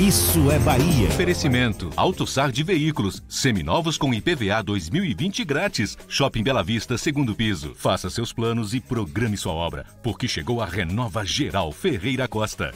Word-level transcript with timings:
Isso 0.00 0.50
é 0.50 0.58
Bahia. 0.58 1.08
Oferecimento: 1.08 1.90
AutoSar 1.96 2.52
de 2.52 2.62
veículos, 2.62 3.22
seminovos 3.28 3.96
com 3.96 4.12
IPVA 4.12 4.62
2020 4.62 5.42
grátis. 5.44 5.96
Shopping 6.06 6.42
Bela 6.42 6.62
Vista, 6.62 6.98
segundo 6.98 7.34
piso. 7.34 7.72
Faça 7.74 8.10
seus 8.10 8.30
planos 8.32 8.74
e 8.74 8.80
programe 8.80 9.38
sua 9.38 9.54
obra, 9.54 9.86
porque 10.02 10.28
chegou 10.28 10.60
a 10.60 10.66
Renova 10.66 11.24
Geral 11.24 11.72
Ferreira 11.72 12.28
Costa. 12.28 12.74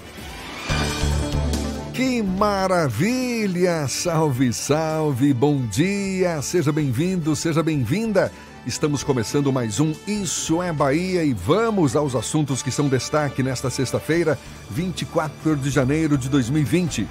Que 1.92 2.22
maravilha! 2.22 3.86
Salve, 3.86 4.50
salve, 4.54 5.34
bom 5.34 5.66
dia! 5.66 6.40
Seja 6.40 6.72
bem-vindo, 6.72 7.36
seja 7.36 7.62
bem-vinda! 7.62 8.32
Estamos 8.66 9.02
começando 9.02 9.50
mais 9.50 9.80
um 9.80 9.94
Isso 10.06 10.62
é 10.62 10.70
Bahia 10.70 11.24
e 11.24 11.32
vamos 11.32 11.96
aos 11.96 12.14
assuntos 12.14 12.62
que 12.62 12.70
são 12.70 12.90
destaque 12.90 13.42
nesta 13.42 13.70
sexta-feira, 13.70 14.38
24 14.70 15.56
de 15.56 15.70
janeiro 15.70 16.18
de 16.18 16.28
2020. 16.28 17.08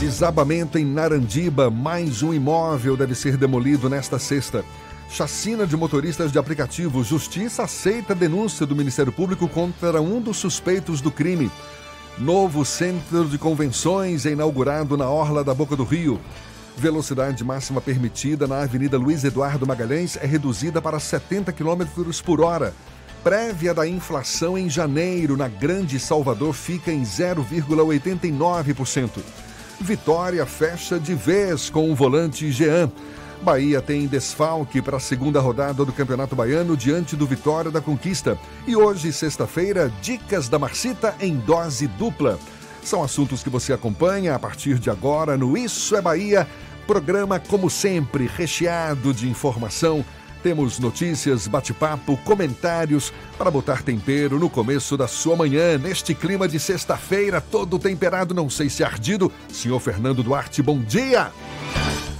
Desabamento 0.00 0.78
em 0.78 0.84
Narandiba, 0.84 1.70
mais 1.70 2.24
um 2.24 2.34
imóvel 2.34 2.96
deve 2.96 3.14
ser 3.14 3.36
demolido 3.36 3.88
nesta 3.88 4.18
sexta. 4.18 4.64
Chacina 5.08 5.64
de 5.64 5.76
motoristas 5.76 6.32
de 6.32 6.38
aplicativo. 6.40 7.04
Justiça 7.04 7.62
aceita 7.62 8.12
denúncia 8.12 8.66
do 8.66 8.74
Ministério 8.74 9.12
Público 9.12 9.46
contra 9.46 10.02
um 10.02 10.20
dos 10.20 10.38
suspeitos 10.38 11.00
do 11.00 11.12
crime. 11.12 11.48
Novo 12.18 12.64
centro 12.64 13.26
de 13.26 13.38
convenções 13.38 14.26
é 14.26 14.32
inaugurado 14.32 14.96
na 14.96 15.08
Orla 15.08 15.44
da 15.44 15.54
Boca 15.54 15.76
do 15.76 15.84
Rio. 15.84 16.20
Velocidade 16.76 17.42
máxima 17.44 17.80
permitida 17.80 18.46
na 18.46 18.62
Avenida 18.62 18.96
Luiz 18.96 19.24
Eduardo 19.24 19.66
Magalhães 19.66 20.16
é 20.16 20.26
reduzida 20.26 20.80
para 20.80 20.98
70 20.98 21.52
km 21.52 21.84
por 22.24 22.40
hora. 22.40 22.72
Prévia 23.22 23.74
da 23.74 23.86
inflação 23.86 24.56
em 24.56 24.70
janeiro 24.70 25.36
na 25.36 25.46
Grande 25.46 26.00
Salvador 26.00 26.54
fica 26.54 26.90
em 26.90 27.02
0,89%. 27.02 29.20
Vitória 29.78 30.46
fecha 30.46 30.98
de 30.98 31.14
vez 31.14 31.68
com 31.68 31.90
o 31.90 31.94
volante 31.94 32.50
Jean. 32.50 32.90
Bahia 33.42 33.80
tem 33.80 34.06
desfalque 34.06 34.82
para 34.82 34.98
a 34.98 35.00
segunda 35.00 35.40
rodada 35.40 35.84
do 35.84 35.92
Campeonato 35.92 36.36
Baiano 36.36 36.76
diante 36.76 37.16
do 37.16 37.26
Vitória 37.26 37.70
da 37.70 37.80
Conquista. 37.80 38.38
E 38.66 38.76
hoje, 38.76 39.10
sexta-feira, 39.12 39.90
dicas 40.02 40.48
da 40.48 40.58
Marcita 40.58 41.14
em 41.20 41.36
dose 41.36 41.86
dupla. 41.86 42.38
São 42.82 43.02
assuntos 43.02 43.42
que 43.42 43.50
você 43.50 43.72
acompanha 43.72 44.34
a 44.34 44.38
partir 44.38 44.78
de 44.78 44.90
agora 44.90 45.36
no 45.36 45.56
Isso 45.56 45.94
é 45.96 46.00
Bahia, 46.00 46.48
programa 46.86 47.38
como 47.38 47.68
sempre 47.70 48.26
recheado 48.26 49.12
de 49.12 49.28
informação. 49.28 50.04
Temos 50.42 50.78
notícias, 50.78 51.46
bate-papo, 51.46 52.16
comentários 52.24 53.12
para 53.36 53.50
botar 53.50 53.82
tempero 53.82 54.38
no 54.38 54.48
começo 54.48 54.96
da 54.96 55.06
sua 55.06 55.36
manhã, 55.36 55.76
neste 55.76 56.14
clima 56.14 56.48
de 56.48 56.58
sexta-feira, 56.58 57.40
todo 57.40 57.78
temperado, 57.78 58.34
não 58.34 58.48
sei 58.48 58.70
se 58.70 58.82
ardido. 58.82 59.30
Senhor 59.52 59.78
Fernando 59.78 60.22
Duarte, 60.22 60.62
bom 60.62 60.78
dia! 60.78 61.30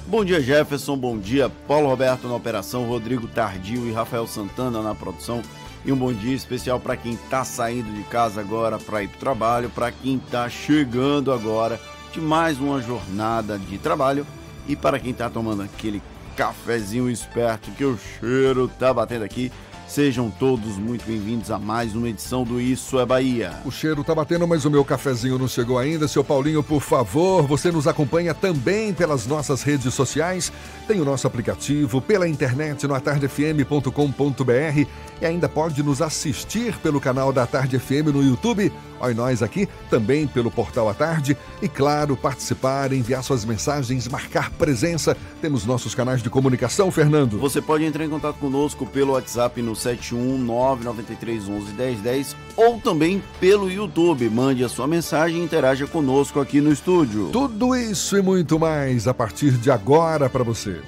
Bom 0.06 0.25
dia, 0.25 0.41
Jefferson. 0.43 0.97
Bom 0.97 1.16
dia, 1.16 1.49
Paulo 1.69 1.88
Roberto 1.88 2.26
na 2.26 2.34
operação, 2.34 2.84
Rodrigo 2.88 3.28
Tardio 3.28 3.87
e 3.87 3.93
Rafael 3.93 4.26
Santana 4.26 4.82
na 4.82 4.93
produção. 4.93 5.41
E 5.84 5.91
um 5.91 5.96
bom 5.96 6.12
dia 6.12 6.34
especial 6.34 6.78
para 6.78 6.96
quem 6.96 7.14
está 7.14 7.42
saindo 7.42 7.91
de 7.94 8.02
casa 8.04 8.41
agora 8.41 8.78
para 8.78 9.02
ir 9.02 9.08
para 9.08 9.16
o 9.16 9.20
trabalho, 9.20 9.70
para 9.70 9.91
quem 9.91 10.16
está 10.16 10.48
chegando 10.48 11.32
agora 11.32 11.80
de 12.12 12.20
mais 12.20 12.58
uma 12.58 12.82
jornada 12.82 13.58
de 13.58 13.78
trabalho 13.78 14.26
e 14.69 14.76
para 14.76 14.98
quem 14.98 15.12
está 15.12 15.30
tomando 15.30 15.62
aquele 15.62 16.02
cafezinho 16.36 17.10
esperto 17.10 17.70
que 17.70 17.84
o 17.84 17.98
cheiro 17.98 18.70
tá 18.78 18.92
batendo 18.92 19.24
aqui. 19.24 19.50
Sejam 19.90 20.30
todos 20.30 20.78
muito 20.78 21.04
bem-vindos 21.04 21.50
a 21.50 21.58
mais 21.58 21.96
uma 21.96 22.08
edição 22.08 22.44
do 22.44 22.60
Isso 22.60 23.00
é 23.00 23.04
Bahia. 23.04 23.54
O 23.64 23.72
cheiro 23.72 24.04
tá 24.04 24.14
batendo, 24.14 24.46
mas 24.46 24.64
o 24.64 24.70
meu 24.70 24.84
cafezinho 24.84 25.36
não 25.36 25.48
chegou 25.48 25.80
ainda. 25.80 26.06
Seu 26.06 26.22
Paulinho, 26.22 26.62
por 26.62 26.80
favor, 26.80 27.44
você 27.44 27.72
nos 27.72 27.88
acompanha 27.88 28.32
também 28.32 28.94
pelas 28.94 29.26
nossas 29.26 29.64
redes 29.64 29.92
sociais. 29.92 30.52
Tem 30.86 31.00
o 31.00 31.04
nosso 31.04 31.26
aplicativo 31.26 32.00
pela 32.00 32.28
internet 32.28 32.86
no 32.86 32.94
atardefm.com.br 32.94 34.86
e 35.20 35.26
ainda 35.26 35.48
pode 35.48 35.82
nos 35.82 36.00
assistir 36.00 36.78
pelo 36.78 37.00
canal 37.00 37.32
da 37.32 37.44
Tarde 37.44 37.76
FM 37.76 38.14
no 38.14 38.22
YouTube. 38.22 38.72
Olha 39.00 39.14
nós 39.14 39.42
aqui, 39.42 39.66
também 39.88 40.26
pelo 40.26 40.50
portal 40.50 40.88
à 40.88 40.94
tarde. 40.94 41.36
E 41.62 41.68
claro, 41.68 42.16
participar, 42.16 42.92
enviar 42.92 43.24
suas 43.24 43.44
mensagens, 43.44 44.06
marcar 44.06 44.50
presença. 44.50 45.16
Temos 45.40 45.64
nossos 45.64 45.94
canais 45.94 46.22
de 46.22 46.28
comunicação, 46.28 46.90
Fernando. 46.90 47.38
Você 47.38 47.62
pode 47.62 47.84
entrar 47.84 48.04
em 48.04 48.10
contato 48.10 48.36
conosco 48.36 48.86
pelo 48.86 49.14
WhatsApp 49.14 49.60
no 49.62 49.74
71993111010 49.80 52.34
ou 52.56 52.80
também 52.80 53.22
pelo 53.41 53.70
YouTube. 53.70 54.30
Mande 54.30 54.64
a 54.64 54.68
sua 54.68 54.86
mensagem 54.86 55.41
e 55.41 55.44
interaja 55.44 55.86
conosco 55.86 56.41
aqui 56.41 56.60
no 56.60 56.72
estúdio. 56.72 57.30
Tudo 57.32 57.74
isso 57.74 58.16
e 58.16 58.22
muito 58.22 58.58
mais 58.58 59.08
a 59.08 59.14
partir 59.14 59.52
de 59.52 59.70
agora 59.70 60.28
para 60.28 60.44
você. 60.44 60.80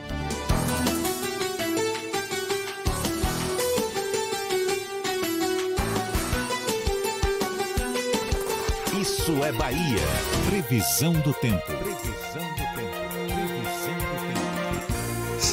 Isso 9.00 9.32
é 9.44 9.52
Bahia. 9.52 10.02
Previsão 10.48 11.12
do 11.12 11.32
tempo. 11.34 11.72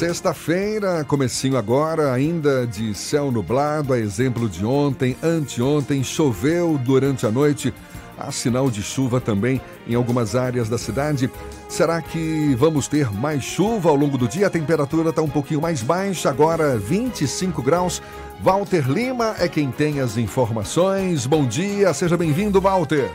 Sexta-feira, 0.00 1.04
comecinho 1.04 1.58
agora, 1.58 2.10
ainda 2.10 2.66
de 2.66 2.94
céu 2.94 3.30
nublado, 3.30 3.92
a 3.92 3.98
exemplo 3.98 4.48
de 4.48 4.64
ontem, 4.64 5.14
anteontem, 5.22 6.02
choveu 6.02 6.78
durante 6.78 7.26
a 7.26 7.30
noite. 7.30 7.70
Há 8.16 8.32
sinal 8.32 8.70
de 8.70 8.82
chuva 8.82 9.20
também 9.20 9.60
em 9.86 9.94
algumas 9.94 10.34
áreas 10.34 10.70
da 10.70 10.78
cidade. 10.78 11.30
Será 11.68 12.00
que 12.00 12.54
vamos 12.54 12.88
ter 12.88 13.12
mais 13.12 13.44
chuva 13.44 13.90
ao 13.90 13.94
longo 13.94 14.16
do 14.16 14.26
dia? 14.26 14.46
A 14.46 14.50
temperatura 14.50 15.10
está 15.10 15.20
um 15.20 15.28
pouquinho 15.28 15.60
mais 15.60 15.82
baixa, 15.82 16.30
agora 16.30 16.78
25 16.78 17.62
graus. 17.62 18.02
Walter 18.40 18.90
Lima 18.90 19.34
é 19.38 19.50
quem 19.50 19.70
tem 19.70 20.00
as 20.00 20.16
informações. 20.16 21.26
Bom 21.26 21.44
dia, 21.44 21.92
seja 21.92 22.16
bem-vindo, 22.16 22.58
Walter. 22.58 23.10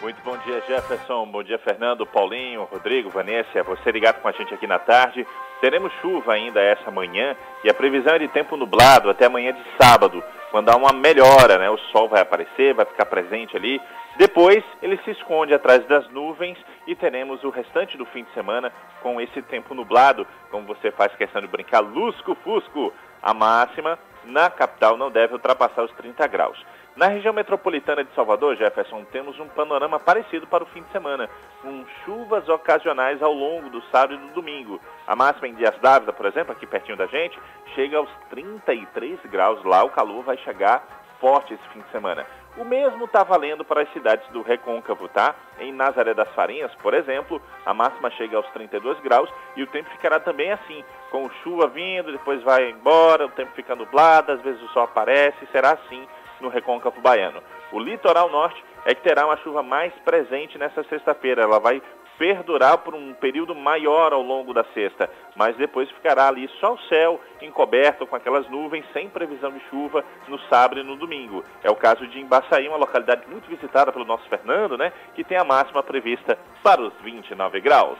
Muito 0.00 0.22
bom 0.24 0.38
dia, 0.38 0.62
Jefferson. 0.66 1.26
Bom 1.30 1.42
dia, 1.42 1.58
Fernando, 1.58 2.06
Paulinho, 2.06 2.64
Rodrigo, 2.64 3.10
Vanessa. 3.10 3.62
Você 3.62 3.92
ligado 3.92 4.22
com 4.22 4.28
a 4.28 4.32
gente 4.32 4.54
aqui 4.54 4.66
na 4.66 4.78
tarde. 4.78 5.26
Teremos 5.60 5.92
chuva 6.00 6.32
ainda 6.32 6.60
essa 6.60 6.90
manhã 6.90 7.36
e 7.62 7.68
a 7.68 7.74
previsão 7.74 8.14
é 8.14 8.18
de 8.18 8.28
tempo 8.28 8.56
nublado 8.56 9.10
até 9.10 9.26
amanhã 9.26 9.52
de 9.52 9.62
sábado, 9.78 10.22
quando 10.50 10.70
há 10.70 10.76
uma 10.76 10.92
melhora, 10.92 11.58
né? 11.58 11.68
O 11.68 11.76
sol 11.92 12.08
vai 12.08 12.22
aparecer, 12.22 12.74
vai 12.74 12.86
ficar 12.86 13.04
presente 13.06 13.56
ali. 13.56 13.80
Depois 14.16 14.64
ele 14.82 14.98
se 15.04 15.10
esconde 15.10 15.52
atrás 15.52 15.84
das 15.86 16.08
nuvens 16.10 16.58
e 16.86 16.94
teremos 16.94 17.44
o 17.44 17.50
restante 17.50 17.96
do 17.96 18.06
fim 18.06 18.24
de 18.24 18.32
semana 18.32 18.72
com 19.02 19.20
esse 19.20 19.42
tempo 19.42 19.74
nublado, 19.74 20.26
como 20.50 20.66
você 20.66 20.90
faz 20.90 21.14
questão 21.14 21.42
de 21.42 21.48
brincar, 21.48 21.80
lusco-fusco. 21.80 22.92
A 23.22 23.34
máxima 23.34 23.98
na 24.24 24.48
capital 24.48 24.96
não 24.96 25.10
deve 25.10 25.34
ultrapassar 25.34 25.82
os 25.82 25.92
30 25.92 26.26
graus. 26.26 26.58
Na 26.96 27.06
região 27.06 27.32
metropolitana 27.32 28.04
de 28.04 28.12
Salvador, 28.14 28.56
Jefferson, 28.56 29.04
temos 29.12 29.38
um 29.38 29.48
panorama 29.48 29.98
parecido 30.00 30.46
para 30.46 30.64
o 30.64 30.66
fim 30.66 30.82
de 30.82 30.90
semana, 30.90 31.30
com 31.62 31.84
chuvas 32.04 32.48
ocasionais 32.48 33.22
ao 33.22 33.32
longo 33.32 33.70
do 33.70 33.80
sábado 33.92 34.14
e 34.14 34.18
do 34.18 34.34
domingo. 34.34 34.80
A 35.06 35.14
máxima 35.14 35.48
em 35.48 35.54
Dias 35.54 35.78
Dávila, 35.80 36.12
por 36.12 36.26
exemplo, 36.26 36.52
aqui 36.52 36.66
pertinho 36.66 36.98
da 36.98 37.06
gente, 37.06 37.38
chega 37.74 37.96
aos 37.96 38.10
33 38.28 39.20
graus. 39.26 39.64
Lá 39.64 39.84
o 39.84 39.90
calor 39.90 40.24
vai 40.24 40.36
chegar 40.38 40.84
forte 41.20 41.54
esse 41.54 41.68
fim 41.68 41.80
de 41.80 41.90
semana. 41.90 42.26
O 42.56 42.64
mesmo 42.64 43.04
está 43.04 43.22
valendo 43.22 43.64
para 43.64 43.82
as 43.82 43.92
cidades 43.92 44.26
do 44.32 44.42
Recôncavo, 44.42 45.08
tá? 45.08 45.34
Em 45.60 45.72
Nazaré 45.72 46.12
das 46.12 46.28
Farinhas, 46.34 46.74
por 46.82 46.92
exemplo, 46.92 47.40
a 47.64 47.72
máxima 47.72 48.10
chega 48.10 48.36
aos 48.36 48.46
32 48.48 48.98
graus 49.00 49.30
e 49.54 49.62
o 49.62 49.66
tempo 49.68 49.88
ficará 49.90 50.18
também 50.18 50.50
assim, 50.50 50.82
com 51.10 51.30
chuva 51.44 51.68
vindo, 51.68 52.10
depois 52.10 52.42
vai 52.42 52.70
embora, 52.70 53.26
o 53.26 53.30
tempo 53.30 53.52
fica 53.54 53.76
nublado, 53.76 54.32
às 54.32 54.40
vezes 54.40 54.60
o 54.62 54.68
sol 54.68 54.82
aparece, 54.82 55.46
será 55.52 55.70
assim 55.72 56.08
no 56.40 56.48
Recôncavo 56.48 57.00
Baiano. 57.00 57.42
O 57.72 57.78
litoral 57.78 58.30
norte 58.30 58.62
é 58.84 58.94
que 58.94 59.02
terá 59.02 59.26
uma 59.26 59.36
chuva 59.38 59.62
mais 59.62 59.92
presente 60.04 60.58
nessa 60.58 60.82
sexta-feira. 60.84 61.42
Ela 61.42 61.60
vai 61.60 61.82
perdurar 62.20 62.76
por 62.76 62.94
um 62.94 63.14
período 63.14 63.54
maior 63.54 64.12
ao 64.12 64.20
longo 64.20 64.52
da 64.52 64.62
sexta, 64.74 65.08
mas 65.34 65.56
depois 65.56 65.90
ficará 65.90 66.28
ali 66.28 66.50
só 66.60 66.74
o 66.74 66.80
céu 66.80 67.18
encoberto 67.40 68.06
com 68.06 68.14
aquelas 68.14 68.46
nuvens 68.50 68.84
sem 68.92 69.08
previsão 69.08 69.50
de 69.50 69.60
chuva 69.70 70.04
no 70.28 70.38
sábado 70.40 70.80
e 70.80 70.84
no 70.84 70.96
domingo. 70.96 71.42
É 71.64 71.70
o 71.70 71.76
caso 71.76 72.06
de 72.06 72.20
Embaçaí, 72.20 72.68
uma 72.68 72.76
localidade 72.76 73.26
muito 73.26 73.48
visitada 73.48 73.90
pelo 73.90 74.04
nosso 74.04 74.28
Fernando, 74.28 74.76
né, 74.76 74.92
que 75.14 75.24
tem 75.24 75.38
a 75.38 75.44
máxima 75.44 75.82
prevista 75.82 76.38
para 76.62 76.82
os 76.82 76.92
29 77.02 77.58
graus. 77.62 77.98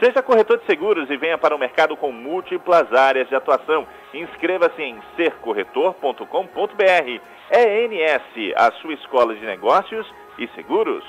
Seja 0.00 0.22
corretor 0.22 0.58
de 0.58 0.64
seguros 0.64 1.10
e 1.10 1.16
venha 1.18 1.36
para 1.36 1.54
o 1.54 1.58
mercado 1.58 1.94
com 1.94 2.10
múltiplas 2.10 2.90
áreas 2.90 3.28
de 3.28 3.34
atuação. 3.34 3.86
Inscreva-se 4.14 4.80
em 4.80 4.98
sercorretor.com.br. 5.14 7.20
É 7.50 7.84
ENS, 7.84 8.54
a 8.56 8.72
sua 8.80 8.94
escola 8.94 9.34
de 9.34 9.44
negócios 9.44 10.10
e 10.38 10.48
seguros. 10.54 11.04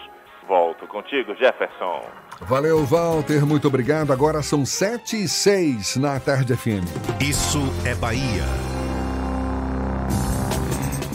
Volto 0.46 0.86
contigo, 0.88 1.34
Jefferson. 1.36 2.02
Valeu, 2.42 2.84
Walter. 2.84 3.46
Muito 3.46 3.70
obrigado. 3.70 4.12
Agora 4.12 4.42
são 4.42 4.66
7 4.66 5.24
e 5.24 5.30
6 5.30 5.96
na 5.96 6.20
Tarde 6.20 6.58
FM. 6.58 6.84
Isso 7.22 7.62
é 7.88 7.96
Bahia. 7.96 8.44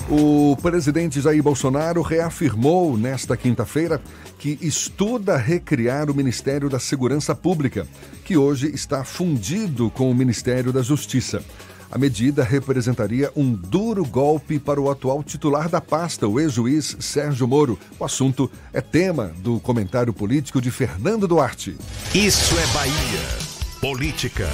O 0.09 0.57
presidente 0.63 1.21
Jair 1.21 1.43
Bolsonaro 1.43 2.01
reafirmou 2.01 2.97
nesta 2.97 3.37
quinta-feira 3.37 4.01
que 4.39 4.59
estuda 4.61 5.37
recriar 5.37 6.11
o 6.11 6.15
Ministério 6.15 6.69
da 6.69 6.79
Segurança 6.79 7.35
Pública, 7.35 7.87
que 8.25 8.37
hoje 8.37 8.71
está 8.75 9.05
fundido 9.05 9.91
com 9.91 10.11
o 10.11 10.15
Ministério 10.15 10.73
da 10.73 10.83
Justiça. 10.83 11.43
A 11.91 11.99
medida 11.99 12.43
representaria 12.43 13.31
um 13.37 13.53
duro 13.53 14.05
golpe 14.05 14.59
para 14.59 14.81
o 14.81 14.91
atual 14.91 15.23
titular 15.23 15.69
da 15.69 15.81
pasta, 15.81 16.27
o 16.27 16.41
ex-juiz 16.41 16.97
Sérgio 17.01 17.47
Moro. 17.47 17.79
O 17.99 18.05
assunto 18.05 18.51
é 18.73 18.81
tema 18.81 19.33
do 19.39 19.61
comentário 19.61 20.13
político 20.13 20.61
de 20.61 20.71
Fernando 20.71 21.29
Duarte. 21.29 21.77
Isso 22.15 22.55
é 22.59 22.67
Bahia. 22.75 23.57
Política. 23.81 24.49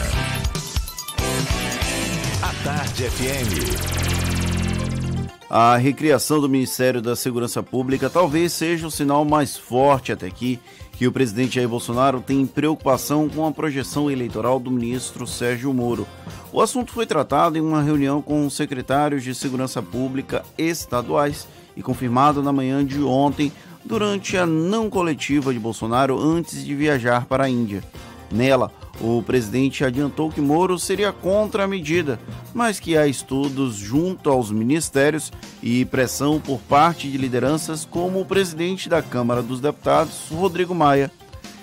A 2.43 2.65
Tarde 2.65 3.05
FM. 3.05 4.32
A 5.55 5.77
recriação 5.77 6.41
do 6.41 6.49
Ministério 6.49 7.03
da 7.03 7.15
Segurança 7.15 7.63
Pública 7.63 8.09
talvez 8.09 8.55
seja 8.55 8.87
o 8.87 8.91
sinal 8.91 9.23
mais 9.23 9.55
forte 9.55 10.11
até 10.11 10.27
aqui 10.27 10.59
que 10.93 11.07
o 11.07 11.13
presidente 11.13 11.57
Jair 11.57 11.69
Bolsonaro 11.69 12.23
tem 12.23 12.47
preocupação 12.47 13.29
com 13.29 13.47
a 13.47 13.53
projeção 13.53 14.11
eleitoral 14.11 14.59
do 14.59 14.71
ministro 14.71 15.27
Sérgio 15.27 15.71
Moro. 15.75 16.09
O 16.51 16.63
assunto 16.63 16.91
foi 16.91 17.05
tratado 17.05 17.59
em 17.59 17.61
uma 17.61 17.83
reunião 17.83 18.23
com 18.23 18.47
os 18.47 18.57
secretários 18.57 19.23
de 19.23 19.35
Segurança 19.35 19.83
Pública 19.83 20.43
estaduais 20.57 21.47
e 21.77 21.83
confirmado 21.83 22.43
na 22.43 22.51
manhã 22.51 22.83
de 22.83 23.03
ontem 23.03 23.53
durante 23.85 24.39
a 24.39 24.47
não 24.47 24.89
coletiva 24.89 25.53
de 25.53 25.59
Bolsonaro 25.59 26.19
antes 26.19 26.65
de 26.65 26.75
viajar 26.75 27.27
para 27.27 27.45
a 27.45 27.51
Índia. 27.51 27.85
Nela, 28.33 28.73
o 29.01 29.23
presidente 29.23 29.85
adiantou 29.85 30.31
que 30.31 30.41
Moro 30.41 30.79
seria 30.79 31.13
contra 31.13 31.65
a 31.65 31.69
medida, 31.69 32.19
mas 32.55 32.81
que 32.81 32.97
há 32.97 33.07
estudos 33.07 33.77
junto 33.77 34.31
aos 34.31 34.51
ministérios 34.51 35.31
e 35.63 35.85
pressão 35.85 36.41
por 36.41 36.59
parte 36.61 37.11
de 37.11 37.19
lideranças 37.19 37.85
como 37.85 38.21
o 38.21 38.25
presidente 38.25 38.89
da 38.89 39.03
Câmara 39.03 39.43
dos 39.43 39.61
Deputados, 39.61 40.29
Rodrigo 40.31 40.75
Maia. 40.75 41.11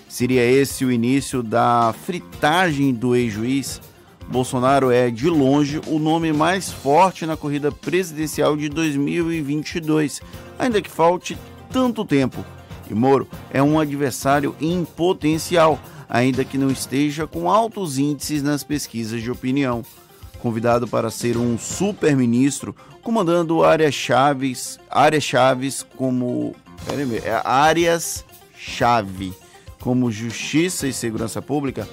Seria 0.07 0.44
esse 0.44 0.86
o 0.86 0.92
início 0.92 1.42
da 1.42 1.94
fritagem 2.06 2.94
do 2.94 3.16
ex-juiz? 3.16 3.81
Bolsonaro 4.27 4.92
é, 4.92 5.10
de 5.10 5.27
longe, 5.27 5.81
o 5.88 5.98
nome 5.98 6.31
mais 6.31 6.71
forte 6.71 7.25
na 7.25 7.36
corrida 7.36 7.71
presidencial 7.71 8.56
de 8.56 8.69
2022, 8.69 10.21
ainda 10.57 10.81
que 10.81 10.89
falte 10.89 11.36
tanto 11.71 12.06
tempo. 12.06 12.45
E 12.89 12.94
Moro 12.94 13.27
é 13.51 13.62
um 13.62 13.80
adversário 13.80 14.56
em 14.62 14.86
potencial 14.86 15.80
ainda 16.10 16.44
que 16.44 16.58
não 16.58 16.72
esteja 16.72 17.28
com 17.28 17.50
altos 17.50 18.00
índices 18.00 18.42
nas 18.42 18.64
pesquisas 18.64 19.22
de 19.22 19.30
opinião. 19.30 19.86
Convidado 20.40 20.88
para 20.88 21.12
ser 21.12 21.38
um 21.38 21.58
super-ministro, 21.58 22.76
comandando 23.04 23.64
áreas 23.64 23.94
chaves, 23.94 24.80
áreas 24.90 25.24
chaves 25.24 25.86
como 25.96 26.56
é 27.24 27.42
áreas-chave 27.44 29.34
como 29.80 30.12
Justiça 30.12 30.88
e 30.88 30.94
Segurança 30.94 31.42
Pública, 31.42 31.88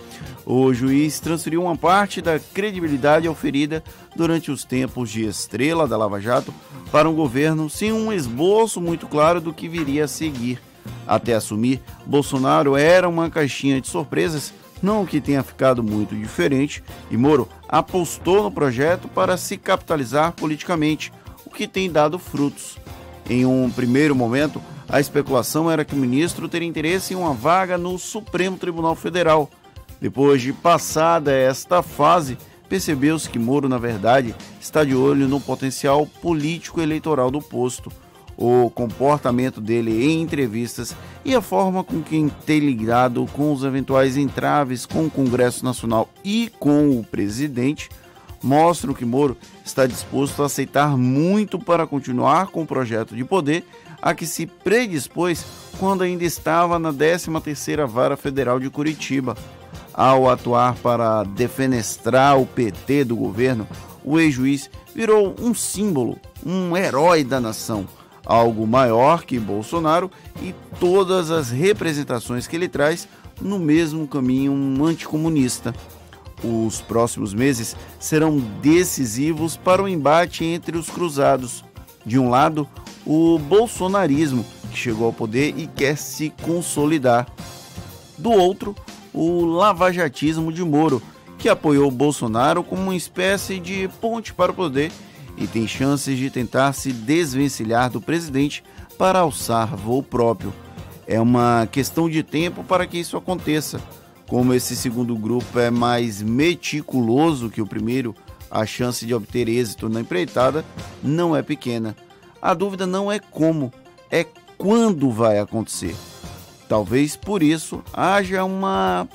o 0.44 0.72
juiz 0.74 1.20
transferiu 1.20 1.62
uma 1.62 1.76
parte 1.76 2.20
da 2.20 2.38
credibilidade 2.38 3.28
oferida 3.28 3.82
durante 4.14 4.50
os 4.50 4.64
tempos 4.64 5.10
de 5.10 5.24
estrela 5.24 5.86
da 5.86 5.96
Lava 5.96 6.20
Jato 6.20 6.52
para 6.90 7.08
um 7.08 7.14
governo 7.14 7.70
sem 7.70 7.92
um 7.92 8.12
esboço 8.12 8.80
muito 8.80 9.06
claro 9.06 9.40
do 9.40 9.52
que 9.52 9.68
viria 9.68 10.04
a 10.04 10.08
seguir. 10.08 10.60
Até 11.06 11.34
assumir, 11.34 11.80
Bolsonaro 12.04 12.76
era 12.76 13.08
uma 13.08 13.30
caixinha 13.30 13.80
de 13.80 13.88
surpresas, 13.88 14.52
não 14.82 15.06
que 15.06 15.20
tenha 15.20 15.42
ficado 15.42 15.82
muito 15.82 16.14
diferente, 16.14 16.82
e 17.10 17.16
Moro 17.16 17.48
apostou 17.68 18.42
no 18.42 18.50
projeto 18.50 19.08
para 19.08 19.36
se 19.36 19.56
capitalizar 19.56 20.32
politicamente, 20.32 21.12
o 21.44 21.50
que 21.50 21.66
tem 21.66 21.90
dado 21.90 22.18
frutos. 22.18 22.76
Em 23.28 23.44
um 23.46 23.70
primeiro 23.70 24.14
momento, 24.14 24.60
a 24.88 25.00
especulação 25.00 25.70
era 25.70 25.84
que 25.84 25.94
o 25.94 25.98
ministro 25.98 26.48
teria 26.48 26.68
interesse 26.68 27.14
em 27.14 27.16
uma 27.16 27.32
vaga 27.32 27.76
no 27.76 27.98
Supremo 27.98 28.56
Tribunal 28.56 28.94
Federal. 28.94 29.50
Depois 30.00 30.42
de 30.42 30.52
passada 30.52 31.32
esta 31.32 31.82
fase, 31.82 32.38
percebeu-se 32.68 33.28
que 33.28 33.38
Moro, 33.38 33.68
na 33.68 33.78
verdade, 33.78 34.34
está 34.60 34.84
de 34.84 34.94
olho 34.94 35.26
no 35.26 35.40
potencial 35.40 36.06
político 36.06 36.80
eleitoral 36.80 37.30
do 37.30 37.40
posto 37.40 37.90
o 38.36 38.70
comportamento 38.70 39.60
dele 39.60 40.04
em 40.04 40.20
entrevistas 40.20 40.94
e 41.24 41.34
a 41.34 41.40
forma 41.40 41.82
com 41.82 42.02
que 42.02 42.30
tem 42.44 42.60
ligado 42.60 43.26
com 43.32 43.52
os 43.52 43.64
eventuais 43.64 44.16
entraves 44.16 44.84
com 44.84 45.06
o 45.06 45.10
Congresso 45.10 45.64
Nacional 45.64 46.08
e 46.22 46.50
com 46.58 46.98
o 46.98 47.04
presidente 47.04 47.88
mostram 48.42 48.92
que 48.92 49.04
Moro 49.04 49.36
está 49.64 49.86
disposto 49.86 50.42
a 50.42 50.46
aceitar 50.46 50.96
muito 50.96 51.58
para 51.58 51.86
continuar 51.86 52.48
com 52.48 52.62
o 52.62 52.66
projeto 52.66 53.16
de 53.16 53.24
poder 53.24 53.64
a 54.00 54.14
que 54.14 54.26
se 54.26 54.46
predispôs 54.46 55.44
quando 55.78 56.02
ainda 56.02 56.24
estava 56.24 56.78
na 56.78 56.92
13ª 56.92 57.86
Vara 57.86 58.16
Federal 58.16 58.60
de 58.60 58.70
Curitiba. 58.70 59.36
Ao 59.92 60.28
atuar 60.28 60.74
para 60.76 61.24
defenestrar 61.24 62.38
o 62.38 62.46
PT 62.46 63.04
do 63.04 63.16
governo, 63.16 63.66
o 64.04 64.20
ex-juiz 64.20 64.70
virou 64.94 65.34
um 65.40 65.54
símbolo, 65.54 66.18
um 66.44 66.76
herói 66.76 67.24
da 67.24 67.40
nação 67.40 67.88
algo 68.26 68.66
maior 68.66 69.24
que 69.24 69.38
Bolsonaro 69.38 70.10
e 70.42 70.52
todas 70.80 71.30
as 71.30 71.50
representações 71.50 72.46
que 72.46 72.56
ele 72.56 72.68
traz 72.68 73.08
no 73.40 73.58
mesmo 73.58 74.06
caminho 74.08 74.52
anticomunista. 74.84 75.72
Os 76.42 76.82
próximos 76.82 77.32
meses 77.32 77.76
serão 77.98 78.38
decisivos 78.60 79.56
para 79.56 79.82
o 79.82 79.88
embate 79.88 80.44
entre 80.44 80.76
os 80.76 80.90
cruzados. 80.90 81.64
De 82.04 82.18
um 82.18 82.28
lado, 82.28 82.68
o 83.06 83.38
bolsonarismo, 83.38 84.44
que 84.70 84.76
chegou 84.76 85.06
ao 85.06 85.12
poder 85.12 85.54
e 85.56 85.66
quer 85.66 85.96
se 85.96 86.30
consolidar. 86.42 87.26
Do 88.18 88.30
outro, 88.30 88.74
o 89.14 89.44
lavajatismo 89.44 90.52
de 90.52 90.62
Moro, 90.62 91.02
que 91.38 91.48
apoiou 91.48 91.90
Bolsonaro 91.90 92.62
como 92.62 92.82
uma 92.82 92.96
espécie 92.96 93.58
de 93.58 93.88
ponte 94.00 94.34
para 94.34 94.52
o 94.52 94.54
poder 94.54 94.90
e 95.36 95.46
tem 95.46 95.66
chances 95.66 96.18
de 96.18 96.30
tentar 96.30 96.72
se 96.72 96.92
desvencilhar 96.92 97.90
do 97.90 98.00
presidente 98.00 98.64
para 98.96 99.20
alçar 99.20 99.76
voo 99.76 100.02
próprio. 100.02 100.52
É 101.06 101.20
uma 101.20 101.68
questão 101.70 102.08
de 102.08 102.22
tempo 102.22 102.64
para 102.64 102.86
que 102.86 102.98
isso 102.98 103.16
aconteça. 103.16 103.80
Como 104.26 104.52
esse 104.52 104.74
segundo 104.74 105.16
grupo 105.16 105.58
é 105.58 105.70
mais 105.70 106.20
meticuloso 106.20 107.48
que 107.48 107.62
o 107.62 107.66
primeiro, 107.66 108.14
a 108.50 108.66
chance 108.66 109.06
de 109.06 109.14
obter 109.14 109.48
êxito 109.48 109.88
na 109.88 110.00
empreitada 110.00 110.64
não 111.02 111.36
é 111.36 111.42
pequena. 111.42 111.94
A 112.42 112.52
dúvida 112.52 112.86
não 112.86 113.10
é 113.10 113.20
como, 113.20 113.72
é 114.10 114.26
quando 114.58 115.10
vai 115.10 115.38
acontecer. 115.38 115.94
Talvez 116.68 117.14
por 117.14 117.42
isso 117.42 117.82
haja 117.92 118.42
uma 118.42 119.06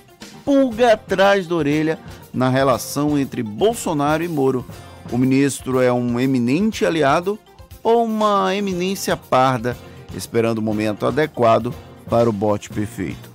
pulga 0.46 0.94
atrás 0.94 1.46
da 1.46 1.56
orelha 1.56 2.00
na 2.34 2.50
relação 2.50 3.18
entre 3.18 3.44
Bolsonaro 3.44 4.24
e 4.24 4.28
Moro 4.28 4.66
o 5.12 5.18
ministro 5.18 5.82
é 5.82 5.92
um 5.92 6.20
eminente 6.20 6.86
aliado 6.86 7.38
ou 7.84 8.06
uma 8.06 8.56
eminência 8.56 9.18
parda, 9.18 9.78
esperando 10.16 10.60
o 10.60 10.62
momento 10.62 11.06
adequado 11.06 11.74
para 12.10 12.30
o 12.30 12.34
bote 12.34 12.70
perfeito. 12.70 13.30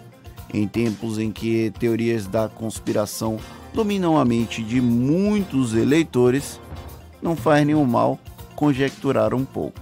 Em 0.53 0.67
tempos 0.67 1.19
em 1.19 1.31
que 1.31 1.73
teorias 1.79 2.27
da 2.27 2.49
conspiração 2.49 3.39
dominam 3.75 4.17
a 4.17 4.25
mente 4.25 4.63
de 4.63 4.81
muitos 4.81 5.75
eleitores, 5.75 6.59
não 7.21 7.37
faz 7.37 7.67
nenhum 7.67 7.85
mal 7.85 8.19
conjecturar 8.55 9.35
um 9.35 9.45
pouco. 9.45 9.81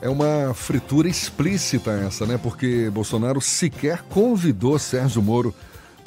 É 0.00 0.08
uma 0.08 0.54
fritura 0.54 1.08
explícita 1.08 1.90
essa, 1.90 2.24
né? 2.24 2.38
Porque 2.42 2.88
Bolsonaro 2.90 3.40
sequer 3.40 4.02
convidou 4.02 4.78
Sérgio 4.78 5.20
Moro 5.20 5.54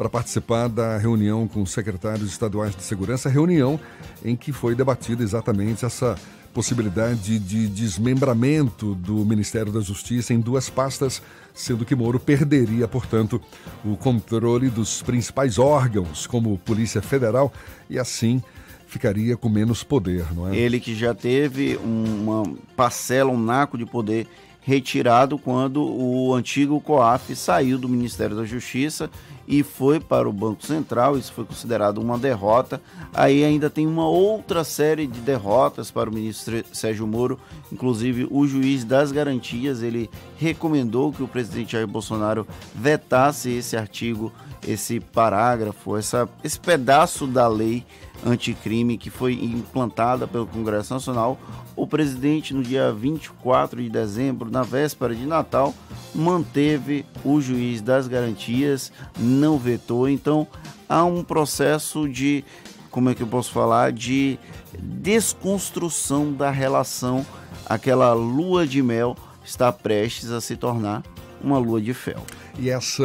para 0.04 0.10
participar 0.10 0.68
da 0.68 0.98
reunião 0.98 1.48
com 1.48 1.62
os 1.62 1.72
secretários 1.72 2.30
estaduais 2.30 2.76
de 2.76 2.84
segurança, 2.84 3.30
reunião 3.30 3.80
em 4.26 4.36
que 4.36 4.52
foi 4.52 4.76
debatida 4.76 5.24
exatamente 5.24 5.86
essa 5.86 6.18
possibilidade 6.54 7.40
de 7.40 7.68
desmembramento 7.70 8.96
do 8.96 9.24
Ministério 9.26 9.72
da 9.72 9.80
Justiça 9.80 10.34
em 10.34 10.42
duas 10.42 10.70
pastas, 10.70 11.22
sendo 11.54 11.86
que 11.86 11.96
Moro 11.96 12.20
perderia, 12.20 12.86
portanto, 12.86 13.42
o 13.86 13.96
controle 13.96 14.70
dos 14.70 15.02
principais 15.02 15.58
órgãos, 15.58 16.28
como 16.28 16.58
Polícia 16.58 17.02
Federal, 17.02 17.54
e 17.90 17.98
assim 17.98 18.44
ficaria 18.86 19.38
com 19.38 19.48
menos 19.48 19.86
poder, 19.86 20.26
não 20.36 20.50
é? 20.50 20.58
Ele 20.58 20.82
que 20.82 20.94
já 20.94 21.16
teve 21.16 21.78
uma 21.78 22.44
parcela, 22.76 23.32
um 23.32 23.42
naco 23.42 23.78
de 23.78 23.86
poder 23.86 24.28
retirado 24.66 25.38
quando 25.38 25.84
o 25.84 26.34
antigo 26.34 26.80
COAF 26.80 27.36
saiu 27.36 27.78
do 27.78 27.90
Ministério 27.90 28.36
da 28.36 28.46
Justiça 28.46 29.10
e 29.48 29.62
foi 29.62 30.00
para 30.00 30.28
o 30.28 30.34
Banco 30.34 30.66
Central. 30.66 31.18
Isso 31.18 31.34
foi 31.34 31.46
considerado 31.46 31.98
uma 31.98 32.18
derrota. 32.18 32.82
Aí 33.14 33.44
ainda 33.44 33.70
tem 33.70 33.86
uma 33.86 34.08
outra 34.08 34.64
série 34.64 35.06
de 35.06 35.20
derrotas 35.20 35.92
para 35.92 36.10
o 36.10 36.14
ministro 36.14 36.64
Sérgio 36.72 37.06
Moro, 37.06 37.38
inclusive 37.72 38.28
o 38.32 38.48
juiz 38.48 38.84
das 38.84 39.12
garantias, 39.12 39.84
ele 39.84 40.10
recomendou 40.38 41.12
que 41.12 41.24
o 41.24 41.28
presidente 41.28 41.74
Jair 41.74 41.88
Bolsonaro 41.88 42.48
vetasse 42.74 43.50
esse 43.50 43.76
artigo, 43.76 44.32
esse 44.68 45.00
parágrafo, 45.00 45.98
essa, 45.98 46.28
esse 46.44 46.60
pedaço 46.60 47.28
da 47.28 47.48
lei 47.48 47.86
anticrime 48.26 48.98
que 48.98 49.10
foi 49.10 49.34
implantada 49.34 50.28
pelo 50.28 50.48
Congresso 50.48 50.94
Nacional, 50.94 51.38
o 51.76 51.88
presidente, 51.88 52.54
no 52.54 52.64
dia 52.64 52.92
24 52.92 53.82
de 53.82 53.90
dezembro, 53.90 54.50
na 54.50 54.64
véspera 54.64 55.14
de 55.14 55.26
Natal, 55.26 55.74
manteve 56.14 57.06
o 57.24 57.42
juiz 57.42 57.82
das 57.82 58.08
garantias, 58.08 58.92
não 59.18 59.58
vetou. 59.58 60.08
Então, 60.08 60.48
há 60.88 61.04
um 61.04 61.24
processo 61.24 62.08
de, 62.08 62.46
como 62.92 63.10
é 63.10 63.16
que 63.16 63.24
eu 63.24 63.28
posso 63.28 63.52
falar, 63.52 63.92
de 63.92 64.38
desconstrução 64.80 66.32
da 66.32 66.52
relação. 66.52 67.26
Aquela 67.66 68.14
lua 68.14 68.68
de 68.68 68.82
mel 68.82 69.16
está 69.44 69.72
prestes 69.72 70.32
a 70.32 70.40
se 70.40 70.56
tornar 70.56 71.04
uma 71.44 71.58
lua 71.58 71.82
de 71.82 71.94
fel. 71.94 72.24
E 72.58 72.70
essa 72.70 73.04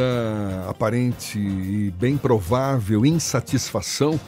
aparente 0.68 1.38
e 1.38 1.92
bem 1.98 2.16
provável 2.16 3.04
insatisfação 3.04 4.18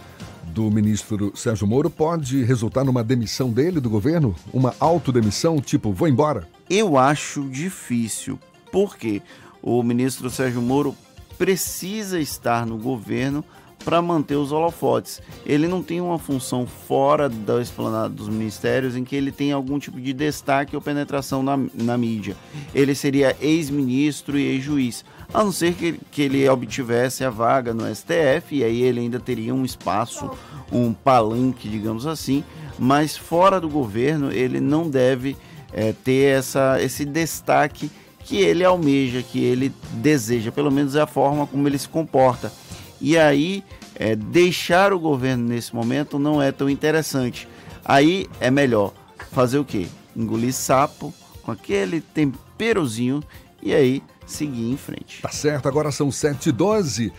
do 0.50 0.70
ministro 0.70 1.32
Sérgio 1.36 1.66
Moro 1.66 1.88
pode 1.88 2.42
resultar 2.42 2.84
numa 2.84 3.04
demissão 3.04 3.50
dele 3.50 3.80
do 3.80 3.88
governo? 3.88 4.34
Uma 4.52 4.74
autodemissão, 4.80 5.60
tipo, 5.60 5.92
vou 5.92 6.08
embora? 6.08 6.48
Eu 6.68 6.98
acho 6.98 7.48
difícil, 7.48 8.38
porque 8.72 9.22
o 9.62 9.82
ministro 9.82 10.28
Sérgio 10.28 10.60
Moro 10.60 10.94
precisa 11.38 12.18
estar 12.18 12.66
no 12.66 12.76
governo 12.76 13.44
para 13.84 14.00
manter 14.02 14.37
os 14.37 14.52
holofotes. 14.52 15.22
Ele 15.44 15.66
não 15.66 15.82
tem 15.82 16.00
uma 16.00 16.18
função 16.18 16.66
fora 16.66 17.28
da 17.28 17.60
esplanada 17.60 18.08
dos 18.08 18.28
ministérios 18.28 18.96
em 18.96 19.04
que 19.04 19.16
ele 19.16 19.32
tem 19.32 19.52
algum 19.52 19.78
tipo 19.78 20.00
de 20.00 20.12
destaque 20.12 20.76
ou 20.76 20.82
penetração 20.82 21.42
na, 21.42 21.58
na 21.75 21.96
mídia. 21.96 22.37
Ele 22.75 22.94
seria 22.94 23.37
ex-ministro 23.40 24.38
e 24.38 24.46
ex-juiz 24.46 25.04
a 25.32 25.44
não 25.44 25.52
ser 25.52 25.75
que, 25.75 25.99
que 26.10 26.22
ele 26.22 26.49
obtivesse 26.49 27.25
a 27.25 27.30
vaga 27.30 27.72
no 27.72 27.84
STF, 27.94 28.56
e 28.56 28.64
aí 28.64 28.82
ele 28.82 29.00
ainda 29.00 29.20
teria 29.20 29.54
um 29.54 29.64
espaço, 29.64 30.30
um 30.72 30.92
palanque, 30.92 31.68
digamos 31.68 32.06
assim, 32.06 32.42
mas 32.78 33.16
fora 33.16 33.60
do 33.60 33.68
governo 33.68 34.32
ele 34.32 34.60
não 34.60 34.90
deve 34.90 35.37
é, 35.72 35.92
ter 35.92 36.37
essa, 36.37 36.82
esse 36.82 37.04
destaque 37.04 37.90
que 38.25 38.38
ele 38.38 38.64
almeja, 38.64 39.22
que 39.22 39.42
ele 39.42 39.72
deseja, 39.92 40.50
pelo 40.52 40.70
menos 40.70 40.94
é 40.94 41.00
a 41.00 41.06
forma 41.06 41.46
como 41.46 41.66
ele 41.66 41.78
se 41.78 41.88
comporta. 41.88 42.52
E 43.00 43.16
aí, 43.16 43.64
é, 43.95 44.14
deixar 44.14 44.92
o 44.92 44.99
governo 44.99 45.49
nesse 45.49 45.75
momento 45.75 46.19
não 46.19 46.40
é 46.40 46.52
tão 46.52 46.69
interessante. 46.69 47.49
Aí 47.85 48.26
é 48.40 48.50
melhor 48.50 48.92
fazer 49.33 49.59
o 49.59 49.64
quê? 49.64 49.87
Engolir 50.14 50.52
sapo 50.52 51.12
com 51.42 51.50
aquele 51.50 52.00
temperozinho 52.00 53.23
e 53.62 53.75
aí 53.75 54.02
seguir 54.26 54.71
em 54.71 54.76
frente. 54.76 55.23
Tá 55.23 55.30
certo, 55.30 55.69
agora 55.69 55.90
são 55.90 56.09
7h12. 56.09 57.12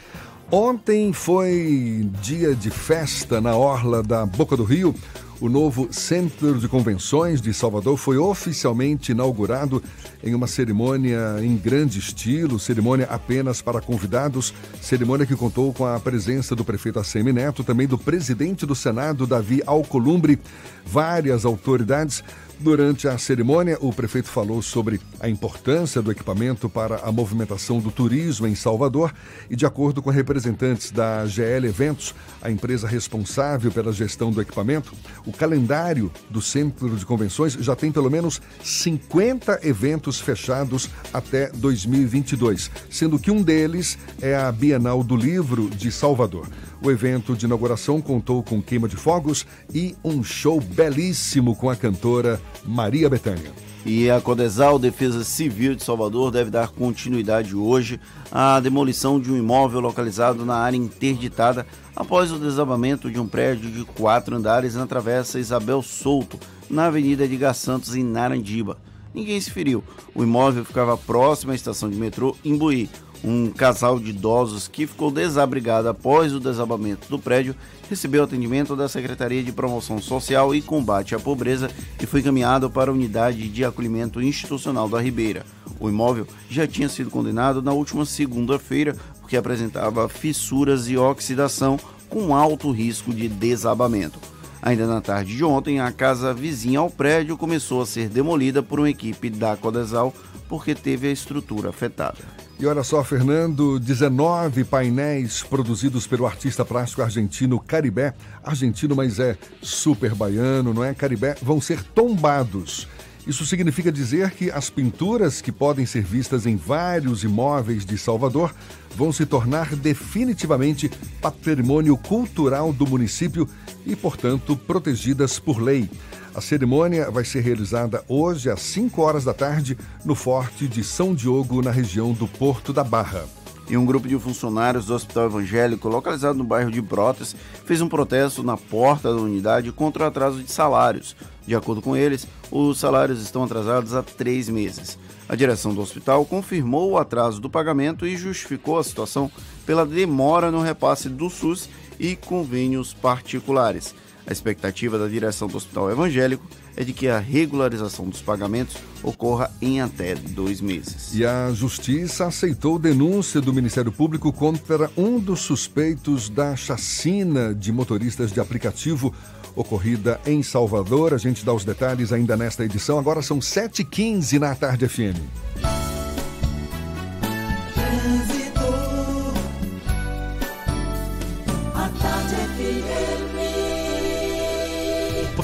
Ontem 0.52 1.14
foi 1.14 2.08
dia 2.22 2.54
de 2.54 2.70
festa 2.70 3.40
na 3.40 3.56
orla 3.56 4.04
da 4.04 4.26
Boca 4.26 4.58
do 4.58 4.64
Rio. 4.64 4.94
O 5.42 5.50
novo 5.50 5.92
Centro 5.92 6.60
de 6.60 6.68
Convenções 6.68 7.42
de 7.42 7.52
Salvador 7.52 7.98
foi 7.98 8.16
oficialmente 8.16 9.12
inaugurado 9.12 9.82
em 10.24 10.36
uma 10.36 10.46
cerimônia 10.46 11.38
em 11.42 11.58
grande 11.58 11.98
estilo, 11.98 12.60
cerimônia 12.60 13.08
apenas 13.10 13.60
para 13.60 13.82
convidados, 13.82 14.54
cerimônia 14.80 15.26
que 15.26 15.36
contou 15.36 15.74
com 15.74 15.84
a 15.84 16.00
presença 16.00 16.56
do 16.56 16.64
prefeito 16.64 17.00
Assemi 17.00 17.34
Neto, 17.34 17.64
também 17.64 17.88
do 17.88 17.98
presidente 17.98 18.68
do 18.68 18.76
Senado, 18.76 19.26
Davi 19.26 19.64
Alcolumbre, 19.66 20.40
várias 20.86 21.44
autoridades 21.44 22.24
Durante 22.62 23.08
a 23.08 23.18
cerimônia, 23.18 23.76
o 23.82 23.92
prefeito 23.92 24.30
falou 24.30 24.62
sobre 24.62 25.02
a 25.20 25.28
importância 25.28 26.00
do 26.00 26.12
equipamento 26.12 26.70
para 26.70 26.98
a 26.98 27.12
movimentação 27.12 27.80
do 27.80 27.90
turismo 27.90 28.46
em 28.46 28.54
Salvador 28.54 29.12
e, 29.50 29.56
de 29.56 29.66
acordo 29.66 30.00
com 30.00 30.12
representantes 30.12 30.92
da 30.92 31.26
GL 31.26 31.68
Eventos, 31.68 32.14
a 32.40 32.52
empresa 32.52 32.88
responsável 32.88 33.72
pela 33.72 33.92
gestão 33.92 34.32
do 34.32 34.40
equipamento, 34.40 34.94
o 35.26 35.32
calendário 35.32 36.12
do 36.30 36.40
Centro 36.40 36.96
de 36.96 37.04
Convenções 37.04 37.54
já 37.54 37.76
tem 37.76 37.92
pelo 37.92 38.12
menos 38.12 38.40
50 38.64 39.62
eventos 39.64 40.20
fechados 40.20 40.88
até 41.12 41.50
2022, 41.50 42.70
sendo 42.92 43.18
que 43.18 43.32
um 43.32 43.42
deles 43.42 43.98
é 44.22 44.36
a 44.36 44.52
Bienal 44.52 45.04
do 45.04 45.16
Livro 45.16 45.68
de 45.68 45.92
Salvador. 45.92 46.48
O 46.84 46.90
evento 46.90 47.36
de 47.36 47.46
inauguração 47.46 48.02
contou 48.02 48.42
com 48.42 48.60
queima 48.60 48.88
de 48.88 48.96
fogos 48.96 49.46
e 49.72 49.96
um 50.04 50.24
show 50.24 50.60
belíssimo 50.60 51.56
com 51.56 51.70
a 51.70 51.76
cantora 51.76 52.42
Maria 52.66 53.08
Bethânia. 53.08 53.52
E 53.86 54.10
a 54.10 54.20
Codesal 54.20 54.80
Defesa 54.80 55.24
Civil 55.24 55.76
de 55.76 55.84
Salvador 55.84 56.32
deve 56.32 56.50
dar 56.50 56.70
continuidade 56.70 57.56
hoje 57.56 58.00
à 58.32 58.60
demolição 58.60 59.20
de 59.20 59.32
um 59.32 59.38
imóvel 59.38 59.80
localizado 59.80 60.44
na 60.44 60.56
área 60.56 60.78
interditada 60.78 61.68
após 61.96 62.32
o 62.32 62.40
desabamento 62.40 63.12
de 63.12 63.20
um 63.20 63.28
prédio 63.28 63.70
de 63.70 63.86
quatro 63.86 64.36
andares 64.36 64.74
na 64.74 64.88
Travessa 64.88 65.40
Isabel 65.40 65.84
Souto, 65.84 66.40
na 66.68 66.88
Avenida 66.88 67.26
Edgar 67.26 67.54
Santos, 67.54 67.96
em 67.96 68.04
Narandiba. 68.04 68.78
Ninguém 69.14 69.40
se 69.40 69.52
feriu. 69.52 69.84
O 70.16 70.24
imóvel 70.24 70.66
ficava 70.66 70.98
próximo 70.98 71.52
à 71.52 71.56
estação 71.56 71.92
de 71.92 71.98
metrô 71.98 72.36
Imbuí 72.44 72.90
um 73.24 73.52
casal 73.52 74.00
de 74.00 74.10
idosos 74.10 74.68
que 74.68 74.88
ficou 74.88 75.12
desabrigado 75.12 75.88
após 75.88 76.34
o 76.34 76.40
desabamento 76.40 77.08
do 77.10 77.20
prédio 77.20 77.56
recebeu 77.90 78.24
atendimento 78.24 78.76
da 78.76 78.88
Secretaria 78.88 79.44
de 79.44 79.52
Promoção 79.52 80.02
Social 80.02 80.56
e 80.56 80.62
Combate 80.62 81.14
à 81.14 81.20
Pobreza 81.20 81.70
e 82.02 82.06
foi 82.06 82.22
encaminhado 82.22 82.70
para 82.70 82.90
a 82.90 82.94
unidade 82.94 83.48
de 83.48 83.66
acolhimento 83.66 84.22
institucional 84.22 84.90
da 84.90 85.00
Ribeira. 85.00 85.46
O 85.80 85.90
imóvel 85.90 86.28
já 86.50 86.68
tinha 86.68 86.90
sido 86.90 87.10
condenado 87.10 87.62
na 87.62 87.74
última 87.74 88.06
segunda-feira 88.06 88.96
porque 89.20 89.38
apresentava 89.38 90.10
fissuras 90.10 90.88
e 90.88 90.98
oxidação 90.98 91.80
com 92.10 92.36
alto 92.36 92.72
risco 92.72 93.14
de 93.14 93.28
desabamento. 93.28 94.20
Ainda 94.62 94.86
na 94.86 95.02
tarde 95.02 95.36
de 95.36 95.44
ontem, 95.44 95.80
a 95.80 95.92
casa 95.92 96.34
vizinha 96.34 96.80
ao 96.80 96.90
prédio 96.90 97.36
começou 97.36 97.82
a 97.82 97.86
ser 97.86 98.10
demolida 98.10 98.62
por 98.62 98.80
uma 98.80 98.90
equipe 98.90 99.30
da 99.30 99.58
Codesal 99.58 100.14
porque 100.48 100.76
teve 100.76 101.08
a 101.08 101.12
estrutura 101.12 101.70
afetada. 101.70 102.41
E 102.62 102.66
olha 102.68 102.84
só, 102.84 103.04
Fernando, 103.04 103.80
19 103.80 104.64
painéis 104.66 105.42
produzidos 105.42 106.06
pelo 106.06 106.28
artista 106.28 106.64
plástico 106.64 107.02
argentino 107.02 107.60
Caribé, 107.60 108.14
argentino, 108.44 108.96
mas 108.96 109.20
é 109.20 109.36
super 109.64 110.14
baiano, 110.14 110.72
não 110.72 110.84
é? 110.84 110.94
Caribé, 110.94 111.36
vão 111.42 111.60
ser 111.60 111.82
tombados. 111.84 112.88
Isso 113.26 113.48
significa 113.48 113.92
dizer 113.92 114.30
que 114.30 114.52
as 114.52 114.70
pinturas 114.70 115.42
que 115.42 115.52
podem 115.52 115.88
ser 115.88 116.04
vistas 116.04 116.46
em 116.46 116.56
vários 116.56 117.24
imóveis 117.24 117.84
de 117.84 117.98
Salvador 117.98 118.54
vão 118.96 119.12
se 119.12 119.26
tornar 119.26 119.76
definitivamente 119.76 120.88
patrimônio 121.20 121.98
cultural 121.98 122.72
do 122.72 122.86
município 122.86 123.50
e, 123.88 123.96
portanto, 123.96 124.56
protegidas 124.56 125.40
por 125.40 125.60
lei. 125.60 125.90
A 126.34 126.40
cerimônia 126.40 127.12
vai 127.12 127.26
ser 127.26 127.42
realizada 127.42 128.06
hoje 128.08 128.50
às 128.50 128.62
5 128.62 129.02
horas 129.02 129.26
da 129.26 129.34
tarde 129.34 129.78
no 130.06 130.16
Forte 130.16 130.66
de 130.66 130.82
São 130.82 131.14
Diogo, 131.14 131.62
na 131.62 131.72
região 131.72 132.14
do 132.14 132.26
Porto 132.26 132.72
da 132.72 132.86
Barra. 132.86 133.26
E 133.70 133.76
um 133.76 133.86
grupo 133.86 134.08
de 134.08 134.18
funcionários 134.18 134.86
do 134.86 134.94
Hospital 134.94 135.26
Evangélico, 135.26 135.90
localizado 135.90 136.38
no 136.38 136.46
bairro 136.46 136.72
de 136.72 136.82
Brotas, 136.82 137.36
fez 137.66 137.82
um 137.82 137.90
protesto 137.90 138.44
na 138.44 138.56
porta 138.56 139.14
da 139.14 139.22
unidade 139.22 139.74
contra 139.74 140.06
o 140.06 140.08
atraso 140.08 140.42
de 140.42 140.50
salários. 140.50 141.18
De 141.46 141.54
acordo 141.54 141.82
com 141.82 141.98
eles, 141.98 142.26
os 142.50 142.80
salários 142.80 143.22
estão 143.22 143.44
atrasados 143.44 143.94
há 143.94 144.02
três 144.02 144.48
meses. 144.48 144.98
A 145.28 145.36
direção 145.36 145.74
do 145.74 145.82
hospital 145.82 146.26
confirmou 146.26 146.92
o 146.92 146.98
atraso 146.98 147.42
do 147.42 147.50
pagamento 147.50 148.08
e 148.08 148.16
justificou 148.16 148.80
a 148.80 148.84
situação 148.86 149.30
pela 149.66 149.86
demora 149.86 150.50
no 150.50 150.62
repasse 150.62 151.10
do 151.10 151.30
SUS 151.30 151.70
e 152.00 152.16
convênios 152.16 152.94
particulares. 152.94 153.94
A 154.26 154.32
expectativa 154.32 154.98
da 154.98 155.08
direção 155.08 155.48
do 155.48 155.58
Hospital 155.58 155.92
Evangélico 155.92 156.46
é 156.76 156.84
de 156.84 156.94
que 156.94 157.08
a 157.08 157.20
regularização 157.20 158.08
dos 158.08 158.22
pagamentos 158.22 158.78
ocorra 159.04 159.52
em 159.62 159.82
até 159.82 160.16
dois 160.16 160.62
meses. 160.62 161.14
E 161.14 161.26
a 161.26 161.52
Justiça 161.52 162.28
aceitou 162.28 162.80
denúncia 162.80 163.42
do 163.42 163.54
Ministério 163.54 163.92
Público 163.92 164.32
contra 164.32 164.90
um 164.96 165.20
dos 165.20 165.42
suspeitos 165.42 166.30
da 166.30 166.56
chacina 166.56 167.54
de 167.54 167.72
motoristas 167.72 168.32
de 168.32 168.40
aplicativo 168.40 169.14
ocorrida 169.56 170.20
em 170.26 170.42
Salvador. 170.42 171.14
A 171.14 171.18
gente 171.18 171.44
dá 171.44 171.54
os 171.54 171.66
detalhes 171.66 172.14
ainda 172.14 172.38
nesta 172.38 172.64
edição. 172.64 172.98
Agora 172.98 173.22
são 173.22 173.40
7h15 173.40 174.40
na 174.40 174.56
Tarde 174.56 174.88
FM. 174.88 175.81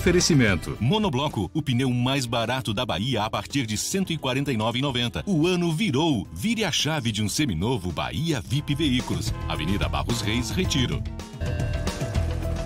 Oferecimento. 0.07 0.77
Monobloco, 0.79 1.51
o 1.53 1.61
pneu 1.61 1.89
mais 1.89 2.25
barato 2.25 2.73
da 2.73 2.85
Bahia 2.85 3.23
a 3.23 3.29
partir 3.29 3.65
de 3.65 3.75
R$ 3.75 3.81
149,90. 3.81 5.23
O 5.25 5.45
ano 5.45 5.69
virou. 5.73 6.25
Vire 6.31 6.63
a 6.63 6.71
chave 6.71 7.11
de 7.11 7.21
um 7.21 7.27
seminovo 7.27 7.91
Bahia 7.91 8.39
VIP 8.39 8.73
Veículos. 8.73 9.33
Avenida 9.49 9.89
Barros 9.89 10.21
Reis, 10.21 10.49
Retiro. 10.49 11.03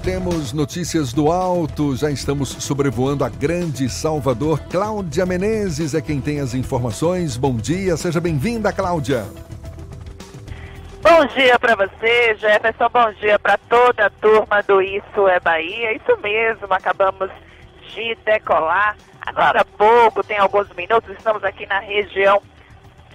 Temos 0.03 0.53
notícias 0.53 1.13
do 1.13 1.31
alto, 1.31 1.95
já 1.95 2.11
estamos 2.11 2.49
sobrevoando 2.59 3.23
a 3.23 3.29
grande 3.29 3.89
Salvador. 3.89 4.59
Cláudia 4.69 5.25
Menezes 5.25 5.95
é 5.95 6.01
quem 6.01 6.21
tem 6.21 6.41
as 6.41 6.53
informações. 6.53 7.37
Bom 7.37 7.55
dia, 7.55 7.97
seja 7.97 8.21
bem-vinda, 8.21 8.71
Cláudia. 8.71 9.25
Bom 11.01 11.25
dia 11.25 11.57
para 11.57 11.75
você, 11.75 12.35
Jefferson. 12.35 12.87
Bom 12.89 13.11
dia 13.13 13.39
para 13.39 13.57
toda 13.57 14.05
a 14.05 14.09
turma 14.11 14.61
do 14.61 14.79
Isso 14.83 15.27
é 15.27 15.39
Bahia. 15.39 15.93
Isso 15.93 16.15
mesmo, 16.21 16.71
acabamos 16.71 17.31
de 17.91 18.15
decolar. 18.23 18.95
Agora 19.25 19.61
há 19.61 19.65
pouco, 19.65 20.23
tem 20.23 20.37
alguns 20.37 20.69
minutos, 20.75 21.09
estamos 21.17 21.43
aqui 21.43 21.65
na 21.65 21.79
região 21.79 22.39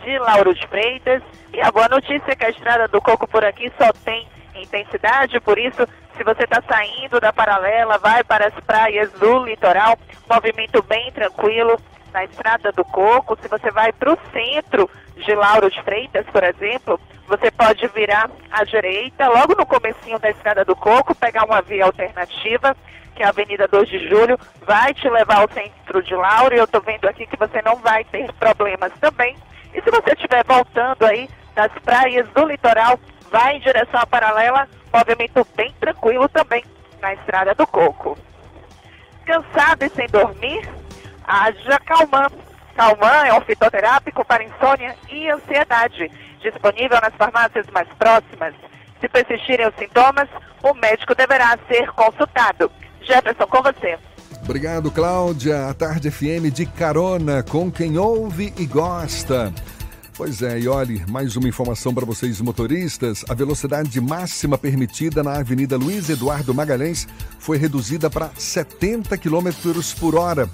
de 0.03 0.19
Lauro 0.19 0.53
de 0.53 0.67
Freitas. 0.67 1.23
E 1.53 1.61
a 1.61 1.71
boa 1.71 1.89
notícia 1.89 2.33
é 2.33 2.35
que 2.35 2.45
a 2.45 2.51
estrada 2.51 2.89
do 2.89 3.01
Coco 3.01 3.29
por 3.29 3.45
aqui 3.45 3.73
só 3.81 3.93
tem 4.05 4.27
intensidade, 4.57 5.39
por 5.41 5.57
isso, 5.57 5.87
se 6.17 6.25
você 6.25 6.43
está 6.43 6.61
saindo 6.69 7.21
da 7.21 7.33
paralela, 7.33 7.99
vai 7.99 8.25
para 8.25 8.49
as 8.49 8.55
praias 8.65 9.13
do 9.13 9.45
litoral, 9.45 9.97
movimento 10.29 10.83
bem 10.83 11.13
tranquilo 11.13 11.79
na 12.17 12.25
estrada 12.25 12.73
do 12.73 12.83
Coco. 12.83 13.37
Se 13.43 13.47
você 13.47 13.71
vai 13.71 13.93
para 13.93 14.15
o 14.15 14.19
centro 14.33 14.89
de 15.17 15.35
Lauro 15.35 15.71
de 15.71 15.83
Freitas, 15.83 16.25
por 16.33 16.43
exemplo, 16.43 16.99
você 17.29 17.51
pode 17.51 17.87
virar 17.89 18.31
à 18.51 18.65
direita, 18.65 19.29
logo 19.29 19.55
no 19.55 19.67
comecinho 19.67 20.19
da 20.19 20.31
estrada 20.31 20.65
do 20.65 20.75
Coco, 20.75 21.15
pegar 21.15 21.45
uma 21.45 21.61
via 21.61 21.85
alternativa, 21.85 22.75
que 23.15 23.23
é 23.23 23.27
a 23.27 23.29
Avenida 23.29 23.69
2 23.69 23.89
de 23.89 24.09
Julho, 24.09 24.39
vai 24.67 24.95
te 24.95 25.09
levar 25.11 25.43
ao 25.43 25.53
centro 25.53 26.03
de 26.03 26.15
Lauro, 26.15 26.55
e 26.55 26.59
eu 26.59 26.65
estou 26.65 26.81
vendo 26.81 27.07
aqui 27.07 27.27
que 27.27 27.37
você 27.37 27.61
não 27.61 27.77
vai 27.77 28.03
ter 28.05 28.33
problemas 28.33 28.93
também. 28.99 29.37
E 29.75 29.83
se 29.83 29.91
você 29.91 30.13
estiver 30.15 30.43
voltando 30.45 31.05
aí 31.05 31.29
das 31.55 31.73
praias 31.85 32.27
do 32.31 32.47
litoral, 32.47 32.99
vai 33.31 33.57
em 33.57 33.61
direção 33.61 34.01
à 34.01 34.07
paralela, 34.07 34.67
movimento 34.91 35.47
bem 35.55 35.75
tranquilo 35.79 36.29
também 36.31 36.65
na 37.03 37.13
estrada 37.13 37.55
do 37.55 37.67
Coco. 37.67 38.17
Cansado 39.27 39.83
e 39.85 39.91
sem 39.91 40.07
dormir? 40.07 40.67
Haja 41.27 41.79
Calman. 41.81 42.29
Calman 42.77 43.27
é 43.27 43.35
um 43.35 43.41
fitoterápico 43.41 44.25
para 44.25 44.45
insônia 44.45 44.95
e 45.11 45.29
ansiedade, 45.31 46.11
disponível 46.41 47.01
nas 47.01 47.15
farmácias 47.15 47.67
mais 47.73 47.89
próximas. 47.99 48.55
Se 49.01 49.09
persistirem 49.09 49.67
os 49.67 49.75
sintomas, 49.77 50.29
o 50.63 50.75
médico 50.75 51.15
deverá 51.15 51.59
ser 51.69 51.91
consultado. 51.93 52.71
Jefferson, 53.03 53.47
com 53.47 53.63
você. 53.63 53.99
Obrigado, 54.43 54.91
Cláudia. 54.91 55.69
A 55.69 55.75
Tarde 55.75 56.11
FM 56.11 56.53
de 56.53 56.67
carona 56.67 57.43
com 57.43 57.71
quem 57.71 57.99
ouve 57.99 58.53
e 58.57 58.67
gosta. 58.67 59.53
Pois 60.17 60.41
é, 60.41 60.59
e 60.59 60.67
olhe, 60.67 61.05
mais 61.11 61.37
uma 61.37 61.47
informação 61.47 61.93
para 61.93 62.07
vocês 62.07 62.41
motoristas. 62.41 63.23
A 63.29 63.35
velocidade 63.35 64.01
máxima 64.01 64.57
permitida 64.57 65.23
na 65.23 65.39
Avenida 65.41 65.77
Luiz 65.77 66.09
Eduardo 66.09 66.55
Magalhães 66.55 67.07
foi 67.39 67.59
reduzida 67.59 68.09
para 68.09 68.31
70 68.35 69.19
km 69.19 69.51
por 70.01 70.15
hora. 70.15 70.49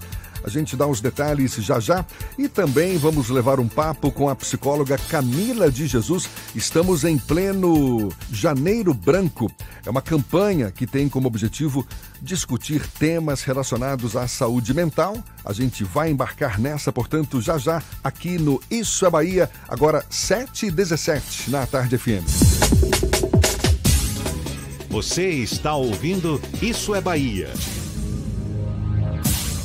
A 0.45 0.51
gente 0.51 0.77
dá 0.77 0.87
os 0.87 1.01
detalhes 1.01 1.55
já 1.55 1.79
já 1.79 2.05
e 2.39 2.49
também 2.49 2.99
vamos 2.99 3.29
levar 3.29 3.61
um 3.61 3.69
papo 3.69 4.11
com 4.11 4.29
a 4.29 4.37
psicóloga 4.37 4.99
Camila 5.09 5.71
de 5.71 5.87
Jesus. 5.87 6.29
Estamos 6.55 7.05
em 7.05 7.17
pleno 7.19 8.09
Janeiro 8.31 8.93
Branco. 8.93 9.51
É 9.85 9.91
uma 9.91 10.03
campanha 10.03 10.71
que 10.71 10.87
tem 10.87 11.09
como 11.09 11.27
objetivo 11.27 11.87
discutir 12.21 12.87
temas 12.87 13.43
relacionados 13.43 14.17
à 14.17 14.27
saúde 14.27 14.75
mental. 14.75 15.17
A 15.45 15.53
gente 15.53 15.85
vai 15.85 16.11
embarcar 16.11 16.61
nessa, 16.61 16.93
portanto, 16.93 17.41
já 17.41 17.59
já 17.59 17.83
aqui 18.03 18.39
no 18.39 18.61
Isso 18.71 19.07
é 19.07 19.11
Bahia, 19.11 19.51
agora 19.69 20.05
7 20.09 20.67
h 20.67 20.75
17 20.75 21.51
na 21.51 21.67
Tarde 21.67 21.99
FM. 21.99 22.27
Você 24.89 25.29
está 25.31 25.75
ouvindo 25.75 26.41
Isso 26.61 26.95
é 26.95 27.01
Bahia. 27.01 27.49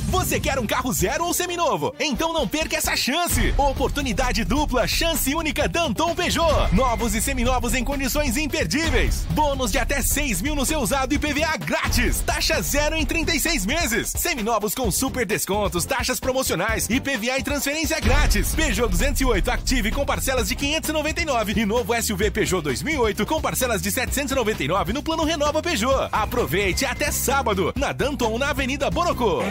Você 0.08 0.40
quer 0.40 0.58
um 0.58 0.66
carro 0.66 0.90
zero 0.90 1.26
ou 1.26 1.34
seminovo? 1.34 1.94
Então 2.00 2.32
não 2.32 2.48
perca 2.48 2.76
essa 2.76 2.96
chance! 2.96 3.52
Oportunidade 3.58 4.42
dupla, 4.42 4.86
chance 4.86 5.34
única 5.34 5.68
Danton 5.68 6.14
Peugeot. 6.14 6.74
Novos 6.74 7.14
e 7.14 7.20
seminovos 7.20 7.74
em 7.74 7.84
condições 7.84 8.38
imperdíveis. 8.38 9.26
Bônus 9.30 9.70
de 9.70 9.76
até 9.76 10.00
6 10.00 10.40
mil 10.40 10.54
no 10.54 10.64
seu 10.64 10.80
usado 10.80 11.12
e 11.12 11.18
PVA 11.18 11.58
grátis. 11.58 12.20
Taxa 12.20 12.62
zero 12.62 12.96
em 12.96 13.04
36 13.04 13.66
meses. 13.66 14.10
Seminovos 14.16 14.74
com 14.74 14.90
super 14.90 15.26
descontos, 15.26 15.84
taxas 15.84 16.18
promocionais 16.18 16.88
e 16.88 16.98
PVA 16.98 17.38
e 17.38 17.42
transferência 17.42 18.00
grátis. 18.00 18.54
Peugeot 18.54 18.88
208 18.88 19.50
Active 19.50 19.90
com 19.90 20.06
parcelas 20.06 20.48
de 20.48 20.56
599 20.56 21.52
e 21.54 21.66
novo 21.66 22.02
SUV 22.02 22.30
Peugeot 22.30 22.62
2008 22.62 23.26
com 23.26 23.42
parcelas 23.42 23.82
de 23.82 23.90
799 23.90 24.94
no 24.94 25.02
plano 25.02 25.24
Renova 25.24 25.62
Peugeot. 25.62 26.08
Aproveite 26.10 26.86
até 26.86 27.12
sábado 27.12 27.74
na 27.76 27.92
Danton 27.92 28.38
na 28.38 28.48
Avenida 28.48 28.90
Borocô. 28.90 29.42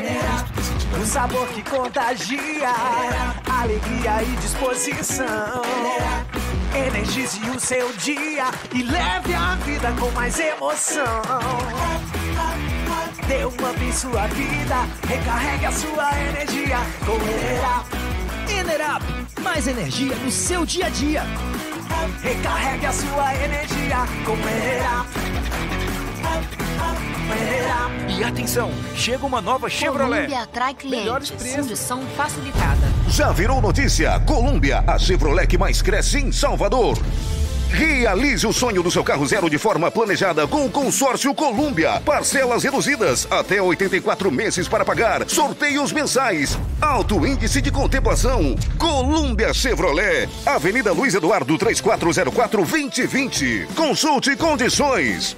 Um 1.00 1.06
sabor 1.06 1.48
que 1.50 1.62
contagia, 1.64 2.74
alegria 3.62 4.24
e 4.24 4.36
disposição. 4.38 5.62
Energize 6.76 7.40
o 7.50 7.60
seu 7.60 7.92
dia 7.94 8.46
e 8.74 8.84
leve 8.84 9.34
a 9.34 9.56
vida 9.56 9.92
com 10.00 10.10
mais 10.12 10.40
emoção. 10.40 11.22
Dê 13.28 13.46
um 13.46 13.50
up 13.50 13.84
em 13.84 13.92
sua 13.92 14.28
vida, 14.28 14.76
recarregue 15.08 15.66
a 15.66 15.72
sua 15.72 16.20
energia 16.20 16.78
com 17.06 17.16
Enerap. 17.16 18.08
Enerap, 18.50 19.04
mais 19.42 19.68
energia 19.68 20.16
no 20.16 20.32
seu 20.32 20.66
dia 20.66 20.86
a 20.86 20.90
dia. 20.90 21.24
Recarregue 22.22 22.86
a 22.86 22.94
sua 22.94 23.36
energia 23.36 23.98
com. 24.26 24.38
E 28.18 28.24
atenção, 28.24 28.72
chega 28.96 29.26
uma 29.26 29.42
nova 29.42 29.70
Chevrolet. 29.70 30.28
Colômbia 30.28 30.44
atrai 30.44 30.76
Melhores 30.86 31.30
clientes. 31.30 31.52
preços. 31.54 31.68
Condição 31.68 32.02
facilitada. 32.16 32.88
Já 33.10 33.32
virou 33.32 33.62
notícia? 33.62 34.18
Colômbia, 34.22 34.84
a 34.88 34.98
Chevrolet 34.98 35.46
que 35.48 35.58
mais 35.58 35.82
cresce 35.82 36.18
em 36.20 36.32
Salvador. 36.32 36.98
Realize 37.70 38.48
o 38.48 38.54
sonho 38.54 38.82
do 38.82 38.90
seu 38.90 39.04
carro 39.04 39.28
zero 39.28 39.50
de 39.50 39.58
forma 39.58 39.92
planejada 39.92 40.48
com 40.48 40.66
o 40.66 40.70
consórcio 40.70 41.36
Colômbia. 41.36 42.00
Parcelas 42.00 42.64
reduzidas, 42.64 43.28
até 43.30 43.62
84 43.62 44.32
meses 44.32 44.70
para 44.70 44.86
pagar. 44.86 45.30
Sorteios 45.30 45.92
mensais. 45.92 46.58
Alto 46.82 47.28
índice 47.28 47.62
de 47.62 47.70
contemplação. 47.70 48.56
Colômbia 48.78 49.54
Chevrolet. 49.54 50.30
Avenida 50.46 50.94
Luiz 50.94 51.14
Eduardo 51.14 51.58
3404-2020. 51.58 53.68
Consulte 53.76 54.34
condições. 54.38 55.36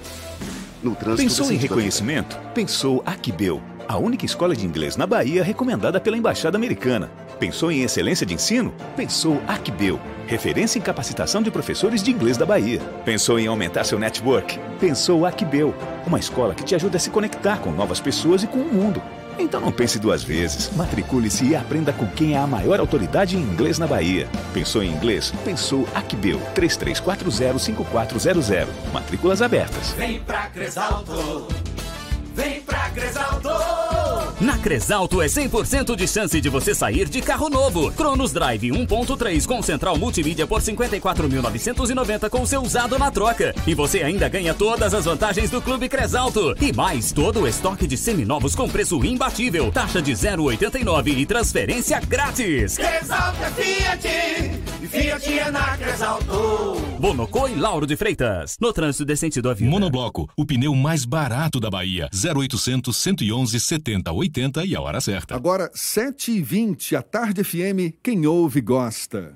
No 0.82 0.96
trânsito 0.96 1.24
Pensou 1.24 1.52
em 1.52 1.58
reconhecimento? 1.58 2.40
Pensou 2.54 3.04
Aquibel, 3.06 3.62
a 3.86 3.98
única 3.98 4.26
escola 4.26 4.56
de 4.56 4.66
inglês 4.66 4.96
na 4.96 5.06
Bahia 5.06 5.44
recomendada 5.44 6.00
pela 6.00 6.16
Embaixada 6.16 6.58
Americana. 6.58 7.12
Pensou 7.38 7.70
em 7.70 7.84
excelência 7.84 8.26
de 8.26 8.34
ensino? 8.34 8.74
Pensou 8.96 9.42
Aquibel, 9.46 10.00
referência 10.26 10.80
em 10.80 10.82
capacitação 10.82 11.42
de 11.42 11.52
professores 11.52 12.02
de 12.02 12.12
inglês 12.12 12.38
da 12.38 12.46
Bahia. 12.46 12.80
Pensou 13.04 13.38
em 13.38 13.48
aumentar 13.48 13.84
seu 13.84 14.00
network? 14.00 14.58
Pensou 14.80 15.26
Aquibel, 15.26 15.76
uma 16.08 16.20
escola 16.20 16.56
que 16.56 16.64
te 16.64 16.76
ajuda 16.76 16.96
a 16.96 17.00
se 17.00 17.10
conectar 17.10 17.60
com 17.60 17.72
novas 17.72 18.00
pessoas 18.00 18.44
e 18.44 18.48
com 18.48 18.60
o 18.60 18.74
mundo. 18.74 19.02
Então 19.40 19.62
não 19.62 19.72
pense 19.72 19.98
duas 19.98 20.22
vezes. 20.22 20.70
Matricule-se 20.76 21.46
e 21.46 21.56
aprenda 21.56 21.94
com 21.94 22.06
quem 22.08 22.36
é 22.36 22.38
a 22.38 22.46
maior 22.46 22.80
autoridade 22.80 23.38
em 23.38 23.42
inglês 23.42 23.80
na 23.80 23.88
Bahia. 23.88 24.28
Pensou 24.54 24.84
em 24.84 24.92
inglês? 24.92 25.34
Pensou 25.46 25.88
Aquibel, 25.96 26.40
33405400. 26.56 28.68
Matrículas 28.94 29.42
abertas. 29.42 29.94
Vem 29.94 30.20
pra 30.20 30.48
Cresalto, 30.48 31.48
vem 32.36 32.62
pra 32.62 32.90
Cresalto. 32.90 33.50
Na 34.42 34.58
Cresalto 34.58 35.22
é 35.22 35.26
100% 35.26 35.98
de 35.98 36.08
chance 36.08 36.40
de 36.40 36.48
você 36.48 36.74
sair 36.74 37.10
de 37.10 37.22
carro 37.22 37.50
novo. 37.50 37.92
Cronos 37.92 38.32
Drive 38.32 38.70
1.3 38.70 39.46
com 39.46 39.62
central 39.62 39.98
multimídia 39.98 40.48
por 40.48 40.62
54.990 40.62 42.30
com 42.30 42.46
seu 42.46 42.62
usado 42.62 42.98
na 42.98 43.12
troca. 43.12 43.54
E 43.68 43.76
você 43.76 44.02
ainda 44.02 44.30
ganha 44.30 44.54
todas 44.54 44.94
as 44.94 45.04
vantagens 45.04 45.50
do 45.50 45.62
Clube 45.62 45.90
Cresalto. 45.90 46.56
E 46.62 46.72
mais 46.72 47.12
todo 47.12 47.42
o 47.42 47.48
estoque 47.50 47.86
de 47.86 47.98
seminovos 47.98 48.56
com 48.56 48.70
preço 48.70 49.04
imbatível. 49.04 49.74
Taxa 49.74 50.02
de 50.02 50.14
0,89 50.14 51.18
e 51.18 51.26
transferência 51.26 52.00
grátis. 52.00 52.78
Cresalto 52.78 53.44
é 53.44 53.52
Fiat, 53.52 54.08
e 54.82 54.88
Fiat 54.88 55.38
é 55.38 55.52
na 55.52 55.76
Cresalto. 55.76 56.80
Bonocô 56.98 57.46
e 57.50 57.56
Lauro 57.56 57.86
de 57.86 57.98
Freitas. 57.98 58.56
No 58.62 58.72
trânsito 58.72 59.04
de 59.04 59.18
sentido 59.18 59.50
à 59.50 59.54
vida. 59.54 59.70
Monobloco, 59.70 60.30
o 60.38 60.46
pneu 60.46 60.74
mais 60.76 61.04
barato 61.04 61.60
da 61.60 61.70
Bahia. 61.70 62.10
0800 62.14 62.96
111 62.96 63.60
70 63.60 64.14
80 64.14 64.29
e 64.66 64.76
a 64.76 64.82
hora 64.82 65.02
certa. 65.02 65.36
Agora, 65.36 65.70
7h20, 65.72 66.96
a 66.96 67.02
Tarde 67.02 67.44
FM, 67.44 67.98
quem 68.04 68.26
ouve 68.26 68.62
gosta. 68.62 69.36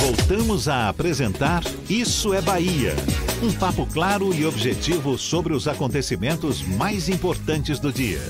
Voltamos 0.00 0.66
a 0.66 0.88
apresentar 0.88 1.62
Isso 1.88 2.32
é 2.32 2.40
Bahia. 2.40 2.94
Um 3.42 3.52
papo 3.52 3.86
claro 3.86 4.34
e 4.34 4.46
objetivo 4.46 5.18
sobre 5.18 5.52
os 5.52 5.68
acontecimentos 5.68 6.62
mais 6.62 7.10
importantes 7.10 7.78
do 7.78 7.92
dia. 7.92 8.20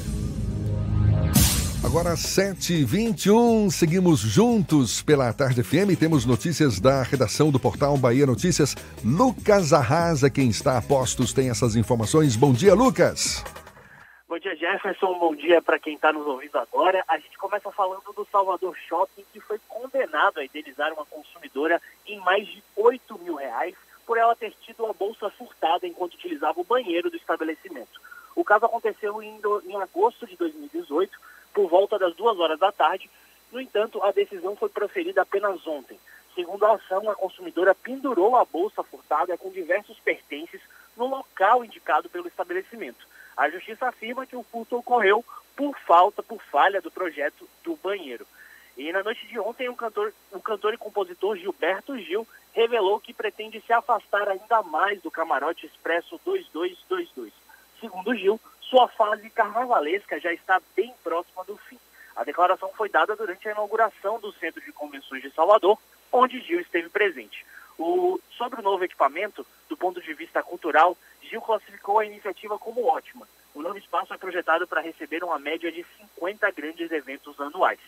Agora 1.84 2.14
7h21, 2.14 3.70
seguimos 3.70 4.18
juntos 4.18 5.00
pela 5.00 5.32
Tarde 5.32 5.62
FM. 5.62 5.96
Temos 5.98 6.26
notícias 6.26 6.80
da 6.80 7.04
redação 7.04 7.52
do 7.52 7.60
portal 7.60 7.96
Bahia 7.96 8.26
Notícias. 8.26 8.76
Lucas 9.04 9.72
Arrasa, 9.72 10.28
quem 10.28 10.50
está 10.50 10.76
a 10.76 10.82
postos, 10.82 11.32
tem 11.32 11.50
essas 11.50 11.76
informações. 11.76 12.34
Bom 12.34 12.52
dia, 12.52 12.74
Lucas. 12.74 13.44
Bom 14.30 14.38
dia, 14.38 14.54
Jefferson. 14.54 15.18
Bom 15.18 15.34
dia 15.34 15.60
para 15.60 15.76
quem 15.76 15.96
está 15.96 16.12
nos 16.12 16.24
ouvindo 16.24 16.56
agora. 16.56 17.02
A 17.08 17.18
gente 17.18 17.36
começa 17.36 17.68
falando 17.72 18.12
do 18.12 18.24
Salvador 18.30 18.76
Shopping, 18.86 19.24
que 19.32 19.40
foi 19.40 19.58
condenado 19.68 20.38
a 20.38 20.44
indenizar 20.44 20.92
uma 20.92 21.04
consumidora 21.04 21.82
em 22.06 22.16
mais 22.20 22.46
de 22.46 22.62
8 22.76 23.18
mil 23.24 23.34
reais 23.34 23.74
por 24.06 24.16
ela 24.16 24.36
ter 24.36 24.52
tido 24.64 24.84
uma 24.84 24.92
bolsa 24.92 25.28
furtada 25.30 25.84
enquanto 25.84 26.14
utilizava 26.14 26.60
o 26.60 26.64
banheiro 26.64 27.10
do 27.10 27.16
estabelecimento. 27.16 28.00
O 28.36 28.44
caso 28.44 28.66
aconteceu 28.66 29.20
em, 29.20 29.40
em 29.64 29.82
agosto 29.82 30.24
de 30.28 30.36
2018, 30.36 31.12
por 31.52 31.68
volta 31.68 31.98
das 31.98 32.14
duas 32.14 32.38
horas 32.38 32.60
da 32.60 32.70
tarde. 32.70 33.10
No 33.50 33.60
entanto, 33.60 34.00
a 34.00 34.12
decisão 34.12 34.54
foi 34.54 34.68
proferida 34.68 35.22
apenas 35.22 35.66
ontem. 35.66 35.98
Segundo 36.36 36.64
a 36.66 36.74
ação, 36.74 37.10
a 37.10 37.16
consumidora 37.16 37.74
pendurou 37.74 38.36
a 38.36 38.44
bolsa 38.44 38.84
furtada 38.84 39.36
com 39.36 39.50
diversos 39.50 39.98
pertences 39.98 40.60
no 40.96 41.08
local 41.08 41.64
indicado 41.64 42.08
pelo 42.08 42.28
estabelecimento. 42.28 43.10
A 43.40 43.48
justiça 43.48 43.88
afirma 43.88 44.26
que 44.26 44.36
o 44.36 44.42
furto 44.42 44.76
ocorreu 44.76 45.24
por 45.56 45.74
falta, 45.78 46.22
por 46.22 46.42
falha 46.42 46.78
do 46.82 46.90
projeto 46.90 47.48
do 47.64 47.74
banheiro. 47.76 48.26
E 48.76 48.92
na 48.92 49.02
noite 49.02 49.26
de 49.26 49.40
ontem, 49.40 49.66
o 49.66 49.74
cantor, 49.74 50.12
o 50.30 50.42
cantor 50.42 50.74
e 50.74 50.76
compositor 50.76 51.38
Gilberto 51.38 51.98
Gil 52.00 52.28
revelou 52.52 53.00
que 53.00 53.14
pretende 53.14 53.58
se 53.62 53.72
afastar 53.72 54.28
ainda 54.28 54.62
mais 54.64 55.00
do 55.00 55.10
camarote 55.10 55.64
Expresso 55.64 56.20
2222. 56.22 57.32
Segundo 57.80 58.14
Gil, 58.14 58.38
sua 58.60 58.88
fase 58.88 59.30
carnavalesca 59.30 60.20
já 60.20 60.34
está 60.34 60.60
bem 60.76 60.92
próxima 61.02 61.42
do 61.44 61.56
fim. 61.56 61.78
A 62.14 62.24
declaração 62.24 62.70
foi 62.76 62.90
dada 62.90 63.16
durante 63.16 63.48
a 63.48 63.52
inauguração 63.52 64.20
do 64.20 64.32
Centro 64.32 64.60
de 64.60 64.70
Convenções 64.70 65.22
de 65.22 65.30
Salvador, 65.30 65.78
onde 66.12 66.42
Gil 66.42 66.60
esteve 66.60 66.90
presente. 66.90 67.46
O- 67.82 68.20
sobre 68.36 68.60
o 68.60 68.62
novo 68.62 68.84
equipamento, 68.84 69.46
do 69.68 69.76
ponto 69.76 70.00
de 70.02 70.12
vista 70.14 70.42
cultural, 70.42 70.96
Gil 71.22 71.40
classificou 71.40 71.98
a 71.98 72.04
iniciativa 72.06 72.58
como 72.58 72.86
ótima. 72.86 73.26
O 73.54 73.62
novo 73.62 73.78
espaço 73.78 74.12
é 74.12 74.18
projetado 74.18 74.66
para 74.66 74.80
receber 74.82 75.24
uma 75.24 75.38
média 75.38 75.72
de 75.72 75.84
50 76.14 76.50
grandes 76.50 76.90
eventos 76.92 77.38
anuais. 77.40 77.78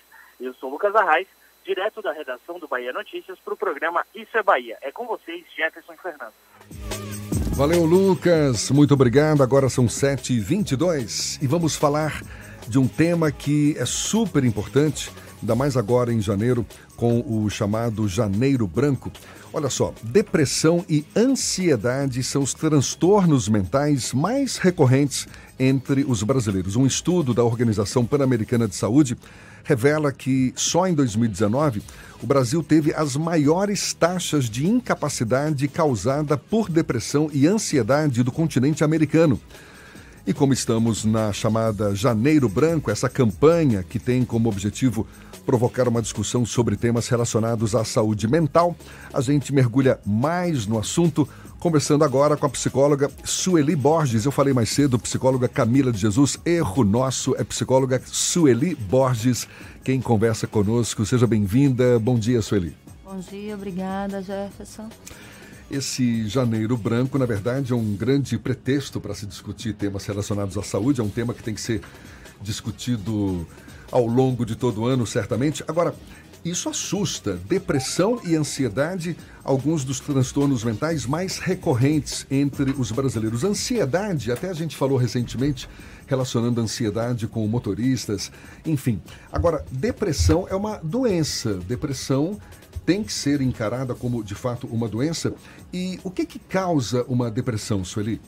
Eu 0.41 0.55
sou 0.55 0.71
Lucas 0.71 0.95
Arraes, 0.97 1.29
direto 1.65 2.01
da 2.03 2.13
redação 2.13 2.59
do 2.59 2.67
Bahia 2.67 2.93
Notícias, 2.93 3.39
para 3.39 3.55
o 3.55 3.57
programa 3.57 4.05
Isso 4.15 4.37
é 4.37 4.43
Bahia. 4.43 4.77
É 4.83 4.91
com 4.91 5.07
vocês, 5.07 5.45
Jefferson 5.55 5.95
Fernando. 6.03 6.33
Valeu, 7.55 7.85
Lucas. 7.85 8.71
Muito 8.71 8.95
obrigado. 8.95 9.43
Agora 9.43 9.69
são 9.69 9.87
7h22 9.87 11.39
e 11.43 11.47
vamos 11.47 11.77
falar 11.77 12.23
de 12.67 12.79
um 12.79 12.89
tema 12.89 13.31
que 13.31 13.77
é 13.79 13.85
super 13.85 14.43
importante, 14.45 15.11
ainda 15.43 15.55
mais 15.57 15.77
agora 15.77 16.13
em 16.13 16.21
janeiro, 16.21 16.65
com 16.97 17.21
o 17.27 17.51
chamado 17.51 18.09
Janeiro 18.09 18.67
Branco. 18.67 19.11
Olha 19.53 19.69
só, 19.69 19.93
depressão 20.03 20.85
e 20.89 21.05
ansiedade 21.15 22.23
são 22.23 22.43
os 22.43 22.55
transtornos 22.55 23.49
mentais 23.49 24.13
mais 24.15 24.57
recorrentes 24.57 25.27
entre 25.59 26.05
os 26.05 26.23
brasileiros. 26.23 26.77
Um 26.77 26.87
estudo 26.87 27.35
da 27.35 27.45
Organização 27.45 28.07
Pan-Americana 28.07 28.67
de 28.67 28.77
Saúde 28.77 29.19
revela 29.65 30.11
que 30.11 30.53
só 30.57 30.87
em 30.87 30.95
2019 30.95 31.83
o 32.23 32.27
Brasil 32.27 32.63
teve 32.63 32.95
as 32.95 33.17
maiores 33.17 33.93
taxas 33.93 34.49
de 34.49 34.67
incapacidade 34.67 35.67
causada 35.69 36.37
por 36.37 36.71
depressão 36.71 37.29
e 37.33 37.47
ansiedade 37.47 38.23
do 38.23 38.33
continente 38.33 38.83
americano. 38.83 39.41
E 40.25 40.33
como 40.33 40.53
estamos 40.53 41.05
na 41.05 41.33
chamada 41.33 41.97
Janeiro 41.97 42.49
Branco, 42.49 42.93
essa 42.93 43.09
campanha 43.09 43.83
que 43.83 43.99
tem 43.99 44.25
como 44.25 44.49
objetivo 44.49 45.05
provocar 45.45 45.89
uma 45.89 46.01
discussão 46.01 46.47
sobre 46.47 46.77
temas 46.77 47.09
relacionados 47.09 47.75
à 47.75 47.85
saúde 47.85 48.29
mental, 48.29 48.77
a 49.13 49.21
gente 49.21 49.53
mergulha 49.53 49.99
mais 50.07 50.67
no 50.67 50.79
assunto, 50.79 51.29
conversando 51.59 52.05
agora 52.05 52.37
com 52.37 52.47
a 52.47 52.51
psicóloga 52.51 53.11
Sueli 53.25 53.77
Borges. 53.77 54.25
Eu 54.25 54.33
falei 54.33 54.53
mais 54.53 54.71
cedo, 54.71 54.99
psicóloga 54.99 55.49
Camila 55.49 55.93
de 55.93 55.99
Jesus. 55.99 56.39
Erro 56.45 56.85
nosso, 56.85 57.35
é 57.37 57.45
psicóloga 57.45 58.01
Sueli 58.05 58.75
Borges 58.75 59.49
quem 59.85 60.01
conversa 60.01 60.47
conosco. 60.47 61.05
Seja 61.05 61.27
bem-vinda. 61.27 61.99
Bom 61.99 62.19
dia, 62.19 62.41
Sueli. 62.41 62.75
Bom 63.05 63.19
dia, 63.19 63.55
obrigada, 63.55 64.23
Jefferson. 64.23 64.89
Esse 65.71 66.29
janeiro 66.29 66.77
branco, 66.77 67.19
na 67.19 67.27
verdade, 67.27 67.73
é 67.73 67.77
um 67.77 67.95
grande 67.97 68.39
pretexto 68.39 69.01
para 69.01 69.15
se 69.15 69.27
discutir 69.27 69.75
temas 69.75 70.05
relacionados 70.07 70.57
à 70.57 70.63
saúde. 70.63 71.01
É 71.01 71.05
um 71.05 71.09
tema 71.09 71.35
que 71.35 71.43
tem 71.43 71.55
que 71.55 71.61
ser 71.61 71.81
discutido 72.41 73.47
ao 73.93 74.07
longo 74.07 74.45
de 74.45 74.57
todo 74.57 74.81
o 74.81 74.87
ano, 74.87 75.07
certamente. 75.07 75.63
Agora, 75.69 75.95
isso 76.45 76.69
assusta. 76.69 77.39
Depressão 77.49 78.21
e 78.25 78.35
ansiedade, 78.35 79.17
alguns 79.45 79.85
dos 79.85 80.01
transtornos 80.01 80.65
mentais 80.65 81.07
mais 81.07 81.39
recorrentes 81.39 82.27
entre 82.29 82.73
os 82.73 82.91
brasileiros. 82.91 83.45
Ansiedade, 83.45 84.33
até 84.33 84.51
a 84.51 84.55
gente 84.55 84.77
falou 84.77 84.99
recentemente, 84.99 85.69
relacionando 86.07 86.61
ansiedade 86.61 87.29
com 87.29 87.47
motoristas, 87.47 88.33
enfim. 88.67 89.01
Agora, 89.31 89.65
depressão 89.71 90.49
é 90.51 90.57
uma 90.57 90.79
doença. 90.83 91.55
Depressão 91.55 92.41
tem 92.85 93.05
que 93.05 93.13
ser 93.13 93.41
encarada 93.41 93.95
como, 93.95 94.25
de 94.25 94.35
fato, 94.35 94.67
uma 94.67 94.89
doença. 94.89 95.33
E 95.73 96.01
o 96.03 96.11
que, 96.11 96.27
que 96.27 96.41
causa 96.41 97.05
uma 97.05 97.31
depressão, 97.31 97.85
Sueli? 97.85 98.21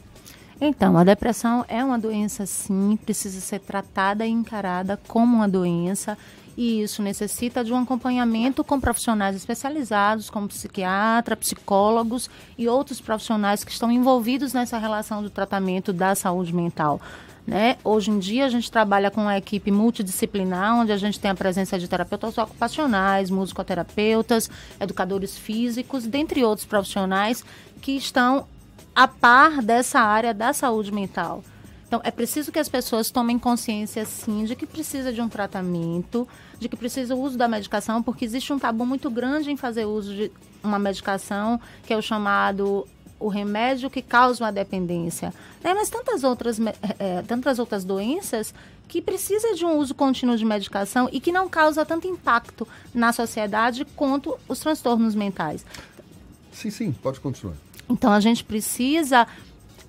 Então, 0.61 0.97
a 0.97 1.05
depressão 1.05 1.65
é 1.69 1.85
uma 1.85 1.99
doença, 1.99 2.47
sim, 2.47 2.97
precisa 3.05 3.41
ser 3.41 3.61
tratada 3.61 4.27
e 4.27 4.31
encarada 4.31 4.99
como 5.09 5.37
uma 5.37 5.49
doença. 5.49 6.17
E 6.57 6.83
isso 6.83 7.03
necessita 7.03 7.65
de 7.65 7.73
um 7.73 7.79
acompanhamento 7.79 8.63
com 8.63 8.81
profissionais 8.81 9.35
especializados, 9.35 10.31
como 10.31 10.47
psiquiatra, 10.47 11.37
psicólogos 11.37 12.31
e 12.57 12.69
outros 12.69 13.01
profissionais 13.01 13.65
que 13.65 13.73
estão 13.73 13.91
envolvidos 13.91 14.53
nessa 14.53 14.79
relação 14.79 15.21
do 15.21 15.31
tratamento 15.31 15.93
da 15.93 16.15
saúde 16.15 16.55
mental. 16.55 17.01
Né? 17.47 17.77
Hoje 17.85 18.11
em 18.11 18.19
dia 18.19 18.47
a 18.47 18.49
gente 18.49 18.71
trabalha 18.71 19.11
com 19.11 19.23
uma 19.23 19.37
equipe 19.37 19.71
multidisciplinar, 19.71 20.79
onde 20.79 20.93
a 20.93 20.97
gente 20.97 21.21
tem 21.21 21.31
a 21.31 21.35
presença 21.35 21.79
de 21.79 21.87
terapeutas 21.87 22.39
ocupacionais, 22.39 23.29
musicoterapeutas, 23.29 24.49
educadores 24.81 25.37
físicos, 25.37 26.07
dentre 26.07 26.43
outros 26.43 26.67
profissionais 26.67 27.45
que 27.83 27.93
estão 27.97 28.47
a 28.95 29.09
par 29.09 29.61
dessa 29.63 30.01
área 30.01 30.33
da 30.33 30.53
saúde 30.53 30.93
mental. 30.93 31.43
Então, 31.87 32.01
é 32.03 32.11
preciso 32.11 32.51
que 32.51 32.59
as 32.59 32.69
pessoas 32.69 33.11
tomem 33.11 33.39
consciência, 33.39 34.05
sim, 34.05 34.45
de 34.45 34.57
que 34.57 34.67
precisa 34.67 35.13
de 35.13 35.21
um 35.21 35.29
tratamento, 35.29 36.27
de 36.59 36.69
que 36.69 36.77
precisa 36.77 37.15
o 37.15 37.21
uso 37.21 37.39
da 37.39 37.47
medicação, 37.47 38.03
porque 38.03 38.25
existe 38.25 38.53
um 38.53 38.59
tabu 38.59 38.85
muito 38.85 39.11
grande 39.11 39.51
em 39.51 39.57
fazer 39.57 39.85
uso 39.85 40.15
de 40.15 40.33
uma 40.63 40.79
medicação, 40.79 41.61
que 41.87 41.93
é 41.93 41.97
o 41.97 42.03
chamado 42.03 42.87
o 43.21 43.29
remédio 43.29 43.89
que 43.89 44.03
causa 44.03 44.45
uma 44.45 44.53
dependência. 44.53 45.33
Né? 45.63 45.73
Mas 45.73 45.89
tantas 45.89 46.25
outras, 46.25 46.59
é, 46.99 47.23
tantas 47.23 47.59
outras 47.59 47.85
doenças 47.85 48.53
que 48.89 49.01
precisa 49.01 49.55
de 49.55 49.65
um 49.65 49.79
uso 49.79 49.95
contínuo 49.95 50.37
de 50.37 50.45
medicação 50.45 51.09
e 51.11 51.21
que 51.21 51.33
não 51.33 51.49
causa 51.49 51.87
tanto 51.87 52.07
impacto 52.07 52.67
na 52.93 53.13
sociedade 53.13 53.85
quanto 53.97 54.37
os 54.49 54.59
transtornos 54.59 55.15
mentais. 55.15 55.65
Sim, 56.53 56.71
sim, 56.71 56.93
pode 56.93 57.19
continuar. 57.21 57.55
Então 57.95 58.13
a 58.13 58.21
gente 58.21 58.43
precisa 58.43 59.27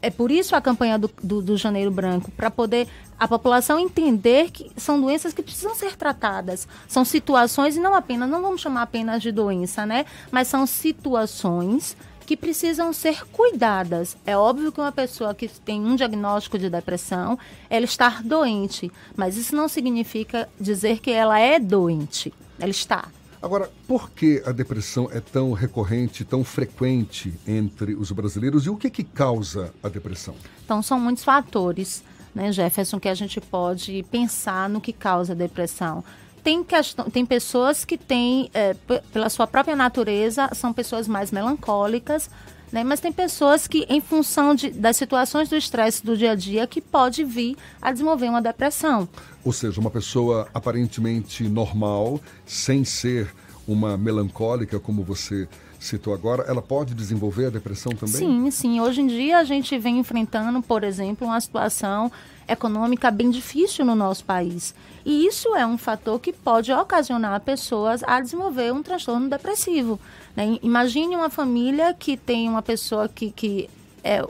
é 0.01 0.11
por 0.11 0.29
isso 0.29 0.55
a 0.55 0.61
campanha 0.61 0.99
do, 0.99 1.09
do, 1.23 1.41
do 1.41 1.57
Janeiro 1.57 1.89
Branco, 1.89 2.29
para 2.29 2.51
poder 2.51 2.87
a 3.19 3.27
população 3.27 3.79
entender 3.79 4.51
que 4.51 4.71
são 4.77 5.01
doenças 5.01 5.33
que 5.33 5.41
precisam 5.41 5.73
ser 5.73 5.95
tratadas. 5.95 6.67
São 6.87 7.03
situações, 7.03 7.75
e 7.75 7.79
não 7.79 7.95
apenas, 7.95 8.29
não 8.29 8.39
vamos 8.39 8.61
chamar 8.61 8.83
apenas 8.83 9.19
de 9.19 9.31
doença, 9.31 9.83
né? 9.83 10.05
Mas 10.29 10.47
são 10.47 10.67
situações 10.67 11.97
que 12.23 12.37
precisam 12.37 12.93
ser 12.93 13.25
cuidadas. 13.31 14.15
É 14.27 14.37
óbvio 14.37 14.71
que 14.71 14.79
uma 14.79 14.91
pessoa 14.91 15.33
que 15.33 15.47
tem 15.47 15.81
um 15.83 15.95
diagnóstico 15.95 16.59
de 16.59 16.69
depressão, 16.69 17.39
ela 17.67 17.85
está 17.85 18.21
doente, 18.23 18.91
mas 19.15 19.37
isso 19.37 19.55
não 19.55 19.67
significa 19.67 20.47
dizer 20.59 20.99
que 20.99 21.09
ela 21.09 21.39
é 21.39 21.59
doente. 21.59 22.31
Ela 22.59 22.69
está. 22.69 23.07
Agora, 23.45 23.69
por 23.87 24.09
que 24.09 24.41
a 24.43 24.51
depressão 24.51 25.07
é 25.11 25.19
tão 25.19 25.53
recorrente, 25.53 26.25
tão 26.25 26.43
frequente 26.43 27.31
entre 27.47 27.93
os 27.93 28.11
brasileiros 28.11 28.65
e 28.65 28.71
o 28.71 28.75
que, 28.75 28.89
que 28.89 29.03
causa 29.03 29.71
a 29.83 29.87
depressão? 29.87 30.33
Então, 30.63 30.81
são 30.81 30.99
muitos 30.99 31.23
fatores, 31.23 32.03
né, 32.33 32.51
Jefferson, 32.51 32.99
que 32.99 33.07
a 33.07 33.13
gente 33.13 33.39
pode 33.39 34.03
pensar 34.09 34.67
no 34.67 34.81
que 34.81 34.91
causa 34.91 35.33
a 35.33 35.35
depressão. 35.35 36.03
Tem, 36.43 36.63
questão, 36.63 37.07
tem 37.07 37.23
pessoas 37.23 37.85
que 37.85 37.99
têm, 37.99 38.49
é, 38.51 38.73
pela 39.13 39.29
sua 39.29 39.45
própria 39.45 39.75
natureza, 39.75 40.49
são 40.55 40.73
pessoas 40.73 41.07
mais 41.07 41.29
melancólicas, 41.29 42.31
né? 42.75 42.83
Mas 42.83 42.99
tem 42.99 43.11
pessoas 43.11 43.67
que, 43.67 43.85
em 43.87 44.01
função 44.01 44.53
de, 44.53 44.69
das 44.69 44.97
situações 44.97 45.47
do 45.47 45.55
estresse 45.55 46.05
do 46.05 46.17
dia 46.17 46.31
a 46.31 46.35
dia, 46.35 46.67
que 46.67 46.81
pode 46.81 47.23
vir 47.23 47.55
a 47.81 47.89
desenvolver 47.89 48.27
uma 48.27 48.41
depressão. 48.41 49.07
Ou 49.45 49.53
seja, 49.53 49.79
uma 49.79 49.89
pessoa 49.89 50.49
aparentemente 50.53 51.47
normal, 51.47 52.19
sem 52.45 52.83
ser 52.83 53.33
uma 53.65 53.97
melancólica, 53.97 54.77
como 54.77 55.03
você 55.03 55.47
citou 55.79 56.13
agora, 56.13 56.43
ela 56.47 56.61
pode 56.61 56.93
desenvolver 56.93 57.47
a 57.47 57.49
depressão 57.49 57.91
também? 57.93 58.15
Sim, 58.15 58.51
sim. 58.51 58.79
Hoje 58.79 59.01
em 59.01 59.07
dia 59.07 59.37
a 59.37 59.43
gente 59.43 59.77
vem 59.77 59.99
enfrentando, 59.99 60.61
por 60.61 60.83
exemplo, 60.83 61.27
uma 61.27 61.39
situação 61.39 62.11
econômica 62.47 63.09
bem 63.09 63.29
difícil 63.29 63.85
no 63.85 63.95
nosso 63.95 64.23
país. 64.23 64.73
E 65.05 65.25
isso 65.25 65.55
é 65.55 65.65
um 65.65 65.77
fator 65.77 66.19
que 66.19 66.33
pode 66.33 66.71
ocasionar 66.71 67.39
pessoas 67.41 68.03
a 68.03 68.19
desenvolver 68.19 68.73
um 68.73 68.81
transtorno 68.81 69.29
depressivo. 69.29 69.99
Né? 70.35 70.59
Imagine 70.61 71.15
uma 71.15 71.29
família 71.29 71.93
que 71.93 72.17
tem 72.17 72.49
uma 72.49 72.61
pessoa 72.61 73.07
que, 73.07 73.31
que, 73.31 73.69
é, 74.03 74.23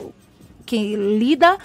que 0.64 0.96
lida 0.96 1.58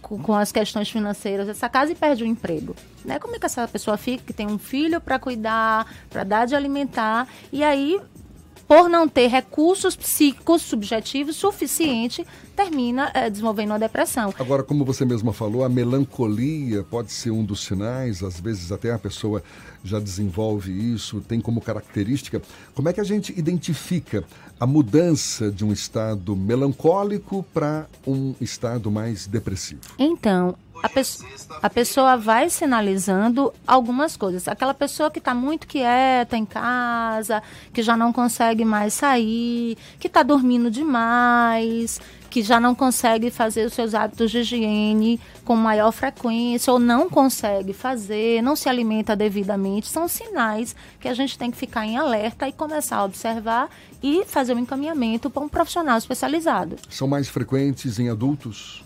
com, 0.00 0.34
as 0.34 0.52
questões 0.52 0.90
financeiras 0.90 1.46
dessa 1.46 1.68
casa 1.68 1.92
e 1.92 1.94
perde 1.94 2.24
o 2.24 2.26
emprego. 2.26 2.76
Né? 3.04 3.18
Como 3.18 3.34
é 3.34 3.38
que 3.38 3.46
essa 3.46 3.66
pessoa 3.66 3.96
fica, 3.96 4.22
que 4.24 4.32
tem 4.32 4.46
um 4.46 4.58
filho 4.58 5.00
para 5.00 5.18
cuidar, 5.18 5.86
para 6.10 6.24
dar 6.24 6.46
de 6.46 6.54
alimentar, 6.54 7.26
e 7.52 7.64
aí 7.64 8.00
por 8.66 8.88
não 8.88 9.08
ter 9.08 9.28
recursos 9.28 9.94
psíquicos 9.96 10.62
subjetivos 10.62 11.36
suficiente, 11.36 12.26
termina 12.54 13.10
é, 13.14 13.28
desenvolvendo 13.28 13.70
uma 13.70 13.78
depressão. 13.78 14.32
Agora, 14.38 14.62
como 14.62 14.84
você 14.84 15.04
mesma 15.04 15.32
falou, 15.32 15.64
a 15.64 15.68
melancolia 15.68 16.82
pode 16.82 17.12
ser 17.12 17.30
um 17.30 17.44
dos 17.44 17.64
sinais, 17.64 18.22
às 18.22 18.40
vezes 18.40 18.70
até 18.72 18.92
a 18.92 18.98
pessoa 18.98 19.42
já 19.82 20.00
desenvolve 20.00 20.72
isso, 20.94 21.20
tem 21.20 21.40
como 21.40 21.60
característica. 21.60 22.40
Como 22.74 22.88
é 22.88 22.92
que 22.92 23.00
a 23.00 23.04
gente 23.04 23.38
identifica 23.38 24.24
a 24.58 24.66
mudança 24.66 25.50
de 25.50 25.64
um 25.64 25.72
estado 25.72 26.34
melancólico 26.34 27.44
para 27.52 27.86
um 28.06 28.34
estado 28.40 28.90
mais 28.90 29.26
depressivo? 29.26 29.80
Então, 29.98 30.56
a, 30.82 30.88
pe 30.88 31.02
a 31.62 31.70
pessoa 31.70 32.16
vai 32.16 32.50
sinalizando 32.50 33.52
algumas 33.66 34.16
coisas. 34.16 34.48
Aquela 34.48 34.74
pessoa 34.74 35.10
que 35.10 35.18
está 35.18 35.34
muito 35.34 35.66
quieta 35.66 36.36
em 36.36 36.44
casa, 36.44 37.42
que 37.72 37.82
já 37.82 37.96
não 37.96 38.12
consegue 38.12 38.64
mais 38.64 38.94
sair, 38.94 39.76
que 39.98 40.06
está 40.06 40.22
dormindo 40.22 40.70
demais, 40.70 42.00
que 42.34 42.42
já 42.42 42.58
não 42.58 42.74
consegue 42.74 43.30
fazer 43.30 43.64
os 43.64 43.72
seus 43.74 43.94
hábitos 43.94 44.30
de 44.30 44.38
higiene 44.38 45.20
com 45.44 45.54
maior 45.54 45.92
frequência 45.92 46.72
ou 46.72 46.80
não 46.80 47.08
consegue 47.08 47.72
fazer, 47.72 48.42
não 48.42 48.56
se 48.56 48.68
alimenta 48.68 49.14
devidamente, 49.14 49.86
são 49.86 50.08
sinais 50.08 50.74
que 50.98 51.06
a 51.06 51.14
gente 51.14 51.38
tem 51.38 51.50
que 51.50 51.56
ficar 51.56 51.86
em 51.86 51.96
alerta 51.96 52.48
e 52.48 52.52
começar 52.52 52.96
a 52.96 53.04
observar 53.04 53.70
e 54.02 54.24
fazer 54.24 54.54
um 54.54 54.58
encaminhamento 54.58 55.30
para 55.30 55.44
um 55.44 55.48
profissional 55.48 55.96
especializado. 55.96 56.76
São 56.90 57.06
mais 57.06 57.28
frequentes 57.28 58.00
em 58.00 58.10
adultos? 58.10 58.84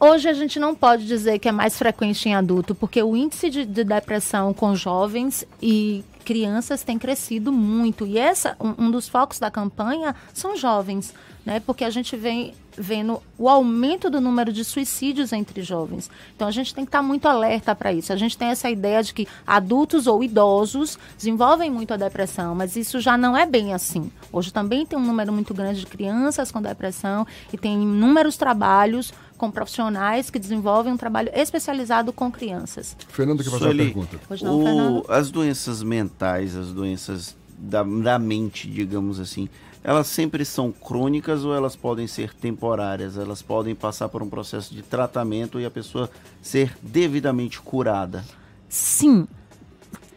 Hoje 0.00 0.28
a 0.28 0.32
gente 0.32 0.60
não 0.60 0.76
pode 0.76 1.04
dizer 1.06 1.40
que 1.40 1.48
é 1.48 1.52
mais 1.52 1.76
frequente 1.76 2.28
em 2.28 2.34
adulto, 2.34 2.72
porque 2.72 3.02
o 3.02 3.16
índice 3.16 3.50
de, 3.50 3.66
de 3.66 3.82
depressão 3.82 4.54
com 4.54 4.76
jovens 4.76 5.44
e 5.60 6.04
crianças 6.24 6.84
tem 6.84 6.96
crescido 6.96 7.50
muito. 7.50 8.06
E 8.06 8.16
essa, 8.16 8.56
um, 8.60 8.84
um, 8.86 8.90
dos 8.92 9.08
focos 9.08 9.40
da 9.40 9.50
campanha 9.50 10.14
são 10.32 10.56
jovens, 10.56 11.12
né? 11.44 11.58
Porque 11.58 11.82
a 11.82 11.90
gente 11.90 12.16
vem 12.16 12.54
vendo 12.76 13.20
o 13.36 13.48
aumento 13.48 14.08
do 14.08 14.20
número 14.20 14.52
de 14.52 14.64
suicídios 14.64 15.32
entre 15.32 15.62
jovens. 15.62 16.08
Então 16.36 16.46
a 16.46 16.50
gente 16.52 16.72
tem 16.72 16.84
que 16.84 16.90
estar 16.90 17.02
muito 17.02 17.26
alerta 17.26 17.74
para 17.74 17.92
isso. 17.92 18.12
A 18.12 18.16
gente 18.16 18.38
tem 18.38 18.48
essa 18.48 18.70
ideia 18.70 19.02
de 19.02 19.12
que 19.12 19.26
adultos 19.44 20.06
ou 20.06 20.22
idosos 20.22 20.96
desenvolvem 21.16 21.70
muito 21.70 21.92
a 21.92 21.96
depressão, 21.96 22.54
mas 22.54 22.76
isso 22.76 23.00
já 23.00 23.18
não 23.18 23.36
é 23.36 23.44
bem 23.44 23.74
assim. 23.74 24.12
Hoje 24.32 24.52
também 24.52 24.86
tem 24.86 24.96
um 24.96 25.04
número 25.04 25.32
muito 25.32 25.52
grande 25.52 25.80
de 25.80 25.86
crianças 25.86 26.52
com 26.52 26.62
depressão 26.62 27.26
e 27.52 27.58
tem 27.58 27.82
inúmeros 27.82 28.36
trabalhos 28.36 29.12
com 29.38 29.50
profissionais 29.50 30.28
que 30.28 30.38
desenvolvem 30.38 30.92
um 30.92 30.96
trabalho 30.96 31.30
especializado 31.32 32.12
com 32.12 32.30
crianças. 32.30 32.96
Fernando, 33.08 33.42
que 33.42 33.48
fazer 33.48 33.70
a 33.70 33.74
pergunta. 33.74 34.20
Não, 34.42 34.98
o, 34.98 35.04
as 35.08 35.30
doenças 35.30 35.82
mentais, 35.82 36.54
as 36.54 36.72
doenças 36.72 37.34
da, 37.56 37.82
da 37.82 38.18
mente, 38.18 38.68
digamos 38.68 39.18
assim, 39.18 39.48
elas 39.82 40.08
sempre 40.08 40.44
são 40.44 40.72
crônicas 40.72 41.44
ou 41.44 41.54
elas 41.54 41.76
podem 41.76 42.06
ser 42.06 42.34
temporárias? 42.34 43.16
Elas 43.16 43.40
podem 43.40 43.74
passar 43.74 44.08
por 44.08 44.22
um 44.22 44.28
processo 44.28 44.74
de 44.74 44.82
tratamento 44.82 45.60
e 45.60 45.64
a 45.64 45.70
pessoa 45.70 46.10
ser 46.42 46.76
devidamente 46.82 47.60
curada? 47.60 48.24
Sim, 48.68 49.26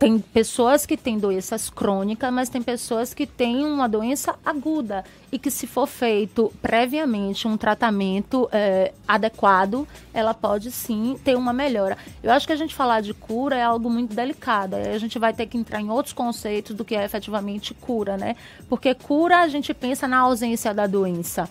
tem 0.01 0.17
pessoas 0.17 0.83
que 0.83 0.97
têm 0.97 1.19
doenças 1.19 1.69
crônicas, 1.69 2.33
mas 2.33 2.49
tem 2.49 2.59
pessoas 2.59 3.13
que 3.13 3.27
têm 3.27 3.63
uma 3.63 3.87
doença 3.87 4.33
aguda 4.43 5.05
e 5.31 5.37
que 5.37 5.51
se 5.51 5.67
for 5.67 5.85
feito 5.85 6.51
previamente 6.59 7.47
um 7.47 7.55
tratamento 7.55 8.49
é, 8.51 8.95
adequado, 9.07 9.87
ela 10.11 10.33
pode 10.33 10.71
sim 10.71 11.19
ter 11.23 11.37
uma 11.37 11.53
melhora. 11.53 11.99
Eu 12.23 12.31
acho 12.31 12.47
que 12.47 12.53
a 12.53 12.55
gente 12.55 12.73
falar 12.73 13.01
de 13.01 13.13
cura 13.13 13.55
é 13.55 13.61
algo 13.61 13.91
muito 13.91 14.15
delicado. 14.15 14.75
A 14.75 14.97
gente 14.97 15.19
vai 15.19 15.35
ter 15.35 15.45
que 15.45 15.55
entrar 15.55 15.79
em 15.79 15.91
outros 15.91 16.13
conceitos 16.13 16.75
do 16.75 16.83
que 16.83 16.95
é 16.95 17.05
efetivamente 17.05 17.75
cura, 17.75 18.17
né? 18.17 18.35
Porque 18.67 18.95
cura 18.95 19.41
a 19.41 19.47
gente 19.47 19.71
pensa 19.71 20.07
na 20.07 20.17
ausência 20.17 20.73
da 20.73 20.87
doença 20.87 21.47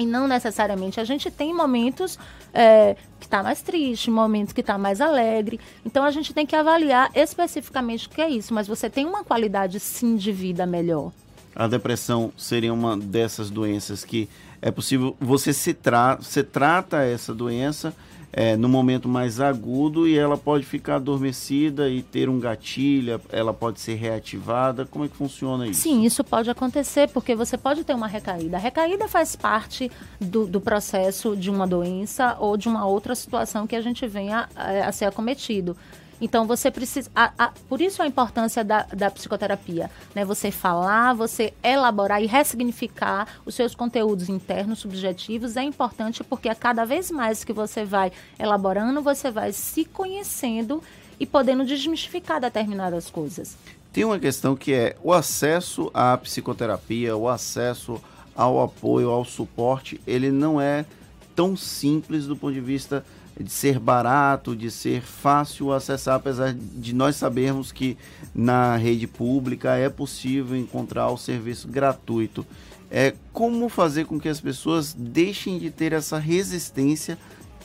e 0.00 0.06
não 0.06 0.26
necessariamente. 0.26 0.98
A 0.98 1.04
gente 1.04 1.30
tem 1.30 1.54
momentos 1.54 2.18
é, 2.54 2.96
que 3.20 3.26
está 3.26 3.42
mais 3.42 3.60
triste, 3.60 4.10
momentos 4.10 4.54
que 4.54 4.62
está 4.62 4.78
mais 4.78 4.98
alegre. 4.98 5.60
Então 5.84 6.02
a 6.02 6.10
gente 6.10 6.32
tem 6.32 6.46
que 6.46 6.56
avaliar 6.56 7.10
especificamente 7.14 8.06
o 8.06 8.10
que 8.10 8.22
é 8.22 8.30
isso. 8.30 8.54
Mas 8.54 8.66
você 8.66 8.88
tem 8.88 9.04
uma 9.04 9.22
qualidade 9.22 9.78
sim 9.78 10.16
de 10.16 10.32
vida 10.32 10.64
melhor. 10.64 11.12
A 11.54 11.66
depressão 11.66 12.32
seria 12.34 12.72
uma 12.72 12.96
dessas 12.96 13.50
doenças 13.50 14.02
que 14.02 14.26
é 14.62 14.70
possível 14.70 15.14
você 15.20 15.52
se 15.52 15.74
tra 15.74 16.16
você 16.16 16.42
trata 16.42 17.02
essa 17.02 17.34
doença 17.34 17.94
é, 18.32 18.56
no 18.56 18.68
momento 18.68 19.08
mais 19.08 19.40
agudo 19.40 20.06
e 20.06 20.16
ela 20.16 20.36
pode 20.36 20.64
ficar 20.64 20.96
adormecida 20.96 21.88
e 21.88 22.02
ter 22.02 22.28
um 22.28 22.38
gatilho, 22.38 23.20
ela 23.30 23.52
pode 23.52 23.80
ser 23.80 23.94
reativada. 23.94 24.86
Como 24.86 25.04
é 25.04 25.08
que 25.08 25.16
funciona 25.16 25.66
isso? 25.66 25.82
Sim, 25.82 26.04
isso 26.04 26.22
pode 26.22 26.48
acontecer 26.48 27.08
porque 27.08 27.34
você 27.34 27.58
pode 27.58 27.82
ter 27.82 27.94
uma 27.94 28.06
recaída. 28.06 28.56
A 28.56 28.60
recaída 28.60 29.08
faz 29.08 29.34
parte 29.34 29.90
do, 30.20 30.46
do 30.46 30.60
processo 30.60 31.36
de 31.36 31.50
uma 31.50 31.66
doença 31.66 32.36
ou 32.38 32.56
de 32.56 32.68
uma 32.68 32.86
outra 32.86 33.14
situação 33.14 33.66
que 33.66 33.74
a 33.74 33.80
gente 33.80 34.06
venha 34.06 34.48
a, 34.54 34.72
é, 34.72 34.82
a 34.82 34.92
ser 34.92 35.06
acometido. 35.06 35.76
Então 36.20 36.46
você 36.46 36.70
precisa. 36.70 37.10
A, 37.14 37.32
a, 37.38 37.52
por 37.68 37.80
isso 37.80 38.02
a 38.02 38.06
importância 38.06 38.62
da, 38.62 38.82
da 38.82 39.10
psicoterapia. 39.10 39.90
Né? 40.14 40.24
Você 40.24 40.50
falar, 40.50 41.14
você 41.14 41.54
elaborar 41.62 42.22
e 42.22 42.26
ressignificar 42.26 43.26
os 43.44 43.54
seus 43.54 43.74
conteúdos 43.74 44.28
internos, 44.28 44.80
subjetivos, 44.80 45.56
é 45.56 45.62
importante 45.62 46.22
porque 46.22 46.48
a 46.48 46.54
cada 46.54 46.84
vez 46.84 47.10
mais 47.10 47.44
que 47.44 47.52
você 47.52 47.84
vai 47.84 48.12
elaborando, 48.38 49.02
você 49.02 49.30
vai 49.30 49.52
se 49.52 49.84
conhecendo 49.84 50.82
e 51.18 51.26
podendo 51.26 51.64
desmistificar 51.64 52.40
determinadas 52.40 53.10
coisas. 53.10 53.56
Tem 53.92 54.04
uma 54.04 54.18
questão 54.18 54.54
que 54.54 54.72
é 54.72 54.96
o 55.02 55.12
acesso 55.12 55.90
à 55.92 56.16
psicoterapia, 56.16 57.16
o 57.16 57.28
acesso 57.28 58.00
ao 58.34 58.62
apoio, 58.62 59.10
ao 59.10 59.24
suporte, 59.24 60.00
ele 60.06 60.30
não 60.30 60.60
é 60.60 60.86
tão 61.34 61.56
simples 61.56 62.26
do 62.26 62.36
ponto 62.36 62.54
de 62.54 62.60
vista 62.60 63.04
de 63.42 63.50
ser 63.50 63.78
barato, 63.78 64.54
de 64.54 64.70
ser 64.70 65.02
fácil 65.02 65.72
acessar, 65.72 66.16
apesar 66.16 66.54
de 66.54 66.94
nós 66.94 67.16
sabermos 67.16 67.72
que 67.72 67.96
na 68.34 68.76
rede 68.76 69.06
pública 69.06 69.76
é 69.76 69.88
possível 69.88 70.56
encontrar 70.56 71.08
o 71.10 71.16
serviço 71.16 71.66
gratuito. 71.68 72.46
É 72.90 73.14
como 73.32 73.68
fazer 73.68 74.04
com 74.04 74.18
que 74.18 74.28
as 74.28 74.40
pessoas 74.40 74.92
deixem 74.92 75.58
de 75.58 75.70
ter 75.70 75.92
essa 75.92 76.18
resistência 76.18 77.16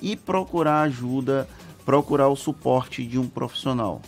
e 0.02 0.16
procurar 0.16 0.82
ajuda 0.82 1.48
procurar 1.86 2.28
o 2.28 2.36
suporte 2.36 3.06
de 3.06 3.20
um 3.20 3.28
profissional? 3.28 4.02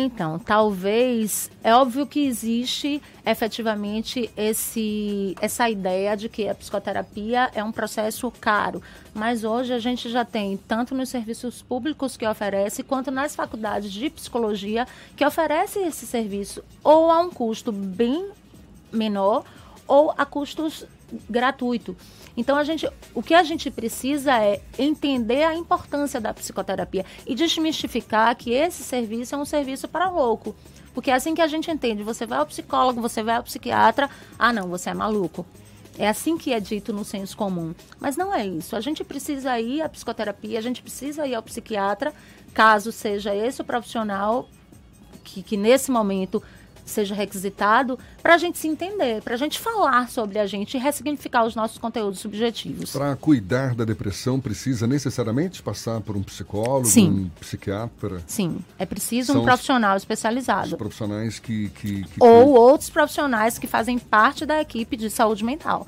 Então, 0.00 0.38
talvez, 0.38 1.50
é 1.60 1.74
óbvio 1.74 2.06
que 2.06 2.24
existe 2.24 3.02
efetivamente 3.26 4.30
esse, 4.36 5.34
essa 5.40 5.68
ideia 5.68 6.16
de 6.16 6.28
que 6.28 6.48
a 6.48 6.54
psicoterapia 6.54 7.50
é 7.52 7.64
um 7.64 7.72
processo 7.72 8.30
caro, 8.40 8.80
mas 9.12 9.42
hoje 9.42 9.72
a 9.72 9.80
gente 9.80 10.08
já 10.08 10.24
tem, 10.24 10.56
tanto 10.56 10.94
nos 10.94 11.08
serviços 11.08 11.62
públicos 11.62 12.16
que 12.16 12.24
oferece, 12.24 12.84
quanto 12.84 13.10
nas 13.10 13.34
faculdades 13.34 13.90
de 13.92 14.08
psicologia 14.08 14.86
que 15.16 15.26
oferece 15.26 15.80
esse 15.80 16.06
serviço, 16.06 16.62
ou 16.84 17.10
a 17.10 17.18
um 17.18 17.28
custo 17.28 17.72
bem 17.72 18.30
menor, 18.92 19.44
ou 19.84 20.14
a 20.16 20.24
custos 20.24 20.86
gratuito. 21.28 21.96
Então 22.38 22.56
a 22.56 22.62
gente, 22.62 22.88
o 23.12 23.20
que 23.20 23.34
a 23.34 23.42
gente 23.42 23.68
precisa 23.68 24.32
é 24.40 24.62
entender 24.78 25.42
a 25.42 25.56
importância 25.56 26.20
da 26.20 26.32
psicoterapia 26.32 27.04
e 27.26 27.34
desmistificar 27.34 28.36
que 28.36 28.52
esse 28.52 28.84
serviço 28.84 29.34
é 29.34 29.38
um 29.38 29.44
serviço 29.44 29.88
para 29.88 30.08
louco. 30.08 30.54
Porque 30.94 31.10
é 31.10 31.14
assim 31.14 31.34
que 31.34 31.42
a 31.42 31.48
gente 31.48 31.68
entende, 31.68 32.04
você 32.04 32.26
vai 32.26 32.38
ao 32.38 32.46
psicólogo, 32.46 33.00
você 33.00 33.24
vai 33.24 33.34
ao 33.34 33.42
psiquiatra, 33.42 34.08
ah 34.38 34.52
não, 34.52 34.68
você 34.68 34.90
é 34.90 34.94
maluco. 34.94 35.44
É 35.98 36.08
assim 36.08 36.38
que 36.38 36.52
é 36.52 36.60
dito 36.60 36.92
no 36.92 37.04
senso 37.04 37.36
comum. 37.36 37.74
Mas 37.98 38.16
não 38.16 38.32
é 38.32 38.46
isso. 38.46 38.76
A 38.76 38.80
gente 38.80 39.02
precisa 39.02 39.58
ir 39.58 39.82
à 39.82 39.88
psicoterapia, 39.88 40.60
a 40.60 40.62
gente 40.62 40.80
precisa 40.80 41.26
ir 41.26 41.34
ao 41.34 41.42
psiquiatra, 41.42 42.14
caso 42.54 42.92
seja 42.92 43.34
esse 43.34 43.60
o 43.62 43.64
profissional 43.64 44.48
que, 45.24 45.42
que 45.42 45.56
nesse 45.56 45.90
momento 45.90 46.40
seja 46.88 47.14
requisitado, 47.14 47.98
para 48.22 48.34
a 48.34 48.38
gente 48.38 48.58
se 48.58 48.68
entender, 48.68 49.22
para 49.22 49.34
a 49.34 49.36
gente 49.36 49.58
falar 49.58 50.08
sobre 50.08 50.38
a 50.38 50.46
gente 50.46 50.76
e 50.76 50.80
ressignificar 50.80 51.44
os 51.44 51.54
nossos 51.54 51.78
conteúdos 51.78 52.20
subjetivos. 52.20 52.92
Para 52.92 53.14
cuidar 53.16 53.74
da 53.74 53.84
depressão, 53.84 54.40
precisa 54.40 54.86
necessariamente 54.86 55.62
passar 55.62 56.00
por 56.00 56.16
um 56.16 56.22
psicólogo, 56.22 56.86
Sim. 56.86 57.10
um 57.10 57.40
psiquiatra? 57.40 58.22
Sim, 58.26 58.58
é 58.78 58.86
preciso 58.86 59.32
São 59.32 59.42
um 59.42 59.44
profissional 59.44 59.96
especializado. 59.96 60.68
Os 60.68 60.74
profissionais 60.74 61.38
que. 61.38 61.68
que, 61.70 62.04
que 62.04 62.22
Ou 62.22 62.50
outros 62.50 62.90
profissionais 62.90 63.58
que 63.58 63.66
fazem 63.66 63.98
parte 63.98 64.44
da 64.46 64.60
equipe 64.60 64.96
de 64.96 65.10
saúde 65.10 65.44
mental. 65.44 65.86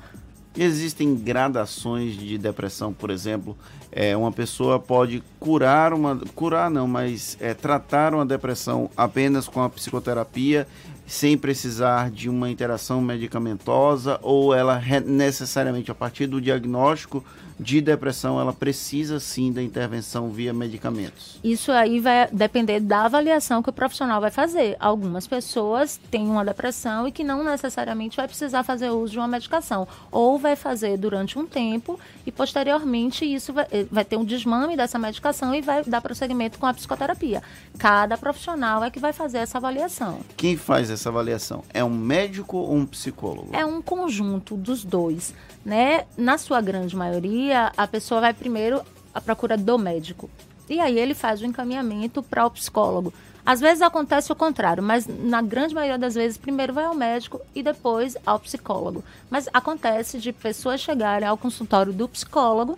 Existem 0.57 1.15
gradações 1.15 2.13
de 2.13 2.37
depressão, 2.37 2.91
por 2.91 3.09
exemplo. 3.09 3.57
É, 3.89 4.15
uma 4.17 4.31
pessoa 4.31 4.77
pode 4.79 5.23
curar 5.39 5.93
uma. 5.93 6.19
curar 6.35 6.69
não, 6.69 6.87
mas 6.87 7.37
é, 7.39 7.53
tratar 7.53 8.13
uma 8.13 8.25
depressão 8.25 8.89
apenas 8.95 9.47
com 9.47 9.61
a 9.61 9.69
psicoterapia, 9.69 10.67
sem 11.05 11.37
precisar 11.37 12.09
de 12.09 12.29
uma 12.29 12.49
interação 12.49 13.01
medicamentosa, 13.01 14.19
ou 14.21 14.53
ela 14.53 14.81
necessariamente, 15.05 15.91
a 15.91 15.95
partir 15.95 16.27
do 16.27 16.39
diagnóstico 16.39 17.23
de 17.61 17.79
depressão, 17.79 18.39
ela 18.39 18.51
precisa 18.51 19.19
sim 19.19 19.53
da 19.53 19.61
intervenção 19.61 20.31
via 20.31 20.51
medicamentos. 20.51 21.39
Isso 21.43 21.71
aí 21.71 21.99
vai 21.99 22.27
depender 22.31 22.79
da 22.79 23.05
avaliação 23.05 23.61
que 23.61 23.69
o 23.69 23.73
profissional 23.73 24.19
vai 24.19 24.31
fazer. 24.31 24.75
Algumas 24.79 25.27
pessoas 25.27 25.99
têm 26.09 26.27
uma 26.27 26.43
depressão 26.43 27.07
e 27.07 27.11
que 27.11 27.23
não 27.23 27.43
necessariamente 27.43 28.17
vai 28.17 28.27
precisar 28.27 28.63
fazer 28.63 28.89
uso 28.89 29.11
de 29.11 29.19
uma 29.19 29.27
medicação. 29.27 29.87
Ou 30.11 30.39
vai 30.39 30.55
fazer 30.55 30.97
durante 30.97 31.37
um 31.37 31.45
tempo 31.45 31.99
e 32.25 32.31
posteriormente 32.31 33.31
isso 33.31 33.53
vai, 33.53 33.67
eh, 33.71 33.85
vai 33.91 34.03
ter 34.03 34.17
um 34.17 34.25
desmame 34.25 34.75
dessa 34.75 34.97
medicação 34.97 35.53
e 35.53 35.61
vai 35.61 35.83
dar 35.83 36.01
prosseguimento 36.01 36.57
com 36.57 36.65
a 36.65 36.73
psicoterapia. 36.73 37.43
Cada 37.77 38.17
profissional 38.17 38.83
é 38.83 38.89
que 38.89 38.99
vai 38.99 39.13
fazer 39.13 39.37
essa 39.37 39.59
avaliação. 39.59 40.21
Quem 40.35 40.57
faz 40.57 40.89
essa 40.89 41.09
avaliação? 41.09 41.63
É 41.71 41.83
um 41.83 41.95
médico 41.95 42.57
ou 42.57 42.73
um 42.73 42.87
psicólogo? 42.87 43.49
É 43.53 43.63
um 43.63 43.83
conjunto 43.83 44.57
dos 44.57 44.83
dois, 44.83 45.35
né? 45.63 46.05
Na 46.17 46.39
sua 46.39 46.59
grande 46.59 46.95
maioria, 46.95 47.50
a 47.51 47.87
pessoa 47.87 48.21
vai 48.21 48.33
primeiro 48.33 48.81
à 49.13 49.21
procura 49.21 49.57
do 49.57 49.77
médico. 49.77 50.29
E 50.69 50.79
aí 50.79 50.97
ele 50.97 51.13
faz 51.13 51.41
o 51.41 51.45
encaminhamento 51.45 52.23
para 52.23 52.45
o 52.45 52.51
psicólogo. 52.51 53.13
Às 53.45 53.59
vezes 53.59 53.81
acontece 53.81 54.31
o 54.31 54.35
contrário, 54.35 54.83
mas 54.83 55.07
na 55.07 55.41
grande 55.41 55.73
maioria 55.73 55.97
das 55.97 56.13
vezes, 56.13 56.37
primeiro 56.37 56.73
vai 56.73 56.85
ao 56.85 56.93
médico 56.93 57.41
e 57.55 57.63
depois 57.63 58.15
ao 58.25 58.39
psicólogo. 58.39 59.03
Mas 59.29 59.49
acontece 59.51 60.19
de 60.19 60.31
pessoas 60.31 60.79
chegarem 60.79 61.27
ao 61.27 61.37
consultório 61.37 61.91
do 61.91 62.07
psicólogo, 62.07 62.77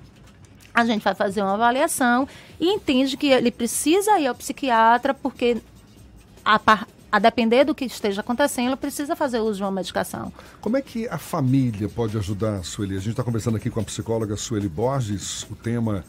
a 0.73 0.85
gente 0.85 1.03
vai 1.03 1.13
fazer 1.13 1.41
uma 1.41 1.53
avaliação 1.53 2.27
e 2.59 2.67
entende 2.67 3.15
que 3.15 3.27
ele 3.27 3.51
precisa 3.51 4.19
ir 4.19 4.25
ao 4.25 4.33
psiquiatra 4.33 5.13
porque 5.13 5.61
a, 6.43 6.59
a 7.13 7.19
depender 7.19 7.63
do 7.63 7.75
que 7.75 7.85
esteja 7.85 8.21
acontecendo, 8.21 8.75
precisa 8.75 9.15
fazer 9.15 9.39
uso 9.39 9.57
de 9.57 9.63
uma 9.63 9.71
medicação. 9.71 10.33
Como 10.59 10.75
é 10.75 10.81
que 10.81 11.07
a 11.07 11.19
família 11.19 11.87
pode 11.87 12.17
ajudar, 12.17 12.63
Sueli? 12.63 12.95
A 12.95 12.99
gente 12.99 13.11
está 13.11 13.23
conversando 13.23 13.55
aqui 13.55 13.69
com 13.69 13.79
a 13.79 13.83
psicóloga 13.83 14.35
Sueli 14.35 14.67
Borges, 14.67 15.43
o 15.43 15.55
tema, 15.55 16.03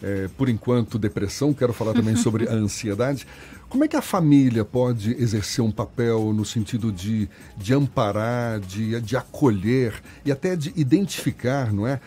é, 0.00 0.28
por 0.38 0.48
enquanto, 0.48 0.96
depressão. 0.96 1.52
Quero 1.52 1.72
falar 1.72 1.92
também 1.92 2.14
sobre 2.22 2.48
a 2.48 2.52
ansiedade. 2.52 3.26
Como 3.68 3.82
é 3.82 3.88
que 3.88 3.96
a 3.96 4.00
família 4.00 4.64
pode 4.64 5.20
exercer 5.20 5.64
um 5.64 5.72
papel 5.72 6.32
no 6.32 6.44
sentido 6.44 6.92
de, 6.92 7.28
de 7.56 7.74
amparar, 7.74 8.60
de, 8.60 9.00
de 9.00 9.16
acolher 9.16 10.00
e 10.24 10.30
até 10.30 10.54
de 10.54 10.72
identificar, 10.76 11.72
não 11.72 11.84
é? 11.84 12.00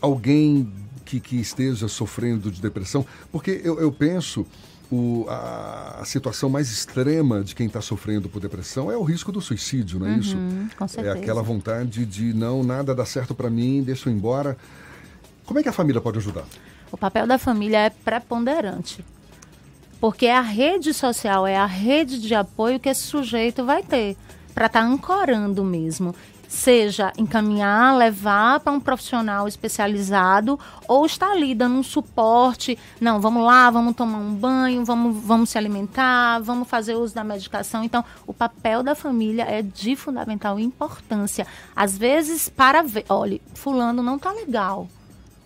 Alguém 0.00 0.72
que, 1.04 1.18
que 1.18 1.40
esteja 1.40 1.88
sofrendo 1.88 2.52
de 2.52 2.62
depressão? 2.62 3.04
Porque 3.32 3.60
eu, 3.64 3.80
eu 3.80 3.90
penso. 3.90 4.46
O, 4.90 5.26
a, 5.28 5.98
a 6.00 6.04
situação 6.06 6.48
mais 6.48 6.70
extrema 6.70 7.44
de 7.44 7.54
quem 7.54 7.66
está 7.66 7.82
sofrendo 7.82 8.28
por 8.28 8.40
depressão 8.40 8.90
é 8.90 8.96
o 8.96 9.02
risco 9.02 9.30
do 9.30 9.40
suicídio, 9.40 9.98
não 9.98 10.06
é 10.06 10.16
isso? 10.16 10.36
Uhum, 10.36 10.68
com 10.78 10.86
É 11.02 11.10
aquela 11.10 11.42
vontade 11.42 12.06
de 12.06 12.32
não, 12.32 12.62
nada 12.62 12.94
dá 12.94 13.04
certo 13.04 13.34
para 13.34 13.50
mim, 13.50 13.82
deixa 13.82 14.08
eu 14.08 14.12
ir 14.12 14.16
embora. 14.16 14.56
Como 15.44 15.58
é 15.58 15.62
que 15.62 15.68
a 15.68 15.72
família 15.72 16.00
pode 16.00 16.18
ajudar? 16.18 16.44
O 16.90 16.96
papel 16.96 17.26
da 17.26 17.36
família 17.38 17.78
é 17.80 17.90
preponderante. 17.90 19.04
Porque 20.00 20.26
é 20.26 20.36
a 20.36 20.40
rede 20.40 20.94
social, 20.94 21.46
é 21.46 21.56
a 21.56 21.66
rede 21.66 22.20
de 22.20 22.34
apoio 22.34 22.78
que 22.78 22.88
esse 22.88 23.02
sujeito 23.02 23.64
vai 23.64 23.82
ter 23.82 24.16
para 24.54 24.66
estar 24.66 24.82
ancorando 24.82 25.64
mesmo. 25.64 26.14
Seja 26.48 27.12
encaminhar, 27.18 27.94
levar 27.94 28.60
para 28.60 28.72
um 28.72 28.80
profissional 28.80 29.46
especializado 29.46 30.58
ou 30.88 31.04
estar 31.04 31.30
ali 31.30 31.54
dando 31.54 31.76
um 31.76 31.82
suporte. 31.82 32.78
Não, 32.98 33.20
vamos 33.20 33.44
lá, 33.44 33.70
vamos 33.70 33.94
tomar 33.94 34.16
um 34.16 34.34
banho, 34.34 34.82
vamos, 34.82 35.22
vamos 35.22 35.50
se 35.50 35.58
alimentar, 35.58 36.40
vamos 36.40 36.66
fazer 36.66 36.94
uso 36.94 37.14
da 37.14 37.22
medicação. 37.22 37.84
Então, 37.84 38.02
o 38.26 38.32
papel 38.32 38.82
da 38.82 38.94
família 38.94 39.42
é 39.42 39.60
de 39.60 39.94
fundamental 39.94 40.58
importância. 40.58 41.46
Às 41.76 41.98
vezes, 41.98 42.48
para 42.48 42.82
ver, 42.82 43.04
olha, 43.10 43.38
fulano 43.52 44.02
não 44.02 44.18
tá 44.18 44.32
legal. 44.32 44.88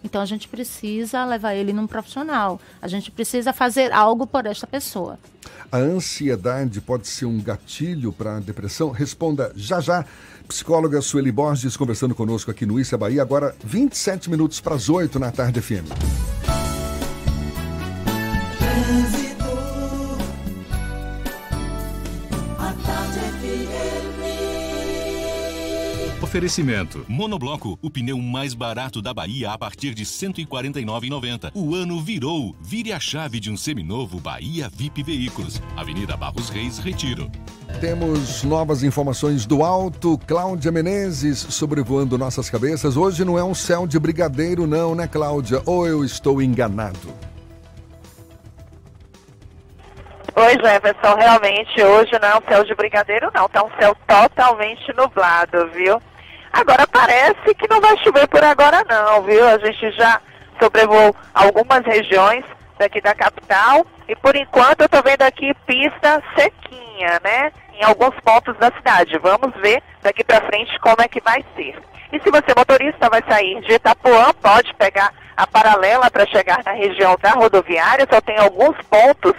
Então 0.04 0.20
a 0.20 0.26
gente 0.26 0.48
precisa 0.48 1.24
levar 1.24 1.54
ele 1.54 1.72
num 1.72 1.86
profissional. 1.86 2.60
A 2.80 2.88
gente 2.88 3.10
precisa 3.10 3.52
fazer 3.52 3.92
algo 3.92 4.26
por 4.26 4.46
esta 4.46 4.66
pessoa. 4.66 5.18
A 5.70 5.78
ansiedade 5.78 6.80
pode 6.80 7.06
ser 7.06 7.26
um 7.26 7.40
gatilho 7.40 8.12
para 8.12 8.36
a 8.36 8.40
depressão? 8.40 8.90
Responda 8.90 9.52
já 9.56 9.80
já. 9.80 10.04
Psicóloga 10.46 11.00
Sueli 11.00 11.32
Borges 11.32 11.76
conversando 11.76 12.14
conosco 12.14 12.50
aqui 12.50 12.66
no 12.66 12.78
Issa 12.78 12.98
Bahia, 12.98 13.22
agora 13.22 13.54
27 13.64 14.28
minutos 14.28 14.60
para 14.60 14.74
as 14.74 14.88
8 14.88 15.18
na 15.18 15.30
tarde 15.30 15.60
FM. 15.62 16.51
Oferecimento. 26.32 27.04
Monobloco, 27.10 27.78
o 27.82 27.90
pneu 27.90 28.16
mais 28.16 28.54
barato 28.54 29.02
da 29.02 29.12
Bahia 29.12 29.50
a 29.50 29.58
partir 29.58 29.92
de 29.92 30.02
R$ 30.02 30.08
149,90. 30.08 31.50
O 31.54 31.74
ano 31.74 32.00
virou. 32.00 32.56
Vire 32.58 32.90
a 32.90 32.98
chave 32.98 33.38
de 33.38 33.50
um 33.50 33.56
seminovo 33.56 34.18
Bahia 34.18 34.70
VIP 34.74 35.02
Veículos. 35.02 35.60
Avenida 35.76 36.16
Barros 36.16 36.48
Reis, 36.48 36.78
Retiro. 36.78 37.30
Temos 37.82 38.44
novas 38.44 38.82
informações 38.82 39.44
do 39.44 39.62
alto. 39.62 40.16
Cláudia 40.26 40.72
Menezes 40.72 41.38
sobrevoando 41.38 42.16
nossas 42.16 42.48
cabeças. 42.48 42.96
Hoje 42.96 43.26
não 43.26 43.38
é 43.38 43.44
um 43.44 43.54
céu 43.54 43.86
de 43.86 43.98
brigadeiro, 43.98 44.66
não, 44.66 44.94
né, 44.94 45.06
Cláudia? 45.06 45.60
Ou 45.66 45.86
eu 45.86 46.02
estou 46.02 46.40
enganado? 46.40 47.12
Oi, 50.34 50.52
Jefferson, 50.52 51.14
realmente 51.14 51.82
hoje 51.82 52.18
não 52.18 52.28
é 52.28 52.36
um 52.38 52.42
céu 52.48 52.64
de 52.64 52.74
brigadeiro, 52.74 53.30
não. 53.34 53.46
Tá 53.50 53.62
um 53.62 53.70
céu 53.78 53.94
totalmente 54.06 54.90
nublado, 54.96 55.68
viu? 55.74 56.00
Agora 56.52 56.86
parece 56.86 57.54
que 57.54 57.68
não 57.68 57.80
vai 57.80 57.96
chover 57.98 58.28
por 58.28 58.44
agora, 58.44 58.84
não, 58.88 59.22
viu? 59.22 59.46
A 59.48 59.58
gente 59.58 59.90
já 59.92 60.20
sobrevoou 60.60 61.16
algumas 61.32 61.84
regiões 61.84 62.44
daqui 62.78 63.00
da 63.00 63.14
capital 63.14 63.86
e 64.08 64.14
por 64.16 64.36
enquanto 64.36 64.82
eu 64.82 64.88
tô 64.88 65.02
vendo 65.02 65.22
aqui 65.22 65.54
pista 65.66 66.22
sequinha, 66.36 67.20
né? 67.24 67.52
Em 67.74 67.84
alguns 67.84 68.14
pontos 68.20 68.56
da 68.58 68.70
cidade. 68.72 69.18
Vamos 69.18 69.54
ver 69.60 69.82
daqui 70.02 70.22
pra 70.22 70.42
frente 70.42 70.78
como 70.80 71.00
é 71.00 71.08
que 71.08 71.20
vai 71.20 71.44
ser. 71.56 71.76
E 72.12 72.20
se 72.20 72.30
você 72.30 72.52
motorista 72.54 73.08
vai 73.08 73.22
sair 73.26 73.60
de 73.62 73.72
Itapuã, 73.72 74.32
pode 74.42 74.74
pegar 74.74 75.12
a 75.34 75.46
paralela 75.46 76.10
para 76.10 76.26
chegar 76.26 76.62
na 76.64 76.72
região 76.72 77.16
da 77.22 77.30
rodoviária, 77.30 78.06
só 78.10 78.20
tem 78.20 78.36
alguns 78.36 78.76
pontos 78.90 79.32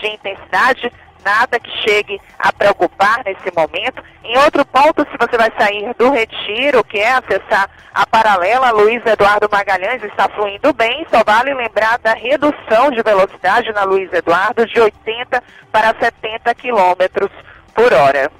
de 0.00 0.06
intensidade 0.06 0.92
nada 1.24 1.58
que 1.58 1.70
chegue 1.82 2.20
a 2.38 2.52
preocupar 2.52 3.22
nesse 3.24 3.52
momento. 3.56 4.02
Em 4.24 4.36
outro 4.38 4.64
ponto, 4.64 5.06
se 5.10 5.16
você 5.18 5.36
vai 5.36 5.52
sair 5.58 5.94
do 5.94 6.10
retiro, 6.10 6.84
que 6.84 6.98
é 6.98 7.12
acessar 7.12 7.68
a 7.92 8.06
paralela 8.06 8.70
Luiz 8.70 9.04
Eduardo 9.04 9.48
Magalhães, 9.50 10.02
está 10.02 10.28
fluindo 10.28 10.72
bem, 10.72 11.06
só 11.10 11.22
vale 11.24 11.52
lembrar 11.54 11.98
da 11.98 12.14
redução 12.14 12.90
de 12.90 13.02
velocidade 13.02 13.72
na 13.72 13.84
Luiz 13.84 14.12
Eduardo 14.12 14.66
de 14.66 14.80
80 14.80 15.42
para 15.72 15.94
70 15.98 16.54
quilômetros 16.54 17.30
por 17.74 17.92
hora. 17.92 18.30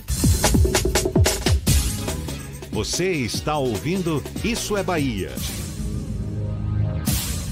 Você 2.72 3.10
está 3.12 3.58
ouvindo 3.58 4.22
Isso 4.42 4.78
é 4.78 4.82
Bahia. 4.82 5.30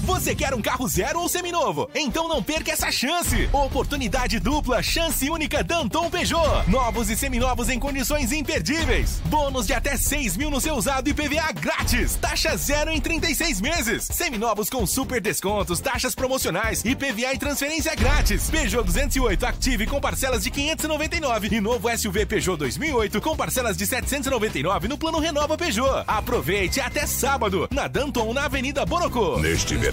Você 0.03 0.35
quer 0.35 0.53
um 0.53 0.61
carro 0.61 0.85
zero 0.85 1.21
ou 1.21 1.29
seminovo? 1.29 1.89
Então 1.95 2.27
não 2.27 2.43
perca 2.43 2.73
essa 2.73 2.91
chance! 2.91 3.47
Oportunidade 3.53 4.37
dupla, 4.37 4.83
chance 4.83 5.29
única 5.29 5.63
Danton 5.63 6.09
Peugeot. 6.09 6.69
Novos 6.69 7.09
e 7.09 7.15
seminovos 7.15 7.69
em 7.69 7.79
condições 7.79 8.33
imperdíveis. 8.33 9.21
Bônus 9.27 9.65
de 9.65 9.73
até 9.73 9.95
6 9.95 10.35
mil 10.35 10.51
no 10.51 10.59
seu 10.59 10.75
usado 10.75 11.07
e 11.09 11.13
PVA 11.13 11.53
grátis. 11.53 12.15
Taxa 12.15 12.57
zero 12.57 12.91
em 12.91 12.99
36 12.99 13.61
meses. 13.61 14.03
Seminovos 14.11 14.69
com 14.69 14.85
super 14.85 15.21
descontos, 15.21 15.79
taxas 15.79 16.13
promocionais 16.13 16.83
e 16.83 16.93
PVA 16.95 17.33
e 17.33 17.39
transferência 17.39 17.95
grátis. 17.95 18.49
Peugeot 18.49 18.83
208 18.83 19.45
Active 19.45 19.87
com 19.87 20.01
parcelas 20.01 20.43
de 20.43 20.51
599 20.51 21.47
e 21.49 21.61
novo 21.61 21.97
SUV 21.97 22.25
Peugeot 22.25 22.57
2008 22.57 23.21
com 23.21 23.37
parcelas 23.37 23.77
de 23.77 23.87
799 23.87 24.89
no 24.89 24.97
plano 24.97 25.19
Renova 25.19 25.57
Peugeot. 25.57 26.03
Aproveite 26.05 26.81
até 26.81 27.07
sábado 27.07 27.69
na 27.71 27.87
Danton 27.87 28.33
na 28.33 28.43
Avenida 28.43 28.85
Borocô. 28.85 29.39
Neste 29.39 29.77
verão 29.77 29.92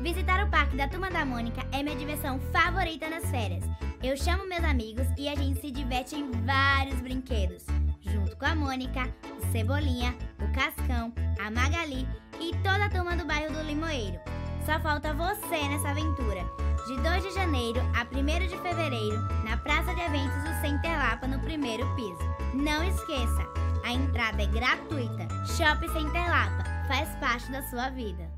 Visitar 0.00 0.46
o 0.46 0.48
parque 0.48 0.76
da 0.76 0.86
Turma 0.86 1.10
da 1.10 1.24
Mônica 1.24 1.60
é 1.72 1.82
minha 1.82 1.96
diversão 1.96 2.38
favorita 2.52 3.10
nas 3.10 3.28
férias. 3.30 3.64
Eu 4.00 4.16
chamo 4.16 4.46
meus 4.46 4.62
amigos 4.62 5.06
e 5.18 5.28
a 5.28 5.34
gente 5.34 5.60
se 5.60 5.72
diverte 5.72 6.14
em 6.14 6.30
vários 6.46 7.00
brinquedos, 7.00 7.64
junto 8.00 8.36
com 8.36 8.46
a 8.46 8.54
Mônica, 8.54 9.12
o 9.36 9.50
Cebolinha, 9.50 10.14
o 10.38 10.52
Cascão, 10.52 11.12
a 11.44 11.50
Magali 11.50 12.06
e 12.40 12.52
toda 12.58 12.84
a 12.84 12.88
turma 12.88 13.16
do 13.16 13.26
bairro 13.26 13.52
do 13.52 13.62
Limoeiro. 13.64 14.20
Só 14.64 14.78
falta 14.78 15.12
você 15.12 15.68
nessa 15.68 15.88
aventura. 15.88 16.44
De 16.86 16.96
2 17.02 17.22
de 17.24 17.34
janeiro 17.34 17.80
a 17.96 18.04
1 18.04 18.46
de 18.46 18.56
fevereiro, 18.62 19.20
na 19.44 19.56
Praça 19.56 19.92
de 19.96 20.00
Eventos 20.00 20.44
do 20.44 20.60
Center 20.60 20.96
Lapa, 20.96 21.26
no 21.26 21.40
primeiro 21.40 21.84
piso. 21.96 22.54
Não 22.54 22.84
esqueça, 22.84 23.44
a 23.84 23.92
entrada 23.92 24.44
é 24.44 24.46
gratuita. 24.46 25.26
Shopping 25.56 25.92
Center 25.92 26.30
Lapa 26.30 26.64
faz 26.86 27.08
parte 27.16 27.50
da 27.50 27.62
sua 27.64 27.90
vida. 27.90 28.37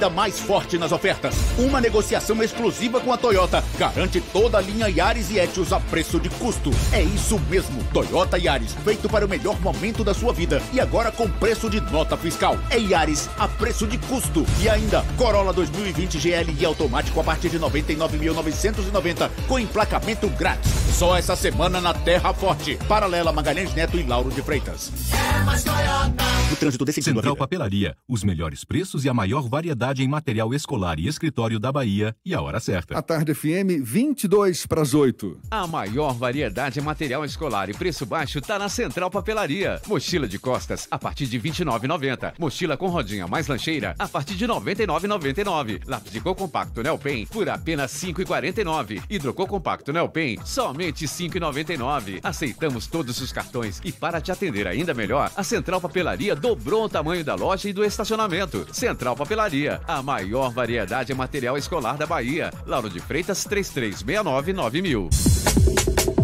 mais 0.09 0.39
forte 0.39 0.77
nas 0.77 0.91
ofertas. 0.91 1.35
Uma 1.57 1.81
negociação 1.81 2.41
exclusiva 2.41 2.99
com 2.99 3.11
a 3.11 3.17
Toyota 3.17 3.63
garante 3.77 4.21
toda 4.21 4.57
a 4.57 4.61
linha 4.61 4.87
Yaris 4.87 5.29
e 5.31 5.39
Etios 5.39 5.73
a 5.73 5.79
preço 5.79 6.19
de 6.19 6.29
custo. 6.29 6.71
É 6.91 7.01
isso 7.01 7.39
mesmo, 7.49 7.83
Toyota 7.93 8.37
Yaris, 8.37 8.73
feito 8.83 9.09
para 9.09 9.25
o 9.25 9.29
melhor 9.29 9.59
momento 9.61 10.03
da 10.03 10.13
sua 10.13 10.33
vida 10.33 10.61
e 10.73 10.79
agora 10.79 11.11
com 11.11 11.29
preço 11.29 11.69
de 11.69 11.79
nota 11.79 12.15
fiscal. 12.15 12.57
É 12.69 12.77
Yaris 12.77 13.29
a 13.37 13.47
preço 13.47 13.87
de 13.87 13.97
custo. 13.97 14.45
E 14.61 14.69
ainda, 14.69 15.03
Corolla 15.17 15.53
2020 15.53 16.17
GLI 16.17 16.65
automático 16.65 17.19
a 17.19 17.23
partir 17.23 17.49
de 17.49 17.59
99.990 17.59 19.29
com 19.47 19.59
emplacamento 19.59 20.27
grátis. 20.29 20.71
Só 20.93 21.17
essa 21.17 21.35
semana 21.35 21.81
na 21.81 21.93
Terra 21.93 22.33
Forte. 22.33 22.77
Paralela 22.87 23.31
Magalhães 23.31 23.73
Neto 23.73 23.97
e 23.97 24.03
Lauro 24.03 24.29
de 24.29 24.41
Freitas. 24.41 24.91
É 25.11 25.43
mais 25.43 25.63
Toyota. 25.63 26.23
O 26.51 26.55
trânsito 26.55 26.85
desse 26.85 27.01
Central 27.01 27.35
Papelaria. 27.35 27.95
Os 28.07 28.23
melhores 28.23 28.63
preços 28.63 29.03
e 29.05 29.09
a 29.09 29.13
maior 29.13 29.47
variedade 29.47 29.90
em 29.99 30.07
material 30.07 30.53
escolar 30.53 30.99
e 30.99 31.07
escritório 31.07 31.59
da 31.59 31.71
Bahia 31.71 32.15
e 32.25 32.33
a 32.33 32.41
hora 32.41 32.59
certa. 32.59 32.97
A 32.97 33.01
tarde 33.01 33.33
FM, 33.33 33.83
22 33.83 34.65
para 34.65 34.81
as 34.81 34.93
8. 34.93 35.39
A 35.51 35.67
maior 35.67 36.13
variedade 36.13 36.79
em 36.79 36.83
material 36.83 37.25
escolar 37.25 37.69
e 37.69 37.73
preço 37.73 38.05
baixo 38.05 38.39
está 38.39 38.57
na 38.57 38.69
Central 38.69 39.09
Papelaria. 39.09 39.81
Mochila 39.87 40.27
de 40.27 40.39
costas 40.39 40.87
a 40.89 40.97
partir 40.97 41.25
de 41.25 41.37
R$ 41.37 41.49
29,90. 41.49 42.33
Mochila 42.39 42.77
com 42.77 42.87
rodinha 42.87 43.27
mais 43.27 43.47
lancheira 43.47 43.95
a 43.97 44.07
partir 44.07 44.35
de 44.35 44.45
R$ 44.45 44.53
99,99. 44.53 45.81
Lápis 45.85 46.11
de 46.11 46.21
cor 46.21 46.35
compacto 46.35 46.81
Nelpen 46.81 47.25
por 47.25 47.49
apenas 47.49 48.01
R$ 48.01 48.13
5,49. 48.13 49.03
Hidrocor 49.09 49.47
compacto 49.47 49.91
Nelpen 49.91 50.39
somente 50.45 51.05
R$ 51.05 51.11
5,99. 51.11 52.19
Aceitamos 52.23 52.87
todos 52.87 53.19
os 53.21 53.31
cartões 53.31 53.81
e 53.83 53.91
para 53.91 54.21
te 54.21 54.31
atender 54.31 54.67
ainda 54.67 54.93
melhor, 54.93 55.31
a 55.35 55.43
Central 55.43 55.81
Papelaria 55.81 56.35
dobrou 56.35 56.85
o 56.85 56.89
tamanho 56.89 57.23
da 57.23 57.35
loja 57.35 57.69
e 57.69 57.73
do 57.73 57.83
estacionamento. 57.83 58.67
Central 58.73 59.15
Papelaria, 59.15 59.70
a 59.87 60.01
maior 60.01 60.51
variedade 60.51 61.11
em 61.11 61.15
material 61.15 61.57
escolar 61.57 61.97
da 61.97 62.05
Bahia. 62.05 62.51
Lauro 62.65 62.89
de 62.89 62.99
Freitas 62.99 63.43
3369 63.43 64.53
9000. 64.53 65.09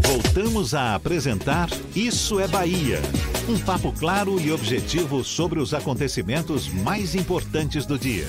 Voltamos 0.07 0.73
a 0.73 0.95
apresentar 0.95 1.69
Isso 1.95 2.39
é 2.39 2.47
Bahia. 2.47 2.99
Um 3.47 3.57
papo 3.59 3.93
claro 3.93 4.39
e 4.39 4.51
objetivo 4.51 5.23
sobre 5.23 5.59
os 5.59 5.73
acontecimentos 5.73 6.67
mais 6.67 7.15
importantes 7.15 7.85
do 7.85 7.97
dia. 7.97 8.27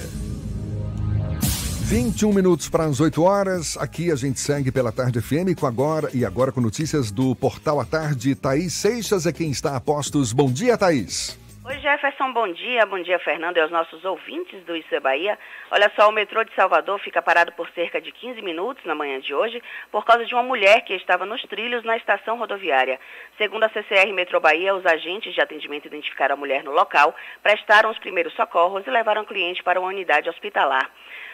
21 1.88 2.34
minutos 2.34 2.68
para 2.68 2.84
as 2.84 3.00
8 3.00 3.22
horas. 3.22 3.76
Aqui 3.78 4.12
a 4.12 4.14
gente 4.14 4.38
segue 4.38 4.70
pela 4.70 4.92
Tarde 4.92 5.22
FM 5.22 5.58
com 5.58 5.66
agora 5.66 6.10
e 6.12 6.22
agora 6.22 6.52
com 6.52 6.60
notícias 6.60 7.10
do 7.10 7.34
Portal 7.34 7.80
à 7.80 7.84
Tarde. 7.86 8.34
Thaís 8.34 8.74
Seixas 8.74 9.24
é 9.24 9.32
quem 9.32 9.50
está 9.50 9.74
a 9.74 9.80
postos. 9.80 10.32
Bom 10.32 10.52
dia, 10.52 10.76
Thaís. 10.76 11.38
Oi, 11.68 11.80
Jefferson, 11.80 12.32
bom 12.32 12.50
dia. 12.50 12.86
Bom 12.86 12.98
dia, 12.98 13.18
Fernando, 13.18 13.58
e 13.58 13.60
aos 13.60 13.70
nossos 13.70 14.02
ouvintes 14.02 14.64
do 14.64 14.74
Isso 14.74 14.94
é 14.94 15.00
Bahia. 15.00 15.38
Olha 15.70 15.92
só, 15.94 16.08
o 16.08 16.12
metrô 16.12 16.42
de 16.42 16.54
Salvador 16.54 16.98
fica 16.98 17.20
parado 17.20 17.52
por 17.52 17.68
cerca 17.72 18.00
de 18.00 18.10
15 18.10 18.40
minutos 18.40 18.82
na 18.86 18.94
manhã 18.94 19.20
de 19.20 19.34
hoje 19.34 19.62
por 19.92 20.02
causa 20.02 20.24
de 20.24 20.32
uma 20.34 20.42
mulher 20.42 20.80
que 20.86 20.94
estava 20.94 21.26
nos 21.26 21.42
trilhos 21.42 21.84
na 21.84 21.98
estação 21.98 22.38
rodoviária. 22.38 22.98
Segundo 23.36 23.64
a 23.64 23.68
CCR 23.68 24.10
Metrô 24.14 24.40
Bahia, 24.40 24.74
os 24.74 24.86
agentes 24.86 25.34
de 25.34 25.42
atendimento 25.42 25.84
identificaram 25.84 26.36
a 26.36 26.38
mulher 26.38 26.64
no 26.64 26.72
local, 26.72 27.14
prestaram 27.42 27.90
os 27.90 27.98
primeiros 27.98 28.32
socorros 28.32 28.86
e 28.86 28.90
levaram 28.90 29.20
o 29.20 29.26
cliente 29.26 29.62
para 29.62 29.78
uma 29.78 29.90
unidade 29.90 30.30
hospitalar. 30.30 30.90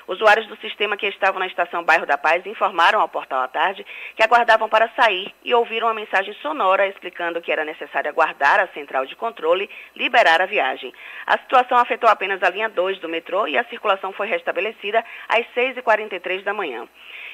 Usuários 0.06 0.46
do 0.46 0.56
sistema 0.56 0.96
que 0.96 1.06
estavam 1.06 1.38
na 1.38 1.46
estação 1.46 1.82
Bairro 1.82 2.06
da 2.06 2.18
Paz 2.18 2.44
informaram 2.46 3.00
ao 3.00 3.08
Portal 3.08 3.40
à 3.40 3.48
Tarde 3.48 3.86
que 4.14 4.22
aguardavam 4.22 4.68
para 4.68 4.90
sair 4.90 5.34
e 5.42 5.54
ouviram 5.54 5.86
uma 5.86 5.94
mensagem 5.94 6.34
sonora 6.42 6.86
explicando 6.86 7.40
que 7.40 7.50
era 7.50 7.64
necessário 7.64 8.10
aguardar 8.10 8.60
a 8.60 8.68
central 8.68 9.06
de 9.06 9.16
controle 9.16 9.68
liberar 9.96 10.42
a 10.42 10.46
viagem. 10.46 10.92
A 11.26 11.38
situação 11.38 11.78
afetou 11.78 12.08
apenas 12.08 12.42
a 12.42 12.50
linha 12.50 12.68
2 12.68 12.98
do 12.98 13.08
metrô 13.08 13.46
e 13.46 13.56
a 13.56 13.64
circulação 13.64 14.12
foi 14.12 14.26
restabelecida 14.26 15.04
às 15.28 15.46
6h43 15.54 16.42
da 16.42 16.52
manhã. 16.52 16.86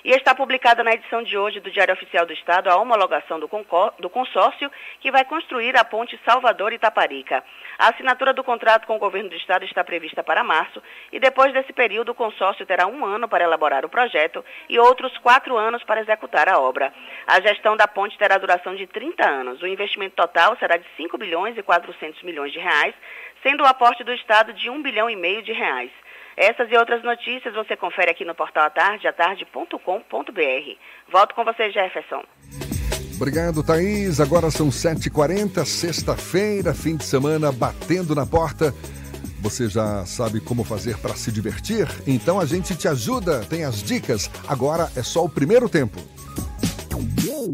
E 0.02 0.12
está 0.12 0.34
publicada 0.34 0.82
na 0.82 0.94
edição 0.94 1.22
de 1.22 1.36
hoje 1.36 1.60
do 1.60 1.70
Diário 1.70 1.92
Oficial 1.92 2.24
do 2.24 2.32
Estado 2.32 2.70
a 2.70 2.76
homologação 2.76 3.38
do, 3.38 3.50
do 3.98 4.08
consórcio 4.08 4.70
que 4.98 5.10
vai 5.10 5.26
construir 5.26 5.76
a 5.76 5.84
ponte 5.84 6.18
Salvador-Itaparica. 6.24 7.44
A 7.78 7.90
assinatura 7.90 8.32
do 8.32 8.42
contrato 8.42 8.86
com 8.86 8.96
o 8.96 8.98
governo 8.98 9.28
do 9.28 9.36
Estado 9.36 9.66
está 9.66 9.84
prevista 9.84 10.24
para 10.24 10.42
março 10.42 10.82
e 11.12 11.20
depois 11.20 11.52
desse 11.52 11.74
período 11.74 12.12
o 12.12 12.14
consórcio 12.14 12.64
terá 12.64 12.86
um 12.86 13.04
ano 13.04 13.28
para 13.28 13.44
elaborar 13.44 13.84
o 13.84 13.90
projeto 13.90 14.42
e 14.70 14.78
outros 14.78 15.16
quatro 15.18 15.58
anos 15.58 15.84
para 15.84 16.00
executar 16.00 16.48
a 16.48 16.58
obra. 16.58 16.94
A 17.26 17.38
gestão 17.42 17.76
da 17.76 17.86
ponte 17.86 18.16
terá 18.16 18.38
duração 18.38 18.74
de 18.74 18.86
30 18.86 19.28
anos. 19.28 19.60
O 19.60 19.66
investimento 19.66 20.16
total 20.16 20.56
será 20.56 20.78
de 20.78 20.86
5 20.96 21.18
bilhões 21.18 21.58
e 21.58 21.62
400 21.62 22.22
milhões 22.22 22.52
de 22.52 22.58
reais, 22.58 22.94
sendo 23.42 23.64
o 23.64 23.66
aporte 23.66 24.02
do 24.02 24.14
Estado 24.14 24.54
de 24.54 24.70
1 24.70 24.80
bilhão 24.80 25.10
e 25.10 25.16
meio 25.16 25.42
de 25.42 25.52
reais. 25.52 25.90
Essas 26.40 26.72
e 26.72 26.76
outras 26.78 27.04
notícias 27.04 27.52
você 27.52 27.76
confere 27.76 28.10
aqui 28.10 28.24
no 28.24 28.34
portal 28.34 28.64
atarde, 28.64 29.06
atarde.com.br. 29.06 29.76
Volto 31.12 31.34
com 31.34 31.44
você, 31.44 31.70
Jefferson. 31.70 32.24
Obrigado, 33.14 33.62
Thaís. 33.62 34.20
Agora 34.20 34.50
são 34.50 34.70
7h40, 34.70 35.62
sexta-feira, 35.66 36.72
fim 36.72 36.96
de 36.96 37.04
semana 37.04 37.52
batendo 37.52 38.14
na 38.14 38.24
porta. 38.24 38.72
Você 39.42 39.68
já 39.68 40.06
sabe 40.06 40.40
como 40.40 40.64
fazer 40.64 40.96
para 40.96 41.14
se 41.14 41.30
divertir? 41.30 41.86
Então 42.06 42.40
a 42.40 42.46
gente 42.46 42.74
te 42.74 42.88
ajuda, 42.88 43.44
tem 43.44 43.64
as 43.64 43.82
dicas. 43.82 44.30
Agora 44.48 44.88
é 44.96 45.02
só 45.02 45.22
o 45.22 45.28
primeiro 45.28 45.68
tempo. 45.68 46.00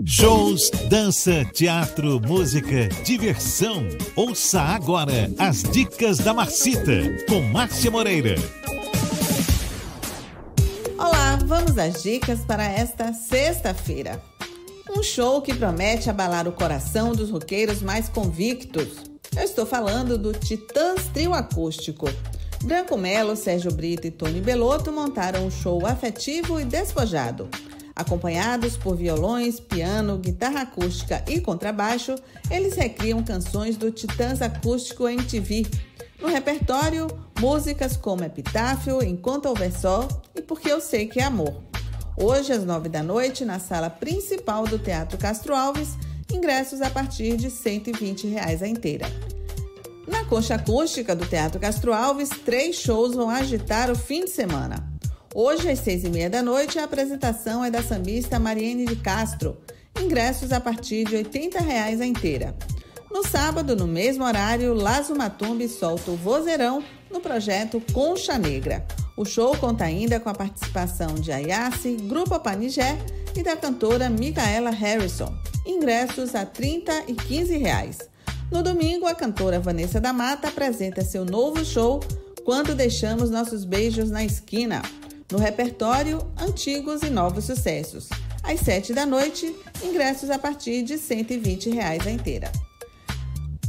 Shows, 0.05 0.70
dança, 0.89 1.45
teatro, 1.53 2.20
música, 2.20 2.89
diversão. 3.05 3.89
Ouça 4.14 4.61
agora 4.61 5.28
as 5.41 5.64
dicas 5.64 6.18
da 6.18 6.32
Marcita 6.32 6.93
com 7.28 7.41
Márcia 7.43 7.91
Moreira. 7.91 8.37
Olá, 10.99 11.36
vamos 11.44 11.76
às 11.76 12.03
dicas 12.03 12.40
para 12.40 12.64
esta 12.64 13.12
sexta-feira. 13.12 14.18
Um 14.88 15.03
show 15.03 15.42
que 15.42 15.55
promete 15.55 16.09
abalar 16.09 16.49
o 16.49 16.53
coração 16.53 17.12
dos 17.12 17.30
roqueiros 17.30 17.82
mais 17.82 18.09
convictos. 18.09 19.05
Eu 19.36 19.42
estou 19.42 19.66
falando 19.66 20.16
do 20.16 20.32
Titãs 20.32 21.07
Trio 21.12 21.34
Acústico. 21.34 22.07
Branco 22.64 22.97
Melo, 22.97 23.36
Sérgio 23.36 23.70
Brito 23.70 24.07
e 24.07 24.11
Tony 24.11 24.40
Belotto 24.40 24.90
montaram 24.90 25.47
um 25.47 25.51
show 25.51 25.84
afetivo 25.84 26.59
e 26.59 26.64
despojado. 26.64 27.47
Acompanhados 27.94 28.78
por 28.78 28.97
violões, 28.97 29.61
piano, 29.61 30.16
guitarra 30.16 30.62
acústica 30.62 31.22
e 31.28 31.40
contrabaixo, 31.40 32.14
eles 32.51 32.74
recriam 32.74 33.22
canções 33.22 33.76
do 33.76 33.90
Titãs 33.90 34.40
Acústico 34.40 35.07
MTV. 35.07 35.66
No 36.21 36.29
repertório, 36.29 37.07
músicas 37.39 37.97
como 37.97 38.25
Epitáfio, 38.25 39.03
Enquanto 39.03 39.47
Houver 39.47 39.73
Sol 39.73 40.09
e 40.35 40.41
Porque 40.41 40.71
Eu 40.71 40.81
Sei 40.81 41.07
Que 41.07 41.21
é 41.21 41.25
Amor. 41.25 41.62
Hoje, 42.17 42.53
às 42.53 42.64
nove 42.64 42.89
da 42.89 43.03
noite, 43.03 43.45
na 43.45 43.59
sala 43.59 43.91
principal 43.91 44.67
do 44.67 44.79
Teatro 44.79 45.19
Castro 45.19 45.55
Alves, 45.55 45.91
ingressos 46.33 46.81
a 46.81 46.89
partir 46.89 47.37
de 47.37 47.51
120 47.51 48.27
reais 48.29 48.62
a 48.62 48.67
inteira. 48.67 49.07
Na 50.09 50.25
concha 50.25 50.55
acústica 50.55 51.14
do 51.14 51.27
Teatro 51.27 51.61
Castro 51.61 51.93
Alves, 51.93 52.31
três 52.31 52.77
shows 52.77 53.14
vão 53.14 53.29
agitar 53.29 53.91
o 53.91 53.97
fim 53.97 54.25
de 54.25 54.31
semana. 54.31 54.91
Hoje, 55.35 55.69
às 55.69 55.81
seis 55.81 56.03
e 56.03 56.09
meia 56.09 56.31
da 56.31 56.43
noite, 56.43 56.79
a 56.79 56.85
apresentação 56.85 57.62
é 57.62 57.71
da 57.71 57.83
sambista 57.83 58.39
Mariene 58.39 58.87
de 58.87 58.97
Castro. 58.97 59.59
Ingressos 60.01 60.51
a 60.51 60.61
partir 60.61 61.05
de 61.05 61.17
80 61.17 61.61
reais 61.61 62.01
a 62.01 62.07
inteira. 62.07 62.57
No 63.11 63.26
sábado, 63.26 63.76
no 63.76 63.86
mesmo 63.86 64.24
horário, 64.24 64.74
Lazo 64.74 65.14
Matumbi 65.14 65.68
solta 65.68 66.11
o 66.11 66.16
vozeirão 66.16 66.82
no 67.11 67.20
projeto 67.20 67.80
Concha 67.92 68.36
Negra. 68.36 68.86
O 69.16 69.24
show 69.24 69.57
conta 69.57 69.84
ainda 69.84 70.20
com 70.20 70.28
a 70.28 70.34
participação 70.34 71.14
de 71.14 71.32
Ayase, 71.32 71.96
Grupo 71.96 72.38
Panigé 72.38 72.98
e 73.34 73.42
da 73.42 73.57
cantora 73.57 74.11
Micaela 74.11 74.70
Harrison. 74.70 75.32
Ingressos 75.64 76.34
a 76.34 76.40
R$ 76.40 76.46
30 76.46 77.04
e 77.09 77.14
15 77.14 77.57
reais. 77.57 77.98
No 78.50 78.62
domingo, 78.62 79.07
a 79.07 79.14
cantora 79.14 79.59
Vanessa 79.59 80.00
da 80.00 80.12
Mata 80.12 80.48
apresenta 80.48 81.04
seu 81.04 81.24
novo 81.24 81.64
show 81.64 82.00
Quando 82.44 82.74
Deixamos 82.74 83.30
Nossos 83.30 83.64
Beijos 83.64 84.11
na 84.11 84.24
Esquina. 84.24 84.82
No 85.30 85.38
repertório, 85.38 86.18
antigos 86.38 87.02
e 87.02 87.11
novos 87.11 87.44
sucessos. 87.44 88.09
Às 88.42 88.61
7 88.61 88.92
da 88.92 89.04
noite, 89.04 89.52
ingressos 89.82 90.30
a 90.30 90.38
partir 90.38 90.82
de 90.82 90.98
120 90.98 91.70
reais 91.70 92.07
a 92.07 92.11
inteira. 92.11 92.52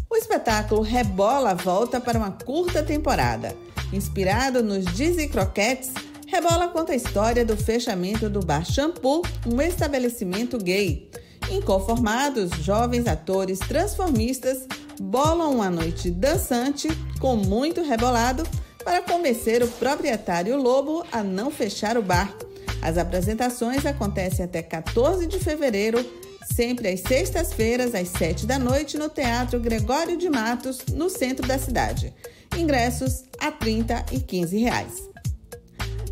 O 0.10 0.16
espetáculo 0.16 0.82
Rebola 0.82 1.54
volta 1.54 2.00
para 2.00 2.18
uma 2.18 2.32
curta 2.32 2.82
temporada. 2.82 3.54
Inspirado 3.92 4.64
nos 4.64 4.86
Dizzy 4.86 5.28
Croquettes, 5.28 5.92
Rebola 6.26 6.70
conta 6.70 6.94
a 6.94 6.96
história 6.96 7.44
do 7.44 7.58
fechamento 7.58 8.30
do 8.30 8.40
Bar 8.40 8.66
Shampoo, 8.66 9.22
um 9.46 9.62
estabelecimento 9.62 10.58
gay. 10.58 11.12
Inconformados, 11.50 12.52
jovens 12.64 13.06
atores 13.06 13.60
transformistas 13.60 14.66
bolam 15.00 15.56
uma 15.56 15.70
noite 15.70 16.10
dançante 16.10 16.88
com 17.20 17.36
muito 17.36 17.82
rebolado 17.82 18.44
para 18.84 19.02
convencer 19.02 19.62
o 19.62 19.68
proprietário 19.68 20.56
Lobo 20.56 21.06
a 21.12 21.22
não 21.22 21.52
fechar 21.52 21.98
o 21.98 22.02
bar. 22.02 22.34
As 22.82 22.98
apresentações 22.98 23.86
acontecem 23.86 24.46
até 24.46 24.62
14 24.62 25.28
de 25.28 25.40
fevereiro, 25.40 26.06
sempre 26.54 26.90
às 26.90 27.02
sextas-feiras, 27.02 27.94
às 27.94 28.08
7 28.10 28.46
da 28.46 28.58
noite, 28.58 28.98
no 28.98 29.10
Teatro 29.10 29.60
Gregório 29.60 30.18
de 30.18 30.30
Matos, 30.30 30.80
no 30.94 31.10
centro 31.10 31.48
da 31.48 31.60
cidade. 31.60 32.14
Ingressos 32.58 33.24
a 33.40 33.52
30 33.52 34.06
e 34.12 34.20
15 34.20 34.58
reais. 34.58 35.10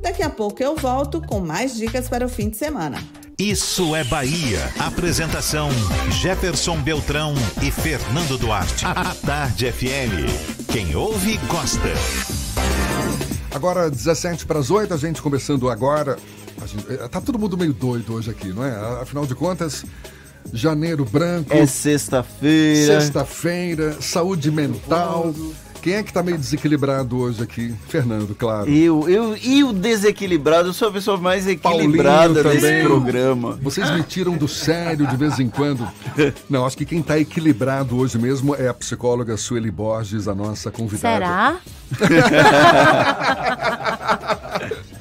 Daqui 0.01 0.21
a 0.21 0.29
pouco 0.29 0.61
eu 0.61 0.75
volto 0.75 1.21
com 1.21 1.39
mais 1.39 1.75
dicas 1.75 2.07
para 2.07 2.25
o 2.25 2.29
fim 2.29 2.49
de 2.49 2.57
semana. 2.57 3.01
Isso 3.37 3.95
é 3.95 4.03
Bahia. 4.03 4.59
Apresentação: 4.79 5.69
Jefferson 6.21 6.81
Beltrão 6.81 7.33
e 7.61 7.71
Fernando 7.71 8.37
Duarte. 8.37 8.85
A 8.85 9.13
Tarde 9.15 9.71
FM. 9.71 10.71
Quem 10.71 10.95
ouve, 10.95 11.37
gosta. 11.47 11.89
Agora, 13.53 13.89
17 13.89 14.45
para 14.45 14.59
as 14.59 14.69
8, 14.69 14.93
a 14.93 14.97
gente 14.97 15.21
começando 15.21 15.69
agora. 15.69 16.17
Gente, 16.65 16.93
eh, 16.93 17.07
tá 17.07 17.19
todo 17.19 17.37
mundo 17.37 17.57
meio 17.57 17.73
doido 17.73 18.13
hoje 18.13 18.29
aqui, 18.29 18.49
não 18.49 18.63
é? 18.63 19.01
Afinal 19.01 19.25
de 19.25 19.35
contas, 19.35 19.83
janeiro 20.53 21.05
branco. 21.05 21.53
É 21.53 21.65
sexta-feira. 21.65 23.01
Sexta-feira, 23.01 23.97
saúde 24.01 24.51
mental. 24.51 25.33
Quem 25.85 25.93
é 25.93 26.01
que 26.01 26.11
tá 26.11 26.23
meio 26.23 26.35
desequilibrado 26.35 27.15
hoje 27.15 27.43
aqui? 27.43 27.71
Fernando, 27.87 28.33
claro. 28.33 28.67
Eu, 28.67 29.07
eu 29.07 29.37
e 29.37 29.63
o 29.63 29.71
desequilibrado, 29.71 30.69
eu 30.69 30.73
sou 30.73 30.87
a 30.87 30.91
pessoa 30.91 31.15
mais 31.15 31.47
equilibrada 31.47 32.43
desse 32.43 32.81
programa. 32.81 33.59
Vocês 33.61 33.91
me 33.91 34.01
tiram 34.01 34.35
do 34.35 34.47
sério 34.47 35.05
de 35.05 35.15
vez 35.15 35.39
em 35.39 35.47
quando. 35.47 35.87
Não, 36.49 36.65
acho 36.65 36.75
que 36.75 36.85
quem 36.85 37.03
tá 37.03 37.19
equilibrado 37.19 37.95
hoje 37.97 38.17
mesmo 38.17 38.55
é 38.55 38.67
a 38.67 38.73
psicóloga 38.73 39.37
Sueli 39.37 39.69
Borges, 39.69 40.27
a 40.27 40.33
nossa 40.33 40.71
convidada. 40.71 41.13
Será? 41.13 41.57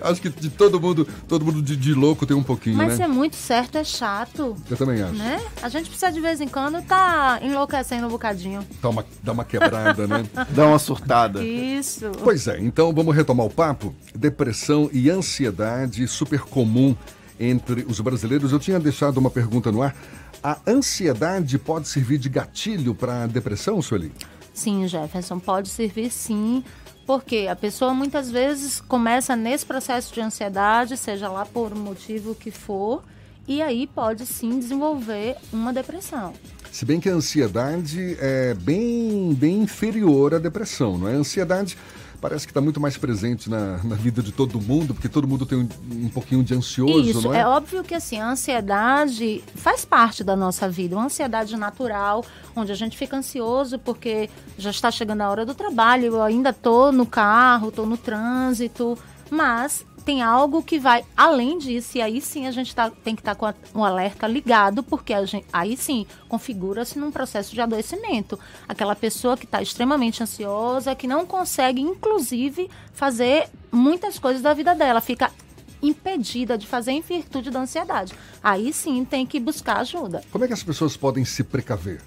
acho 0.00 0.20
que 0.20 0.28
de 0.28 0.50
todo 0.50 0.80
mundo, 0.80 1.06
todo 1.26 1.44
mundo 1.44 1.62
de, 1.62 1.76
de 1.76 1.94
louco 1.94 2.26
tem 2.26 2.36
um 2.36 2.42
pouquinho, 2.42 2.76
Mas 2.76 2.88
né? 2.88 2.96
ser 2.96 3.06
muito 3.08 3.36
certo 3.36 3.78
é 3.78 3.84
chato. 3.84 4.56
Eu 4.70 4.76
também 4.76 5.02
acho. 5.02 5.14
Né? 5.14 5.40
A 5.62 5.68
gente 5.68 5.88
precisa 5.88 6.10
de 6.12 6.20
vez 6.20 6.40
em 6.40 6.48
quando 6.48 6.82
tá 6.82 7.38
enlouquecendo 7.42 8.06
um 8.06 8.10
bocadinho. 8.10 8.64
Dá 8.82 8.88
uma, 8.88 9.06
dá 9.22 9.32
uma 9.32 9.44
quebrada, 9.44 10.06
né? 10.06 10.24
Dá 10.50 10.66
uma 10.66 10.78
surtada. 10.78 11.44
Isso. 11.44 12.10
Pois 12.22 12.46
é, 12.46 12.58
então 12.60 12.92
vamos 12.92 13.14
retomar 13.14 13.46
o 13.46 13.50
papo. 13.50 13.94
Depressão 14.14 14.88
e 14.92 15.10
ansiedade 15.10 16.06
super 16.08 16.40
comum 16.40 16.96
entre 17.38 17.84
os 17.88 18.00
brasileiros. 18.00 18.52
Eu 18.52 18.58
tinha 18.58 18.78
deixado 18.78 19.18
uma 19.18 19.30
pergunta 19.30 19.70
no 19.70 19.82
ar. 19.82 19.94
A 20.42 20.58
ansiedade 20.66 21.58
pode 21.58 21.88
servir 21.88 22.18
de 22.18 22.28
gatilho 22.28 22.94
para 22.94 23.24
a 23.24 23.26
depressão, 23.26 23.80
Sueli? 23.82 24.12
Sim, 24.58 24.88
Jefferson, 24.88 25.38
pode 25.38 25.68
servir 25.68 26.10
sim. 26.10 26.64
Porque 27.08 27.48
a 27.50 27.56
pessoa 27.56 27.94
muitas 27.94 28.30
vezes 28.30 28.82
começa 28.82 29.34
nesse 29.34 29.64
processo 29.64 30.12
de 30.12 30.20
ansiedade, 30.20 30.94
seja 30.94 31.26
lá 31.26 31.46
por 31.46 31.74
motivo 31.74 32.34
que 32.34 32.50
for, 32.50 33.02
e 33.46 33.62
aí 33.62 33.86
pode 33.86 34.26
sim 34.26 34.58
desenvolver 34.58 35.36
uma 35.50 35.72
depressão. 35.72 36.34
Se 36.70 36.84
bem 36.84 37.00
que 37.00 37.08
a 37.08 37.14
ansiedade 37.14 38.14
é 38.20 38.52
bem, 38.52 39.32
bem 39.32 39.62
inferior 39.62 40.34
à 40.34 40.38
depressão, 40.38 40.98
não 40.98 41.08
é? 41.08 41.14
A 41.14 41.16
ansiedade 41.16 41.78
parece 42.20 42.46
que 42.46 42.50
está 42.50 42.60
muito 42.60 42.80
mais 42.80 42.96
presente 42.96 43.48
na, 43.48 43.82
na, 43.84 43.94
vida 43.94 44.22
de 44.22 44.32
todo 44.32 44.60
mundo, 44.60 44.94
porque 44.94 45.08
todo 45.08 45.26
mundo 45.26 45.46
tem 45.46 45.58
um, 45.58 45.68
um 46.04 46.08
pouquinho 46.08 46.42
de 46.42 46.54
ansioso, 46.54 47.00
Isso, 47.00 47.22
não 47.22 47.34
é? 47.34 47.40
é 47.40 47.46
óbvio 47.46 47.82
que 47.84 47.94
assim, 47.94 48.18
a 48.18 48.30
ansiedade 48.30 49.42
faz 49.54 49.84
parte 49.84 50.22
da 50.24 50.36
nossa 50.36 50.68
vida, 50.68 50.96
uma 50.96 51.06
ansiedade 51.06 51.56
natural, 51.56 52.24
onde 52.54 52.72
a 52.72 52.74
gente 52.74 52.96
fica 52.96 53.16
ansioso 53.16 53.78
porque 53.78 54.28
já 54.56 54.70
está 54.70 54.90
chegando 54.90 55.20
a 55.22 55.30
hora 55.30 55.46
do 55.46 55.54
trabalho, 55.54 56.06
eu 56.06 56.22
ainda 56.22 56.50
estou 56.50 56.92
no 56.92 57.06
carro, 57.06 57.68
estou 57.68 57.86
no 57.86 57.96
trânsito, 57.96 58.98
Mas 59.30 59.84
tem 60.08 60.22
algo 60.22 60.62
que 60.62 60.78
vai 60.78 61.04
além 61.14 61.58
disso, 61.58 61.98
e 61.98 62.00
aí 62.00 62.18
sim 62.18 62.46
a 62.46 62.50
gente 62.50 62.74
tá, 62.74 62.90
tem 63.04 63.14
que 63.14 63.20
estar 63.20 63.34
tá 63.34 63.52
com 63.52 63.78
um 63.78 63.84
alerta 63.84 64.26
ligado, 64.26 64.82
porque 64.82 65.12
a 65.12 65.22
gente, 65.26 65.44
aí 65.52 65.76
sim 65.76 66.06
configura-se 66.30 66.98
num 66.98 67.10
processo 67.10 67.54
de 67.54 67.60
adoecimento. 67.60 68.40
Aquela 68.66 68.96
pessoa 68.96 69.36
que 69.36 69.44
está 69.44 69.60
extremamente 69.60 70.22
ansiosa, 70.22 70.94
que 70.94 71.06
não 71.06 71.26
consegue, 71.26 71.82
inclusive, 71.82 72.70
fazer 72.94 73.50
muitas 73.70 74.18
coisas 74.18 74.40
da 74.40 74.54
vida 74.54 74.74
dela, 74.74 75.02
fica 75.02 75.30
impedida 75.82 76.56
de 76.56 76.66
fazer 76.66 76.92
em 76.92 77.02
virtude 77.02 77.50
da 77.50 77.60
ansiedade. 77.60 78.14
Aí 78.42 78.72
sim 78.72 79.04
tem 79.04 79.26
que 79.26 79.38
buscar 79.38 79.80
ajuda. 79.80 80.22
Como 80.32 80.42
é 80.42 80.48
que 80.48 80.54
as 80.54 80.62
pessoas 80.62 80.96
podem 80.96 81.26
se 81.26 81.44
precaver? 81.44 82.00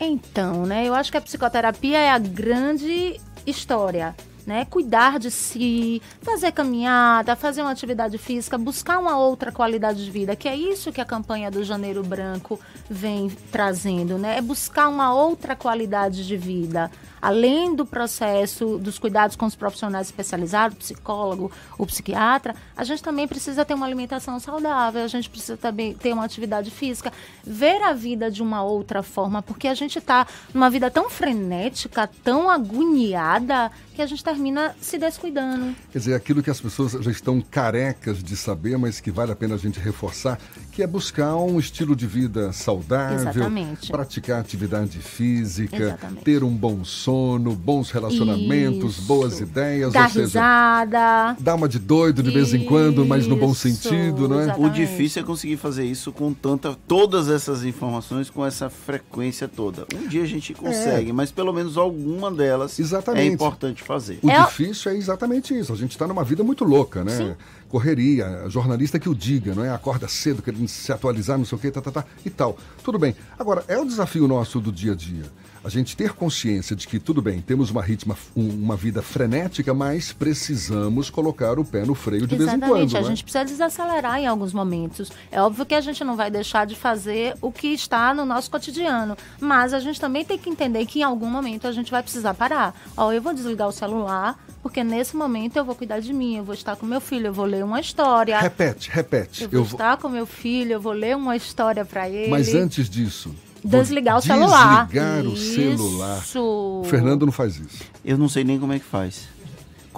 Então, 0.00 0.64
né, 0.64 0.88
eu 0.88 0.94
acho 0.94 1.10
que 1.10 1.18
a 1.18 1.20
psicoterapia 1.20 1.98
é 1.98 2.08
a 2.08 2.18
grande 2.18 3.20
história 3.46 4.16
né? 4.48 4.64
Cuidar 4.64 5.18
de 5.18 5.30
si, 5.30 6.00
fazer 6.22 6.52
caminhada, 6.52 7.36
fazer 7.36 7.60
uma 7.60 7.70
atividade 7.70 8.16
física, 8.16 8.56
buscar 8.56 8.98
uma 8.98 9.18
outra 9.18 9.52
qualidade 9.52 10.02
de 10.02 10.10
vida, 10.10 10.34
que 10.34 10.48
é 10.48 10.56
isso 10.56 10.90
que 10.90 11.02
a 11.02 11.04
campanha 11.04 11.50
do 11.50 11.62
Janeiro 11.62 12.02
Branco 12.02 12.58
vem 12.88 13.28
trazendo, 13.52 14.16
né? 14.16 14.38
É 14.38 14.40
buscar 14.40 14.88
uma 14.88 15.12
outra 15.12 15.54
qualidade 15.54 16.26
de 16.26 16.34
vida 16.34 16.90
além 17.20 17.74
do 17.74 17.84
processo 17.84 18.78
dos 18.78 18.98
cuidados 18.98 19.36
com 19.36 19.46
os 19.46 19.54
profissionais 19.54 20.08
especializados, 20.08 20.76
o 20.76 20.80
psicólogo, 20.80 21.50
o 21.76 21.86
psiquiatra, 21.86 22.54
a 22.76 22.84
gente 22.84 23.02
também 23.02 23.26
precisa 23.26 23.64
ter 23.64 23.74
uma 23.74 23.86
alimentação 23.86 24.38
saudável, 24.40 25.02
a 25.02 25.08
gente 25.08 25.28
precisa 25.28 25.56
também 25.56 25.94
ter 25.94 26.12
uma 26.12 26.24
atividade 26.24 26.70
física, 26.70 27.12
ver 27.44 27.82
a 27.82 27.92
vida 27.92 28.30
de 28.30 28.42
uma 28.42 28.62
outra 28.62 29.02
forma, 29.02 29.42
porque 29.42 29.68
a 29.68 29.74
gente 29.74 29.98
está 29.98 30.26
numa 30.52 30.70
vida 30.70 30.90
tão 30.90 31.08
frenética, 31.10 32.08
tão 32.22 32.48
agoniada, 32.48 33.70
que 33.98 34.02
a 34.02 34.06
gente 34.06 34.22
termina 34.22 34.76
se 34.80 34.96
descuidando. 34.96 35.74
Quer 35.90 35.98
dizer, 35.98 36.14
aquilo 36.14 36.40
que 36.40 36.48
as 36.48 36.60
pessoas 36.60 36.92
já 36.92 37.10
estão 37.10 37.40
carecas 37.40 38.22
de 38.22 38.36
saber, 38.36 38.78
mas 38.78 39.00
que 39.00 39.10
vale 39.10 39.32
a 39.32 39.34
pena 39.34 39.56
a 39.56 39.58
gente 39.58 39.80
reforçar, 39.80 40.38
que 40.70 40.84
é 40.84 40.86
buscar 40.86 41.34
um 41.34 41.58
estilo 41.58 41.96
de 41.96 42.06
vida 42.06 42.52
saudável, 42.52 43.28
Exatamente. 43.28 43.90
praticar 43.90 44.40
atividade 44.40 45.00
física, 45.00 45.76
Exatamente. 45.76 46.22
ter 46.22 46.44
um 46.44 46.54
bom 46.54 46.84
sono, 46.84 47.07
bons 47.12 47.90
relacionamentos, 47.90 48.98
Isso. 48.98 49.02
boas 49.02 49.40
ideias, 49.40 49.92
Dar 49.92 50.04
ou 50.04 50.10
seja, 50.10 50.24
risada. 50.24 51.36
dar 51.38 51.54
uma 51.54 51.68
de 51.68 51.78
doido 51.78 52.22
de 52.22 52.30
vez 52.30 52.54
em 52.54 52.64
quando, 52.64 53.04
mas 53.04 53.26
no 53.26 53.36
bom 53.36 53.54
sentido, 53.54 54.28
não 54.28 54.40
é? 54.40 54.54
O 54.56 54.68
difícil 54.68 55.22
é 55.22 55.24
conseguir 55.24 55.56
fazer 55.56 55.84
isso 55.84 56.12
com 56.12 56.32
tanta 56.32 56.76
todas 56.86 57.28
essas 57.28 57.64
informações 57.64 58.30
com 58.30 58.44
essa 58.44 58.68
frequência 58.68 59.48
toda. 59.48 59.86
Um 59.94 60.08
dia 60.08 60.22
a 60.22 60.26
gente 60.26 60.54
consegue, 60.54 61.10
é. 61.10 61.12
mas 61.12 61.30
pelo 61.30 61.52
menos 61.52 61.76
alguma 61.76 62.30
delas 62.30 62.78
exatamente. 62.78 63.28
é 63.28 63.32
importante 63.32 63.82
fazer. 63.82 64.18
O 64.22 64.30
é... 64.30 64.44
difícil 64.44 64.92
é 64.92 64.96
exatamente 64.96 65.58
isso. 65.58 65.72
A 65.72 65.76
gente 65.76 65.92
está 65.92 66.06
numa 66.06 66.24
vida 66.24 66.42
muito 66.42 66.64
louca, 66.64 67.04
né? 67.04 67.16
Sim 67.16 67.34
correria, 67.68 68.48
jornalista 68.48 68.98
que 68.98 69.08
o 69.08 69.14
diga, 69.14 69.54
não 69.54 69.64
é? 69.64 69.70
Acorda 69.70 70.08
cedo, 70.08 70.42
querendo 70.42 70.66
se 70.66 70.90
atualizar, 70.90 71.36
não 71.36 71.44
sei 71.44 71.58
o 71.58 71.60
que, 71.60 71.70
tá, 71.70 71.80
tá, 71.80 71.90
tá, 71.90 72.04
e 72.24 72.30
tal. 72.30 72.56
Tudo 72.82 72.98
bem. 72.98 73.14
Agora, 73.38 73.62
é 73.68 73.78
o 73.78 73.84
desafio 73.84 74.26
nosso 74.26 74.58
do 74.60 74.72
dia 74.72 74.92
a 74.92 74.94
dia 74.94 75.24
a 75.62 75.68
gente 75.68 75.96
ter 75.96 76.12
consciência 76.12 76.74
de 76.74 76.86
que, 76.86 76.98
tudo 76.98 77.20
bem, 77.20 77.40
temos 77.40 77.70
uma 77.70 77.82
ritma, 77.82 78.16
uma 78.34 78.76
vida 78.76 79.02
frenética, 79.02 79.74
mas 79.74 80.12
precisamos 80.12 81.10
colocar 81.10 81.58
o 81.58 81.64
pé 81.64 81.84
no 81.84 81.94
freio 81.94 82.26
de 82.26 82.34
Exatamente, 82.34 82.60
vez 82.60 82.70
em 82.70 82.72
quando. 82.72 82.96
A 82.96 83.00
né? 83.00 83.08
gente 83.08 83.22
precisa 83.22 83.44
desacelerar 83.44 84.18
em 84.18 84.26
alguns 84.26 84.52
momentos. 84.52 85.10
É 85.30 85.40
óbvio 85.40 85.66
que 85.66 85.74
a 85.74 85.80
gente 85.80 86.02
não 86.04 86.16
vai 86.16 86.30
deixar 86.30 86.66
de 86.66 86.74
fazer 86.74 87.34
o 87.40 87.50
que 87.50 87.68
está 87.68 88.14
no 88.14 88.24
nosso 88.24 88.50
cotidiano, 88.50 89.16
mas 89.40 89.72
a 89.72 89.80
gente 89.80 90.00
também 90.00 90.24
tem 90.24 90.38
que 90.38 90.48
entender 90.50 90.84
que 90.86 91.00
em 91.00 91.02
algum 91.02 91.28
momento 91.28 91.66
a 91.66 91.72
gente 91.72 91.90
vai 91.90 92.02
precisar 92.02 92.34
parar. 92.34 92.74
Ó, 92.96 93.12
eu 93.12 93.20
vou 93.20 93.34
desligar 93.34 93.68
o 93.68 93.72
celular, 93.72 94.38
porque 94.62 94.82
nesse 94.84 95.16
momento 95.16 95.56
eu 95.56 95.64
vou 95.64 95.74
cuidar 95.74 96.00
de 96.00 96.12
mim, 96.12 96.36
eu 96.36 96.44
vou 96.44 96.54
estar 96.54 96.76
com 96.76 96.86
meu 96.86 97.00
filho, 97.00 97.26
eu 97.26 97.32
vou 97.32 97.44
ler 97.44 97.64
uma 97.64 97.80
história. 97.80 98.38
Repete, 98.38 98.90
repete. 98.90 99.44
Eu 99.44 99.50
vou 99.50 99.60
eu 99.60 99.64
estar 99.64 99.90
vou... 99.96 100.02
com 100.02 100.08
meu 100.08 100.26
filho, 100.26 100.72
eu 100.72 100.80
vou 100.80 100.92
ler 100.92 101.16
uma 101.16 101.36
história 101.36 101.84
para 101.84 102.08
ele. 102.08 102.30
Mas 102.30 102.54
antes 102.54 102.88
disso, 102.88 103.34
Desligar 103.64 104.18
o 104.18 104.20
celular. 104.20 104.86
Desligar 104.86 105.26
o 105.26 105.36
celular. 105.36 106.22
Isso. 106.22 106.40
O 106.40 106.84
Fernando 106.84 107.26
não 107.26 107.32
faz 107.32 107.56
isso. 107.56 107.82
Eu 108.04 108.16
não 108.16 108.28
sei 108.28 108.44
nem 108.44 108.58
como 108.58 108.72
é 108.72 108.78
que 108.78 108.84
faz. 108.84 109.28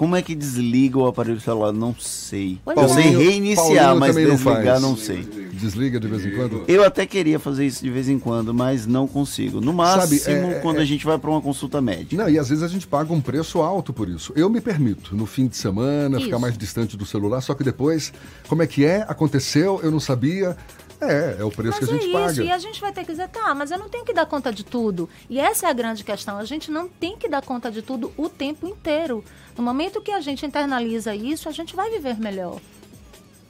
Como 0.01 0.15
é 0.15 0.21
que 0.23 0.33
desliga 0.33 0.97
o 0.97 1.05
aparelho 1.05 1.39
celular? 1.39 1.71
Não 1.71 1.93
sei. 1.93 2.57
Eu 2.65 2.89
sei 2.89 3.15
reiniciar, 3.15 3.95
Paulinho 3.95 3.99
mas 3.99 4.15
desligar 4.15 4.79
não, 4.79 4.89
não, 4.89 4.97
sei. 4.97 5.21
Desliga 5.53 5.99
de 5.99 6.07
vez 6.07 6.25
em 6.25 6.31
quando? 6.31 6.63
Eu 6.67 6.83
até 6.83 7.05
queria 7.05 7.37
fazer 7.37 7.67
isso 7.67 7.83
de 7.83 7.89
vez 7.91 8.09
em 8.09 8.17
quando, 8.17 8.51
mas 8.51 8.87
não 8.87 9.07
consigo. 9.07 9.61
No 9.61 9.71
máximo, 9.71 10.19
Sabe, 10.19 10.55
é, 10.55 10.59
quando 10.59 10.79
é, 10.79 10.81
a 10.81 10.85
gente 10.85 11.05
vai 11.05 11.19
para 11.19 11.29
uma 11.29 11.39
consulta 11.39 11.79
médica. 11.79 12.15
Não, 12.15 12.27
e 12.27 12.39
às 12.39 12.49
vezes 12.49 12.63
a 12.63 12.67
gente 12.67 12.87
paga 12.87 13.13
um 13.13 13.21
preço 13.21 13.61
alto 13.61 13.93
por 13.93 14.09
isso. 14.09 14.33
Eu 14.35 14.49
me 14.49 14.59
permito, 14.59 15.15
no 15.15 15.27
fim 15.27 15.45
de 15.45 15.55
semana, 15.55 16.17
isso. 16.17 16.25
ficar 16.25 16.39
mais 16.39 16.57
distante 16.57 16.97
do 16.97 17.05
celular, 17.05 17.39
só 17.41 17.53
que 17.53 17.63
depois, 17.63 18.11
como 18.47 18.63
é 18.63 18.67
que 18.67 18.83
é? 18.83 19.05
Aconteceu, 19.07 19.81
eu 19.83 19.91
não 19.91 19.99
sabia. 19.99 20.57
É, 21.01 21.37
é 21.39 21.43
o 21.43 21.49
preço 21.49 21.79
mas 21.79 21.89
que 21.89 21.95
a 21.95 21.97
gente 21.97 22.03
é 22.05 22.09
isso, 22.09 22.35
paga. 22.35 22.43
E 22.43 22.51
a 22.51 22.57
gente 22.59 22.79
vai 22.79 22.93
ter 22.93 23.03
que 23.03 23.11
dizer, 23.11 23.27
tá, 23.29 23.55
mas 23.55 23.71
eu 23.71 23.79
não 23.79 23.89
tenho 23.89 24.05
que 24.05 24.13
dar 24.13 24.25
conta 24.27 24.53
de 24.53 24.63
tudo. 24.63 25.09
E 25.27 25.39
essa 25.39 25.65
é 25.65 25.69
a 25.69 25.73
grande 25.73 26.03
questão. 26.03 26.37
A 26.37 26.45
gente 26.45 26.69
não 26.69 26.87
tem 26.87 27.17
que 27.17 27.27
dar 27.27 27.41
conta 27.41 27.71
de 27.71 27.81
tudo 27.81 28.13
o 28.15 28.29
tempo 28.29 28.67
inteiro. 28.67 29.23
No 29.57 29.63
momento 29.63 29.99
que 29.99 30.11
a 30.11 30.21
gente 30.21 30.45
internaliza 30.45 31.15
isso, 31.15 31.49
a 31.49 31.51
gente 31.51 31.75
vai 31.75 31.89
viver 31.89 32.19
melhor. 32.19 32.59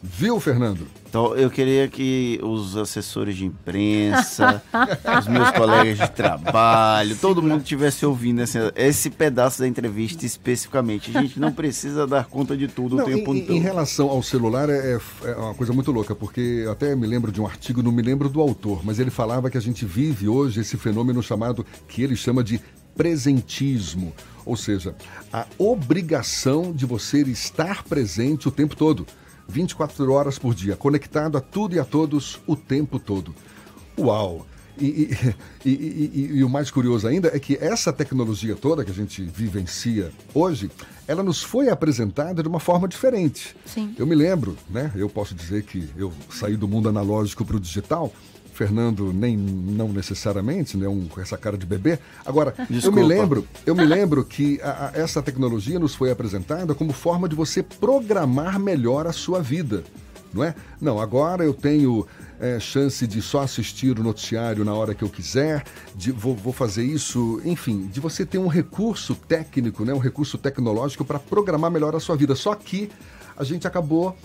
Viu, 0.03 0.39
Fernando? 0.39 0.87
Então, 1.07 1.35
eu 1.35 1.51
queria 1.51 1.87
que 1.87 2.39
os 2.41 2.75
assessores 2.75 3.35
de 3.35 3.45
imprensa, 3.45 4.63
os 5.19 5.27
meus 5.27 5.51
colegas 5.51 5.99
de 5.99 6.09
trabalho, 6.09 7.15
todo 7.17 7.41
mundo 7.41 7.61
estivesse 7.61 8.05
ouvindo 8.05 8.41
esse, 8.41 8.57
esse, 8.75 9.09
pedaço 9.11 9.59
da 9.59 9.67
entrevista 9.67 10.25
especificamente. 10.25 11.15
A 11.15 11.21
gente 11.21 11.39
não 11.39 11.51
precisa 11.51 12.07
dar 12.07 12.25
conta 12.25 12.57
de 12.57 12.67
tudo 12.67 12.95
não, 12.95 13.03
o 13.03 13.07
tempo 13.07 13.35
em, 13.35 13.41
todo. 13.41 13.55
Em 13.55 13.59
relação 13.59 14.09
ao 14.09 14.23
celular, 14.23 14.69
é, 14.69 14.97
é, 15.23 15.35
uma 15.35 15.53
coisa 15.53 15.71
muito 15.71 15.91
louca, 15.91 16.15
porque 16.15 16.65
até 16.71 16.95
me 16.95 17.05
lembro 17.05 17.31
de 17.31 17.39
um 17.39 17.45
artigo, 17.45 17.83
não 17.83 17.91
me 17.91 18.01
lembro 18.01 18.27
do 18.27 18.41
autor, 18.41 18.83
mas 18.83 18.97
ele 18.97 19.11
falava 19.11 19.51
que 19.51 19.57
a 19.57 19.61
gente 19.61 19.85
vive 19.85 20.27
hoje 20.27 20.61
esse 20.61 20.77
fenômeno 20.77 21.21
chamado, 21.21 21.65
que 21.87 22.01
ele 22.01 22.15
chama 22.15 22.43
de 22.43 22.59
presentismo. 22.95 24.13
Ou 24.45 24.55
seja, 24.57 24.95
a 25.31 25.45
obrigação 25.57 26.71
de 26.71 26.85
você 26.85 27.21
estar 27.21 27.83
presente 27.83 28.47
o 28.47 28.51
tempo 28.51 28.75
todo. 28.75 29.05
24 29.51 30.11
horas 30.11 30.39
por 30.39 30.55
dia, 30.55 30.75
conectado 30.75 31.37
a 31.37 31.41
tudo 31.41 31.75
e 31.75 31.79
a 31.79 31.83
todos 31.83 32.39
o 32.47 32.55
tempo 32.55 32.97
todo. 32.97 33.35
Uau! 33.99 34.47
E, 34.79 35.11
e, 35.63 35.69
e, 35.69 36.31
e, 36.37 36.43
o 36.43 36.49
mais 36.49 36.71
curioso 36.71 37.05
ainda 37.05 37.29
é 37.35 37.39
que 37.39 37.55
essa 37.61 37.93
tecnologia 37.93 38.55
toda 38.55 38.83
que 38.83 38.89
a 38.89 38.93
gente 38.93 39.21
vivencia 39.21 40.11
hoje, 40.33 40.71
ela 41.07 41.21
nos 41.21 41.43
foi 41.43 41.69
apresentada 41.69 42.41
de 42.41 42.47
uma 42.47 42.59
forma 42.59 42.87
diferente. 42.87 43.55
Sim. 43.63 43.93
Eu 43.99 44.07
me 44.07 44.15
lembro, 44.15 44.57
né? 44.69 44.91
Eu 44.95 45.07
posso 45.07 45.35
dizer 45.35 45.63
que 45.63 45.87
eu 45.95 46.11
saí 46.31 46.55
do 46.57 46.67
mundo 46.67 46.89
analógico 46.89 47.45
para 47.45 47.57
o 47.57 47.59
digital 47.59 48.11
Fernando 48.61 49.11
nem 49.11 49.35
não 49.35 49.87
necessariamente, 49.91 50.77
né, 50.77 50.87
um, 50.87 51.07
com 51.07 51.19
essa 51.19 51.35
cara 51.35 51.57
de 51.57 51.65
bebê. 51.65 51.97
Agora, 52.23 52.53
Desculpa. 52.69 52.85
eu 52.85 52.91
me 52.91 53.01
lembro, 53.03 53.47
eu 53.65 53.73
me 53.73 53.83
lembro 53.83 54.23
que 54.23 54.61
a, 54.61 54.91
a, 54.93 54.99
essa 54.99 55.19
tecnologia 55.19 55.79
nos 55.79 55.95
foi 55.95 56.11
apresentada 56.11 56.75
como 56.75 56.93
forma 56.93 57.27
de 57.27 57.35
você 57.35 57.63
programar 57.63 58.59
melhor 58.59 59.07
a 59.07 59.11
sua 59.11 59.41
vida, 59.41 59.83
não 60.31 60.43
é? 60.43 60.53
Não, 60.79 60.99
agora 60.99 61.43
eu 61.43 61.55
tenho 61.55 62.05
é, 62.39 62.59
chance 62.59 63.07
de 63.07 63.19
só 63.19 63.41
assistir 63.41 63.99
o 63.99 64.03
noticiário 64.03 64.63
na 64.63 64.75
hora 64.75 64.93
que 64.93 65.03
eu 65.03 65.09
quiser, 65.09 65.63
de, 65.95 66.11
vou, 66.11 66.35
vou 66.35 66.53
fazer 66.53 66.83
isso, 66.83 67.41
enfim, 67.43 67.87
de 67.91 67.99
você 67.99 68.23
ter 68.23 68.37
um 68.37 68.47
recurso 68.47 69.15
técnico, 69.15 69.83
né, 69.83 69.91
um 69.91 69.97
recurso 69.97 70.37
tecnológico 70.37 71.03
para 71.03 71.17
programar 71.17 71.71
melhor 71.71 71.95
a 71.95 71.99
sua 71.99 72.15
vida. 72.15 72.35
Só 72.35 72.53
que 72.53 72.91
a 73.35 73.43
gente 73.43 73.65
acabou 73.65 74.15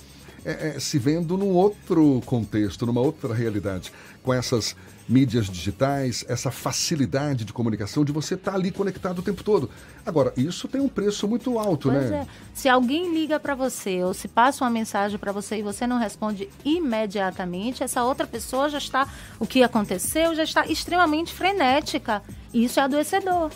é, 0.47 0.77
é, 0.77 0.81
se 0.81 0.97
vendo 0.97 1.37
num 1.37 1.51
outro 1.51 2.23
contexto, 2.25 2.87
numa 2.87 3.01
outra 3.01 3.35
realidade, 3.35 3.93
com 4.23 4.33
essas 4.33 4.77
mídias 5.09 5.47
digitais, 5.47 6.25
essa 6.29 6.53
facilidade 6.53 7.45
de 7.45 7.53
comunicação, 7.53 8.05
de 8.05 8.13
você 8.13 8.35
estar 8.35 8.53
tá 8.53 8.57
ali 8.57 8.71
conectado 8.71 9.19
o 9.19 9.23
tempo 9.23 9.43
todo. 9.43 9.69
Agora, 10.05 10.33
isso 10.37 10.69
tem 10.69 10.81
um 10.81 10.89
preço 10.89 11.27
muito 11.27 11.59
alto, 11.59 11.91
pois 11.91 12.11
né? 12.11 12.19
É. 12.19 12.27
Se 12.55 12.69
alguém 12.69 13.13
liga 13.13 13.41
para 13.41 13.57
você 13.57 14.05
ou 14.05 14.15
se 14.15 14.29
passa 14.29 14.65
uma 14.65 14.71
mensagem 14.71 15.19
para 15.19 15.33
você 15.33 15.59
e 15.59 15.63
você 15.63 15.85
não 15.85 15.99
responde 15.99 16.49
imediatamente, 16.65 17.83
essa 17.83 18.05
outra 18.05 18.27
pessoa 18.27 18.69
já 18.69 18.79
está, 18.79 19.09
o 19.41 19.47
que 19.47 19.65
aconteceu, 19.65 20.33
já 20.35 20.45
está 20.45 20.65
extremamente 20.67 21.33
frenética. 21.33 22.23
Isso 22.55 22.79
é 22.79 22.85
adoecedor. 22.85 23.51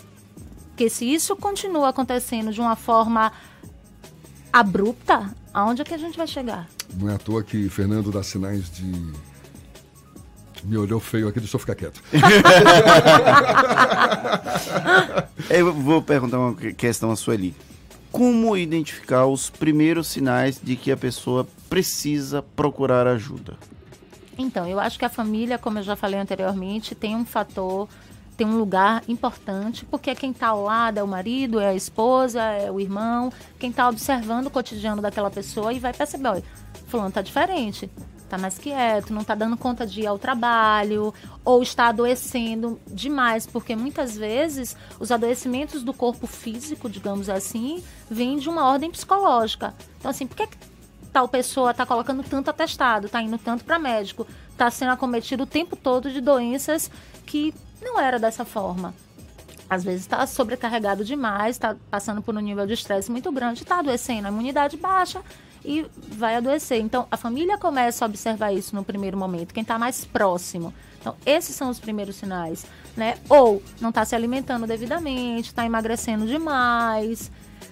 Porque 0.69 0.89
se 0.89 1.05
isso 1.05 1.37
continua 1.37 1.89
acontecendo 1.89 2.51
de 2.51 2.59
uma 2.59 2.75
forma 2.75 3.31
abrupta, 4.51 5.33
aonde 5.53 5.81
é 5.81 5.85
que 5.85 5.93
a 5.93 5.97
gente 5.97 6.17
vai 6.17 6.27
chegar? 6.27 6.67
Não 6.97 7.09
é 7.09 7.15
à 7.15 7.17
toa 7.17 7.43
que 7.43 7.67
Fernando 7.69 8.11
dá 8.11 8.23
sinais 8.23 8.69
de. 8.69 9.31
Me 10.63 10.77
olhou 10.77 10.99
feio 10.99 11.27
aqui, 11.27 11.39
deixa 11.39 11.55
eu 11.55 11.59
ficar 11.59 11.73
quieto. 11.73 12.03
eu 15.49 15.73
vou 15.73 16.03
perguntar 16.03 16.37
uma 16.37 16.53
questão 16.55 17.09
a 17.09 17.15
Sueli. 17.15 17.55
Como 18.11 18.55
identificar 18.55 19.25
os 19.25 19.49
primeiros 19.49 20.07
sinais 20.07 20.59
de 20.61 20.75
que 20.75 20.91
a 20.91 20.97
pessoa 20.97 21.47
precisa 21.67 22.43
procurar 22.43 23.07
ajuda? 23.07 23.57
Então, 24.37 24.67
eu 24.67 24.79
acho 24.79 24.99
que 24.99 25.05
a 25.05 25.09
família, 25.09 25.57
como 25.57 25.79
eu 25.79 25.83
já 25.83 25.95
falei 25.95 26.19
anteriormente, 26.19 26.93
tem 26.93 27.15
um 27.15 27.25
fator 27.25 27.89
tem 28.41 28.47
um 28.47 28.57
lugar 28.57 29.03
importante, 29.07 29.85
porque 29.85 30.15
quem 30.15 30.31
está 30.31 30.47
ao 30.47 30.63
lado 30.63 30.97
é 30.97 31.03
o 31.03 31.07
marido, 31.07 31.59
é 31.59 31.67
a 31.67 31.75
esposa, 31.75 32.41
é 32.41 32.71
o 32.71 32.79
irmão, 32.79 33.31
quem 33.59 33.69
está 33.69 33.87
observando 33.87 34.47
o 34.47 34.49
cotidiano 34.49 34.99
daquela 34.99 35.29
pessoa 35.29 35.71
e 35.71 35.77
vai 35.77 35.93
perceber, 35.93 36.27
olha, 36.27 36.43
fulano 36.87 37.09
está 37.09 37.21
diferente, 37.21 37.87
está 38.23 38.39
mais 38.39 38.57
quieto, 38.57 39.13
não 39.13 39.21
está 39.21 39.35
dando 39.35 39.55
conta 39.55 39.85
de 39.85 40.01
ir 40.01 40.07
ao 40.07 40.17
trabalho, 40.17 41.13
ou 41.45 41.61
está 41.61 41.89
adoecendo 41.89 42.81
demais, 42.87 43.45
porque 43.45 43.75
muitas 43.75 44.17
vezes 44.17 44.75
os 44.99 45.11
adoecimentos 45.11 45.83
do 45.83 45.93
corpo 45.93 46.25
físico, 46.25 46.89
digamos 46.89 47.29
assim, 47.29 47.83
vêm 48.09 48.39
de 48.39 48.49
uma 48.49 48.65
ordem 48.65 48.89
psicológica. 48.89 49.75
Então, 49.99 50.09
assim, 50.09 50.25
por 50.25 50.35
que, 50.35 50.47
que 50.47 50.57
tal 51.13 51.27
pessoa 51.27 51.69
está 51.69 51.85
colocando 51.85 52.23
tanto 52.23 52.49
atestado, 52.49 53.05
está 53.05 53.21
indo 53.21 53.37
tanto 53.37 53.63
para 53.63 53.77
médico, 53.77 54.25
está 54.49 54.71
sendo 54.71 54.93
acometido 54.93 55.43
o 55.43 55.45
tempo 55.45 55.75
todo 55.75 56.09
de 56.09 56.19
doenças 56.19 56.89
que 57.23 57.53
não 57.81 57.99
era 57.99 58.19
dessa 58.19 58.45
forma? 58.45 58.93
Às 59.69 59.83
vezes 59.83 60.01
está 60.01 60.25
sobrecarregado 60.27 61.03
demais, 61.03 61.55
está 61.55 61.75
passando 61.89 62.21
por 62.21 62.35
um 62.35 62.39
nível 62.39 62.67
de 62.67 62.73
estresse 62.73 63.09
muito 63.09 63.31
grande, 63.31 63.63
está 63.63 63.79
adoecendo, 63.79 64.27
a 64.27 64.31
imunidade 64.31 64.77
baixa 64.77 65.21
e 65.63 65.85
vai 66.09 66.35
adoecer. 66.35 66.79
Então, 66.79 67.07
a 67.09 67.17
família 67.17 67.57
começa 67.57 68.03
a 68.03 68.07
observar 68.07 68.51
isso 68.51 68.75
no 68.75 68.83
primeiro 68.83 69.17
momento, 69.17 69.53
quem 69.53 69.61
está 69.61 69.79
mais 69.79 70.03
próximo. 70.03 70.73
Então, 70.99 71.15
esses 71.25 71.55
são 71.55 71.69
os 71.69 71.79
primeiros 71.79 72.15
sinais, 72.15 72.65
né? 72.95 73.17
Ou 73.29 73.63
não 73.79 73.89
está 73.89 74.05
se 74.05 74.15
alimentando 74.15 74.67
devidamente, 74.67 75.49
está 75.49 75.65
emagrecendo 75.65 76.27
demais, 76.27 77.31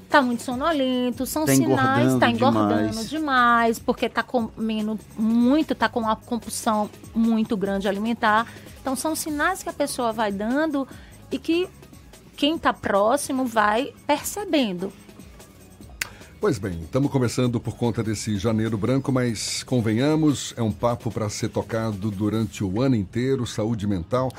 está 0.09 0.23
muito 0.23 0.41
sonolento, 0.41 1.23
são 1.27 1.45
Tá 1.45 1.53
sinais, 1.53 2.13
está 2.13 2.29
engordando 2.31 2.65
engordando 2.65 2.89
demais. 2.89 3.09
demais, 3.09 3.79
porque 3.79 4.07
está 4.07 4.23
comendo 4.23 4.99
muito, 5.15 5.73
está 5.73 5.87
com 5.87 5.99
uma 5.99 6.15
compulsão 6.15 6.89
muito 7.13 7.55
grande 7.55 7.87
alimentar. 7.87 8.47
Então, 8.81 8.95
são 8.95 9.15
sinais 9.15 9.61
que 9.61 9.69
a 9.69 9.73
pessoa 9.73 10.11
vai 10.11 10.31
dando 10.31 10.87
e 11.31 11.37
que 11.37 11.69
quem 12.35 12.55
está 12.55 12.73
próximo 12.73 13.45
vai 13.45 13.93
percebendo. 14.07 14.91
Pois 16.41 16.57
bem, 16.57 16.79
estamos 16.83 17.11
começando 17.11 17.59
por 17.59 17.75
conta 17.75 18.01
desse 18.01 18.37
janeiro 18.37 18.77
branco, 18.77 19.11
mas 19.11 19.61
convenhamos, 19.61 20.53
é 20.57 20.63
um 20.63 20.71
papo 20.71 21.11
para 21.11 21.29
ser 21.29 21.49
tocado 21.49 22.09
durante 22.09 22.63
o 22.63 22.81
ano 22.81 22.95
inteiro, 22.95 23.45
saúde 23.45 23.85
mental, 23.85 24.31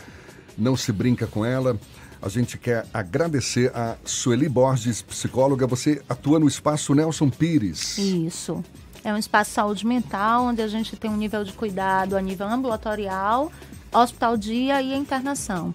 não 0.59 0.77
se 0.77 0.91
brinca 0.93 1.27
com 1.27 1.45
ela. 1.45 1.79
A 2.23 2.29
gente 2.29 2.59
quer 2.59 2.87
agradecer 2.93 3.75
a 3.75 3.97
Sueli 4.05 4.49
Borges, 4.49 5.01
psicóloga. 5.01 5.67
Você 5.67 6.03
atua 6.09 6.39
no 6.39 6.47
espaço 6.47 6.95
Nelson 6.95 7.31
Pires. 7.31 7.97
Isso. 7.97 8.63
É 9.03 9.13
um 9.13 9.17
espaço 9.17 9.51
de 9.51 9.55
saúde 9.55 9.87
mental, 9.87 10.45
onde 10.45 10.61
a 10.61 10.69
gente 10.69 10.95
tem 10.97 11.11
um 11.11 11.17
nível 11.17 11.43
de 11.45 11.55
cuidado 11.55 12.17
a 12.17 12.21
nível 12.21 12.47
ambulatorial, 12.47 13.51
hospital 13.91 14.37
dia 14.37 14.83
e 14.83 14.95
internação. 14.95 15.75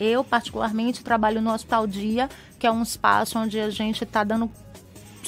Eu, 0.00 0.24
particularmente, 0.24 1.04
trabalho 1.04 1.42
no 1.42 1.52
hospital 1.52 1.86
dia, 1.86 2.30
que 2.58 2.66
é 2.66 2.70
um 2.70 2.82
espaço 2.82 3.38
onde 3.38 3.60
a 3.60 3.68
gente 3.68 4.04
está 4.04 4.24
dando 4.24 4.50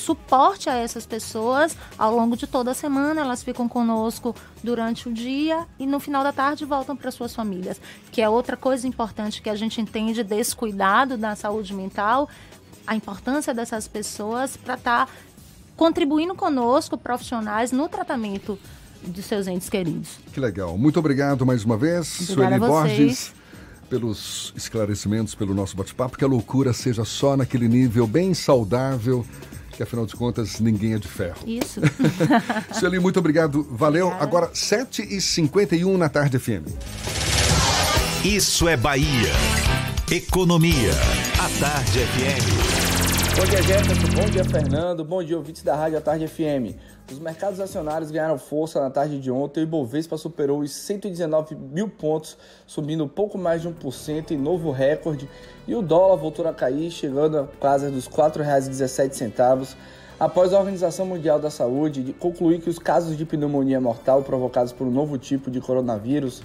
suporte 0.01 0.69
a 0.69 0.75
essas 0.75 1.07
pessoas 1.07 1.77
ao 1.97 2.15
longo 2.15 2.37
de 2.37 2.47
toda 2.47 2.73
a 2.73 2.75
semana. 2.75 3.21
Elas 3.21 3.43
ficam 3.43 3.69
conosco 3.69 4.35
durante 4.63 5.09
o 5.09 5.13
dia 5.13 5.67
e 5.79 5.87
no 5.87 6.01
final 6.01 6.25
da 6.25 6.33
tarde 6.33 6.65
voltam 6.65 6.97
para 6.97 7.11
suas 7.11 7.35
famílias. 7.35 7.81
Que 8.11 8.21
é 8.23 8.29
outra 8.29 8.57
coisa 8.57 8.89
importante 8.89 9.41
que 9.41 9.51
a 9.51 9.55
gente 9.55 9.81
entende 9.81 10.25
desse 10.25 10.57
cuidado 10.57 11.17
da 11.17 11.37
saúde 11.37 11.73
mental, 11.75 12.29
a 12.87 12.97
importância 12.97 13.55
dessas 13.55 13.87
pessoas 13.87 14.57
para 14.57 14.75
estar 14.75 15.09
contribuindo 15.77 16.35
conosco, 16.35 16.99
profissionais, 16.99 17.73
no 17.73 17.89
tratamento 17.89 18.59
de 19.03 19.23
seus 19.23 19.47
entes 19.47 19.69
queridos. 19.69 20.19
Que 20.33 20.41
legal. 20.41 20.77
Muito 20.77 20.99
obrigado 20.99 21.47
mais 21.47 21.65
uma 21.65 21.77
vez, 21.77 22.31
Obrigada 22.31 22.67
Sueli. 22.67 22.69
Borges, 22.69 23.33
pelos 23.89 24.53
esclarecimentos, 24.55 25.35
pelo 25.35 25.55
nosso 25.55 25.77
bate-papo. 25.77 26.19
Que 26.19 26.25
a 26.25 26.29
loucura 26.29 26.73
seja 26.73 27.05
só 27.05 27.37
naquele 27.37 27.69
nível 27.69 28.07
bem 28.07 28.35
saudável, 28.35 29.25
que 29.81 29.85
afinal 29.85 30.05
de 30.05 30.15
contas 30.15 30.61
ninguém 30.61 30.93
é 30.93 30.99
de 30.99 31.09
ferro. 31.09 31.39
Isso. 31.47 31.81
Sueli, 32.79 32.99
muito 32.99 33.19
obrigado. 33.19 33.67
Valeu. 33.71 34.13
Agora, 34.21 34.49
7h51 34.49 35.97
na 35.97 36.09
tarde 36.11 36.39
FM. 36.39 36.69
Isso 38.23 38.69
é 38.69 38.77
Bahia. 38.77 39.33
Economia. 40.11 40.93
A 41.39 41.49
Tarde 41.59 42.01
FM. 42.01 43.10
Bom 43.37 43.45
dia, 43.45 43.63
Jefferson. 43.63 44.09
Bom 44.15 44.31
dia, 44.31 44.45
Fernando. 44.45 45.05
Bom 45.05 45.23
dia, 45.23 45.37
ouvintes 45.37 45.63
da 45.63 45.75
Rádio 45.75 45.99
à 45.99 46.01
Tarde 46.01 46.27
FM. 46.27 46.77
Os 47.11 47.19
mercados 47.19 47.59
acionários 47.61 48.11
ganharam 48.11 48.37
força 48.39 48.81
na 48.81 48.91
tarde 48.91 49.19
de 49.19 49.31
ontem. 49.31 49.61
O 49.61 49.63
Ibovespa 49.63 50.17
superou 50.17 50.61
os 50.61 50.73
119 50.73 51.55
mil 51.55 51.89
pontos, 51.89 52.37
subindo 52.67 53.07
pouco 53.09 53.39
mais 53.39 53.63
de 53.63 53.69
1% 53.69 54.33
em 54.33 54.37
novo 54.37 54.71
recorde. 54.71 55.29
E 55.67 55.75
o 55.75 55.81
dólar 55.83 56.17
voltou 56.17 56.47
a 56.47 56.53
cair, 56.53 56.91
chegando 56.91 57.39
a 57.39 57.47
casa 57.61 57.91
dos 57.91 58.07
R$ 58.07 58.13
4,17 58.13 59.77
após 60.19 60.53
a 60.53 60.59
Organização 60.59 61.07
Mundial 61.07 61.39
da 61.39 61.51
Saúde 61.51 62.03
de- 62.03 62.13
concluir 62.13 62.61
que 62.61 62.69
os 62.69 62.79
casos 62.79 63.17
de 63.17 63.25
pneumonia 63.25 63.81
mortal 63.81 64.23
provocados 64.23 64.71
por 64.73 64.87
um 64.87 64.91
novo 64.91 65.17
tipo 65.17 65.51
de 65.51 65.61
coronavírus 65.63 66.43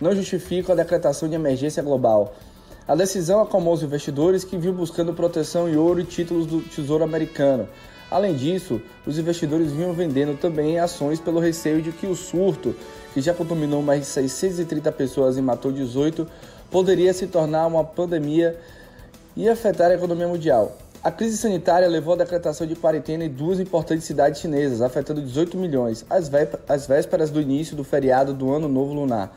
não 0.00 0.14
justificam 0.14 0.72
a 0.72 0.76
decretação 0.76 1.28
de 1.28 1.34
emergência 1.34 1.82
global. 1.82 2.32
A 2.88 2.94
decisão 2.94 3.42
acalmou 3.42 3.74
os 3.74 3.82
investidores 3.82 4.44
que 4.44 4.56
vinham 4.56 4.74
buscando 4.74 5.12
proteção 5.12 5.68
em 5.68 5.76
ouro 5.76 6.00
e 6.00 6.04
títulos 6.04 6.46
do 6.46 6.62
Tesouro 6.62 7.04
Americano. 7.04 7.68
Além 8.10 8.34
disso, 8.34 8.80
os 9.06 9.18
investidores 9.18 9.70
vinham 9.70 9.92
vendendo 9.92 10.38
também 10.40 10.78
ações 10.78 11.20
pelo 11.20 11.38
receio 11.38 11.82
de 11.82 11.92
que 11.92 12.06
o 12.06 12.16
surto, 12.16 12.74
que 13.12 13.20
já 13.20 13.34
contaminou 13.34 13.82
mais 13.82 14.00
de 14.00 14.06
630 14.06 14.90
pessoas 14.92 15.36
e 15.36 15.42
matou 15.42 15.70
18, 15.70 16.26
poderia 16.70 17.12
se 17.12 17.26
tornar 17.26 17.66
uma 17.66 17.84
pandemia 17.84 18.58
e 19.36 19.46
afetar 19.50 19.90
a 19.90 19.94
economia 19.94 20.26
mundial. 20.26 20.74
A 21.04 21.10
crise 21.12 21.36
sanitária 21.36 21.86
levou 21.86 22.14
à 22.14 22.16
decretação 22.16 22.66
de 22.66 22.74
quarentena 22.74 23.24
em 23.24 23.28
duas 23.28 23.60
importantes 23.60 24.04
cidades 24.06 24.40
chinesas, 24.40 24.80
afetando 24.80 25.20
18 25.20 25.58
milhões, 25.58 26.04
às 26.08 26.28
vé- 26.30 26.48
às 26.66 26.86
vésperas 26.86 27.28
do 27.30 27.40
início 27.40 27.76
do 27.76 27.84
feriado 27.84 28.32
do 28.32 28.50
Ano 28.50 28.66
Novo 28.66 28.94
Lunar. 28.94 29.30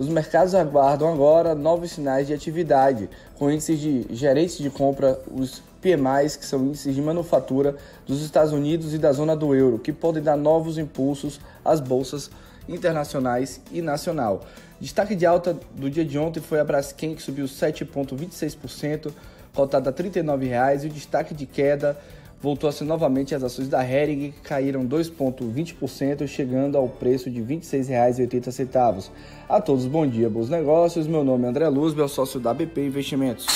Os 0.00 0.08
mercados 0.08 0.54
aguardam 0.54 1.12
agora 1.12 1.54
novos 1.54 1.90
sinais 1.90 2.26
de 2.26 2.32
atividade, 2.32 3.06
com 3.34 3.50
índices 3.50 3.78
de 3.78 4.06
gerentes 4.12 4.56
de 4.56 4.70
compra, 4.70 5.20
os 5.30 5.62
PMIs, 5.82 6.36
que 6.36 6.46
são 6.46 6.64
índices 6.64 6.94
de 6.94 7.02
manufatura 7.02 7.76
dos 8.06 8.22
Estados 8.22 8.50
Unidos 8.50 8.94
e 8.94 8.98
da 8.98 9.12
zona 9.12 9.36
do 9.36 9.54
euro, 9.54 9.78
que 9.78 9.92
podem 9.92 10.22
dar 10.22 10.38
novos 10.38 10.78
impulsos 10.78 11.38
às 11.62 11.80
bolsas 11.80 12.30
internacionais 12.66 13.60
e 13.70 13.82
nacional. 13.82 14.46
Destaque 14.80 15.14
de 15.14 15.26
alta 15.26 15.54
do 15.74 15.90
dia 15.90 16.02
de 16.02 16.18
ontem 16.18 16.40
foi 16.40 16.58
a 16.60 16.64
Braskem, 16.64 17.14
que 17.14 17.20
subiu 17.20 17.44
7,26%, 17.44 19.12
cotada 19.54 19.90
a 19.90 19.92
R$ 19.92 20.08
39,00, 20.08 20.84
e 20.84 20.86
o 20.86 20.88
destaque 20.88 21.34
de 21.34 21.44
queda 21.44 21.94
voltou 22.42 22.68
a 22.68 22.72
ser 22.72 22.84
novamente 22.84 23.34
as 23.34 23.42
ações 23.42 23.68
da 23.68 23.84
Hering, 23.84 24.32
que 24.32 24.40
caíram 24.42 24.86
2,20%, 24.86 26.26
chegando 26.26 26.76
ao 26.76 26.88
preço 26.88 27.30
de 27.30 27.40
R$ 27.40 27.56
26,80. 27.56 29.10
A 29.48 29.60
todos, 29.60 29.86
bom 29.86 30.06
dia, 30.06 30.28
bons 30.28 30.48
negócios. 30.48 31.06
Meu 31.06 31.22
nome 31.22 31.44
é 31.44 31.48
André 31.48 31.68
Luz, 31.68 31.94
meu 31.94 32.08
sócio 32.08 32.40
da 32.40 32.54
BP 32.54 32.86
Investimentos. 32.86 33.46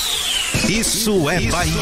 Isso 0.68 1.28
é 1.30 1.41
Bahia. 1.51 1.74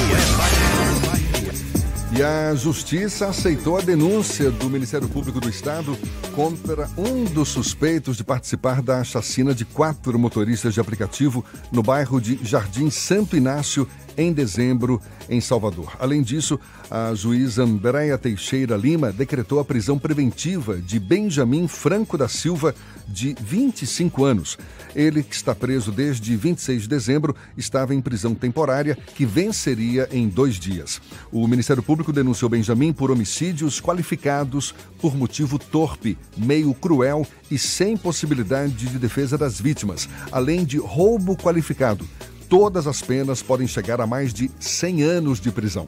E 2.15 2.23
a 2.23 2.55
Justiça 2.55 3.29
aceitou 3.29 3.79
a 3.79 3.81
denúncia 3.81 4.51
do 4.51 4.69
Ministério 4.69 5.09
Público 5.09 5.41
do 5.41 5.49
Estado 5.49 5.97
contra 6.35 6.87
um 6.97 7.25
dos 7.25 7.49
suspeitos 7.49 8.19
de 8.19 8.25
participar 8.25 8.83
da 8.83 9.03
chacina 9.03 9.55
de 9.55 9.65
quatro 9.65 10.19
motoristas 10.19 10.75
de 10.75 10.81
aplicativo 10.81 11.43
no 11.71 11.83
bairro 11.83 12.21
de 12.21 12.39
Jardim 12.45 12.91
Santo 12.91 13.35
Inácio, 13.35 13.89
em 14.17 14.33
dezembro, 14.33 15.01
em 15.29 15.41
Salvador. 15.41 15.97
Além 15.99 16.23
disso, 16.23 16.59
a 16.91 17.15
juíza 17.15 17.63
Andréa 17.63 18.19
Teixeira 18.19 18.77
Lima 18.77 19.13
decretou 19.13 19.59
a 19.59 19.65
prisão 19.65 19.99
preventiva 19.99 20.77
de 20.77 20.99
Benjamin 20.99 21.67
Franco 21.69 22.19
da 22.19 22.29
Silva, 22.29 22.75
de 23.09 23.35
25 23.41 24.25
anos. 24.25 24.59
Ele, 24.95 25.23
que 25.23 25.35
está 25.35 25.55
preso 25.55 25.91
desde 25.91 26.37
26 26.37 26.83
de 26.83 26.89
dezembro, 26.89 27.35
estava 27.57 27.95
em 27.95 28.01
prisão 28.01 28.35
temporária, 28.35 28.97
que 29.15 29.25
venceria 29.25 30.09
em 30.13 30.29
dois 30.29 30.57
dias. 30.57 31.01
O 31.31 31.47
Ministério 31.47 31.83
Público 31.83 32.13
denunciou 32.13 32.49
Benjamin 32.49 32.93
por 32.93 33.11
homicídios 33.11 33.81
qualificados 33.81 34.75
por 35.01 35.17
motivo 35.17 35.59
torpe, 35.59 36.17
meio 36.37 36.73
cruel 36.75 37.27
e 37.51 37.59
sem 37.59 37.97
possibilidade 37.97 38.87
de 38.87 38.99
defesa 38.99 39.37
das 39.37 39.61
vítimas, 39.61 40.09
além 40.31 40.65
de 40.65 40.79
roubo 40.79 41.37
qualificado. 41.37 42.07
Todas 42.53 42.87
as 42.87 43.01
penas 43.01 43.41
podem 43.41 43.67
chegar 43.67 43.99
a 43.99 44.07
mais 44.07 44.31
de 44.31 44.51
100 44.61 45.03
anos 45.05 45.41
de 45.41 45.51
prisão. 45.51 45.87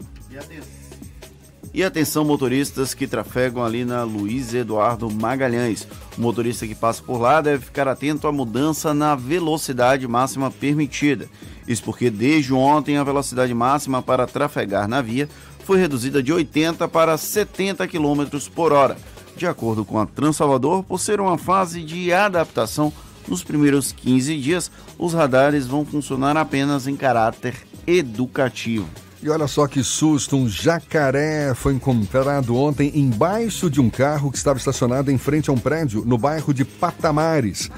E 1.74 1.84
atenção, 1.84 2.24
motoristas 2.24 2.94
que 2.94 3.06
trafegam 3.06 3.62
ali 3.62 3.84
na 3.84 4.02
Luiz 4.02 4.54
Eduardo 4.54 5.10
Magalhães. 5.10 5.86
O 6.16 6.22
motorista 6.22 6.66
que 6.66 6.74
passa 6.74 7.02
por 7.02 7.18
lá 7.18 7.42
deve 7.42 7.66
ficar 7.66 7.86
atento 7.86 8.26
à 8.26 8.32
mudança 8.32 8.94
na 8.94 9.14
velocidade 9.14 10.08
máxima 10.08 10.50
permitida. 10.50 11.28
Isso 11.68 11.84
porque 11.84 12.08
desde 12.08 12.54
ontem 12.54 12.96
a 12.96 13.04
velocidade 13.04 13.52
máxima 13.52 14.00
para 14.00 14.26
trafegar 14.26 14.88
na 14.88 15.02
via 15.02 15.28
foi 15.64 15.78
reduzida 15.78 16.22
de 16.22 16.32
80 16.32 16.88
para 16.88 17.18
70 17.18 17.86
km 17.86 18.24
por 18.54 18.72
hora, 18.72 18.96
de 19.36 19.46
acordo 19.46 19.84
com 19.84 20.00
a 20.00 20.06
Transalvador, 20.06 20.82
por 20.82 20.98
ser 20.98 21.20
uma 21.20 21.36
fase 21.36 21.82
de 21.82 22.10
adaptação 22.10 22.90
Nos 23.26 23.42
primeiros 23.42 23.92
15 23.92 24.38
dias, 24.38 24.70
os 24.98 25.14
radares 25.14 25.66
vão 25.66 25.84
funcionar 25.84 26.36
apenas 26.36 26.86
em 26.86 26.96
caráter 26.96 27.54
educativo. 27.86 28.88
E 29.22 29.30
olha 29.30 29.46
só 29.46 29.66
que 29.66 29.82
susto, 29.82 30.36
um 30.36 30.46
jacaré 30.46 31.54
foi 31.54 31.72
encontrado 31.72 32.54
ontem 32.56 32.92
embaixo 32.94 33.70
de 33.70 33.80
um 33.80 33.88
carro 33.88 34.30
que 34.30 34.36
estava 34.36 34.58
estacionado 34.58 35.10
em 35.10 35.16
frente 35.16 35.48
a 35.48 35.52
um 35.52 35.58
prédio 35.58 36.04
no 36.04 36.18
bairro 36.18 36.52
de 36.52 36.62
Patamares. 36.62 37.70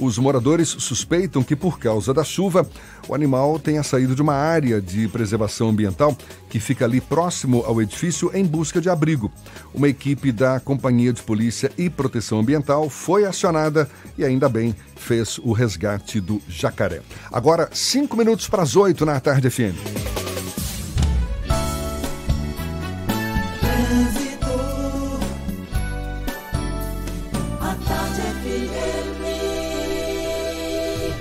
Os 0.00 0.16
moradores 0.16 0.68
suspeitam 0.68 1.42
que, 1.42 1.54
por 1.54 1.78
causa 1.78 2.14
da 2.14 2.24
chuva, 2.24 2.66
o 3.06 3.14
animal 3.14 3.58
tenha 3.58 3.82
saído 3.82 4.14
de 4.14 4.22
uma 4.22 4.32
área 4.32 4.80
de 4.80 5.06
preservação 5.08 5.68
ambiental 5.68 6.16
que 6.48 6.58
fica 6.58 6.86
ali 6.86 7.02
próximo 7.02 7.62
ao 7.66 7.82
edifício 7.82 8.30
em 8.32 8.46
busca 8.46 8.80
de 8.80 8.88
abrigo. 8.88 9.30
Uma 9.74 9.88
equipe 9.88 10.32
da 10.32 10.58
Companhia 10.58 11.12
de 11.12 11.22
Polícia 11.22 11.70
e 11.76 11.90
Proteção 11.90 12.40
Ambiental 12.40 12.88
foi 12.88 13.26
acionada 13.26 13.90
e, 14.16 14.24
ainda 14.24 14.48
bem, 14.48 14.74
fez 14.96 15.38
o 15.38 15.52
resgate 15.52 16.18
do 16.18 16.40
jacaré. 16.48 17.02
Agora, 17.30 17.68
cinco 17.70 18.16
minutos 18.16 18.48
para 18.48 18.62
as 18.62 18.76
oito 18.76 19.04
na 19.04 19.20
tarde 19.20 19.50
FM. 19.50 20.29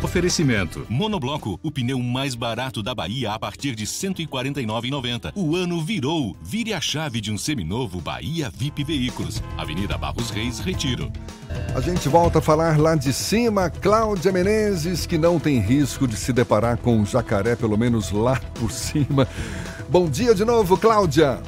Oferecimento. 0.09 0.87
Monobloco, 0.89 1.59
o 1.61 1.69
pneu 1.69 1.99
mais 1.99 2.33
barato 2.33 2.81
da 2.81 2.95
Bahia 2.95 3.31
a 3.31 3.37
partir 3.37 3.75
de 3.75 3.83
R$ 3.83 3.91
149,90. 3.91 5.33
O 5.35 5.55
ano 5.55 5.79
virou. 5.83 6.35
Vire 6.41 6.73
a 6.73 6.81
chave 6.81 7.21
de 7.21 7.31
um 7.31 7.37
seminovo 7.37 8.01
Bahia 8.01 8.49
VIP 8.51 8.83
Veículos. 8.83 9.39
Avenida 9.55 9.99
Barros 9.99 10.31
Reis, 10.31 10.57
Retiro. 10.57 11.11
A 11.75 11.79
gente 11.79 12.09
volta 12.09 12.39
a 12.39 12.41
falar 12.41 12.79
lá 12.79 12.95
de 12.95 13.13
cima. 13.13 13.69
Cláudia 13.69 14.31
Menezes, 14.31 15.05
que 15.05 15.15
não 15.15 15.39
tem 15.39 15.59
risco 15.59 16.07
de 16.07 16.15
se 16.17 16.33
deparar 16.33 16.77
com 16.77 16.97
um 16.97 17.05
jacaré, 17.05 17.55
pelo 17.55 17.77
menos 17.77 18.09
lá 18.11 18.41
por 18.59 18.71
cima. 18.71 19.27
Bom 19.87 20.09
dia 20.09 20.33
de 20.33 20.43
novo, 20.43 20.75
Cláudia. 20.75 21.39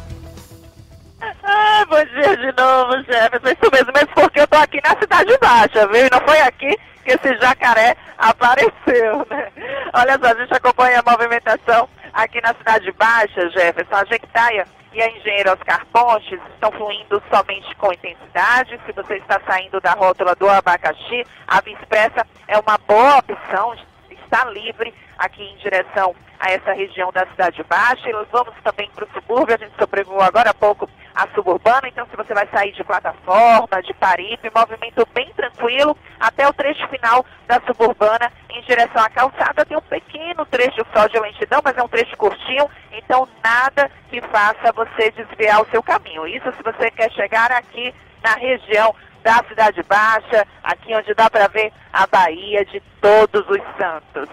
Ah, 1.20 1.84
bom 1.89 2.05
dia 2.14 2.38
de 2.38 2.62
novo, 2.62 2.93
Jefferson. 3.05 3.47
Isso 3.47 3.72
mesmo, 3.72 3.91
mesmo 3.91 4.14
porque 4.14 4.39
eu 4.39 4.47
tô 4.47 4.57
aqui 4.57 4.80
na 4.84 4.95
Cidade 4.99 5.36
Baixa, 5.41 5.88
viu? 5.88 6.05
E 6.05 6.09
não 6.12 6.22
foi 6.28 6.39
aqui 6.41 6.78
que 7.02 7.12
esse 7.12 7.38
jacaré 7.39 7.95
apareceu, 8.18 9.26
né? 9.30 9.52
Olha 9.93 10.18
só, 10.20 10.28
a 10.28 10.36
gente 10.36 10.54
acompanha 10.54 10.99
a 10.99 11.12
movimentação 11.12 11.89
aqui 12.14 12.41
na 12.41 12.54
Cidade 12.54 12.91
Baixa, 12.93 13.49
Jefferson. 13.49 13.95
A 13.95 14.06
Jequitaia 14.06 14.66
e 14.93 15.02
a 15.02 15.10
Engenheiro 15.10 15.52
Oscar 15.52 15.86
Pontes 15.88 16.39
estão 16.54 16.72
fluindo 16.72 17.22
somente 17.30 17.76
com 17.76 17.93
intensidade. 17.93 18.80
Se 18.86 18.91
você 18.91 19.18
está 19.18 19.39
saindo 19.47 19.80
da 19.80 19.93
rótula 19.93 20.36
do 20.36 20.49
abacaxi, 20.49 21.26
a 21.47 21.62
Via 21.62 21.74
Expressa 21.76 22.26
é 22.47 22.58
uma 22.58 22.78
boa 22.78 23.18
opção, 23.20 23.76
está 24.10 24.45
livre 24.45 24.93
aqui 25.18 25.43
em 25.43 25.58
direção 25.58 26.16
a 26.39 26.52
essa 26.52 26.74
região 26.74 27.12
da 27.12 27.26
Cidade 27.28 27.64
Baixa. 27.64 28.10
E 28.10 28.14
nós 28.14 28.28
vamos 28.32 28.54
também 28.64 28.89
para 28.93 29.06
o 29.06 29.10
subúrbio, 29.14 29.56
a 29.56 29.58
gente 29.58 29.76
sobrevoou 29.78 30.22
agora 30.22 30.49
há 30.49 30.54
pouco 30.54 30.89
a 31.16 31.28
suburbana, 31.36 31.88
então 31.88 32.05
se 32.09 32.16
você 32.16 32.34
vai 32.34 32.47
sair 32.47 32.72
de 32.72 32.84
plataforma, 32.84 33.82
de 33.84 33.93
Paripe, 33.93 34.51
movimento 34.55 35.07
bem 35.14 35.32
tranquilo 35.34 35.95
até 36.20 36.47
o 36.47 36.53
trecho 36.53 36.88
final 36.88 37.26
da 37.47 37.59
suburbana 37.66 38.32
em 38.49 38.62
direção 38.62 39.03
à 39.03 39.09
calçada. 39.09 39.66
Tem 39.66 39.78
um 39.78 39.82
pequeno 39.82 40.45
trecho 40.45 40.86
só 40.93 41.07
de 41.07 41.20
lentidão, 41.20 41.62
mas 41.64 41.78
é 41.78 41.84
um 41.84 41.88
trecho 41.88 42.16
curtinho, 42.18 42.70
então 42.91 43.28
nada 43.43 43.89
que 44.09 44.22
faça 44.22 44.72
você 44.74 45.12
desviar 45.12 45.62
o 45.62 45.70
seu 45.70 45.84
caminho. 45.84 46.28
Isso 46.28 46.51
se 46.53 46.64
você 46.64 46.89
quer 46.91 47.12
chegar 47.12 47.51
aqui 47.51 47.93
na 48.24 48.36
região 48.36 48.95
da 49.24 49.43
Cidade 49.47 49.84
Baixa, 49.84 50.47
aqui 50.64 50.95
onde 50.95 51.14
dá 51.14 51.30
para 51.30 51.47
ver 51.47 51.72
a 51.93 52.07
Bahia 52.07 52.66
de 52.66 52.82
Todos 52.99 53.47
os 53.47 53.62
Santos. 53.78 54.30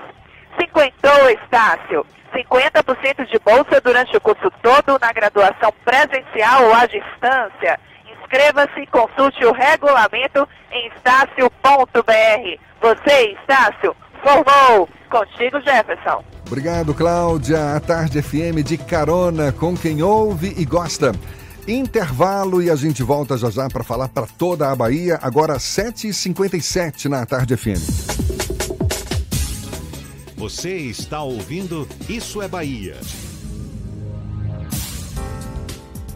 Cinquentou, 0.59 1.31
Estácio. 1.31 2.07
50% 2.35 3.27
de 3.27 3.39
bolsa 3.39 3.81
durante 3.83 4.17
o 4.17 4.21
curso 4.21 4.51
todo 4.63 4.99
na 5.01 5.13
graduação 5.13 5.73
presencial 5.85 6.65
ou 6.65 6.75
à 6.75 6.87
distância. 6.87 7.81
Inscreva-se 8.21 8.81
e 8.81 8.87
consulte 8.87 9.45
o 9.45 9.53
regulamento 9.53 10.47
em 10.71 10.89
estácio.br. 10.89 12.59
Você, 12.81 13.37
Estácio, 13.41 13.97
formou. 14.23 14.89
Contigo, 15.09 15.59
Jefferson. 15.63 16.23
Obrigado, 16.47 16.93
Cláudia. 16.95 17.75
A 17.75 17.81
Tarde 17.81 18.21
FM 18.21 18.63
de 18.65 18.77
carona 18.77 19.53
com 19.53 19.77
quem 19.77 20.03
ouve 20.03 20.55
e 20.57 20.65
gosta. 20.65 21.13
Intervalo 21.67 22.63
e 22.63 22.71
a 22.71 22.77
gente 22.77 23.03
volta 23.03 23.37
já 23.37 23.51
já 23.51 23.69
para 23.69 23.85
falar 23.85 24.09
para 24.09 24.27
toda 24.27 24.71
a 24.71 24.77
Bahia, 24.77 25.19
agora 25.23 25.57
7h57 25.57 27.07
na 27.07 27.27
Tarde 27.27 27.57
FM. 27.57 28.68
Você 30.49 30.77
está 30.79 31.23
ouvindo 31.23 31.87
Isso 32.09 32.41
é 32.41 32.49
Bahia. 32.49 32.97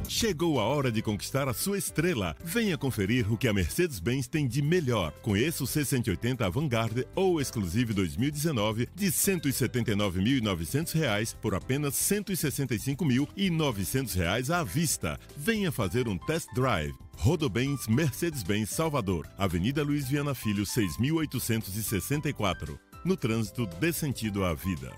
Chegou 0.08 0.58
a 0.58 0.62
hora 0.62 0.90
de 0.90 1.02
conquistar 1.02 1.50
a 1.50 1.52
sua 1.52 1.76
estrela. 1.76 2.34
Venha 2.42 2.78
conferir 2.78 3.30
o 3.30 3.36
que 3.36 3.46
a 3.46 3.52
Mercedes-Benz 3.52 4.26
tem 4.26 4.48
de 4.48 4.62
melhor. 4.62 5.12
Conheça 5.20 5.62
o 5.62 5.66
C180 5.66 6.50
Vanguard 6.50 7.04
ou 7.14 7.42
Exclusive 7.42 7.92
2019 7.92 8.88
de 8.94 9.04
R$ 9.04 9.10
179.900 9.10 11.36
por 11.36 11.54
apenas 11.54 12.10
R$ 12.10 12.22
165.900 12.24 14.48
à 14.48 14.64
vista. 14.64 15.20
Venha 15.36 15.70
fazer 15.70 16.08
um 16.08 16.16
test 16.16 16.48
drive. 16.54 16.94
Rodobens 17.18 17.86
Mercedes-Benz 17.86 18.70
Salvador, 18.70 19.28
Avenida 19.36 19.82
Luiz 19.82 20.08
Viana 20.08 20.34
Filho, 20.34 20.64
6864 20.64 22.91
no 23.04 23.16
trânsito 23.16 23.66
dê 23.78 23.92
sentido 23.92 24.44
à 24.44 24.54
vida. 24.54 24.92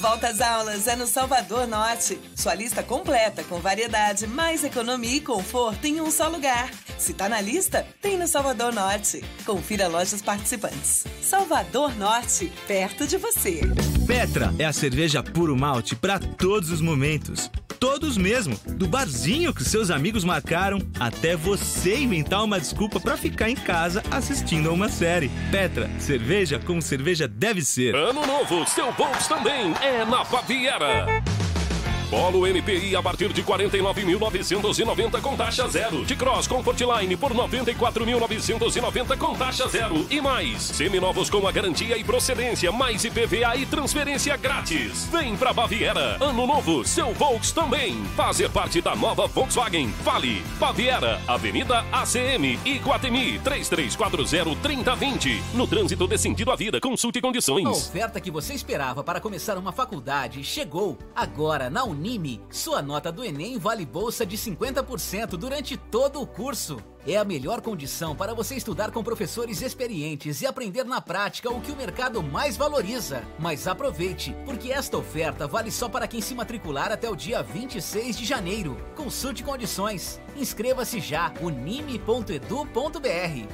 Volta 0.00 0.28
às 0.28 0.40
aulas 0.40 0.86
é 0.86 0.96
no 0.96 1.06
Salvador 1.06 1.66
Norte. 1.66 2.18
Sua 2.34 2.54
lista 2.54 2.82
completa 2.82 3.44
com 3.44 3.60
variedade, 3.60 4.26
mais 4.26 4.64
economia 4.64 5.16
e 5.16 5.20
conforto 5.20 5.84
em 5.84 6.00
um 6.00 6.10
só 6.10 6.26
lugar. 6.28 6.70
Se 6.98 7.12
tá 7.12 7.28
na 7.28 7.38
lista, 7.38 7.86
tem 8.00 8.16
no 8.16 8.26
Salvador 8.26 8.72
Norte. 8.72 9.22
Confira 9.44 9.88
lojas 9.88 10.22
participantes. 10.22 11.04
Salvador 11.22 11.94
Norte, 11.96 12.50
perto 12.66 13.06
de 13.06 13.18
você. 13.18 13.60
Petra 14.06 14.54
é 14.58 14.64
a 14.64 14.72
cerveja 14.72 15.22
puro 15.22 15.54
malte 15.54 15.94
para 15.94 16.18
todos 16.18 16.70
os 16.70 16.80
momentos. 16.80 17.50
Todos 17.80 18.18
mesmo, 18.18 18.60
do 18.66 18.86
barzinho 18.86 19.54
que 19.54 19.64
seus 19.64 19.90
amigos 19.90 20.22
marcaram 20.22 20.78
até 21.00 21.34
você 21.34 21.96
inventar 21.96 22.44
uma 22.44 22.60
desculpa 22.60 23.00
para 23.00 23.16
ficar 23.16 23.48
em 23.48 23.54
casa 23.56 24.02
assistindo 24.10 24.68
a 24.68 24.72
uma 24.72 24.90
série. 24.90 25.30
Petra, 25.50 25.90
cerveja 25.98 26.58
como 26.58 26.82
cerveja 26.82 27.26
deve 27.26 27.62
ser. 27.62 27.94
Ano 27.94 28.26
novo, 28.26 28.68
seu 28.68 28.92
bolso 28.92 29.30
também 29.30 29.72
é 29.80 30.04
na 30.04 30.22
Baviera. 30.24 31.06
Polo 32.10 32.44
NPI 32.44 32.96
a 32.96 33.02
partir 33.02 33.32
de 33.32 33.40
49.990 33.44 35.20
com 35.20 35.36
taxa 35.36 35.68
zero. 35.68 36.04
De 36.04 36.16
Cross 36.16 36.48
Comfortline 36.48 37.16
por 37.16 37.32
94.990 37.32 39.16
com 39.16 39.36
taxa 39.36 39.68
zero. 39.68 40.04
E 40.10 40.20
mais, 40.20 40.60
seminovos 40.60 41.30
com 41.30 41.46
a 41.46 41.52
garantia 41.52 41.96
e 41.96 42.02
procedência, 42.02 42.72
mais 42.72 43.04
IPVA 43.04 43.54
e 43.56 43.64
transferência 43.64 44.36
grátis. 44.36 45.08
Vem 45.12 45.36
pra 45.36 45.52
Baviera. 45.52 46.16
Ano 46.20 46.48
novo, 46.48 46.84
seu 46.84 47.14
Volks 47.14 47.52
também. 47.52 48.02
Fazer 48.16 48.50
parte 48.50 48.80
da 48.80 48.96
nova 48.96 49.28
Volkswagen. 49.28 49.90
Fale. 50.02 50.42
Baviera, 50.58 51.20
Avenida 51.28 51.84
ACM, 51.92 52.58
Iguatemi, 52.64 53.38
3340-3020. 53.38 55.40
No 55.54 55.68
trânsito 55.68 56.08
de 56.08 56.18
sentido 56.18 56.50
à 56.50 56.56
vida, 56.56 56.80
consulte 56.80 57.20
condições. 57.20 57.68
A 57.68 57.70
oferta 57.70 58.20
que 58.20 58.32
você 58.32 58.52
esperava 58.52 59.04
para 59.04 59.20
começar 59.20 59.56
uma 59.56 59.70
faculdade 59.70 60.42
chegou. 60.42 60.98
Agora, 61.14 61.70
na 61.70 61.84
Unime, 62.00 62.40
sua 62.48 62.80
nota 62.80 63.12
do 63.12 63.22
Enem 63.22 63.58
vale 63.58 63.84
bolsa 63.84 64.24
de 64.24 64.34
50% 64.34 65.36
durante 65.36 65.76
todo 65.76 66.18
o 66.18 66.26
curso. 66.26 66.82
É 67.06 67.18
a 67.18 67.24
melhor 67.24 67.60
condição 67.60 68.16
para 68.16 68.32
você 68.32 68.54
estudar 68.54 68.90
com 68.90 69.04
professores 69.04 69.60
experientes 69.60 70.40
e 70.40 70.46
aprender 70.46 70.84
na 70.84 71.02
prática 71.02 71.50
o 71.50 71.60
que 71.60 71.70
o 71.70 71.76
mercado 71.76 72.22
mais 72.22 72.56
valoriza. 72.56 73.22
Mas 73.38 73.66
aproveite, 73.66 74.34
porque 74.46 74.72
esta 74.72 74.96
oferta 74.96 75.46
vale 75.46 75.70
só 75.70 75.90
para 75.90 76.08
quem 76.08 76.22
se 76.22 76.34
matricular 76.34 76.90
até 76.90 77.10
o 77.10 77.14
dia 77.14 77.42
26 77.42 78.16
de 78.16 78.24
janeiro. 78.24 78.78
Consulte 78.96 79.44
condições. 79.44 80.18
Inscreva-se 80.34 81.00
já 81.00 81.34
unime.edu.br. 81.42 82.40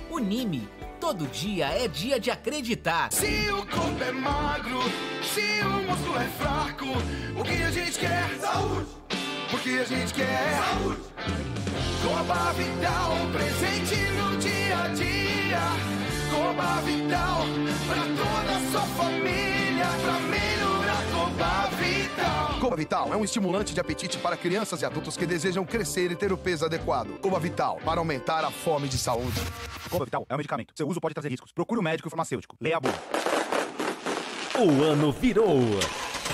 Unime. 0.08 0.68
Todo 1.00 1.26
dia 1.26 1.66
é 1.66 1.86
dia 1.86 2.18
de 2.18 2.30
acreditar. 2.30 3.12
Se 3.12 3.50
o 3.50 3.64
corpo 3.66 4.02
é 4.02 4.12
magro, 4.12 4.80
se 5.22 5.60
o 5.64 5.82
músculo 5.82 6.16
é 6.16 6.24
fraco, 6.38 6.86
o 7.38 7.44
que 7.44 7.62
a 7.62 7.70
gente 7.70 7.98
quer? 7.98 8.28
Saúde! 8.40 8.86
Porque 9.50 9.70
a 9.70 9.84
gente 9.84 10.14
quer 10.14 10.58
saúde! 10.58 11.00
Coba 12.02 12.52
Vital, 12.52 13.12
presente 13.32 13.96
no 14.12 14.36
dia 14.38 14.78
a 14.78 14.88
dia. 14.88 15.60
Coba 16.30 16.80
Vital, 16.82 17.44
pra 17.86 18.02
toda 18.02 18.56
a 18.56 18.70
sua 18.70 18.86
família, 18.96 19.86
pra 20.02 20.18
melhorar 20.20 20.55
Coba 21.36 21.66
Vital. 21.76 22.60
Cova 22.60 22.76
Vital 22.76 23.12
é 23.12 23.16
um 23.16 23.22
estimulante 23.22 23.74
de 23.74 23.80
apetite 23.80 24.16
para 24.16 24.38
crianças 24.38 24.80
e 24.80 24.86
adultos 24.86 25.18
que 25.18 25.26
desejam 25.26 25.66
crescer 25.66 26.10
e 26.10 26.16
ter 26.16 26.32
o 26.32 26.38
peso 26.38 26.64
adequado. 26.64 27.20
Cova 27.20 27.38
Vital, 27.38 27.78
para 27.84 28.00
aumentar 28.00 28.42
a 28.42 28.50
fome 28.50 28.88
de 28.88 28.96
saúde. 28.96 29.38
Cova 29.90 30.06
Vital 30.06 30.24
é 30.30 30.34
um 30.34 30.38
medicamento. 30.38 30.72
Seu 30.74 30.88
uso 30.88 30.98
pode 30.98 31.12
trazer 31.12 31.28
riscos. 31.28 31.52
Procure 31.52 31.78
o 31.78 31.82
médico 31.82 32.06
e 32.06 32.08
o 32.08 32.10
farmacêutico. 32.10 32.56
Leia 32.58 32.78
a 32.78 32.80
bula. 32.80 32.94
O 34.58 34.82
ano 34.82 35.12
virou. 35.12 35.60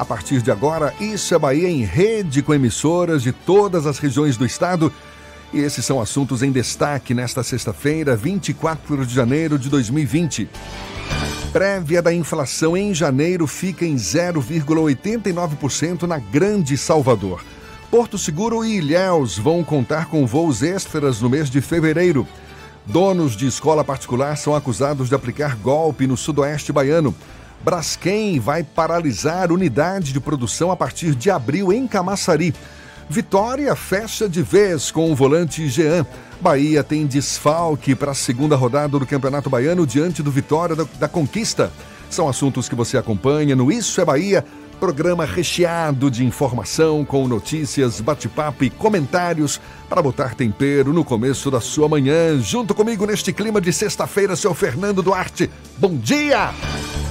A 0.00 0.04
partir 0.04 0.40
de 0.40 0.50
agora, 0.50 0.94
Isso 0.98 1.34
é 1.34 1.38
Bahia 1.38 1.68
em 1.68 1.84
rede 1.84 2.40
com 2.40 2.54
emissoras 2.54 3.22
de 3.22 3.32
todas 3.32 3.84
as 3.84 3.98
regiões 3.98 4.38
do 4.38 4.46
estado. 4.46 4.90
E 5.52 5.58
esses 5.58 5.84
são 5.84 6.00
assuntos 6.00 6.42
em 6.42 6.50
destaque 6.50 7.12
nesta 7.12 7.42
sexta-feira, 7.42 8.16
24 8.16 9.04
de 9.04 9.14
janeiro 9.14 9.58
de 9.58 9.68
2020. 9.68 10.48
Prévia 11.52 12.00
da 12.00 12.14
inflação 12.14 12.74
em 12.74 12.94
janeiro 12.94 13.46
fica 13.46 13.84
em 13.84 13.96
0,89% 13.96 16.04
na 16.04 16.16
Grande 16.16 16.78
Salvador. 16.78 17.44
Porto 17.90 18.16
Seguro 18.16 18.64
e 18.64 18.78
Ilhéus 18.78 19.36
vão 19.36 19.62
contar 19.62 20.06
com 20.06 20.26
voos 20.26 20.62
extras 20.62 21.20
no 21.20 21.28
mês 21.28 21.50
de 21.50 21.60
fevereiro. 21.60 22.26
Donos 22.86 23.36
de 23.36 23.46
escola 23.46 23.84
particular 23.84 24.38
são 24.38 24.54
acusados 24.54 25.10
de 25.10 25.14
aplicar 25.14 25.56
golpe 25.56 26.06
no 26.06 26.16
sudoeste 26.16 26.72
baiano. 26.72 27.14
Braskem 27.62 28.40
vai 28.40 28.62
paralisar 28.62 29.52
unidade 29.52 30.12
de 30.12 30.20
produção 30.20 30.70
a 30.70 30.76
partir 30.76 31.14
de 31.14 31.30
abril 31.30 31.72
em 31.72 31.86
Camaçari. 31.86 32.54
Vitória 33.08 33.74
fecha 33.74 34.28
de 34.28 34.40
vez 34.40 34.90
com 34.90 35.10
o 35.10 35.14
volante 35.14 35.68
Jean. 35.68 36.06
Bahia 36.40 36.82
tem 36.82 37.06
desfalque 37.06 37.94
para 37.94 38.12
a 38.12 38.14
segunda 38.14 38.56
rodada 38.56 38.98
do 38.98 39.06
Campeonato 39.06 39.50
Baiano 39.50 39.86
diante 39.86 40.22
do 40.22 40.30
Vitória 40.30 40.74
da, 40.74 40.86
da 40.98 41.08
Conquista. 41.08 41.70
São 42.08 42.28
assuntos 42.28 42.68
que 42.68 42.74
você 42.74 42.96
acompanha 42.96 43.54
no 43.54 43.70
Isso 43.70 44.00
é 44.00 44.04
Bahia, 44.04 44.44
programa 44.80 45.26
recheado 45.26 46.10
de 46.10 46.24
informação 46.24 47.04
com 47.04 47.28
notícias, 47.28 48.00
bate-papo 48.00 48.64
e 48.64 48.70
comentários 48.70 49.60
para 49.90 50.00
botar 50.00 50.34
tempero 50.34 50.90
no 50.90 51.04
começo 51.04 51.50
da 51.50 51.60
sua 51.60 51.86
manhã. 51.86 52.40
Junto 52.40 52.74
comigo 52.74 53.04
neste 53.04 53.30
clima 53.30 53.60
de 53.60 53.74
sexta-feira, 53.74 54.34
seu 54.34 54.54
Fernando 54.54 55.02
Duarte. 55.02 55.50
Bom 55.76 55.94
dia! 55.94 56.50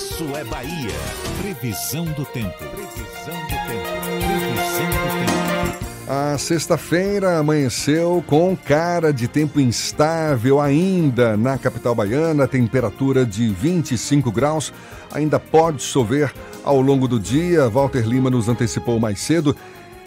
Isso 0.00 0.24
é 0.34 0.42
Bahia. 0.44 0.94
Previsão 1.42 2.06
do 2.06 2.24
tempo. 2.24 2.56
Previsão 2.56 3.34
do 3.34 3.48
tempo. 3.68 3.86
Previsão 4.16 4.86
do 4.88 5.76
tempo. 5.76 5.80
A 6.08 6.38
sexta-feira 6.38 7.36
amanheceu 7.38 8.24
com 8.26 8.56
cara 8.56 9.12
de 9.12 9.28
tempo 9.28 9.60
instável 9.60 10.58
ainda 10.58 11.36
na 11.36 11.58
capital 11.58 11.94
baiana, 11.94 12.48
temperatura 12.48 13.26
de 13.26 13.48
25 13.50 14.32
graus. 14.32 14.72
Ainda 15.12 15.38
pode 15.38 15.82
chover 15.82 16.32
ao 16.64 16.80
longo 16.80 17.06
do 17.06 17.20
dia. 17.20 17.68
Walter 17.68 18.08
Lima 18.08 18.30
nos 18.30 18.48
antecipou 18.48 18.98
mais 18.98 19.20
cedo. 19.20 19.54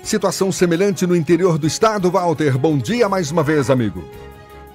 Situação 0.01 0.51
semelhante 0.51 1.05
no 1.05 1.15
interior 1.15 1.59
do 1.59 1.67
estado. 1.67 2.09
Walter, 2.09 2.57
bom 2.57 2.79
dia 2.79 3.07
mais 3.07 3.29
uma 3.29 3.43
vez, 3.43 3.69
amigo. 3.69 4.03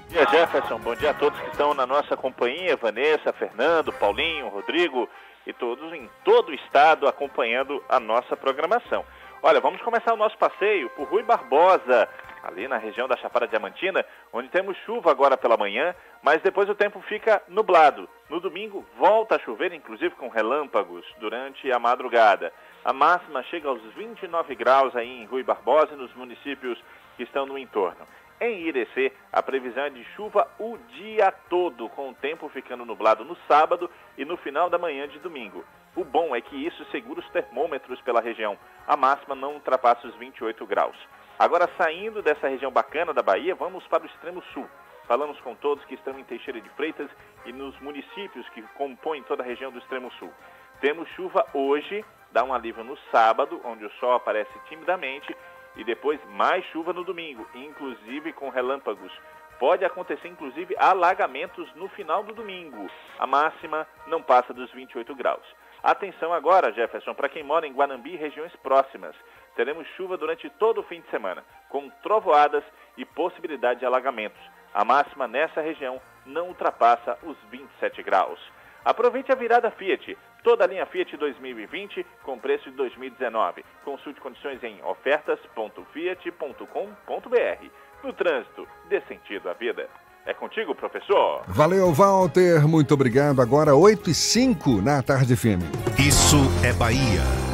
Bom 0.09 0.14
dia, 0.14 0.26
Jefferson. 0.30 0.78
Bom 0.78 0.94
dia 0.94 1.11
a 1.11 1.14
todos 1.14 1.38
que 1.38 1.50
estão 1.50 1.74
na 1.74 1.86
nossa 1.86 2.16
companhia, 2.16 2.78
Vanessa, 2.78 3.30
Fernando, 3.30 3.92
Paulinho, 3.92 4.48
Rodrigo 4.48 5.06
e 5.46 5.52
todos 5.52 5.92
em 5.92 6.09
todo 6.24 6.48
o 6.48 6.54
estado 6.54 7.06
acompanhando 7.06 7.84
a 7.90 8.00
nossa 8.00 8.34
programação. 8.34 9.04
Olha, 9.42 9.61
vamos 9.61 9.82
começar 9.82 10.14
o 10.14 10.16
nosso 10.16 10.38
passeio 10.38 10.88
por 10.90 11.09
Rui 11.09 11.22
Barbosa, 11.22 12.09
ali 12.42 12.66
na 12.66 12.78
região 12.78 13.06
da 13.06 13.18
Chapada 13.18 13.46
Diamantina, 13.46 14.02
onde 14.32 14.48
temos 14.48 14.78
chuva 14.78 15.11
agora 15.11 15.36
pela 15.36 15.59
manhã, 15.59 15.94
mas 16.22 16.40
depois 16.40 16.70
o 16.70 16.74
tempo 16.74 17.02
fica 17.02 17.42
nublado. 17.46 18.09
No 18.30 18.40
domingo 18.40 18.86
volta 18.96 19.36
a 19.36 19.38
chover, 19.40 19.74
inclusive 19.74 20.14
com 20.14 20.28
relâmpagos, 20.28 21.04
durante 21.20 21.70
a 21.70 21.78
madrugada. 21.78 22.50
A 22.82 22.94
máxima 22.94 23.42
chega 23.42 23.68
aos 23.68 23.82
29 23.94 24.54
graus 24.54 24.96
aí 24.96 25.20
em 25.20 25.26
Rui 25.26 25.42
Barbosa 25.42 25.92
e 25.92 25.96
nos 25.96 26.14
municípios 26.14 26.82
que 27.14 27.24
estão 27.24 27.44
no 27.44 27.59
entorno. 27.59 28.06
Em 28.41 28.61
Irecê, 28.61 29.12
a 29.32 29.43
previsão 29.43 29.84
é 29.84 29.91
de 29.91 30.05
chuva 30.14 30.49
o 30.61 30.78
dia 30.91 31.32
todo, 31.51 31.89
com 31.89 32.11
o 32.11 32.14
tempo 32.14 32.49
ficando 32.49 32.84
nublado 32.84 33.24
no 33.24 33.36
sábado 33.49 33.91
e 34.16 34.24
no 34.24 34.36
final 34.36 34.70
da 34.70 34.78
manhã 34.78 35.09
de 35.09 35.18
domingo. 35.18 35.64
O 35.97 36.05
bom 36.05 36.36
é 36.36 36.41
que 36.41 36.55
isso 36.55 36.84
segura 36.93 37.18
os 37.18 37.28
termômetros 37.30 38.01
pela 38.03 38.20
região. 38.20 38.57
A 38.86 38.97
máxima 38.97 39.34
não 39.34 39.55
ultrapassa 39.55 40.07
os 40.07 40.14
28 40.14 40.64
graus. 40.66 40.97
Agora, 41.36 41.68
saindo 41.76 42.22
dessa 42.22 42.47
região 42.47 42.70
bacana 42.70 43.12
da 43.12 43.22
Bahia, 43.22 43.57
vamos 43.57 43.84
para 43.89 44.05
o 44.05 44.07
extremo 44.07 44.41
sul. 44.55 44.68
Falamos 45.09 45.41
com 45.41 45.57
todos 45.57 45.84
que 45.86 45.95
estão 45.95 46.16
em 46.16 46.22
Teixeira 46.22 46.61
de 46.61 46.68
Freitas 46.70 47.11
e 47.45 47.53
nos 47.53 47.76
municípios 47.80 48.49
que 48.51 48.62
compõem 48.76 49.22
toda 49.24 49.43
a 49.43 49.47
região 49.47 49.72
do 49.72 49.78
extremo 49.78 50.12
sul. 50.12 50.32
Temos 50.80 51.09
chuva 51.16 51.45
hoje, 51.53 52.05
dá 52.30 52.45
um 52.45 52.55
alívio 52.55 52.84
no 52.84 52.97
sábado, 53.11 53.61
onde 53.64 53.84
o 53.84 53.91
sol 53.99 54.14
aparece 54.14 54.53
timidamente, 54.68 55.34
e 55.76 55.84
depois 55.84 56.20
mais 56.30 56.64
chuva 56.66 56.92
no 56.92 57.04
domingo, 57.04 57.46
inclusive 57.54 58.32
com 58.32 58.48
relâmpagos. 58.48 59.12
Pode 59.58 59.84
acontecer, 59.84 60.28
inclusive, 60.28 60.76
alagamentos 60.78 61.68
no 61.74 61.88
final 61.88 62.22
do 62.22 62.32
domingo. 62.32 62.88
A 63.18 63.26
máxima 63.26 63.86
não 64.06 64.22
passa 64.22 64.54
dos 64.54 64.70
28 64.70 65.14
graus. 65.16 65.44
Atenção 65.82 66.32
agora, 66.32 66.72
Jefferson, 66.72 67.14
para 67.14 67.28
quem 67.28 67.42
mora 67.42 67.66
em 67.66 67.72
Guanambi 67.72 68.14
e 68.14 68.16
regiões 68.16 68.54
próximas. 68.56 69.14
Teremos 69.56 69.86
chuva 69.96 70.16
durante 70.16 70.48
todo 70.50 70.80
o 70.80 70.84
fim 70.84 71.00
de 71.00 71.10
semana, 71.10 71.44
com 71.68 71.90
trovoadas 72.02 72.62
e 72.96 73.04
possibilidade 73.04 73.80
de 73.80 73.86
alagamentos. 73.86 74.40
A 74.72 74.84
máxima 74.84 75.26
nessa 75.26 75.60
região 75.60 76.00
não 76.24 76.48
ultrapassa 76.48 77.18
os 77.22 77.36
27 77.50 78.02
graus. 78.02 78.40
Aproveite 78.84 79.32
a 79.32 79.34
virada 79.34 79.70
Fiat. 79.72 80.16
Toda 80.43 80.64
a 80.64 80.66
linha 80.66 80.86
Fiat 80.86 81.16
2020 81.16 82.05
com 82.22 82.39
preço 82.39 82.70
de 82.70 82.76
2019. 82.76 83.64
Consulte 83.84 84.20
condições 84.20 84.62
em 84.62 84.80
ofertas.fiat.com.br. 84.82 87.66
No 88.05 88.12
trânsito, 88.12 88.66
dê 88.89 89.01
sentido 89.03 89.51
à 89.51 89.55
vida. 89.55 89.89
É 90.24 90.34
contigo, 90.34 90.74
professor. 90.74 91.43
Valeu, 91.49 91.93
Walter. 91.93 92.66
Muito 92.68 92.95
obrigado. 92.95 93.41
Agora 93.41 93.74
8 93.74 94.11
e 94.11 94.14
5 94.14 94.82
na 94.82 95.03
Tarde 95.03 95.34
FM. 95.34 95.62
Isso 95.99 96.36
é 96.64 96.72
Bahia. 96.74 97.49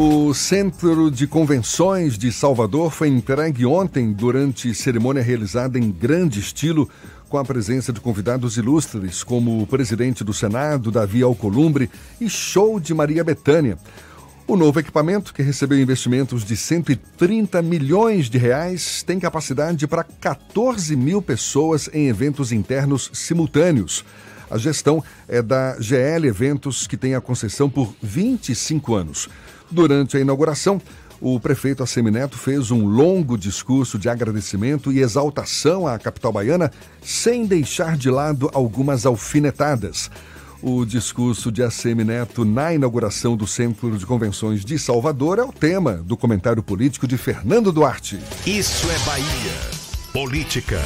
O 0.00 0.32
Centro 0.32 1.10
de 1.10 1.26
Convenções 1.26 2.16
de 2.16 2.30
Salvador 2.30 2.92
foi 2.92 3.08
entregue 3.08 3.66
ontem 3.66 4.12
durante 4.12 4.72
cerimônia 4.72 5.20
realizada 5.20 5.76
em 5.76 5.90
grande 5.90 6.38
estilo 6.38 6.88
com 7.28 7.38
a 7.38 7.44
presença 7.44 7.92
de 7.92 8.00
convidados 8.00 8.56
ilustres 8.56 9.22
como 9.22 9.62
o 9.62 9.66
presidente 9.66 10.24
do 10.24 10.32
Senado, 10.32 10.90
Davi 10.90 11.22
Alcolumbre, 11.22 11.90
e 12.20 12.28
show 12.28 12.80
de 12.80 12.94
Maria 12.94 13.22
Bethânia. 13.22 13.78
O 14.46 14.56
novo 14.56 14.80
equipamento, 14.80 15.34
que 15.34 15.42
recebeu 15.42 15.78
investimentos 15.78 16.42
de 16.42 16.56
130 16.56 17.60
milhões 17.60 18.30
de 18.30 18.38
reais, 18.38 19.02
tem 19.02 19.20
capacidade 19.20 19.86
para 19.86 20.02
14 20.02 20.96
mil 20.96 21.20
pessoas 21.20 21.90
em 21.92 22.08
eventos 22.08 22.50
internos 22.50 23.10
simultâneos. 23.12 24.04
A 24.50 24.56
gestão 24.56 25.04
é 25.28 25.42
da 25.42 25.78
GL 25.78 26.26
Eventos, 26.26 26.86
que 26.86 26.96
tem 26.96 27.14
a 27.14 27.20
concessão 27.20 27.68
por 27.68 27.94
25 28.02 28.94
anos. 28.94 29.28
Durante 29.70 30.16
a 30.16 30.20
inauguração, 30.20 30.80
o 31.20 31.38
prefeito 31.40 31.82
Assemineto 31.82 32.38
fez 32.38 32.70
um 32.70 32.86
longo 32.86 33.36
discurso 33.36 33.98
de 33.98 34.08
agradecimento 34.08 34.92
e 34.92 35.00
exaltação 35.00 35.86
à 35.86 35.98
capital 35.98 36.32
baiana, 36.32 36.70
sem 37.02 37.44
deixar 37.44 37.96
de 37.96 38.10
lado 38.10 38.50
algumas 38.52 39.04
alfinetadas. 39.04 40.10
O 40.60 40.84
discurso 40.84 41.52
de 41.52 41.62
Assemineto 41.62 42.44
na 42.44 42.74
inauguração 42.74 43.36
do 43.36 43.46
Centro 43.46 43.96
de 43.96 44.04
Convenções 44.04 44.64
de 44.64 44.78
Salvador 44.78 45.38
é 45.38 45.44
o 45.44 45.52
tema 45.52 45.94
do 45.94 46.16
comentário 46.16 46.62
político 46.62 47.06
de 47.06 47.16
Fernando 47.16 47.70
Duarte. 47.70 48.18
Isso 48.46 48.88
é 48.90 48.98
Bahia. 49.06 49.24
Política. 50.12 50.80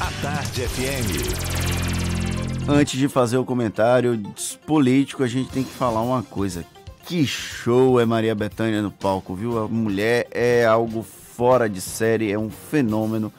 A 0.00 0.22
Tarde 0.22 0.62
FM. 0.62 2.68
Antes 2.68 2.98
de 2.98 3.08
fazer 3.08 3.36
o 3.36 3.44
comentário 3.44 4.20
político, 4.66 5.22
a 5.22 5.28
gente 5.28 5.50
tem 5.50 5.62
que 5.62 5.72
falar 5.72 6.02
uma 6.02 6.22
coisa. 6.22 6.64
Que 7.04 7.26
show 7.26 7.98
é 7.98 8.04
Maria 8.04 8.34
Bethânia 8.34 8.82
no 8.82 8.90
palco, 8.90 9.34
viu? 9.34 9.58
A 9.58 9.66
mulher 9.66 10.28
é 10.30 10.64
algo 10.64 11.02
fora 11.02 11.68
de 11.68 11.80
série, 11.80 12.30
é 12.30 12.38
um 12.38 12.50
fenômeno, 12.50 13.32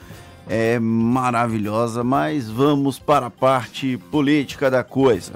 é 0.48 0.78
maravilhosa, 0.78 2.04
mas 2.04 2.48
vamos 2.50 2.98
para 2.98 3.26
a 3.26 3.30
parte 3.30 3.96
política 4.10 4.70
da 4.70 4.84
coisa. 4.84 5.34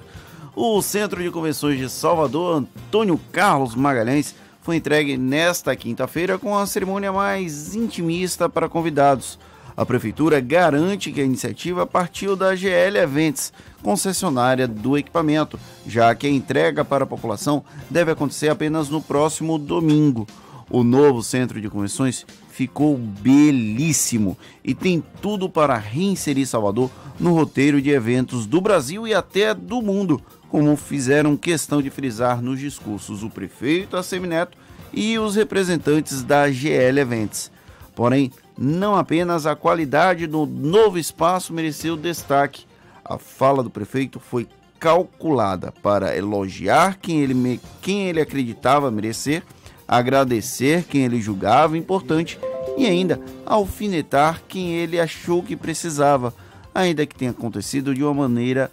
O 0.55 0.83
Centro 0.83 1.23
de 1.23 1.31
Convenções 1.31 1.79
de 1.79 1.89
Salvador, 1.89 2.57
Antônio 2.57 3.21
Carlos 3.31 3.75
Magalhães, 3.75 4.35
foi 4.61 4.77
entregue 4.77 5.17
nesta 5.17 5.77
quinta-feira 5.77 6.39
com 6.39 6.59
a 6.59 6.67
cerimônia 6.67 7.13
mais 7.13 7.77
intimista 7.77 8.49
para 8.49 8.69
convidados. 8.69 9.39
A 9.77 9.87
prefeitura 9.87 10.41
garante 10.41 11.13
que 11.13 11.21
a 11.21 11.25
iniciativa 11.25 11.87
partiu 11.87 12.35
da 12.35 12.57
GL 12.57 12.97
Events, 12.97 13.53
concessionária 13.87 14.67
do 14.67 14.99
equipamento, 14.99 15.61
já 15.87 16.13
que 16.13 16.27
a 16.27 16.31
entrega 16.31 16.85
para 16.85 17.05
a 17.05 17.07
população 17.07 17.63
deve 17.89 18.11
acontecer 18.11 18.49
apenas 18.49 18.89
no 18.89 19.01
próximo 19.01 19.57
domingo. 19.57 20.27
O 20.69 20.83
novo 20.83 21.23
centro 21.23 21.61
de 21.61 21.71
convenções 21.71 22.27
ficou 22.49 22.99
belíssimo 22.99 24.37
e 24.65 24.75
tem 24.75 25.01
tudo 25.23 25.49
para 25.49 25.77
reinserir 25.77 26.49
Salvador 26.49 26.91
no 27.17 27.33
roteiro 27.33 27.81
de 27.81 27.91
eventos 27.91 28.45
do 28.45 28.61
Brasil 28.61 29.07
e 29.07 29.15
até 29.15 29.55
do 29.55 29.81
mundo, 29.81 30.21
como 30.49 30.77
fizeram 30.77 31.37
questão 31.37 31.81
de 31.81 31.89
frisar 31.89 32.43
nos 32.43 32.59
discursos 32.59 33.23
o 33.23 33.31
prefeito 33.31 33.97
Assemineto 33.97 34.59
e 34.93 35.17
os 35.17 35.37
representantes 35.37 36.25
da 36.25 36.51
GL 36.51 36.99
Events. 36.99 37.53
Porém, 37.95 38.33
não 38.59 38.97
apenas 38.97 39.47
a 39.47 39.55
qualidade 39.55 40.27
do 40.27 40.45
novo 40.45 40.99
espaço 40.99 41.53
mereceu 41.53 41.97
destaque. 41.97 42.66
A 43.09 43.19
fala 43.19 43.63
do 43.63 43.71
prefeito 43.71 44.19
foi 44.19 44.49
calculada 44.81 45.73
para 45.83 46.17
elogiar 46.17 46.99
quem 47.01 47.21
ele, 47.21 47.61
quem 47.81 48.09
ele 48.09 48.21
acreditava 48.21 48.91
merecer, 48.91 49.43
agradecer 49.87 50.85
quem 50.85 51.05
ele 51.05 51.21
julgava 51.21 51.79
importante 51.79 52.39
e 52.77 52.85
ainda 52.85 53.21
alfinetar 53.47 54.43
quem 54.49 54.75
ele 54.75 54.99
achou 54.99 55.43
que 55.43 55.57
precisava, 55.57 56.35
ainda 56.75 57.07
que 57.07 57.15
tenha 57.15 57.31
acontecido 57.31 57.95
de 57.95 58.03
uma 58.03 58.13
maneira 58.13 58.71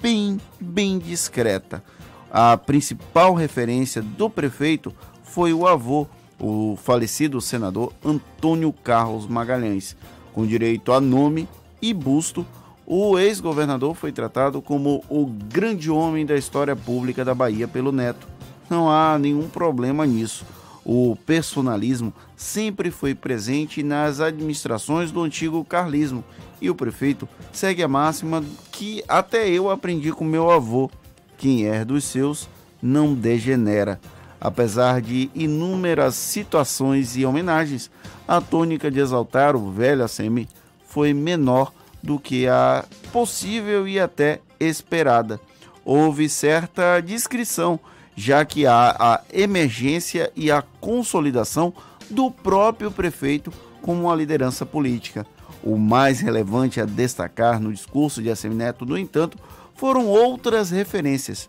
bem, 0.00 0.38
bem 0.60 0.98
discreta. 0.98 1.82
A 2.30 2.56
principal 2.56 3.34
referência 3.34 4.02
do 4.02 4.28
prefeito 4.28 4.94
foi 5.24 5.52
o 5.52 5.66
avô 5.66 6.06
o 6.40 6.76
falecido 6.82 7.40
senador 7.40 7.92
Antônio 8.04 8.72
Carlos 8.72 9.26
Magalhães. 9.26 9.96
Com 10.32 10.46
direito 10.46 10.92
a 10.92 11.00
nome 11.00 11.46
e 11.82 11.92
busto, 11.92 12.46
o 12.92 13.16
ex-governador 13.16 13.94
foi 13.94 14.10
tratado 14.10 14.60
como 14.60 15.04
o 15.08 15.24
grande 15.24 15.88
homem 15.88 16.26
da 16.26 16.34
história 16.36 16.74
pública 16.74 17.24
da 17.24 17.32
Bahia 17.32 17.68
pelo 17.68 17.92
neto. 17.92 18.26
Não 18.68 18.90
há 18.90 19.16
nenhum 19.16 19.48
problema 19.48 20.04
nisso. 20.04 20.44
O 20.84 21.16
personalismo 21.24 22.12
sempre 22.36 22.90
foi 22.90 23.14
presente 23.14 23.84
nas 23.84 24.18
administrações 24.18 25.12
do 25.12 25.22
antigo 25.22 25.64
carlismo 25.64 26.24
e 26.60 26.68
o 26.68 26.74
prefeito 26.74 27.28
segue 27.52 27.80
a 27.80 27.86
máxima 27.86 28.42
que 28.72 29.04
até 29.06 29.48
eu 29.48 29.70
aprendi 29.70 30.10
com 30.10 30.24
meu 30.24 30.50
avô: 30.50 30.90
quem 31.38 31.68
é 31.68 31.84
dos 31.84 32.02
seus 32.02 32.48
não 32.82 33.14
degenera. 33.14 34.00
Apesar 34.40 35.00
de 35.00 35.30
inúmeras 35.32 36.16
situações 36.16 37.16
e 37.16 37.24
homenagens, 37.24 37.88
a 38.26 38.40
tônica 38.40 38.90
de 38.90 38.98
exaltar 38.98 39.54
o 39.54 39.70
velho 39.70 40.02
ACM 40.02 40.48
foi 40.88 41.14
menor 41.14 41.72
do 42.02 42.18
que 42.18 42.46
a 42.46 42.84
possível 43.12 43.86
e 43.86 43.98
até 43.98 44.40
esperada. 44.58 45.40
Houve 45.84 46.28
certa 46.28 47.00
discrição, 47.00 47.78
já 48.14 48.44
que 48.44 48.66
há 48.66 48.96
a 48.98 49.20
emergência 49.32 50.30
e 50.36 50.50
a 50.50 50.62
consolidação 50.80 51.72
do 52.08 52.30
próprio 52.30 52.90
prefeito 52.90 53.52
como 53.82 54.02
uma 54.02 54.14
liderança 54.14 54.66
política. 54.66 55.26
O 55.62 55.76
mais 55.76 56.20
relevante 56.20 56.80
a 56.80 56.84
destacar 56.84 57.60
no 57.60 57.72
discurso 57.72 58.22
de 58.22 58.30
Assemineto, 58.30 58.86
no 58.86 58.96
entanto, 58.96 59.38
foram 59.74 60.06
outras 60.06 60.70
referências, 60.70 61.48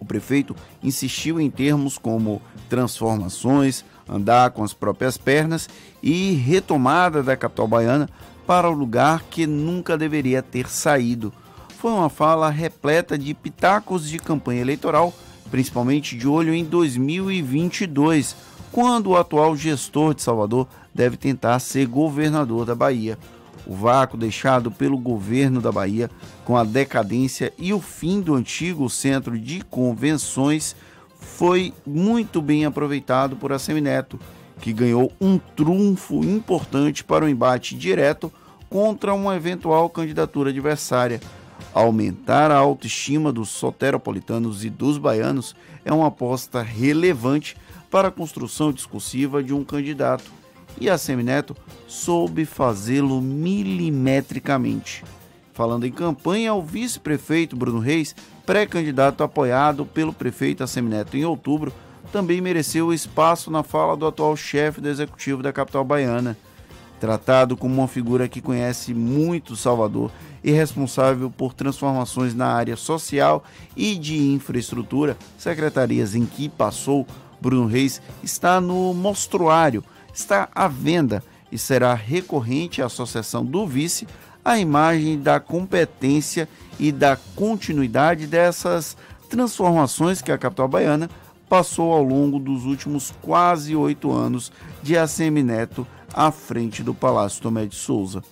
o 0.00 0.04
prefeito 0.04 0.54
insistiu 0.82 1.40
em 1.40 1.50
termos 1.50 1.98
como 1.98 2.40
transformações, 2.68 3.84
andar 4.08 4.50
com 4.50 4.62
as 4.62 4.72
próprias 4.72 5.18
pernas 5.18 5.68
e 6.02 6.32
retomada 6.34 7.22
da 7.22 7.36
capital 7.36 7.66
baiana 7.66 8.08
para 8.48 8.66
o 8.66 8.72
lugar 8.72 9.24
que 9.24 9.46
nunca 9.46 9.98
deveria 9.98 10.42
ter 10.42 10.70
saído. 10.70 11.30
Foi 11.76 11.92
uma 11.92 12.08
fala 12.08 12.48
repleta 12.48 13.18
de 13.18 13.34
pitacos 13.34 14.08
de 14.08 14.18
campanha 14.18 14.62
eleitoral, 14.62 15.12
principalmente 15.50 16.16
de 16.16 16.26
olho 16.26 16.54
em 16.54 16.64
2022, 16.64 18.34
quando 18.72 19.08
o 19.08 19.16
atual 19.18 19.54
gestor 19.54 20.14
de 20.14 20.22
Salvador 20.22 20.66
deve 20.94 21.18
tentar 21.18 21.58
ser 21.58 21.86
governador 21.86 22.64
da 22.64 22.74
Bahia. 22.74 23.18
O 23.66 23.74
vácuo 23.74 24.16
deixado 24.16 24.70
pelo 24.70 24.96
governo 24.96 25.60
da 25.60 25.70
Bahia 25.70 26.10
com 26.46 26.56
a 26.56 26.64
decadência 26.64 27.52
e 27.58 27.74
o 27.74 27.80
fim 27.82 28.18
do 28.18 28.34
antigo 28.34 28.88
centro 28.88 29.38
de 29.38 29.60
convenções 29.60 30.74
foi 31.20 31.74
muito 31.86 32.40
bem 32.40 32.64
aproveitado 32.64 33.36
por 33.36 33.52
Assemineto, 33.52 34.18
que 34.60 34.72
ganhou 34.72 35.12
um 35.20 35.38
trunfo 35.38 36.24
importante 36.24 37.04
para 37.04 37.24
o 37.24 37.28
embate 37.28 37.76
direto 37.76 38.32
contra 38.68 39.14
uma 39.14 39.36
eventual 39.36 39.88
candidatura 39.88 40.50
adversária. 40.50 41.20
Aumentar 41.72 42.50
a 42.50 42.56
autoestima 42.56 43.32
dos 43.32 43.48
soteropolitanos 43.50 44.64
e 44.64 44.70
dos 44.70 44.98
baianos 44.98 45.54
é 45.84 45.92
uma 45.92 46.08
aposta 46.08 46.62
relevante 46.62 47.56
para 47.90 48.08
a 48.08 48.12
construção 48.12 48.72
discursiva 48.72 49.42
de 49.42 49.54
um 49.54 49.64
candidato, 49.64 50.30
e 50.80 50.88
a 50.88 50.98
Semineto 50.98 51.56
soube 51.86 52.44
fazê-lo 52.44 53.20
milimetricamente. 53.20 55.02
Falando 55.52 55.86
em 55.86 55.90
campanha, 55.90 56.54
o 56.54 56.62
vice-prefeito 56.62 57.56
Bruno 57.56 57.80
Reis, 57.80 58.14
pré-candidato 58.46 59.24
apoiado 59.24 59.84
pelo 59.84 60.12
prefeito 60.12 60.62
Assemineto 60.62 61.16
em 61.16 61.24
outubro, 61.24 61.72
também 62.12 62.40
mereceu 62.40 62.92
espaço 62.92 63.50
na 63.50 63.62
fala 63.62 63.96
do 63.96 64.06
atual 64.06 64.36
chefe 64.36 64.80
do 64.80 64.88
executivo 64.88 65.42
da 65.42 65.52
capital 65.52 65.84
baiana. 65.84 66.36
Tratado 67.00 67.56
como 67.56 67.74
uma 67.74 67.86
figura 67.86 68.28
que 68.28 68.40
conhece 68.40 68.92
muito 68.92 69.54
Salvador 69.54 70.10
e 70.42 70.50
responsável 70.50 71.30
por 71.30 71.54
transformações 71.54 72.34
na 72.34 72.48
área 72.48 72.76
social 72.76 73.44
e 73.76 73.94
de 73.94 74.18
infraestrutura, 74.32 75.16
secretarias 75.36 76.14
em 76.14 76.26
que 76.26 76.48
passou, 76.48 77.06
Bruno 77.40 77.66
Reis 77.66 78.02
está 78.22 78.60
no 78.60 78.92
mostruário, 78.92 79.84
está 80.12 80.48
à 80.52 80.66
venda 80.66 81.22
e 81.52 81.58
será 81.58 81.94
recorrente 81.94 82.82
à 82.82 82.86
associação 82.86 83.44
do 83.44 83.66
vice 83.66 84.06
a 84.44 84.58
imagem 84.58 85.20
da 85.20 85.38
competência 85.38 86.48
e 86.80 86.90
da 86.90 87.16
continuidade 87.36 88.26
dessas 88.26 88.96
transformações 89.28 90.22
que 90.22 90.32
a 90.32 90.38
capital 90.38 90.66
baiana 90.66 91.10
passou 91.48 91.92
ao 91.92 92.02
longo 92.02 92.38
dos 92.38 92.64
últimos 92.64 93.12
quase 93.22 93.74
oito 93.74 94.12
anos 94.12 94.52
de 94.82 94.96
ACM 94.96 95.42
Neto 95.42 95.86
à 96.12 96.30
frente 96.30 96.82
do 96.82 96.92
Palácio 96.92 97.42
Tomé 97.42 97.66
de 97.66 97.74
Souza. 97.74 98.22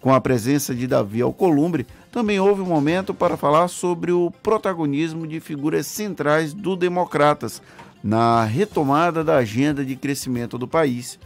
Com 0.00 0.12
a 0.12 0.20
presença 0.20 0.74
de 0.74 0.86
Davi 0.86 1.22
Alcolumbre, 1.22 1.86
também 2.12 2.38
houve 2.38 2.60
um 2.60 2.66
momento 2.66 3.14
para 3.14 3.36
falar 3.36 3.68
sobre 3.68 4.12
o 4.12 4.30
protagonismo 4.42 5.26
de 5.26 5.40
figuras 5.40 5.86
centrais 5.86 6.52
do 6.52 6.76
Democratas 6.76 7.62
na 8.02 8.44
retomada 8.44 9.24
da 9.24 9.36
agenda 9.36 9.84
de 9.84 9.96
crescimento 9.96 10.58
do 10.58 10.68
país. 10.68 11.18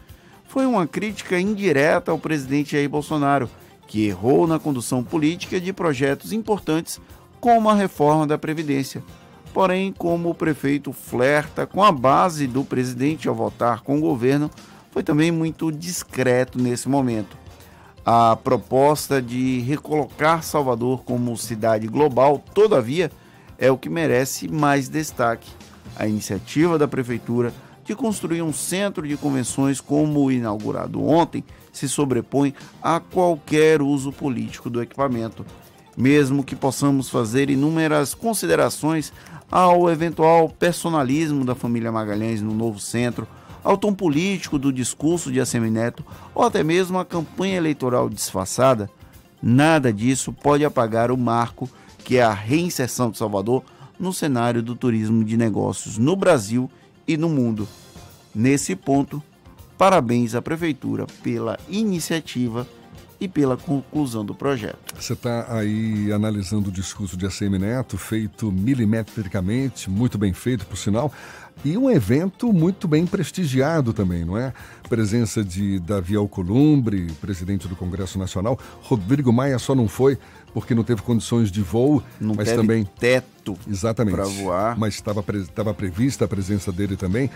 Foi 0.47 0.65
uma 0.65 0.87
crítica 0.87 1.39
indireta 1.39 2.13
ao 2.13 2.19
presidente 2.19 2.73
Jair 2.73 2.89
Bolsonaro, 2.89 3.51
que 3.89 4.07
errou 4.07 4.47
na 4.47 4.59
condução 4.59 5.03
política 5.03 5.61
de 5.61 5.73
projetos 5.73 6.33
importantes 6.33 7.01
como 7.41 7.69
a 7.69 7.75
reforma 7.75 8.27
da 8.27 8.39
Previdência. 8.39 9.03
Porém, 9.53 9.93
como 9.97 10.31
o 10.31 10.35
prefeito 10.35 10.93
flerta 10.93 11.67
com 11.67 11.83
a 11.83 11.91
base 11.91 12.47
do 12.47 12.65
presidente 12.65 13.29
ao 13.29 13.35
votar 13.35 13.81
com 13.83 13.99
o 13.99 14.01
governo, 14.01 14.51
foi 14.91 15.03
também 15.03 15.31
muito 15.31 15.71
discreto 15.73 16.61
nesse 16.61 16.89
momento. 16.89 17.37
A 18.05 18.37
proposta 18.37 19.21
de 19.21 19.61
recolocar 19.61 20.43
Salvador 20.43 21.05
como 21.05 21.37
cidade 21.37 21.87
global, 21.87 22.43
todavia, 22.55 23.11
é 23.59 23.71
o 23.71 23.77
que 23.77 23.89
merece 23.89 24.49
mais 24.49 24.89
destaque. 24.89 25.51
A 25.97 26.07
iniciativa 26.07 26.79
da 26.79 26.87
prefeitura 26.87 27.53
de 27.85 27.95
construir 27.95 28.43
um 28.43 28.53
centro 28.53 29.07
de 29.07 29.17
convenções 29.17 29.81
como 29.81 30.25
o 30.25 30.31
inaugurado 30.31 31.03
ontem 31.03 31.43
se 31.73 31.89
sobrepõe 31.89 32.55
a 32.83 33.01
qualquer 33.01 33.83
uso 33.83 34.13
político 34.13 34.69
do 34.69 34.83
equipamento. 34.83 35.45
Mesmo 35.99 36.45
que 36.45 36.55
possamos 36.55 37.11
fazer 37.11 37.51
inúmeras 37.51 38.15
considerações 38.15 39.13
ao 39.51 39.91
eventual 39.91 40.49
personalismo 40.49 41.45
da 41.45 41.57
família 41.57 41.91
Magalhães 41.91 42.41
no 42.41 42.55
novo 42.55 42.79
centro, 42.79 43.27
ao 43.65 43.77
tom 43.77 43.93
político 43.93 44.61
do 44.61 44.73
discurso 44.73 45.33
de 45.33 45.41
Assemineto 45.41 46.05
ou 46.33 46.45
até 46.45 46.63
mesmo 46.63 47.01
a 47.01 47.05
campanha 47.05 47.57
eleitoral 47.57 48.09
disfarçada, 48.09 48.89
nada 49.43 49.93
disso 49.93 50.33
pode 50.33 50.65
apagar 50.65 51.11
o 51.11 51.17
marco 51.17 51.69
que 52.05 52.17
é 52.17 52.23
a 52.23 52.33
reinserção 52.33 53.11
de 53.11 53.19
Salvador 53.19 53.65
no 53.99 54.13
cenário 54.13 54.63
do 54.63 54.77
turismo 54.77 55.25
de 55.25 55.37
negócios 55.37 55.99
no 55.99 56.15
Brasil 56.15 56.71
e 57.09 57.17
no 57.17 57.29
mundo. 57.29 57.67
Nesse 58.33 58.77
ponto, 58.77 59.21
parabéns 59.77 60.37
à 60.37 60.41
Prefeitura 60.41 61.09
pela 61.25 61.59
iniciativa 61.69 62.65
e 63.21 63.27
pela 63.27 63.57
conclusão 63.57 64.25
do 64.25 64.35
projeto. 64.35 64.95
Você 64.95 65.13
está 65.13 65.47
aí 65.53 66.13
analisando 66.13 66.69
o 66.69 66.73
discurso 66.73 67.17
de 67.17 67.27
ACM 67.27 67.59
Neto, 67.59 67.99
feito 67.99 68.53
milimetricamente, 68.53 69.91
muito 69.91 70.17
bem 70.17 70.33
feito, 70.33 70.67
por 70.67 70.77
sinal. 70.77 71.13
E 71.65 71.77
um 71.77 71.91
evento 71.91 72.53
muito 72.53 72.87
bem 72.87 73.05
prestigiado 73.05 73.93
também, 73.93 74.25
não 74.25 74.39
é? 74.39 74.53
Presença 74.89 75.43
de 75.43 75.81
Davi 75.81 76.15
Alcolumbre, 76.15 77.09
presidente 77.21 77.67
do 77.67 77.75
Congresso 77.75 78.17
Nacional. 78.17 78.57
Rodrigo 78.83 79.33
Maia 79.33 79.59
só 79.59 79.75
não 79.75 79.89
foi 79.89 80.17
porque 80.61 80.75
não 80.75 80.85
teve 80.85 81.03
condições 81.03 81.51
de 81.51 81.63
voo, 81.63 82.03
não 82.21 82.35
mas 82.35 82.49
teve 82.49 82.61
também 82.61 82.85
teto 82.99 83.57
exatamente 83.69 84.15
para 84.15 84.25
voar. 84.25 84.79
Mas 84.79 84.95
estava 84.95 85.25
estava 85.37 85.75
prevista 85.75 86.25
a 86.25 86.29
presença 86.29 86.71
dele 86.73 86.97
também. 86.97 87.31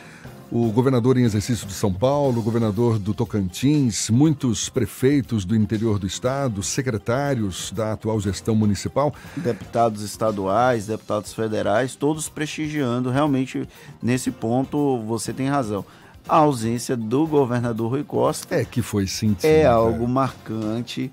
O 0.51 0.71
governador 0.71 1.17
em 1.17 1.23
exercício 1.23 1.67
de 1.67 1.73
São 1.73 1.91
Paulo, 1.91 2.41
o 2.41 2.43
governador 2.43 2.99
do 2.99 3.15
Tocantins, 3.15 4.11
muitos 4.11 4.69
prefeitos 4.69 5.47
do 5.47 5.57
interior 5.57 5.99
do 5.99 6.07
estado, 6.07 6.63
secretários 6.63 7.73
da 7.73 7.95
atual 7.95 8.21
gestão 8.21 8.55
municipal, 8.55 9.15
deputados 9.35 10.03
estaduais, 10.03 10.87
deputados 10.87 11.33
federais, 11.33 11.97
todos 11.97 12.29
prestigiando. 12.29 13.09
Realmente, 13.09 13.67
nesse 14.03 14.31
ponto, 14.31 14.99
você 15.07 15.33
tem 15.33 15.49
razão. 15.49 15.87
A 16.29 16.37
ausência 16.37 16.97
do 16.97 17.27
governador 17.27 17.91
Rui 17.91 18.05
Costa 18.05 18.55
é 18.55 18.65
que 18.65 18.83
foi 18.83 19.07
sentido. 19.07 19.47
É 19.47 19.65
algo 19.65 20.07
marcante 20.07 21.11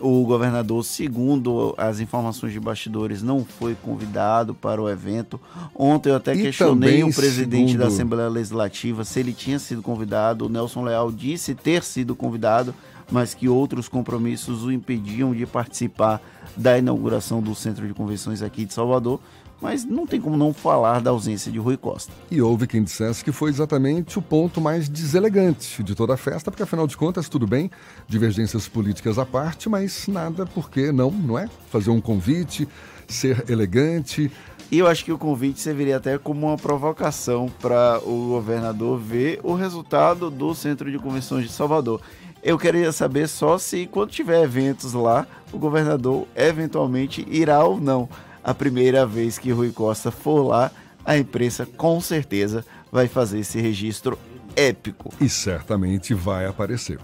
o 0.00 0.24
governador, 0.24 0.84
segundo 0.84 1.74
as 1.76 1.98
informações 2.00 2.52
de 2.52 2.60
bastidores, 2.60 3.22
não 3.22 3.44
foi 3.44 3.74
convidado 3.74 4.54
para 4.54 4.80
o 4.80 4.88
evento. 4.88 5.40
Ontem 5.74 6.10
eu 6.10 6.16
até 6.16 6.34
E 6.34 6.42
questionei 6.42 7.02
o 7.02 7.12
presidente 7.12 7.76
da 7.76 7.84
segundo- 7.84 7.94
Assembleia 7.94 8.28
Legislativa 8.28 9.04
se 9.04 9.18
ele 9.20 9.32
tinha 9.32 9.58
sido 9.58 9.82
convidado. 9.82 10.46
O 10.46 10.48
Nelson 10.48 10.82
Leal 10.84 11.10
disse 11.10 11.54
ter 11.54 11.82
sido 11.82 12.14
convidado, 12.14 12.74
mas 13.10 13.34
que 13.34 13.48
outros 13.48 13.88
compromissos 13.88 14.64
o 14.64 14.70
impediam 14.70 15.34
de 15.34 15.46
participar 15.46 16.20
da 16.56 16.78
inauguração 16.78 17.40
do 17.42 17.54
Centro 17.54 17.86
de 17.86 17.94
Convenções 17.94 18.42
aqui 18.42 18.64
de 18.64 18.74
Salvador. 18.74 19.20
Mas 19.60 19.84
não 19.84 20.06
tem 20.06 20.20
como 20.20 20.36
não 20.36 20.52
falar 20.52 21.00
da 21.00 21.10
ausência 21.10 21.50
de 21.50 21.58
Rui 21.58 21.76
Costa. 21.76 22.12
E 22.30 22.40
houve 22.40 22.66
quem 22.66 22.82
dissesse 22.82 23.24
que 23.24 23.32
foi 23.32 23.50
exatamente 23.50 24.18
o 24.18 24.22
ponto 24.22 24.60
mais 24.60 24.88
deselegante 24.88 25.82
de 25.82 25.94
toda 25.94 26.14
a 26.14 26.16
festa, 26.16 26.50
porque 26.50 26.62
afinal 26.62 26.86
de 26.86 26.96
contas, 26.96 27.28
tudo 27.28 27.46
bem, 27.46 27.70
divergências 28.06 28.68
políticas 28.68 29.18
à 29.18 29.26
parte, 29.26 29.68
mas 29.68 30.06
nada 30.06 30.46
por 30.46 30.70
que 30.70 30.92
não, 30.92 31.10
não 31.10 31.38
é? 31.38 31.48
Fazer 31.70 31.90
um 31.90 32.00
convite, 32.00 32.68
ser 33.08 33.44
elegante. 33.50 34.30
E 34.70 34.78
eu 34.78 34.86
acho 34.86 35.02
que 35.02 35.10
o 35.10 35.16
convite 35.16 35.60
serviria 35.60 35.96
até 35.96 36.18
como 36.18 36.46
uma 36.46 36.56
provocação 36.56 37.50
para 37.60 37.98
o 38.04 38.28
governador 38.28 38.98
ver 38.98 39.40
o 39.42 39.54
resultado 39.54 40.30
do 40.30 40.54
Centro 40.54 40.90
de 40.90 40.98
Convenções 40.98 41.46
de 41.46 41.52
Salvador. 41.52 42.02
Eu 42.42 42.58
queria 42.58 42.92
saber 42.92 43.28
só 43.28 43.58
se, 43.58 43.86
quando 43.86 44.10
tiver 44.10 44.44
eventos 44.44 44.92
lá, 44.92 45.26
o 45.52 45.58
governador 45.58 46.28
eventualmente 46.36 47.26
irá 47.30 47.64
ou 47.64 47.80
não. 47.80 48.08
A 48.48 48.54
primeira 48.54 49.04
vez 49.04 49.36
que 49.36 49.50
Rui 49.50 49.70
Costa 49.72 50.10
for 50.10 50.42
lá, 50.42 50.70
a 51.04 51.18
imprensa 51.18 51.66
com 51.66 52.00
certeza 52.00 52.64
vai 52.90 53.06
fazer 53.06 53.40
esse 53.40 53.60
registro 53.60 54.18
épico. 54.56 55.12
E 55.20 55.28
certamente 55.28 56.14
vai 56.14 56.46
aparecer. 56.46 56.98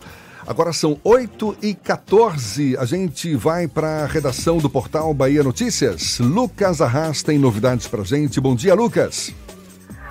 Agora 0.46 0.72
são 0.72 0.98
8 1.04 1.58
e 1.62 1.74
14 1.74 2.78
A 2.78 2.86
gente 2.86 3.36
vai 3.36 3.68
para 3.68 4.04
a 4.04 4.06
redação 4.06 4.56
do 4.56 4.70
portal 4.70 5.12
Bahia 5.12 5.42
Notícias. 5.42 6.18
Lucas 6.18 6.80
Arras 6.80 7.22
tem 7.22 7.38
novidades 7.38 7.86
pra 7.86 8.02
gente. 8.04 8.40
Bom 8.40 8.56
dia, 8.56 8.74
Lucas. 8.74 9.30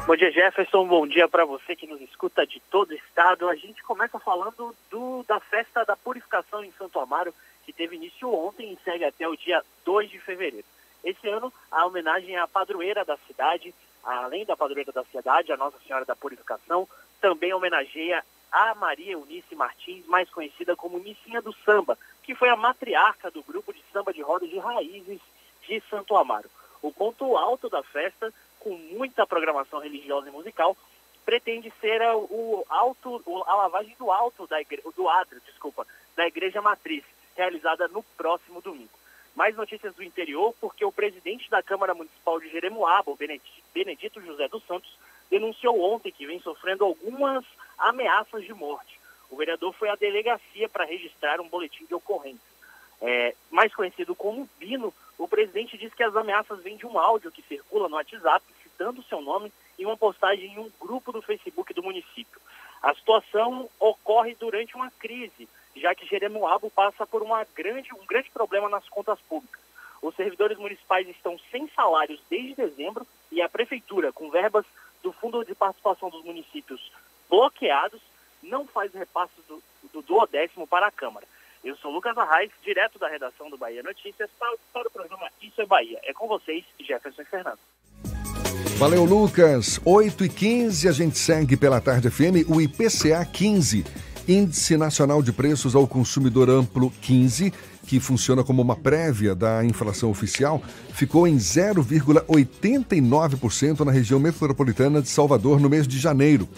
Bom 0.06 0.16
dia, 0.16 0.32
Jefferson. 0.32 0.86
Bom 0.86 1.08
dia 1.08 1.28
para 1.28 1.46
você 1.46 1.76
que 1.76 1.88
nos 1.88 2.00
escuta 2.02 2.46
de 2.46 2.62
todo 2.70 2.92
o 2.92 2.94
estado. 2.94 3.50
A 3.50 3.56
gente 3.56 3.82
começa 3.82 4.20
falando 4.20 4.76
do, 4.92 5.26
da 5.28 5.40
festa 5.40 5.84
da 5.84 5.96
purificação 5.96 6.64
em 6.64 6.72
Santo 6.78 7.00
Amaro, 7.00 7.34
que 7.66 7.74
teve 7.74 7.96
início 7.96 8.32
ontem 8.32 8.72
e 8.72 8.78
segue 8.86 9.04
até 9.04 9.28
o 9.28 9.36
dia 9.36 9.64
2 9.84 10.12
de 10.12 10.20
fevereiro. 10.20 10.68
Esse 11.04 11.28
ano, 11.28 11.52
a 11.72 11.86
homenagem 11.86 12.38
à 12.38 12.48
padroeira 12.48 13.04
da 13.04 13.18
cidade, 13.28 13.74
além 14.04 14.46
da 14.46 14.56
padroeira 14.56 14.92
da 14.92 15.04
cidade, 15.06 15.52
a 15.52 15.58
Nossa 15.58 15.78
Senhora 15.86 16.06
da 16.06 16.16
Purificação, 16.16 16.88
também 17.20 17.54
homenageia 17.54 18.24
a 18.52 18.76
Maria 18.76 19.14
Eunice 19.14 19.56
Martins, 19.56 20.06
mais 20.06 20.30
conhecida 20.30 20.76
como 20.76 21.00
Nicinha 21.00 21.42
do 21.42 21.52
Samba, 21.66 21.98
que 22.22 22.36
foi 22.36 22.50
a 22.50 22.56
matriarca 22.56 23.32
do 23.32 23.42
grupo 23.42 23.74
de 23.74 23.84
samba 23.92 24.14
de 24.14 24.22
rodas 24.22 24.50
de 24.50 24.60
raízes 24.60 25.20
de 25.68 25.82
Santo 25.90 26.16
Amaro. 26.16 26.50
O 26.82 26.92
ponto 26.92 27.36
alto 27.36 27.68
da 27.68 27.82
festa, 27.82 28.32
com 28.60 28.78
muita 28.78 29.26
programação 29.26 29.80
religiosa 29.80 30.30
e 30.30 30.32
musical, 30.32 30.78
pretende 31.26 31.74
ser 31.82 32.02
o 32.30 32.64
alto, 32.70 33.24
a 33.48 33.56
lavagem 33.56 33.96
do 33.98 34.12
alto 34.12 34.46
da 34.46 34.62
igreja, 34.62 34.84
do 34.96 35.10
ádrio, 35.10 35.42
desculpa, 35.46 35.88
da 36.16 36.28
igreja 36.28 36.62
matriz, 36.62 37.04
realizada 37.36 37.88
no 37.88 38.04
próximo 38.16 38.62
domingo. 38.62 39.03
Mais 39.36 39.56
notícias 39.56 39.96
do 39.96 40.04
interior, 40.04 40.54
porque 40.62 40.86
o 40.86 40.92
presidente 40.92 41.50
da 41.50 41.64
Câmara 41.64 41.94
Municipal 41.94 42.40
de 42.40 42.50
Jeremoabo, 42.50 43.18
Benedito 43.74 44.22
José 44.22 44.48
dos 44.48 44.64
Santos, 44.66 44.96
denunciou 45.30 45.82
ontem 45.82 46.12
que 46.12 46.28
vem 46.28 46.40
sofrendo 46.40 46.86
algumas 46.86 47.44
ameaças 47.78 48.44
de 48.44 48.54
morte. 48.54 49.00
O 49.30 49.36
vereador 49.36 49.74
foi 49.74 49.90
à 49.90 49.96
delegacia 49.96 50.70
para 50.70 50.86
registrar 50.86 51.42
um 51.42 51.50
boletim 51.50 51.86
de 51.86 51.96
ocorrência. 51.96 52.54
É, 53.02 53.36
mais 53.50 53.74
conhecido 53.74 54.16
como 54.16 54.48
Bino, 54.60 54.94
o 55.18 55.28
presidente 55.28 55.78
disse 55.78 55.96
que 55.96 56.04
as 56.04 56.16
ameaças 56.16 56.62
vêm 56.62 56.78
de 56.78 56.86
um 56.86 56.98
áudio 56.98 57.32
que 57.32 57.42
circula 57.42 57.90
no 57.90 57.96
WhatsApp, 57.96 58.46
citando 58.62 59.04
seu 59.04 59.22
nome 59.22 59.52
em 59.78 59.86
uma 59.86 59.98
postagem 59.98 60.54
em 60.54 60.60
um 60.60 60.72
grupo 60.80 61.12
do 61.12 61.22
Facebook 61.22 61.74
do 61.74 61.84
município. 61.84 62.40
A 62.84 62.94
situação 62.94 63.70
ocorre 63.80 64.36
durante 64.36 64.76
uma 64.76 64.92
crise, 64.92 65.48
já 65.74 65.96
que 65.96 66.06
Jeremoabo 66.06 66.70
passa 66.70 67.08
por 67.08 67.24
uma 67.24 67.46
grande, 67.56 67.94
um 67.94 68.06
grande 68.06 68.30
problema 68.30 68.68
nas 68.68 68.88
contas 68.90 69.18
públicas. 69.22 69.62
Os 70.02 70.14
servidores 70.16 70.58
municipais 70.58 71.08
estão 71.08 71.40
sem 71.50 71.66
salários 71.70 72.20
desde 72.30 72.56
dezembro 72.56 73.08
e 73.32 73.42
a 73.42 73.48
prefeitura, 73.48 74.12
com 74.12 74.30
verbas 74.30 74.66
do 75.02 75.14
Fundo 75.14 75.46
de 75.46 75.56
Participação 75.56 76.10
dos 76.10 76.26
Municípios 76.26 76.92
bloqueados, 77.30 78.02
não 78.42 78.68
faz 78.68 78.94
repasse 78.94 79.34
do, 79.48 79.64
do 79.94 80.02
duodécimo 80.02 80.68
para 80.68 80.88
a 80.88 80.92
Câmara. 80.92 81.26
Eu 81.64 81.78
sou 81.78 81.90
Lucas 81.90 82.18
Arraes, 82.18 82.52
direto 82.62 83.00
da 83.00 83.08
redação 83.08 83.50
do 83.50 83.58
Bahia 83.58 83.82
Notícias, 83.82 84.30
para, 84.38 84.54
para 84.74 84.90
o 84.90 84.92
programa 84.92 85.32
Isso 85.42 85.62
é 85.62 85.66
Bahia. 85.66 86.02
É 86.04 86.12
com 86.12 86.28
vocês, 86.28 86.66
Jefferson 86.78 87.24
Fernando. 87.24 87.60
Valeu, 88.78 89.06
Lucas. 89.06 89.80
8 89.86 90.26
e 90.26 90.30
15 90.30 90.88
a 90.88 90.91
gente 90.91 91.18
segue 91.18 91.56
pela 91.56 91.80
Tarde 91.80 92.10
FM 92.10 92.48
o 92.48 92.60
IPCA 92.60 93.24
15, 93.24 93.86
Índice 94.28 94.76
Nacional 94.76 95.22
de 95.22 95.32
Preços 95.32 95.76
ao 95.76 95.88
Consumidor 95.88 96.50
Amplo 96.50 96.91
15, 97.02 97.54
que 97.86 98.00
funciona 98.00 98.44
como 98.44 98.60
uma 98.62 98.76
prévia 98.76 99.36
da 99.36 99.64
inflação 99.64 100.10
oficial, 100.10 100.60
ficou 100.94 101.28
em 101.28 101.38
0,89% 101.38 103.86
na 103.86 103.91
região 103.91 104.20
metropolitana 104.20 105.00
de 105.02 105.10
Salvador 105.10 105.60
no 105.60 105.70
mês 105.70 105.88
de 105.88 106.00
janeiro 106.00 106.50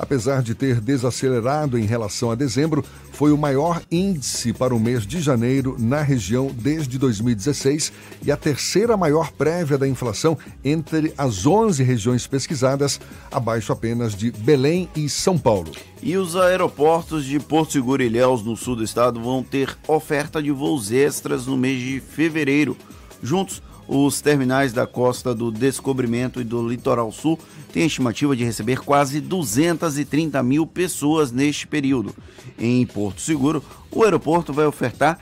apesar 0.00 0.42
de 0.42 0.54
ter 0.54 0.80
desacelerado 0.80 1.78
em 1.78 1.84
relação 1.84 2.30
a 2.30 2.34
dezembro, 2.34 2.82
foi 3.12 3.32
o 3.32 3.36
maior 3.36 3.82
índice 3.90 4.50
para 4.50 4.74
o 4.74 4.80
mês 4.80 5.06
de 5.06 5.20
janeiro 5.20 5.76
na 5.78 6.00
região 6.00 6.50
desde 6.54 6.98
2016 6.98 7.92
e 8.24 8.32
a 8.32 8.36
terceira 8.36 8.96
maior 8.96 9.30
prévia 9.30 9.76
da 9.76 9.86
inflação 9.86 10.38
entre 10.64 11.12
as 11.18 11.46
11 11.46 11.82
regiões 11.82 12.26
pesquisadas, 12.26 12.98
abaixo 13.30 13.72
apenas 13.72 14.14
de 14.14 14.30
Belém 14.30 14.88
e 14.96 15.06
São 15.06 15.36
Paulo. 15.36 15.70
E 16.02 16.16
os 16.16 16.34
aeroportos 16.34 17.26
de 17.26 17.38
Porto 17.38 17.72
Seguro 17.72 18.02
e 18.02 18.06
Ilhéus, 18.06 18.42
no 18.42 18.56
sul 18.56 18.76
do 18.76 18.82
estado, 18.82 19.20
vão 19.20 19.42
ter 19.42 19.76
oferta 19.86 20.42
de 20.42 20.50
voos 20.50 20.90
extras 20.90 21.46
no 21.46 21.58
mês 21.58 21.78
de 21.78 22.00
fevereiro. 22.00 22.74
Juntos, 23.22 23.62
os 23.92 24.20
terminais 24.20 24.72
da 24.72 24.86
Costa 24.86 25.34
do 25.34 25.50
Descobrimento 25.50 26.40
e 26.40 26.44
do 26.44 26.68
Litoral 26.68 27.10
Sul 27.10 27.36
têm 27.72 27.82
a 27.82 27.86
estimativa 27.86 28.36
de 28.36 28.44
receber 28.44 28.78
quase 28.78 29.20
230 29.20 30.40
mil 30.44 30.64
pessoas 30.64 31.32
neste 31.32 31.66
período. 31.66 32.14
Em 32.56 32.86
Porto 32.86 33.20
Seguro, 33.20 33.60
o 33.90 34.04
aeroporto 34.04 34.52
vai 34.52 34.64
ofertar 34.64 35.18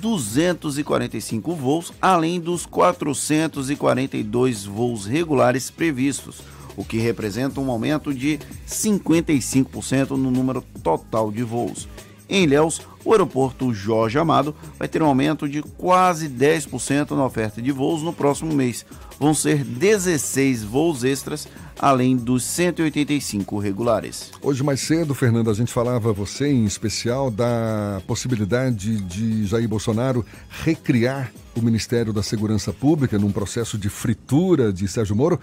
245 0.00 1.52
voos, 1.56 1.92
além 2.00 2.38
dos 2.38 2.64
442 2.64 4.66
voos 4.66 5.04
regulares 5.04 5.68
previstos, 5.68 6.42
o 6.76 6.84
que 6.84 6.98
representa 6.98 7.60
um 7.60 7.72
aumento 7.72 8.14
de 8.14 8.38
55% 8.68 10.10
no 10.10 10.30
número 10.30 10.62
total 10.80 11.32
de 11.32 11.42
voos. 11.42 11.88
Em 12.28 12.44
Ilhéus, 12.44 12.82
o 13.04 13.12
aeroporto 13.12 13.72
Jorge 13.72 14.18
Amado 14.18 14.54
vai 14.78 14.88
ter 14.88 15.02
um 15.02 15.06
aumento 15.06 15.48
de 15.48 15.62
quase 15.62 16.28
10% 16.28 17.10
na 17.12 17.24
oferta 17.24 17.60
de 17.60 17.72
voos 17.72 18.02
no 18.02 18.12
próximo 18.12 18.54
mês. 18.54 18.84
Vão 19.18 19.34
ser 19.34 19.64
16 19.64 20.64
voos 20.64 21.04
extras, 21.04 21.46
além 21.78 22.16
dos 22.16 22.44
185 22.44 23.58
regulares. 23.58 24.30
Hoje 24.42 24.62
mais 24.62 24.80
cedo, 24.80 25.14
Fernando, 25.14 25.50
a 25.50 25.54
gente 25.54 25.72
falava, 25.72 26.12
você 26.12 26.48
em 26.48 26.64
especial, 26.64 27.30
da 27.30 28.02
possibilidade 28.06 29.00
de 29.00 29.46
Jair 29.46 29.68
Bolsonaro 29.68 30.24
recriar 30.48 31.32
o 31.54 31.62
Ministério 31.62 32.12
da 32.12 32.22
Segurança 32.22 32.72
Pública 32.72 33.18
num 33.18 33.30
processo 33.30 33.76
de 33.76 33.88
fritura 33.88 34.72
de 34.72 34.88
Sérgio 34.88 35.14
Moro. 35.14 35.40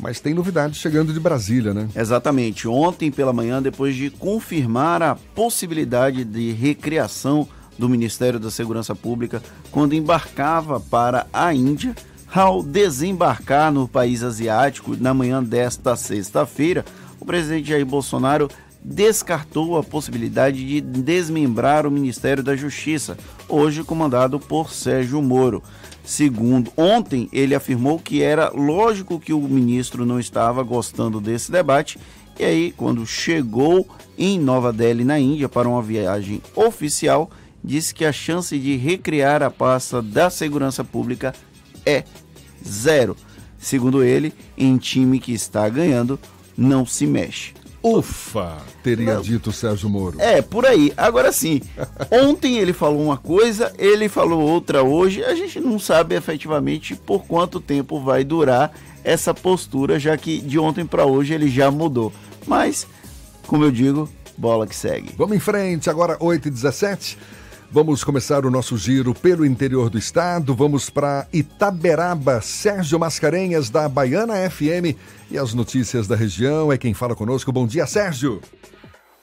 Mas 0.00 0.20
tem 0.20 0.34
novidades 0.34 0.78
chegando 0.78 1.12
de 1.12 1.20
Brasília, 1.20 1.72
né? 1.72 1.88
Exatamente. 1.94 2.66
Ontem 2.66 3.10
pela 3.10 3.32
manhã, 3.32 3.62
depois 3.62 3.94
de 3.94 4.10
confirmar 4.10 5.02
a 5.02 5.14
possibilidade 5.14 6.24
de 6.24 6.52
recriação 6.52 7.48
do 7.78 7.88
Ministério 7.88 8.38
da 8.38 8.50
Segurança 8.50 8.94
Pública 8.94 9.42
quando 9.70 9.94
embarcava 9.94 10.80
para 10.80 11.26
a 11.32 11.52
Índia, 11.54 11.94
ao 12.32 12.62
desembarcar 12.62 13.72
no 13.72 13.86
país 13.86 14.22
asiático 14.22 14.96
na 14.96 15.14
manhã 15.14 15.42
desta 15.42 15.94
sexta-feira, 15.94 16.84
o 17.20 17.24
presidente 17.24 17.68
Jair 17.68 17.86
Bolsonaro 17.86 18.50
descartou 18.84 19.78
a 19.78 19.82
possibilidade 19.82 20.66
de 20.66 20.80
desmembrar 20.80 21.86
o 21.86 21.90
Ministério 21.90 22.42
da 22.42 22.54
Justiça, 22.54 23.16
hoje 23.48 23.82
comandado 23.82 24.38
por 24.38 24.72
Sérgio 24.72 25.22
Moro. 25.22 25.62
Segundo, 26.04 26.70
ontem 26.76 27.28
ele 27.32 27.54
afirmou 27.54 27.98
que 27.98 28.22
era 28.22 28.50
lógico 28.50 29.18
que 29.18 29.32
o 29.32 29.40
ministro 29.40 30.04
não 30.04 30.20
estava 30.20 30.62
gostando 30.62 31.18
desse 31.18 31.50
debate, 31.50 31.98
e 32.38 32.44
aí, 32.44 32.74
quando 32.76 33.06
chegou 33.06 33.86
em 34.18 34.38
Nova 34.38 34.72
Delhi, 34.72 35.04
na 35.04 35.18
Índia, 35.18 35.48
para 35.48 35.68
uma 35.68 35.80
viagem 35.80 36.42
oficial, 36.54 37.30
disse 37.62 37.94
que 37.94 38.04
a 38.04 38.12
chance 38.12 38.58
de 38.58 38.76
recriar 38.76 39.42
a 39.42 39.50
pasta 39.50 40.02
da 40.02 40.28
segurança 40.28 40.82
pública 40.82 41.32
é 41.86 42.04
zero. 42.66 43.16
Segundo 43.56 44.02
ele, 44.02 44.32
em 44.58 44.76
time 44.76 45.20
que 45.20 45.32
está 45.32 45.68
ganhando, 45.68 46.18
não 46.56 46.84
se 46.84 47.06
mexe. 47.06 47.54
Ufa, 47.84 48.56
teria 48.82 49.16
Não. 49.16 49.20
dito 49.20 49.52
Sérgio 49.52 49.90
Moro. 49.90 50.18
É, 50.18 50.40
por 50.40 50.64
aí. 50.64 50.90
Agora 50.96 51.30
sim, 51.30 51.60
ontem 52.10 52.56
ele 52.56 52.72
falou 52.72 53.02
uma 53.02 53.18
coisa, 53.18 53.70
ele 53.78 54.08
falou 54.08 54.40
outra 54.40 54.82
hoje. 54.82 55.22
A 55.22 55.34
gente 55.34 55.60
não 55.60 55.78
sabe 55.78 56.14
efetivamente 56.14 56.96
por 56.96 57.26
quanto 57.26 57.60
tempo 57.60 58.00
vai 58.00 58.24
durar 58.24 58.72
essa 59.04 59.34
postura, 59.34 59.98
já 60.00 60.16
que 60.16 60.38
de 60.40 60.58
ontem 60.58 60.86
para 60.86 61.04
hoje 61.04 61.34
ele 61.34 61.50
já 61.50 61.70
mudou. 61.70 62.10
Mas, 62.46 62.86
como 63.46 63.64
eu 63.64 63.70
digo, 63.70 64.08
bola 64.34 64.66
que 64.66 64.74
segue. 64.74 65.10
Vamos 65.18 65.36
em 65.36 65.40
frente, 65.40 65.90
agora 65.90 66.16
8h17. 66.18 67.18
Vamos 67.74 68.04
começar 68.04 68.46
o 68.46 68.50
nosso 68.52 68.78
giro 68.78 69.12
pelo 69.12 69.44
interior 69.44 69.90
do 69.90 69.98
estado. 69.98 70.54
Vamos 70.54 70.88
para 70.88 71.26
Itaberaba. 71.32 72.40
Sérgio 72.40 73.00
Mascarenhas, 73.00 73.68
da 73.68 73.88
Baiana 73.88 74.48
FM. 74.48 74.94
E 75.28 75.36
as 75.36 75.52
notícias 75.54 76.06
da 76.06 76.14
região 76.14 76.72
é 76.72 76.78
quem 76.78 76.94
fala 76.94 77.16
conosco. 77.16 77.50
Bom 77.50 77.66
dia, 77.66 77.84
Sérgio. 77.84 78.40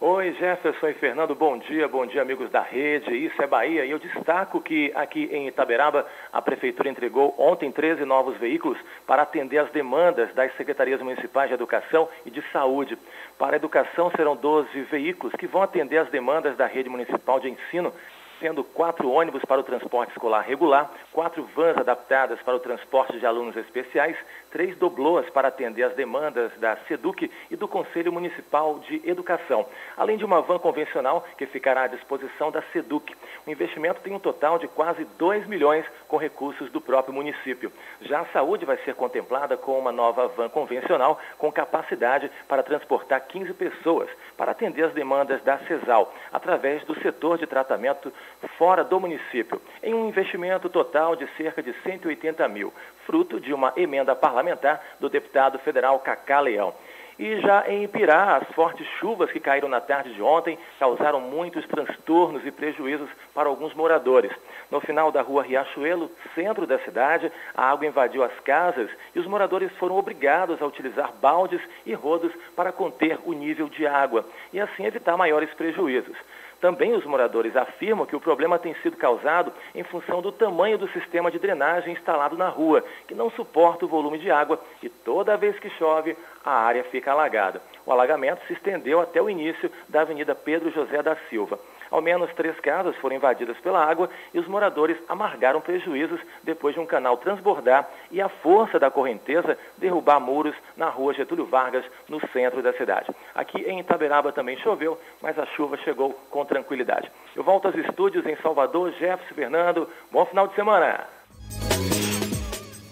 Oi, 0.02 0.34
Jefferson 0.34 0.88
e 0.88 0.94
Fernando, 0.96 1.36
bom 1.36 1.60
dia, 1.60 1.88
bom 1.88 2.08
dia, 2.08 2.24
amigos 2.24 2.50
da 2.50 2.62
rede. 2.62 3.16
Isso 3.16 3.40
é 3.40 3.46
Bahia. 3.46 3.86
E 3.86 3.92
eu 3.92 4.00
destaco 4.00 4.60
que 4.60 4.92
aqui 4.96 5.30
em 5.32 5.48
Itaberaba, 5.48 6.08
a 6.34 6.42
Prefeitura 6.42 6.90
entregou 6.90 7.36
ontem 7.38 7.72
13 7.72 8.04
novos 8.04 8.36
veículos 8.38 8.80
para 9.06 9.22
atender 9.22 9.60
as 9.60 9.70
demandas 9.70 10.34
das 10.34 10.52
secretarias 10.58 11.00
municipais 11.02 11.50
de 11.50 11.54
educação 11.54 12.10
e 12.26 12.32
de 12.32 12.44
saúde. 12.52 12.98
Para 13.38 13.56
a 13.56 13.58
educação, 13.58 14.12
serão 14.16 14.36
12 14.36 14.70
veículos 14.90 15.36
que 15.36 15.46
vão 15.46 15.62
atender 15.62 16.00
as 16.00 16.10
demandas 16.10 16.58
da 16.58 16.66
rede 16.66 16.90
municipal 16.90 17.40
de 17.40 17.50
ensino 17.50 17.94
sendo 18.42 18.64
quatro 18.64 19.10
ônibus 19.10 19.46
para 19.46 19.62
o 19.62 19.64
transporte 19.64 20.12
escolar 20.12 20.42
regular, 20.42 20.92
quatro 21.14 21.44
vans 21.56 21.78
adaptadas 21.78 22.42
para 22.42 22.56
o 22.56 22.60
transporte 22.60 23.20
de 23.20 23.26
alunos 23.26 23.56
especiais, 23.56 24.18
três 24.50 24.76
dobloas 24.78 25.30
para 25.30 25.48
atender 25.48 25.84
as 25.84 25.94
demandas 25.94 26.52
da 26.58 26.76
SEDUC 26.88 27.32
e 27.52 27.56
do 27.56 27.68
Conselho 27.68 28.12
Municipal 28.12 28.80
de 28.80 29.02
Educação, 29.08 29.66
além 29.96 30.18
de 30.18 30.26
uma 30.26 30.42
van 30.42 30.58
convencional 30.58 31.26
que 31.38 31.46
ficará 31.46 31.84
à 31.84 31.88
disposição 31.88 32.52
da 32.52 32.62
SEDUC. 32.74 33.16
O 33.46 33.52
investimento 33.52 34.02
tem 34.02 34.14
um 34.14 34.20
total 34.20 34.58
de 34.58 34.68
quase 34.68 35.06
2 35.18 35.48
milhões 35.48 35.86
com 36.08 36.18
recursos 36.18 36.72
do 36.72 36.82
próprio 36.82 37.14
município. 37.14 37.72
Já 38.02 38.22
a 38.22 38.26
saúde 38.26 38.66
vai 38.66 38.78
ser 38.78 38.96
contemplada 38.96 39.56
com 39.56 39.78
uma 39.78 39.92
nova 39.92 40.28
van 40.30 40.50
convencional 40.50 41.20
com 41.38 41.52
capacidade 41.52 42.30
para 42.48 42.64
transportar 42.64 43.22
15 43.28 43.54
pessoas 43.54 44.10
para 44.42 44.54
atender 44.54 44.84
as 44.84 44.94
demandas 44.94 45.40
da 45.44 45.60
CESAL, 45.60 46.12
através 46.34 46.84
do 46.86 47.00
setor 47.00 47.38
de 47.38 47.46
tratamento 47.46 48.12
fora 48.58 48.84
do 48.84 49.00
município, 49.00 49.62
em 49.84 49.94
um 49.94 50.10
investimento 50.10 50.68
total 50.68 51.16
de 51.16 51.28
cerca 51.38 51.62
de 51.62 51.72
180 51.84 52.48
mil, 52.48 52.74
fruto 53.06 53.40
de 53.40 53.54
uma 53.54 53.72
emenda 53.78 54.16
parlamentar 54.16 54.82
do 55.00 55.08
deputado 55.10 55.60
federal 55.60 56.00
Cacá 56.00 56.40
Leão. 56.40 56.74
E 57.22 57.40
já 57.40 57.70
em 57.70 57.84
Ipirá, 57.84 58.38
as 58.38 58.48
fortes 58.56 58.88
chuvas 59.00 59.32
que 59.32 59.40
caíram 59.40 59.70
na 59.70 59.80
tarde 59.80 60.12
de 60.12 60.24
ontem 60.24 60.58
causaram 60.80 61.22
muitos 61.22 61.68
transtornos 61.68 62.44
e 62.48 62.50
prejuízos 62.50 63.08
para 63.32 63.48
alguns 63.48 63.76
moradores. 63.76 64.32
No 64.72 64.82
final 64.82 65.12
da 65.12 65.22
rua 65.22 65.44
Riachuelo, 65.44 66.10
centro 66.34 66.66
da 66.66 66.80
cidade, 66.80 67.32
a 67.56 67.70
água 67.70 67.86
invadiu 67.86 68.24
as 68.24 68.34
casas 68.40 68.90
e 69.14 69.20
os 69.20 69.28
moradores 69.28 69.72
foram 69.74 69.98
obrigados 69.98 70.60
a 70.64 70.66
utilizar 70.66 71.14
baldes 71.22 71.62
e 71.86 71.94
rodos 71.94 72.34
para 72.56 72.72
conter 72.72 73.20
o 73.24 73.34
nível 73.34 73.70
de 73.70 73.86
água 73.86 74.26
e 74.52 74.60
assim 74.60 74.84
evitar 74.84 75.16
maiores 75.16 75.54
prejuízos. 75.54 76.18
Também 76.62 76.94
os 76.94 77.04
moradores 77.06 77.56
afirmam 77.56 78.06
que 78.06 78.16
o 78.16 78.22
problema 78.22 78.60
tem 78.60 78.76
sido 78.76 78.96
causado 78.96 79.52
em 79.74 79.84
função 79.84 80.22
do 80.22 80.32
tamanho 80.32 80.78
do 80.78 80.88
sistema 80.90 81.32
de 81.32 81.40
drenagem 81.40 81.94
instalado 81.94 82.38
na 82.38 82.50
rua, 82.50 82.86
que 83.08 83.16
não 83.16 83.32
suporta 83.32 83.84
o 83.84 83.88
volume 83.88 84.20
de 84.20 84.30
água 84.30 84.62
e 84.82 84.88
toda 84.88 85.36
vez 85.36 85.58
que 85.58 85.72
chove, 85.72 86.16
a 86.46 86.52
área 86.52 86.84
fica 86.86 87.12
alagada. 87.12 87.62
O 87.86 87.92
alagamento 87.92 88.46
se 88.48 88.54
estendeu 88.54 89.02
até 89.02 89.22
o 89.22 89.30
início 89.30 89.72
da 89.90 90.02
Avenida 90.02 90.36
Pedro 90.36 90.72
José 90.72 91.02
da 91.02 91.16
Silva. 91.30 91.60
Ao 91.92 92.02
menos 92.02 92.34
três 92.36 92.58
casas 92.62 92.96
foram 92.96 93.18
invadidas 93.18 93.58
pela 93.58 93.84
água 93.84 94.10
e 94.34 94.40
os 94.40 94.48
moradores 94.48 94.98
amargaram 95.10 95.60
prejuízos 95.60 96.22
depois 96.42 96.74
de 96.74 96.80
um 96.80 96.86
canal 96.86 97.18
transbordar 97.18 97.90
e 98.10 98.22
a 98.22 98.30
força 98.30 98.80
da 98.80 98.90
correnteza 98.90 99.58
derrubar 99.78 100.22
muros 100.22 100.56
na 100.78 100.88
rua 100.88 101.14
Getúlio 101.14 101.46
Vargas, 101.46 101.84
no 102.08 102.22
centro 102.30 102.64
da 102.64 102.72
cidade. 102.74 103.14
Aqui 103.36 103.62
em 103.64 103.82
Itaberaba 103.82 104.32
também 104.32 104.58
choveu, 104.60 104.98
mas 105.22 105.38
a 105.38 105.46
chuva 105.48 105.76
chegou 105.78 106.18
com 106.30 106.46
tranquilidade. 106.46 107.12
Eu 107.36 107.44
volto 107.44 107.66
aos 107.66 107.76
estúdios 107.76 108.26
em 108.26 108.38
Salvador, 108.38 108.92
Jefferson 108.94 109.36
Fernando. 109.36 109.90
Bom 110.10 110.26
final 110.26 110.48
de 110.48 110.56
semana! 110.56 111.08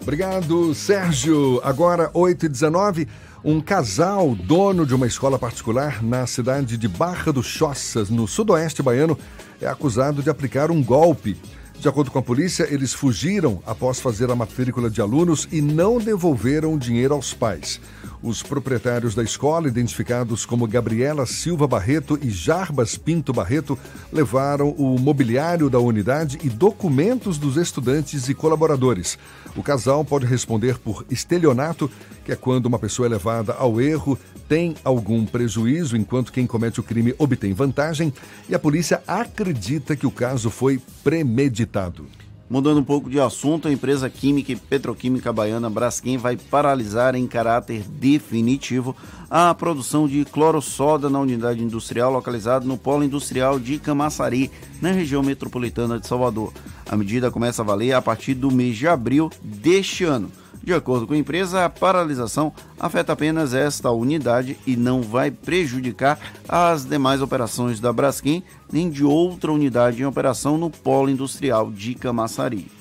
Obrigado, 0.01 0.73
Sérgio. 0.73 1.61
Agora, 1.63 2.09
8h19. 2.13 3.07
Um 3.41 3.61
casal, 3.61 4.35
dono 4.35 4.85
de 4.85 4.93
uma 4.93 5.07
escola 5.07 5.39
particular 5.39 6.03
na 6.03 6.27
cidade 6.27 6.77
de 6.77 6.89
Barra 6.89 7.31
do 7.31 7.41
Choças, 7.41 8.09
no 8.09 8.27
sudoeste 8.27 8.83
baiano, 8.83 9.17
é 9.61 9.67
acusado 9.67 10.21
de 10.21 10.29
aplicar 10.29 10.69
um 10.69 10.83
golpe. 10.83 11.37
De 11.79 11.87
acordo 11.87 12.11
com 12.11 12.19
a 12.19 12.21
polícia, 12.21 12.67
eles 12.69 12.93
fugiram 12.93 13.63
após 13.65 14.01
fazer 14.01 14.29
a 14.29 14.35
matrícula 14.35 14.89
de 14.89 14.99
alunos 14.99 15.47
e 15.53 15.61
não 15.61 15.99
devolveram 15.99 16.73
o 16.73 16.77
dinheiro 16.77 17.13
aos 17.13 17.33
pais. 17.33 17.79
Os 18.21 18.43
proprietários 18.43 19.15
da 19.15 19.23
escola, 19.23 19.69
identificados 19.69 20.45
como 20.45 20.67
Gabriela 20.67 21.25
Silva 21.25 21.65
Barreto 21.65 22.19
e 22.21 22.29
Jarbas 22.29 22.97
Pinto 22.97 23.31
Barreto, 23.31 23.79
levaram 24.11 24.71
o 24.71 24.99
mobiliário 24.99 25.69
da 25.69 25.79
unidade 25.79 26.37
e 26.43 26.49
documentos 26.49 27.37
dos 27.37 27.55
estudantes 27.55 28.27
e 28.27 28.33
colaboradores. 28.33 29.17
O 29.55 29.63
casal 29.63 30.03
pode 30.03 30.25
responder 30.25 30.77
por 30.77 31.05
estelionato, 31.09 31.89
que 32.25 32.33
é 32.33 32.35
quando 32.35 32.65
uma 32.65 32.77
pessoa 32.77 33.05
é 33.05 33.09
levada 33.09 33.53
ao 33.53 33.79
erro, 33.79 34.19
tem 34.49 34.75
algum 34.83 35.25
prejuízo 35.25 35.95
enquanto 35.95 36.33
quem 36.33 36.45
comete 36.45 36.81
o 36.81 36.83
crime 36.83 37.15
obtém 37.17 37.53
vantagem, 37.53 38.13
e 38.49 38.53
a 38.53 38.59
polícia 38.59 39.01
acredita 39.07 39.95
que 39.95 40.05
o 40.05 40.11
caso 40.11 40.49
foi 40.49 40.81
premeditado. 41.05 42.05
Mudando 42.49 42.79
um 42.79 42.83
pouco 42.83 43.11
de 43.11 43.19
assunto, 43.19 43.67
a 43.67 43.71
empresa 43.71 44.09
química 44.09 44.51
e 44.51 44.55
petroquímica 44.55 45.31
baiana 45.31 45.69
Braskem 45.69 46.17
vai 46.17 46.35
paralisar 46.35 47.13
em 47.13 47.27
caráter 47.27 47.83
definitivo 47.87 48.95
a 49.29 49.53
produção 49.53 50.07
de 50.07 50.25
clorossoda 50.25 51.11
na 51.11 51.19
unidade 51.19 51.63
industrial 51.63 52.11
localizada 52.11 52.65
no 52.65 52.75
polo 52.75 53.03
industrial 53.03 53.59
de 53.59 53.77
Camaçari, 53.77 54.49
na 54.81 54.91
região 54.91 55.21
metropolitana 55.21 55.99
de 55.99 56.07
Salvador. 56.07 56.51
A 56.89 56.97
medida 56.97 57.29
começa 57.29 57.61
a 57.61 57.65
valer 57.65 57.93
a 57.93 58.01
partir 58.01 58.33
do 58.33 58.49
mês 58.49 58.75
de 58.75 58.87
abril 58.87 59.29
deste 59.43 60.03
ano. 60.03 60.31
De 60.69 60.75
acordo 60.75 61.07
com 61.07 61.15
a 61.15 61.17
empresa, 61.17 61.65
a 61.65 61.69
paralisação 61.69 62.53
afeta 62.79 63.13
apenas 63.13 63.55
esta 63.55 63.89
unidade 63.89 64.55
e 64.67 64.75
não 64.75 65.01
vai 65.01 65.31
prejudicar 65.31 66.19
as 66.47 66.85
demais 66.85 67.23
operações 67.23 67.79
da 67.79 67.91
Braskem 67.91 68.43
nem 68.71 68.87
de 68.87 69.03
outra 69.03 69.51
unidade 69.51 70.03
em 70.03 70.05
operação 70.05 70.59
no 70.59 70.69
polo 70.69 71.09
industrial 71.09 71.71
de 71.71 71.95
Camaçari. 71.95 72.71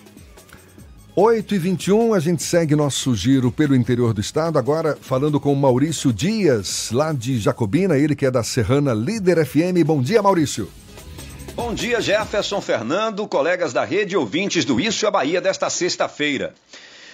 8 1.17 1.55
e 1.55 1.59
21 1.59 2.13
a 2.13 2.21
gente 2.21 2.43
segue 2.43 2.77
nosso 2.77 3.15
giro 3.15 3.51
pelo 3.51 3.75
interior 3.75 4.13
do 4.13 4.21
estado, 4.21 4.59
agora 4.59 4.95
falando 5.01 5.41
com 5.41 5.55
Maurício 5.55 6.13
Dias, 6.13 6.91
lá 6.93 7.15
de 7.15 7.39
Jacobina, 7.39 7.97
ele 7.97 8.15
que 8.15 8.27
é 8.27 8.31
da 8.31 8.43
Serrana 8.43 8.93
Líder 8.93 9.47
FM. 9.47 9.83
Bom 9.83 10.03
dia, 10.03 10.21
Maurício. 10.21 10.69
Bom 11.57 11.73
dia, 11.73 12.03
Jefferson 12.03 12.61
Fernando, 12.61 13.27
colegas 13.27 13.73
da 13.73 13.83
rede 13.83 14.15
ouvintes 14.15 14.67
do 14.67 14.79
Isso 14.79 15.07
é 15.07 15.11
Bahia 15.11 15.41
desta 15.41 15.71
sexta-feira. 15.71 16.53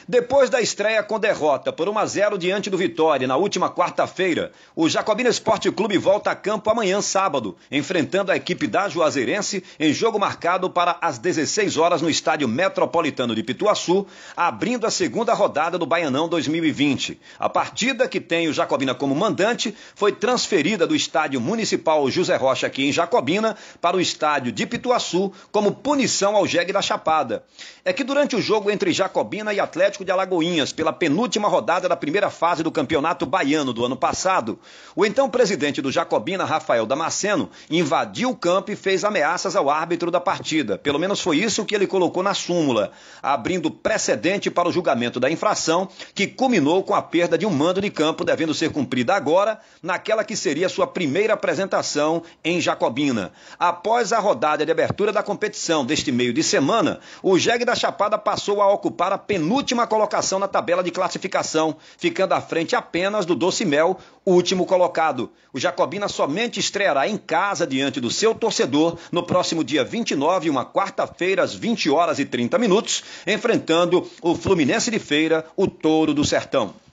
Depois 0.07 0.51
da 0.51 0.61
estreia 0.61 1.03
com 1.03 1.19
derrota 1.19 1.73
por 1.73 1.89
1 1.89 1.99
a 1.99 2.05
0 2.05 2.37
diante 2.37 2.69
do 2.69 2.77
Vitória 2.77 3.27
na 3.27 3.37
última 3.37 3.71
quarta-feira, 3.71 4.53
o 4.77 4.87
Jacobina 4.87 5.31
Esporte 5.31 5.73
Clube 5.73 5.97
volta 5.97 6.31
a 6.31 6.37
campo 6.37 6.69
amanhã 6.69 7.01
sábado, 7.01 7.57
enfrentando 7.71 8.31
a 8.31 8.37
equipe 8.37 8.67
da 8.67 8.87
Juazeirense 8.87 9.65
em 9.81 9.95
jogo 9.95 10.19
marcado 10.19 10.69
para 10.69 10.99
as 11.01 11.17
16 11.17 11.79
horas 11.79 12.03
no 12.03 12.11
estádio 12.11 12.47
Metropolitano 12.47 13.35
de 13.35 13.43
Pituaçu, 13.43 14.07
abrindo 14.37 14.87
a 14.87 14.91
segunda 14.91 15.33
rodada 15.33 15.79
do 15.79 15.87
Baianão 15.87 16.29
2020. 16.29 17.19
A 17.39 17.49
partida 17.49 18.07
que 18.07 18.21
tem 18.21 18.47
o 18.47 18.53
Jacobina 18.53 18.95
como 18.95 19.15
mandante 19.15 19.75
foi 19.95 20.13
transferida 20.13 20.87
do 20.87 20.95
estádio 20.95 21.41
municipal 21.41 22.11
José 22.11 22.37
Rocha 22.37 22.67
aqui 22.67 22.87
em 22.87 22.93
Jacobina 22.93 23.57
para 23.81 23.97
o 23.97 24.01
estádio 24.03 24.53
de 24.53 24.67
Pituaçu 24.67 25.33
como 25.51 25.73
punição 25.73 26.37
ao 26.37 26.47
jegue 26.47 26.75
da 26.75 26.83
Chapada. 26.83 27.43
É 27.87 27.93
que 27.93 28.05
durante 28.05 28.37
o 28.37 28.43
jogo 28.43 28.71
entre 28.71 28.93
Jacobina 28.93 29.53
e 29.55 29.61
Atlético 29.61 29.94
Atlético 29.95 30.05
de 30.05 30.11
Alagoinhas 30.11 30.73
pela 30.73 30.93
penúltima 30.93 31.47
rodada 31.47 31.89
da 31.89 31.95
primeira 31.95 32.29
fase 32.29 32.63
do 32.65 32.71
Campeonato 32.73 33.25
Baiano 33.25 33.73
do 33.73 33.85
ano 33.85 33.97
passado, 33.97 34.59
o 34.97 35.07
então 35.07 35.31
presidente 35.31 35.81
do 35.81 35.93
Jacobina, 35.93 36.45
Rafael 36.45 36.85
Damasceno, 36.85 37.49
invadiu 37.71 38.31
o 38.31 38.37
campo 38.37 38.73
e 38.73 38.77
fez 38.77 39.05
ameaças 39.05 39.55
ao 39.55 39.71
árbitro 39.71 40.11
da 40.11 40.21
partida. 40.21 40.77
Pelo 40.79 40.99
menos 40.99 41.21
foi 41.21 41.39
isso 41.39 41.65
que 41.65 41.75
ele 41.75 41.87
colocou 41.87 42.23
na 42.25 42.35
súmula, 42.35 42.91
abrindo 43.23 43.71
precedente 43.71 44.51
para 44.51 44.69
o 44.69 44.73
julgamento 44.73 45.21
da 45.21 45.31
infração, 45.31 45.89
que 46.13 46.27
culminou 46.27 46.83
com 46.83 46.95
a 46.95 47.03
perda 47.03 47.39
de 47.39 47.47
um 47.47 47.51
mando 47.51 47.81
de 47.81 47.91
campo 47.91 48.25
devendo 48.25 48.53
ser 48.53 48.71
cumprida 48.71 49.15
agora, 49.15 49.61
naquela 49.81 50.25
que 50.25 50.35
seria 50.35 50.69
sua 50.69 50.89
primeira 50.89 51.35
apresentação 51.35 52.23
em 52.43 52.61
Jacobina. 52.61 53.33
Após 53.59 54.13
a 54.13 54.19
rodada 54.19 54.67
de 54.67 54.73
abertura 54.73 55.13
da 55.13 55.23
competição 55.23 55.87
deste 55.87 56.11
meio 56.11 56.33
de 56.33 56.43
semana, 56.43 56.99
o 57.23 57.39
Jegue 57.39 57.65
da 57.65 57.77
Chapada 57.77 58.19
passou 58.19 58.61
a 58.61 58.73
ocupar 58.73 59.13
a 59.13 59.19
penúltima 59.19 59.84
colocação 59.87 60.39
na 60.39 60.49
tabela 60.49 60.83
de 60.83 60.91
classificação, 60.91 61.77
ficando 61.99 62.33
à 62.33 62.41
frente 62.41 62.77
apenas 62.77 63.25
do 63.25 63.35
Doce 63.35 63.65
Mel, 63.65 63.99
último 64.25 64.67
colocado. 64.67 65.31
O 65.53 65.61
Jacobina 65.61 66.09
somente 66.09 66.61
estreará 66.61 67.09
em 67.09 67.17
casa 67.17 67.67
diante 67.67 68.01
do 68.01 68.11
seu 68.11 68.35
torcedor 68.35 68.99
no 69.13 69.23
próximo 69.23 69.63
dia 69.63 69.85
29, 69.85 70.51
uma 70.51 70.65
quarta-feira, 70.65 71.43
às 71.43 71.55
20 71.55 71.91
horas 71.91 72.19
e 72.19 72.25
30 72.25 72.59
minutos, 72.59 73.05
enfrentando 73.27 74.09
o 74.23 74.35
Fluminense 74.35 74.91
de 74.91 74.99
Feira, 74.99 75.45
o 75.57 75.67
Touro 75.67 76.15
do 76.15 76.25
Sertão. 76.25 76.84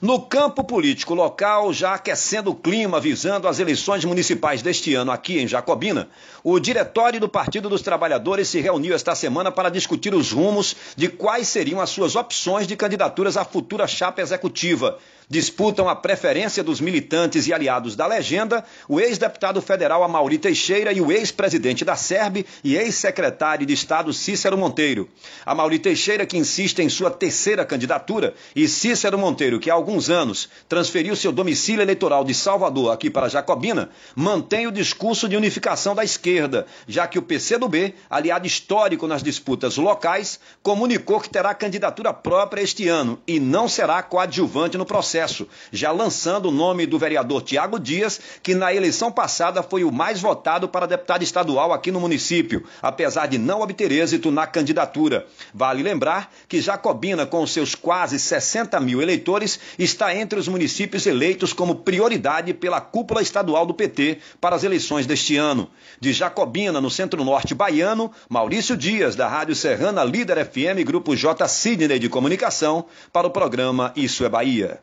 No 0.00 0.18
campo 0.18 0.64
político 0.64 1.12
local, 1.12 1.74
já 1.74 1.92
aquecendo 1.92 2.52
o 2.52 2.54
clima 2.54 2.98
visando 2.98 3.46
as 3.46 3.58
eleições 3.58 4.02
municipais 4.02 4.62
deste 4.62 4.94
ano 4.94 5.12
aqui 5.12 5.38
em 5.38 5.46
Jacobina, 5.46 6.08
o 6.42 6.58
diretório 6.58 7.20
do 7.20 7.28
Partido 7.28 7.68
dos 7.68 7.82
Trabalhadores 7.82 8.48
se 8.48 8.60
reuniu 8.60 8.94
esta 8.94 9.14
semana 9.14 9.52
para 9.52 9.68
discutir 9.68 10.14
os 10.14 10.32
rumos 10.32 10.74
de 10.96 11.08
quais 11.08 11.48
seriam 11.48 11.82
as 11.82 11.90
suas 11.90 12.16
opções 12.16 12.66
de 12.66 12.76
candidaturas 12.76 13.36
à 13.36 13.44
futura 13.44 13.86
chapa 13.86 14.22
executiva 14.22 14.98
disputam 15.30 15.88
a 15.88 15.94
preferência 15.94 16.64
dos 16.64 16.80
militantes 16.80 17.46
e 17.46 17.54
aliados 17.54 17.94
da 17.94 18.04
legenda 18.04 18.64
o 18.88 18.98
ex-deputado 18.98 19.62
federal 19.62 20.02
Amauri 20.02 20.36
Teixeira 20.38 20.92
e 20.92 21.00
o 21.00 21.12
ex-presidente 21.12 21.84
da 21.84 21.94
SERB 21.94 22.44
e 22.64 22.76
ex-secretário 22.76 23.64
de 23.64 23.72
Estado 23.72 24.12
Cícero 24.12 24.58
Monteiro. 24.58 25.08
Amauri 25.46 25.78
Teixeira, 25.78 26.26
que 26.26 26.36
insiste 26.36 26.80
em 26.80 26.88
sua 26.88 27.10
terceira 27.10 27.64
candidatura, 27.64 28.34
e 28.56 28.66
Cícero 28.66 29.16
Monteiro, 29.16 29.60
que 29.60 29.70
há 29.70 29.74
alguns 29.74 30.10
anos 30.10 30.48
transferiu 30.68 31.14
seu 31.14 31.30
domicílio 31.30 31.82
eleitoral 31.82 32.24
de 32.24 32.34
Salvador 32.34 32.92
aqui 32.92 33.08
para 33.08 33.28
Jacobina, 33.28 33.90
mantém 34.16 34.66
o 34.66 34.72
discurso 34.72 35.28
de 35.28 35.36
unificação 35.36 35.94
da 35.94 36.02
esquerda, 36.02 36.66
já 36.88 37.06
que 37.06 37.18
o 37.18 37.22
PCdoB, 37.22 37.94
aliado 38.08 38.46
histórico 38.46 39.06
nas 39.06 39.22
disputas 39.22 39.76
locais, 39.76 40.40
comunicou 40.62 41.20
que 41.20 41.30
terá 41.30 41.54
candidatura 41.54 42.12
própria 42.12 42.62
este 42.62 42.88
ano 42.88 43.20
e 43.26 43.38
não 43.38 43.68
será 43.68 44.02
coadjuvante 44.02 44.76
no 44.76 44.84
processo 44.84 45.19
processo, 45.20 45.46
já 45.70 45.92
lançando 45.92 46.48
o 46.48 46.52
nome 46.52 46.86
do 46.86 46.98
vereador 46.98 47.42
Tiago 47.42 47.78
Dias, 47.78 48.20
que 48.42 48.54
na 48.54 48.72
eleição 48.72 49.12
passada 49.12 49.62
foi 49.62 49.84
o 49.84 49.92
mais 49.92 50.20
votado 50.20 50.68
para 50.68 50.86
deputado 50.86 51.22
estadual 51.22 51.72
aqui 51.72 51.90
no 51.90 52.00
município, 52.00 52.64
apesar 52.80 53.26
de 53.26 53.36
não 53.36 53.60
obter 53.60 53.92
êxito 53.92 54.30
na 54.30 54.46
candidatura. 54.46 55.26
Vale 55.52 55.82
lembrar 55.82 56.32
que 56.48 56.60
Jacobina, 56.60 57.26
com 57.26 57.46
seus 57.46 57.74
quase 57.74 58.18
60 58.18 58.80
mil 58.80 59.02
eleitores, 59.02 59.60
está 59.78 60.14
entre 60.14 60.38
os 60.38 60.48
municípios 60.48 61.06
eleitos 61.06 61.52
como 61.52 61.76
prioridade 61.76 62.54
pela 62.54 62.80
cúpula 62.80 63.20
estadual 63.20 63.66
do 63.66 63.74
PT 63.74 64.18
para 64.40 64.56
as 64.56 64.64
eleições 64.64 65.06
deste 65.06 65.36
ano. 65.36 65.68
De 66.00 66.12
Jacobina, 66.12 66.80
no 66.80 66.90
centro-norte 66.90 67.54
baiano, 67.54 68.10
Maurício 68.28 68.76
Dias, 68.76 69.16
da 69.16 69.28
Rádio 69.28 69.54
Serrana 69.54 70.02
Líder 70.02 70.44
FM, 70.46 70.84
Grupo 70.86 71.14
J. 71.14 71.46
Sidney 71.46 71.98
de 71.98 72.08
Comunicação, 72.08 72.86
para 73.12 73.26
o 73.26 73.30
programa 73.30 73.92
Isso 73.94 74.24
é 74.24 74.28
Bahia. 74.28 74.80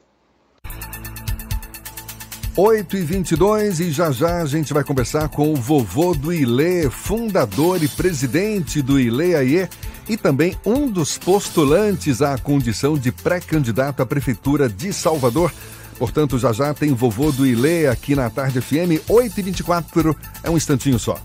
8 2.57 2.97
e 2.97 3.01
22 3.03 3.79
e 3.79 3.91
já 3.91 4.11
já 4.11 4.41
a 4.41 4.45
gente 4.47 4.73
vai 4.73 4.83
conversar 4.83 5.29
com 5.29 5.53
o 5.53 5.55
vovô 5.55 6.15
do 6.15 6.33
Ilê, 6.33 6.89
fundador 6.89 7.83
e 7.83 7.87
presidente 7.87 8.81
do 8.81 8.99
Ilê 8.99 9.35
Aie 9.35 9.69
e 10.09 10.17
também 10.17 10.57
um 10.65 10.89
dos 10.89 11.19
postulantes 11.19 12.19
à 12.19 12.35
condição 12.35 12.97
de 12.97 13.11
pré-candidato 13.11 14.01
à 14.01 14.07
Prefeitura 14.07 14.67
de 14.67 14.91
Salvador. 14.91 15.53
Portanto, 15.99 16.39
já 16.39 16.51
já 16.51 16.73
tem 16.73 16.95
vovô 16.95 17.31
do 17.31 17.45
Ilê 17.45 17.87
aqui 17.87 18.15
na 18.15 18.27
Tarde 18.27 18.59
FM, 18.59 19.07
8 19.07 19.39
e 19.39 19.43
24 19.43 20.15
é 20.41 20.49
um 20.49 20.57
instantinho 20.57 20.97
só. 20.97 21.19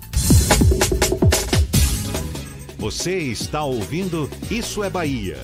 Você 2.77 3.17
está 3.17 3.65
ouvindo 3.65 4.29
Isso 4.51 4.85
é 4.85 4.91
Bahia. 4.91 5.39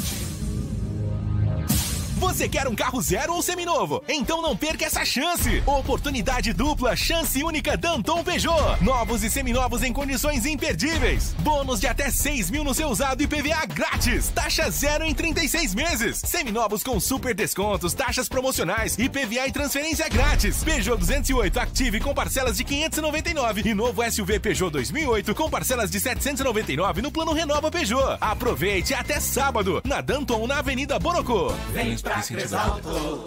Você 2.19 2.49
quer 2.49 2.67
um 2.67 2.75
carro 2.75 3.01
zero 3.01 3.33
ou 3.33 3.41
seminovo? 3.41 4.03
Então 4.09 4.43
não 4.43 4.57
perca 4.57 4.85
essa 4.85 5.05
chance! 5.05 5.63
Oportunidade 5.65 6.53
dupla, 6.53 6.97
chance 6.97 7.45
única 7.45 7.77
Danton 7.77 8.25
Peugeot. 8.25 8.83
Novos 8.83 9.23
e 9.23 9.31
seminovos 9.31 9.85
em 9.85 9.93
condições 9.93 10.45
imperdíveis. 10.45 11.37
Bônus 11.39 11.79
de 11.79 11.87
até 11.87 12.11
6 12.11 12.51
mil 12.51 12.65
no 12.65 12.75
seu 12.75 12.89
usado 12.89 13.23
e 13.23 13.27
PVA 13.29 13.65
grátis. 13.67 14.31
Taxa 14.31 14.69
zero 14.69 15.05
em 15.05 15.15
36 15.15 15.77
meses. 15.77 16.19
Seminovos 16.19 16.83
com 16.83 16.99
super 16.99 17.35
descontos, 17.37 17.95
taxas 17.95 18.29
promocionais 18.29 18.99
e 18.99 19.09
PVA 19.09 19.47
e 19.47 19.53
transferência 19.53 20.09
grátis. 20.09 20.65
Peugeot 20.65 20.99
208 20.99 21.61
Active 21.61 22.01
com 22.01 22.13
parcelas 22.13 22.57
de 22.57 22.65
599 22.65 23.63
e 23.65 23.75
novo 23.75 24.11
SUV 24.11 24.41
Peugeot 24.41 24.71
2008 24.71 25.35
com 25.37 25.49
parcelas 25.49 25.89
de 25.89 26.01
799 26.01 27.01
no 27.01 27.13
plano 27.13 27.33
Renova 27.33 27.71
Peugeot. 27.71 28.19
Aproveite 28.21 28.93
até 28.93 29.21
sábado 29.21 29.81
na 29.85 30.01
Danton 30.01 30.49
na 30.49 30.59
Avenida 30.59 30.99
Borocô. 30.99 31.53
Vem 31.73 31.93
pra 32.09 32.23
Cresalto. 32.23 33.25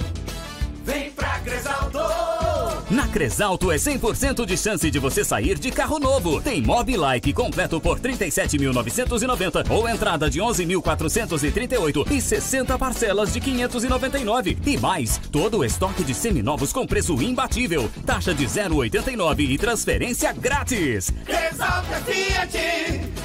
Vem 0.83 1.11
pra 1.11 1.39
Cresalto. 1.41 1.99
Na 2.91 3.07
Cresalto 3.07 3.71
é 3.71 3.77
100% 3.77 4.45
de 4.45 4.57
chance 4.57 4.91
de 4.91 4.99
você 4.99 5.23
sair 5.23 5.57
de 5.57 5.71
carro 5.71 5.97
novo. 5.97 6.41
Tem 6.41 6.61
Mobilike 6.61 7.33
completo 7.33 7.79
por 7.79 7.99
37.990 7.99 9.69
ou 9.69 9.87
entrada 9.87 10.29
de 10.29 10.39
11.438 10.39 12.11
e 12.11 12.21
60 12.21 12.77
parcelas 12.77 13.33
de 13.33 13.39
599 13.39 14.57
e 14.65 14.77
mais 14.77 15.19
todo 15.31 15.59
o 15.59 15.65
estoque 15.65 16.03
de 16.03 16.13
seminovos 16.13 16.73
com 16.73 16.85
preço 16.85 17.19
imbatível, 17.21 17.89
taxa 18.05 18.33
de 18.33 18.45
0,89 18.45 19.49
e 19.49 19.57
transferência 19.57 20.33
grátis. 20.33 21.11
Cresalto 21.25 21.93
é 21.93 22.01
Fiat. 22.01 22.57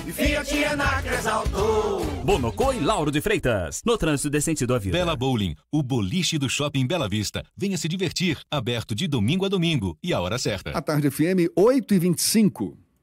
E 0.06 0.12
Fiat 0.12 0.64
é 0.64 0.76
na 0.76 1.02
Cresalto. 1.02 2.06
Bonocô 2.24 2.72
e 2.72 2.80
Lauro 2.80 3.10
de 3.10 3.20
Freitas, 3.20 3.82
no 3.84 3.98
trânsito 3.98 4.30
decente 4.30 4.64
do 4.64 4.74
avião. 4.74 4.92
Bela 4.92 5.16
Bowling, 5.16 5.54
o 5.72 5.82
boliche 5.82 6.38
do 6.38 6.48
Shopping 6.48 6.86
Bela 6.86 7.08
Vista. 7.08 7.44
Venha 7.56 7.76
se 7.76 7.88
divertir, 7.88 8.38
aberto 8.50 8.94
de 8.94 9.06
domingo 9.06 9.25
a 9.44 9.48
domingo 9.48 9.98
e 10.02 10.12
a 10.12 10.20
hora 10.20 10.38
certa. 10.38 10.70
A 10.70 10.80
Tarde 10.80 11.10
FM, 11.10 11.50
8 11.56 11.94
e 11.94 11.98
25 11.98 12.85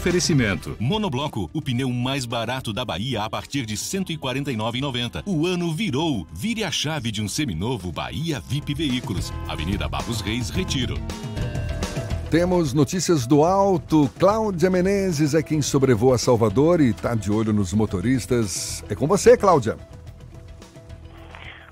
Oferecimento. 0.00 0.78
Monobloco, 0.80 1.50
o 1.52 1.60
pneu 1.60 1.90
mais 1.90 2.24
barato 2.24 2.72
da 2.72 2.86
Bahia 2.86 3.22
a 3.22 3.28
partir 3.28 3.66
de 3.66 3.74
R$ 3.74 3.80
149,90. 3.80 5.24
O 5.26 5.46
ano 5.46 5.70
virou. 5.74 6.26
Vire 6.32 6.64
a 6.64 6.70
chave 6.70 7.12
de 7.12 7.20
um 7.20 7.28
seminovo 7.28 7.92
Bahia 7.92 8.40
VIP 8.40 8.72
Veículos. 8.72 9.30
Avenida 9.46 9.86
Barros 9.90 10.22
Reis, 10.22 10.48
Retiro. 10.48 10.94
Temos 12.30 12.72
notícias 12.72 13.26
do 13.26 13.44
alto. 13.44 14.10
Cláudia 14.18 14.70
Menezes 14.70 15.34
é 15.34 15.42
quem 15.42 15.60
sobrevoa 15.60 16.16
Salvador 16.16 16.80
e 16.80 16.92
está 16.92 17.14
de 17.14 17.30
olho 17.30 17.52
nos 17.52 17.74
motoristas. 17.74 18.82
É 18.88 18.94
com 18.94 19.06
você, 19.06 19.36
Cláudia. 19.36 19.76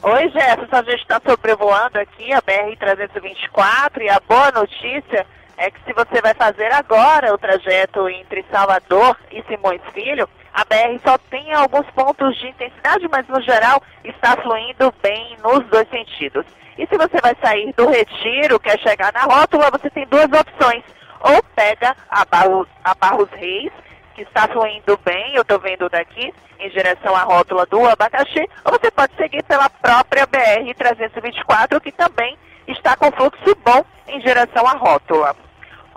Oi, 0.02 0.28
Jefferson, 0.28 0.76
a 0.76 0.82
gente 0.82 1.00
está 1.00 1.18
sobrevoando 1.26 1.98
aqui 1.98 2.30
a 2.34 2.42
BR-324 2.42 4.02
e 4.02 4.10
a 4.10 4.20
boa 4.20 4.52
notícia 4.52 5.26
é 5.58 5.70
que 5.70 5.84
se 5.84 5.92
você 5.92 6.22
vai 6.22 6.32
fazer 6.34 6.72
agora 6.72 7.34
o 7.34 7.38
trajeto 7.38 8.08
entre 8.08 8.44
Salvador 8.50 9.18
e 9.30 9.42
Simões 9.42 9.82
Filho, 9.92 10.28
a 10.54 10.64
BR 10.64 10.98
só 11.04 11.18
tem 11.18 11.52
alguns 11.52 11.86
pontos 11.90 12.36
de 12.38 12.48
intensidade, 12.48 13.06
mas 13.10 13.26
no 13.28 13.40
geral 13.42 13.82
está 14.04 14.36
fluindo 14.36 14.94
bem 15.02 15.36
nos 15.42 15.64
dois 15.66 15.88
sentidos. 15.90 16.46
E 16.78 16.86
se 16.86 16.96
você 16.96 17.20
vai 17.20 17.36
sair 17.42 17.72
do 17.74 17.88
Retiro, 17.88 18.60
quer 18.60 18.78
chegar 18.78 19.12
na 19.12 19.22
rótula, 19.22 19.70
você 19.70 19.90
tem 19.90 20.06
duas 20.06 20.26
opções. 20.26 20.84
Ou 21.20 21.42
pega 21.56 21.96
a 22.08 22.24
Barros, 22.24 22.68
a 22.84 22.94
Barros 22.94 23.28
Reis, 23.32 23.72
que 24.14 24.22
está 24.22 24.46
fluindo 24.46 24.96
bem, 25.04 25.34
eu 25.34 25.42
estou 25.42 25.58
vendo 25.58 25.88
daqui, 25.88 26.32
em 26.60 26.70
direção 26.70 27.16
à 27.16 27.22
rótula 27.22 27.66
do 27.66 27.84
abacaxi, 27.84 28.48
ou 28.64 28.72
você 28.78 28.90
pode 28.92 29.14
seguir 29.16 29.42
pela 29.42 29.68
própria 29.68 30.24
BR-324, 30.26 31.80
que 31.80 31.90
também 31.90 32.38
está 32.68 32.96
com 32.96 33.10
fluxo 33.10 33.56
bom 33.64 33.84
em 34.06 34.20
direção 34.20 34.66
à 34.66 34.72
rótula. 34.72 35.47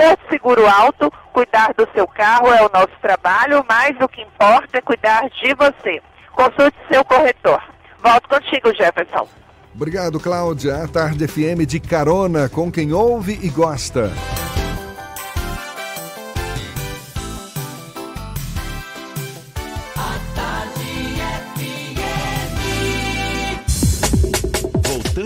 Porto 0.02 0.30
Seguro 0.32 0.68
Alto, 0.68 1.14
cuidar 1.32 1.76
do 1.76 1.88
seu 1.94 2.08
carro 2.08 2.48
é 2.48 2.66
o 2.66 2.72
nosso 2.74 2.90
trabalho, 3.00 3.64
mas 3.70 3.96
o 4.02 4.08
que 4.08 4.24
importa 4.24 4.80
é 4.80 4.82
cuidar 4.82 5.30
de 5.30 5.54
você. 5.54 6.02
Consulte 6.32 6.76
seu 6.92 7.06
corretor. 7.06 7.62
Volto 8.02 8.28
contigo, 8.28 8.74
Jefferson. 8.74 9.28
Obrigado, 9.76 10.20
Cláudia. 10.20 10.84
A 10.84 10.88
Tarde 10.88 11.28
FM 11.28 11.68
de 11.68 11.80
carona 11.80 12.50
com 12.50 12.72
quem 12.72 12.92
ouve 12.92 13.40
e 13.44 13.50
gosta. 13.50 14.12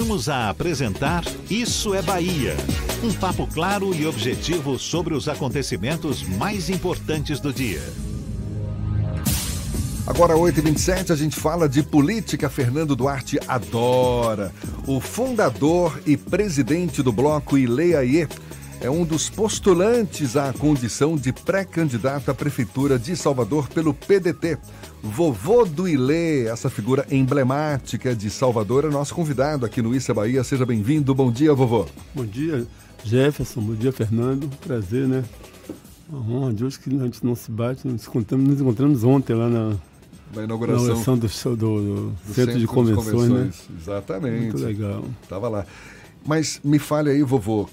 Voltamos 0.05 0.29
a 0.29 0.49
apresentar 0.51 1.23
Isso 1.49 1.95
é 1.95 2.01
Bahia. 2.01 2.55
Um 3.03 3.11
papo 3.11 3.47
claro 3.47 3.91
e 3.91 4.05
objetivo 4.05 4.77
sobre 4.77 5.15
os 5.15 5.27
acontecimentos 5.27 6.21
mais 6.21 6.69
importantes 6.69 7.39
do 7.39 7.51
dia. 7.51 7.81
Agora, 10.05 10.35
8h27, 10.35 11.09
a 11.09 11.15
gente 11.15 11.35
fala 11.35 11.67
de 11.67 11.81
política. 11.81 12.47
Fernando 12.51 12.95
Duarte 12.95 13.39
adora. 13.47 14.53
O 14.85 14.99
fundador 14.99 15.99
e 16.05 16.15
presidente 16.15 17.01
do 17.01 17.11
bloco 17.11 17.57
Ileaie 17.57 18.27
é 18.85 18.89
um 18.89 19.03
dos 19.03 19.31
postulantes 19.31 20.37
à 20.37 20.53
condição 20.53 21.17
de 21.17 21.33
pré-candidato 21.33 22.29
à 22.29 22.35
Prefeitura 22.35 22.99
de 22.99 23.15
Salvador 23.15 23.67
pelo 23.67 23.95
PDT. 23.95 24.59
Vovô 25.01 25.65
do 25.65 25.87
Ilê, 25.87 26.45
essa 26.45 26.69
figura 26.69 27.03
emblemática 27.09 28.15
de 28.15 28.29
Salvador, 28.29 28.85
é 28.85 28.89
nosso 28.89 29.15
convidado 29.15 29.65
aqui 29.65 29.81
no 29.81 29.95
Issa 29.95 30.13
Bahia. 30.13 30.43
Seja 30.43 30.67
bem-vindo. 30.67 31.15
Bom 31.15 31.31
dia, 31.31 31.51
vovô. 31.51 31.87
Bom 32.13 32.25
dia, 32.27 32.67
Jefferson. 33.03 33.61
Bom 33.61 33.73
dia, 33.73 33.91
Fernando. 33.91 34.47
Prazer, 34.57 35.07
né? 35.07 35.23
Uma 36.07 36.37
honra 36.37 36.53
de 36.53 36.63
hoje 36.63 36.77
que 36.77 36.95
a 36.95 37.05
gente 37.05 37.25
não 37.25 37.33
se 37.33 37.49
bate. 37.49 37.87
Nos 37.87 38.05
encontramos, 38.05 38.47
nos 38.47 38.61
encontramos 38.61 39.03
ontem 39.03 39.33
lá 39.33 39.49
na, 39.49 39.75
na 40.35 40.43
inauguração, 40.43 40.83
na 40.83 40.91
inauguração 40.91 41.17
do, 41.17 41.27
show, 41.27 41.55
do, 41.55 41.81
do, 41.81 42.09
do 42.11 42.33
Centro, 42.35 42.59
de 42.59 42.67
Convenções, 42.67 43.05
Convenções, 43.07 43.31
né? 43.31 43.77
Exatamente. 43.81 44.43
Muito 44.43 44.63
legal. 44.63 45.03
Tava 45.27 45.49
lá. 45.49 45.65
Mas 46.23 46.59
me 46.63 46.77
fale 46.77 47.09
aí, 47.09 47.23
vovô, 47.23 47.67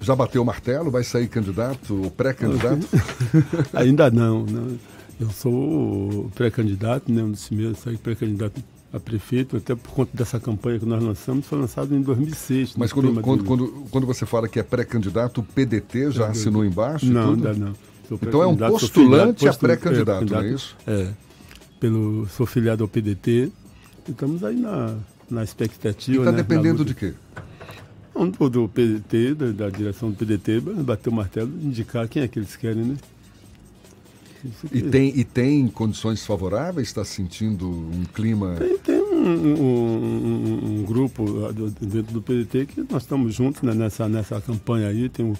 já 0.00 0.14
bateu 0.14 0.42
o 0.42 0.44
martelo? 0.44 0.90
Vai 0.90 1.04
sair 1.04 1.28
candidato 1.28 2.12
pré-candidato? 2.16 2.86
Ainda 3.74 4.10
não, 4.10 4.44
não. 4.44 4.78
Eu 5.20 5.30
sou 5.30 6.30
pré-candidato, 6.34 7.10
né? 7.10 7.22
Um 7.22 7.32
dos 7.32 7.46
primeiros 7.46 7.78
a 7.78 7.82
sair 7.82 7.98
pré-candidato 7.98 8.62
a 8.92 8.98
prefeito, 8.98 9.56
até 9.56 9.74
por 9.74 9.90
conta 9.90 10.10
dessa 10.14 10.40
campanha 10.40 10.78
que 10.78 10.86
nós 10.86 11.02
lançamos, 11.02 11.46
foi 11.46 11.58
lançado 11.58 11.94
em 11.94 12.00
2006. 12.00 12.74
Mas 12.76 12.92
quando, 12.92 13.20
quando, 13.20 13.44
quando, 13.44 13.68
quando, 13.90 14.06
você 14.06 14.24
fala 14.24 14.48
que 14.48 14.58
é 14.58 14.62
pré-candidato, 14.62 15.42
o 15.42 15.44
PDT 15.44 16.10
já 16.12 16.28
assinou 16.28 16.64
embaixo? 16.64 17.04
Não, 17.06 17.34
ainda 17.34 17.52
não. 17.52 17.74
Então 18.10 18.42
é 18.42 18.46
um 18.46 18.56
postulante 18.56 19.46
a 19.46 19.52
pré-candidato, 19.52 20.32
não 20.32 20.40
é 20.40 20.48
isso? 20.48 20.74
É. 20.86 21.08
Pelo, 21.78 22.26
sou 22.28 22.46
filiado 22.46 22.82
ao 22.82 22.88
PDT. 22.88 23.52
E 24.08 24.10
estamos 24.10 24.42
aí 24.42 24.56
na, 24.56 24.94
na 25.30 25.44
expectativa. 25.44 26.16
E 26.16 26.20
está 26.20 26.32
né, 26.32 26.38
dependendo 26.38 26.84
de 26.84 26.94
quê? 26.94 27.12
Do, 28.26 28.50
do 28.50 28.68
PDT, 28.68 29.34
da, 29.34 29.52
da, 29.52 29.70
direção 29.70 30.10
do 30.10 30.16
PDT, 30.16 30.60
bater 30.60 31.08
o 31.08 31.12
martelo, 31.12 31.50
indicar 31.62 32.08
quem 32.08 32.22
é 32.22 32.28
que 32.28 32.38
eles 32.38 32.56
querem, 32.56 32.84
né? 32.84 32.96
E 34.72 34.82
tem, 34.82 35.12
e 35.18 35.24
tem 35.24 35.66
condições 35.68 36.24
favoráveis? 36.24 36.88
Está 36.88 37.04
sentindo 37.04 37.68
um 37.68 38.04
clima. 38.04 38.54
Tem, 38.56 38.78
tem 38.78 39.00
um, 39.00 39.54
um, 39.60 40.80
um, 40.80 40.84
grupo 40.84 41.24
dentro 41.80 42.12
do 42.12 42.22
PDT 42.22 42.66
que 42.66 42.86
nós 42.88 43.02
estamos 43.02 43.34
juntos 43.34 43.62
né, 43.62 43.74
nessa, 43.74 44.08
nessa 44.08 44.40
campanha 44.40 44.88
aí. 44.88 45.08
Tem 45.08 45.26
o 45.26 45.36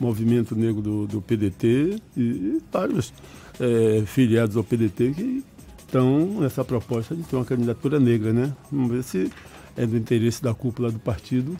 Movimento 0.00 0.56
Negro 0.56 0.82
do, 0.82 1.06
do 1.06 1.22
PDT 1.22 2.00
e, 2.16 2.20
e 2.20 2.62
vários 2.72 3.12
é, 3.60 4.02
filiados 4.06 4.56
ao 4.56 4.64
PDT 4.64 5.12
que 5.12 5.44
estão 5.78 6.40
nessa 6.40 6.64
proposta 6.64 7.14
de 7.14 7.22
ter 7.22 7.36
uma 7.36 7.44
candidatura 7.44 8.00
negra, 8.00 8.32
né? 8.32 8.52
Vamos 8.70 8.90
ver 8.90 9.02
se 9.02 9.30
é 9.76 9.86
do 9.86 9.96
interesse 9.96 10.42
da 10.42 10.54
cúpula 10.54 10.90
do 10.90 10.98
partido. 10.98 11.56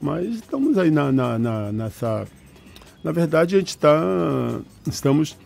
Mas 0.00 0.36
estamos 0.36 0.78
aí 0.78 0.90
na, 0.90 1.12
na, 1.12 1.38
na 1.38 1.72
nessa. 1.72 2.26
Na 3.04 3.12
verdade, 3.12 3.56
a 3.56 3.58
gente 3.58 3.68
está. 3.68 4.60
Estamos 4.86 5.36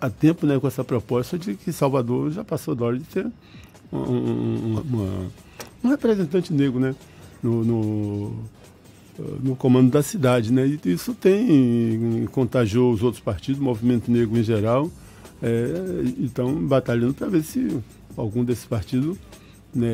há 0.00 0.10
tempo 0.10 0.46
né, 0.46 0.58
com 0.58 0.66
essa 0.66 0.82
proposta 0.82 1.38
de 1.38 1.54
que 1.54 1.72
Salvador 1.72 2.30
já 2.30 2.42
passou 2.42 2.74
da 2.74 2.86
hora 2.86 2.98
de 2.98 3.04
ter 3.04 3.26
um, 3.92 3.98
um, 3.98 4.80
uma, 4.80 5.30
um 5.84 5.88
representante 5.88 6.52
negro 6.52 6.80
né, 6.80 6.94
no, 7.42 7.64
no, 7.64 8.44
no, 9.42 9.56
comando 9.56 9.90
da 9.90 10.02
cidade. 10.02 10.52
Né? 10.52 10.66
E 10.66 10.92
isso 10.92 11.14
tem 11.14 12.26
contagiou 12.32 12.92
os 12.92 13.02
outros 13.02 13.22
partidos, 13.22 13.60
o 13.60 13.64
movimento 13.64 14.10
negro 14.10 14.38
em 14.38 14.42
geral. 14.42 14.90
É, 15.42 15.74
então, 16.18 16.54
batalhando 16.66 17.14
para 17.14 17.28
ver 17.28 17.42
se 17.42 17.78
algum 18.16 18.44
desses 18.44 18.64
partidos 18.64 19.18
né, 19.74 19.88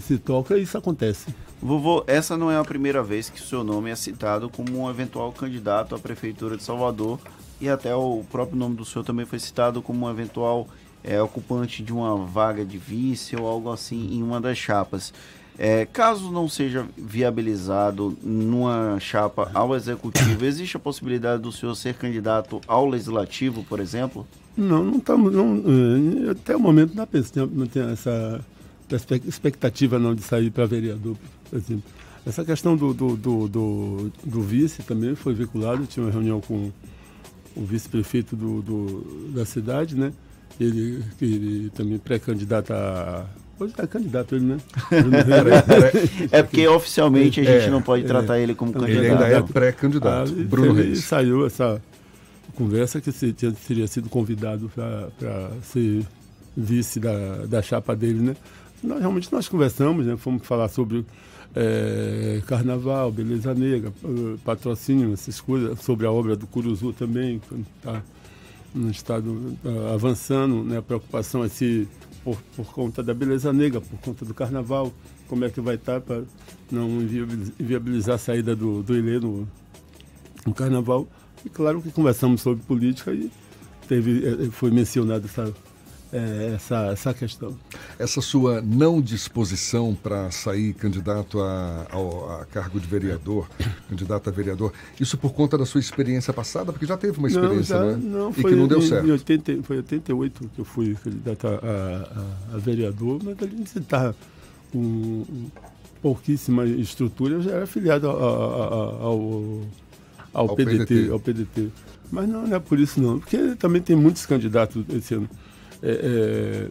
se 0.00 0.18
toca 0.18 0.56
e 0.56 0.62
isso 0.62 0.78
acontece. 0.78 1.34
Vovô, 1.64 2.04
essa 2.06 2.36
não 2.36 2.50
é 2.50 2.58
a 2.58 2.62
primeira 2.62 3.02
vez 3.02 3.30
que 3.30 3.40
o 3.40 3.42
seu 3.42 3.64
nome 3.64 3.90
é 3.90 3.96
citado 3.96 4.50
como 4.50 4.82
um 4.82 4.90
eventual 4.90 5.32
candidato 5.32 5.94
à 5.94 5.98
Prefeitura 5.98 6.58
de 6.58 6.62
Salvador 6.62 7.18
e 7.58 7.70
até 7.70 7.96
o 7.96 8.22
próprio 8.30 8.58
nome 8.58 8.76
do 8.76 8.84
senhor 8.84 9.02
também 9.02 9.24
foi 9.24 9.38
citado 9.38 9.80
como 9.80 10.04
um 10.04 10.10
eventual 10.10 10.68
é, 11.02 11.22
ocupante 11.22 11.82
de 11.82 11.90
uma 11.90 12.18
vaga 12.18 12.66
de 12.66 12.76
vice 12.76 13.34
ou 13.34 13.46
algo 13.46 13.72
assim 13.72 14.14
em 14.14 14.22
uma 14.22 14.42
das 14.42 14.58
chapas. 14.58 15.14
É, 15.58 15.86
caso 15.86 16.30
não 16.30 16.50
seja 16.50 16.86
viabilizado 16.98 18.14
numa 18.22 19.00
chapa 19.00 19.50
ao 19.54 19.74
executivo, 19.74 20.44
existe 20.44 20.76
a 20.76 20.80
possibilidade 20.80 21.40
do 21.40 21.50
senhor 21.50 21.74
ser 21.76 21.94
candidato 21.94 22.60
ao 22.68 22.86
legislativo, 22.86 23.64
por 23.64 23.80
exemplo? 23.80 24.26
Não, 24.54 24.84
não 24.84 24.98
estamos. 24.98 25.32
Não, 25.32 25.56
eh, 25.56 26.30
até 26.32 26.54
o 26.54 26.60
momento 26.60 26.94
não, 26.94 27.46
não 27.46 27.66
tem 27.66 27.90
essa 27.90 28.44
expectativa 29.26 29.98
não 29.98 30.14
de 30.14 30.22
sair 30.22 30.50
para 30.50 30.66
vereador, 30.66 31.16
Essa 32.26 32.44
questão 32.44 32.76
do, 32.76 32.94
do, 32.94 33.16
do, 33.16 33.48
do, 33.48 34.12
do 34.24 34.42
vice 34.42 34.82
também 34.82 35.14
foi 35.14 35.34
vinculado, 35.34 35.86
tinha 35.86 36.04
uma 36.04 36.12
reunião 36.12 36.40
com 36.40 36.72
o 37.56 37.64
vice-prefeito 37.64 38.34
do, 38.34 38.62
do, 38.62 39.30
da 39.34 39.44
cidade, 39.44 39.94
né? 39.94 40.12
Ele, 40.58 41.02
ele 41.20 41.70
também 41.70 41.98
pré-candidato 41.98 42.72
a. 42.72 43.26
Hoje 43.58 43.72
é 43.78 43.86
candidato 43.86 44.34
ele, 44.34 44.44
né? 44.46 44.56
é 46.32 46.42
porque 46.42 46.66
oficialmente 46.66 47.40
a 47.40 47.44
gente 47.44 47.66
é, 47.66 47.70
não 47.70 47.80
pode 47.80 48.04
tratar 48.04 48.38
é, 48.38 48.42
ele 48.42 48.54
como 48.54 48.72
candidato. 48.72 48.96
Ele 48.96 49.10
ainda 49.10 49.28
é 49.28 49.42
pré-candidato. 49.42 50.34
Ah, 50.36 50.44
Bruno 50.44 50.72
Reis. 50.72 51.04
saiu 51.04 51.46
essa 51.46 51.80
conversa 52.56 53.00
que 53.00 53.12
teria 53.12 53.86
sido 53.86 54.08
convidado 54.08 54.70
para 54.74 55.50
ser 55.62 56.04
vice 56.56 56.98
da, 56.98 57.46
da 57.46 57.62
chapa 57.62 57.94
dele, 57.94 58.20
né? 58.20 58.36
Nós, 58.82 59.00
realmente 59.00 59.32
nós 59.32 59.48
conversamos, 59.48 60.06
né? 60.06 60.16
Fomos 60.16 60.46
falar 60.46 60.68
sobre 60.68 61.04
é, 61.54 62.42
carnaval, 62.46 63.12
beleza 63.12 63.54
negra, 63.54 63.92
patrocínio, 64.44 65.12
essas 65.12 65.40
coisas, 65.40 65.80
sobre 65.80 66.06
a 66.06 66.10
obra 66.10 66.34
do 66.34 66.46
Curuzu 66.46 66.92
também, 66.92 67.38
que 67.38 67.64
está 67.78 68.02
no 68.74 68.90
estado 68.90 69.56
uh, 69.64 69.94
avançando, 69.94 70.64
né? 70.64 70.78
A 70.78 70.82
preocupação 70.82 71.44
é 71.44 71.48
se 71.48 71.86
por, 72.24 72.36
por, 72.56 72.66
conta 72.72 73.02
da 73.02 73.14
beleza 73.14 73.52
negra, 73.52 73.80
por 73.80 73.98
conta 74.00 74.24
do 74.24 74.34
carnaval, 74.34 74.92
como 75.28 75.44
é 75.44 75.50
que 75.50 75.60
vai 75.60 75.76
estar 75.76 76.00
tá 76.00 76.00
para 76.00 76.22
não 76.72 76.88
inviabilizar 77.60 78.16
a 78.16 78.18
saída 78.18 78.56
do, 78.56 78.82
do 78.82 78.96
Ilê 78.96 79.20
no, 79.20 79.46
no 80.44 80.52
carnaval. 80.52 81.06
E 81.44 81.48
claro 81.48 81.80
que 81.80 81.90
conversamos 81.92 82.40
sobre 82.40 82.64
política 82.64 83.12
e 83.12 83.30
teve, 83.86 84.26
eh, 84.26 84.50
foi 84.50 84.70
mencionado 84.70 85.26
essa 85.26 85.54
é, 86.14 86.52
essa, 86.54 86.92
essa 86.92 87.12
questão. 87.12 87.58
Essa 87.98 88.20
sua 88.20 88.62
não 88.62 89.00
disposição 89.00 89.96
para 90.00 90.30
sair 90.30 90.72
candidato 90.74 91.40
a, 91.40 91.86
a, 91.90 92.42
a, 92.42 92.44
cargo 92.44 92.78
de 92.78 92.86
vereador, 92.86 93.48
candidato 93.90 94.28
a 94.28 94.32
vereador, 94.32 94.72
isso 95.00 95.18
por 95.18 95.32
conta 95.32 95.58
da 95.58 95.66
sua 95.66 95.80
experiência 95.80 96.32
passada? 96.32 96.72
Porque 96.72 96.86
já 96.86 96.96
teve 96.96 97.18
uma 97.18 97.26
experiência, 97.26 97.80
não, 97.80 97.90
já, 97.90 97.96
né? 97.96 98.02
Não, 98.04 98.30
e 98.30 98.34
que 98.34 98.54
não 98.54 98.68
deu 98.68 98.78
em, 98.78 98.88
certo. 98.88 99.06
Em 99.08 99.10
80, 99.10 99.62
foi 99.64 99.76
em 99.76 99.78
88 99.80 100.50
que 100.54 100.60
eu 100.60 100.64
fui 100.64 100.94
candidato 101.02 101.48
a, 101.48 101.50
a, 101.50 102.54
a 102.54 102.58
vereador, 102.58 103.20
mas 103.24 103.36
a 103.42 103.46
gente 103.46 103.76
está 103.76 104.14
com 104.70 105.24
pouquíssima 106.00 106.64
estrutura, 106.64 107.34
eu 107.34 107.42
já 107.42 107.50
era 107.52 107.64
afiliado 107.64 108.08
ao, 108.08 108.22
ao, 109.02 109.60
ao, 110.32 110.54
PDT, 110.54 110.86
PDT, 110.86 111.10
ao 111.10 111.18
PDT. 111.18 111.68
Mas 112.12 112.28
não, 112.28 112.46
não 112.46 112.56
é 112.56 112.60
por 112.60 112.78
isso 112.78 113.00
não, 113.00 113.18
porque 113.18 113.56
também 113.56 113.82
tem 113.82 113.96
muitos 113.96 114.24
candidatos 114.26 114.84
esse 114.90 115.14
ano 115.14 115.28
é, 115.84 116.70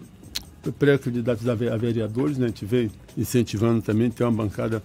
é, 0.67 0.71
pré-candidatos 0.71 1.47
a 1.47 1.53
vereadores, 1.53 2.37
né? 2.37 2.45
a 2.45 2.47
gente 2.47 2.65
vem 2.65 2.89
incentivando 3.15 3.81
também, 3.81 4.09
ter 4.09 4.23
uma 4.23 4.31
bancada 4.31 4.81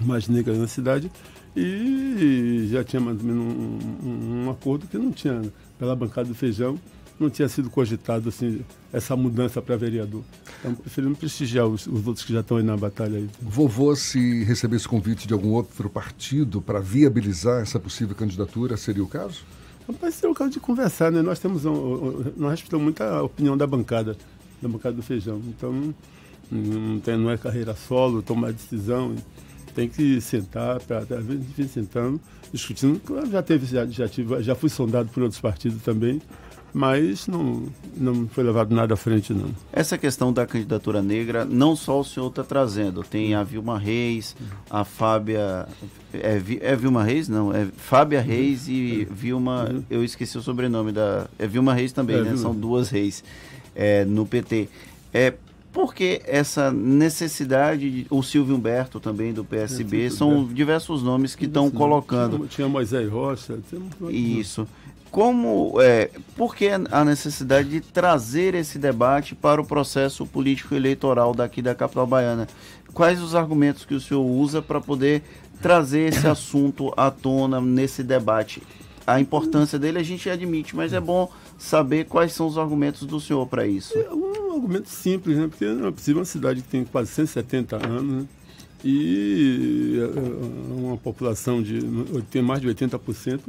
mais 0.00 0.28
negra 0.28 0.54
na 0.54 0.66
cidade. 0.66 1.10
E 1.56 2.68
já 2.70 2.84
tinha 2.84 3.00
mais 3.00 3.18
ou 3.20 3.24
menos 3.24 3.44
um, 3.44 4.44
um 4.44 4.50
acordo 4.50 4.86
que 4.86 4.98
não 4.98 5.10
tinha, 5.10 5.42
pela 5.78 5.94
bancada 5.94 6.28
do 6.28 6.34
feijão, 6.34 6.78
não 7.18 7.30
tinha 7.30 7.48
sido 7.48 7.70
cogitado 7.70 8.28
assim, 8.28 8.60
essa 8.92 9.16
mudança 9.16 9.60
para 9.62 9.76
vereador. 9.76 10.22
Então, 10.58 10.74
preferimos 10.74 11.18
prestigiar 11.18 11.66
os, 11.66 11.86
os, 11.86 12.06
outros 12.06 12.24
que 12.24 12.32
já 12.32 12.40
estão 12.40 12.56
aí 12.56 12.62
na 12.62 12.76
batalha. 12.76 13.18
Aí. 13.18 13.28
Vovô, 13.40 13.94
se 13.94 14.44
recebesse 14.44 14.88
convite 14.88 15.26
de 15.26 15.34
algum 15.34 15.50
outro 15.50 15.88
partido 15.88 16.60
para 16.60 16.80
viabilizar 16.80 17.62
essa 17.62 17.78
possível 17.78 18.14
candidatura, 18.14 18.76
seria 18.76 19.04
o 19.04 19.08
caso? 19.08 19.44
Rapaz, 19.86 20.14
ser 20.14 20.26
o 20.26 20.34
caso 20.34 20.50
de 20.50 20.60
conversar, 20.60 21.10
né? 21.10 21.22
Nós 21.22 21.38
temos 21.38 21.64
um, 21.64 22.24
nós 22.36 22.52
respeitamos 22.52 22.84
muito 22.84 23.02
a 23.02 23.22
opinião 23.22 23.56
da 23.56 23.66
bancada, 23.66 24.16
da 24.60 24.68
bancada 24.68 24.94
do 24.94 25.02
feijão. 25.02 25.40
Então, 25.48 25.94
não, 26.50 27.00
tem, 27.00 27.16
não 27.16 27.30
é 27.30 27.36
carreira 27.36 27.74
solo, 27.74 28.22
tomar 28.22 28.52
decisão. 28.52 29.14
Tem 29.74 29.88
que 29.88 30.20
sentar, 30.20 30.76
às 30.76 31.24
vezes 31.24 31.46
gente 31.56 31.72
sentando, 31.72 32.20
discutindo. 32.52 33.00
Já 33.30 33.42
teve, 33.42 33.66
já, 33.66 33.86
já, 33.86 34.06
tive, 34.06 34.42
já 34.42 34.54
fui 34.54 34.68
sondado 34.68 35.08
por 35.08 35.22
outros 35.22 35.40
partidos 35.40 35.82
também 35.82 36.20
mas 36.72 37.26
não, 37.26 37.64
não 37.94 38.26
foi 38.28 38.42
levado 38.42 38.74
nada 38.74 38.94
à 38.94 38.96
frente, 38.96 39.32
não. 39.34 39.50
Essa 39.72 39.98
questão 39.98 40.32
da 40.32 40.46
candidatura 40.46 41.02
negra, 41.02 41.44
não 41.44 41.76
só 41.76 42.00
o 42.00 42.04
senhor 42.04 42.28
está 42.28 42.42
trazendo, 42.42 43.02
tem 43.02 43.34
a 43.34 43.42
Vilma 43.42 43.78
Reis, 43.78 44.34
a 44.70 44.84
Fábia. 44.84 45.68
É, 46.14 46.40
é 46.60 46.76
Vilma 46.76 47.02
Reis? 47.02 47.28
Não, 47.28 47.52
é 47.52 47.66
Fábia 47.76 48.22
Reis 48.22 48.68
e 48.68 49.06
Vilma. 49.10 49.84
Eu 49.90 50.02
esqueci 50.02 50.38
o 50.38 50.42
sobrenome 50.42 50.92
da. 50.92 51.26
É 51.38 51.46
Vilma 51.46 51.74
Reis 51.74 51.92
também, 51.92 52.16
é, 52.16 52.20
né? 52.20 52.24
Vilma. 52.30 52.38
São 52.38 52.54
duas 52.54 52.88
reis 52.88 53.22
é, 53.74 54.04
no 54.06 54.24
PT. 54.24 54.68
É, 55.12 55.34
por 55.72 55.94
que 55.94 56.22
essa 56.24 56.70
necessidade, 56.70 57.90
de, 57.90 58.06
o 58.08 58.22
Silvio 58.22 58.56
Humberto 58.56 58.98
também 58.98 59.32
do 59.32 59.44
PSB, 59.44 60.10
são 60.10 60.44
diversos 60.44 61.02
nomes 61.02 61.34
que 61.34 61.44
estão 61.44 61.70
colocando. 61.70 62.36
Tinha, 62.38 62.48
tinha 62.48 62.68
Moisés 62.68 63.10
Rocha. 63.10 63.58
Tinha... 63.68 64.10
Isso 64.10 64.66
como 65.12 65.78
é, 65.78 66.10
por 66.34 66.56
que 66.56 66.68
a 66.68 67.04
necessidade 67.04 67.68
de 67.68 67.82
trazer 67.82 68.54
esse 68.54 68.78
debate 68.78 69.34
para 69.34 69.60
o 69.60 69.64
processo 69.64 70.24
político 70.24 70.74
eleitoral 70.74 71.34
daqui 71.34 71.60
da 71.60 71.74
capital 71.74 72.06
baiana? 72.06 72.48
Quais 72.94 73.20
os 73.20 73.34
argumentos 73.34 73.84
que 73.84 73.94
o 73.94 74.00
senhor 74.00 74.22
usa 74.22 74.62
para 74.62 74.80
poder 74.80 75.22
trazer 75.60 76.08
esse 76.08 76.26
assunto 76.26 76.94
à 76.96 77.10
tona 77.10 77.60
nesse 77.60 78.02
debate? 78.02 78.62
A 79.06 79.20
importância 79.20 79.78
dele 79.78 79.98
a 79.98 80.02
gente 80.02 80.30
admite, 80.30 80.74
mas 80.74 80.94
é 80.94 81.00
bom 81.00 81.30
saber 81.58 82.06
quais 82.06 82.32
são 82.32 82.46
os 82.46 82.56
argumentos 82.56 83.06
do 83.06 83.20
senhor 83.20 83.46
para 83.46 83.66
isso. 83.66 83.98
É 83.98 84.10
um 84.14 84.54
argumento 84.54 84.88
simples, 84.88 85.36
né? 85.36 85.46
Porque 85.46 85.66
não 85.66 85.88
é 85.88 85.90
possível 85.90 86.20
uma 86.20 86.24
cidade 86.24 86.62
que 86.62 86.68
tem 86.68 86.84
quase 86.84 87.10
170 87.10 87.76
anos, 87.76 88.22
né? 88.22 88.24
e 88.82 89.98
é, 90.00 90.04
é, 90.04 90.74
uma 90.74 90.96
população 90.96 91.62
de 91.62 91.80
tem 92.30 92.42
mais 92.42 92.60
de 92.62 92.68
80% 92.68 93.40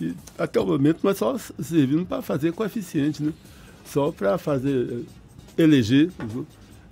e 0.00 0.14
até 0.38 0.58
o 0.58 0.66
momento 0.66 1.00
nós 1.02 1.18
só 1.18 1.36
servindo 1.38 2.06
para 2.06 2.22
fazer 2.22 2.52
coeficiente, 2.52 3.22
né? 3.22 3.32
Só 3.84 4.10
para 4.10 4.38
fazer 4.38 5.04
eh, 5.58 5.62
eleger. 5.62 6.10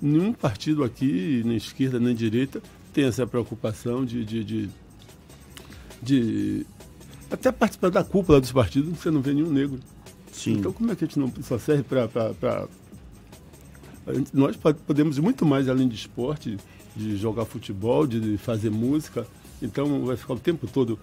Nenhum 0.00 0.32
partido 0.32 0.84
aqui, 0.84 1.42
nem 1.44 1.56
esquerda 1.56 1.98
nem 1.98 2.14
direita, 2.14 2.62
tem 2.92 3.04
essa 3.04 3.26
preocupação 3.26 4.04
de, 4.04 4.24
de, 4.24 4.44
de, 4.44 4.68
de 6.00 6.66
até 7.30 7.50
participar 7.50 7.90
da 7.90 8.04
cúpula 8.04 8.40
dos 8.40 8.52
partidos, 8.52 8.96
você 8.96 9.10
não 9.10 9.20
vê 9.20 9.32
nenhum 9.32 9.50
negro. 9.50 9.80
Sim. 10.32 10.52
Então 10.52 10.72
como 10.72 10.92
é 10.92 10.96
que 10.96 11.04
a 11.04 11.06
gente 11.06 11.18
não 11.18 11.32
só 11.42 11.58
serve 11.58 11.82
para. 11.82 12.68
Nós 14.32 14.56
podemos 14.86 15.18
ir 15.18 15.20
muito 15.20 15.44
mais 15.44 15.68
além 15.68 15.88
de 15.88 15.96
esporte, 15.96 16.56
de 16.94 17.16
jogar 17.16 17.44
futebol, 17.44 18.06
de 18.06 18.38
fazer 18.38 18.70
música. 18.70 19.26
Então 19.60 20.04
vai 20.04 20.16
ficar 20.16 20.34
o 20.34 20.38
tempo 20.38 20.66
todo 20.66 20.98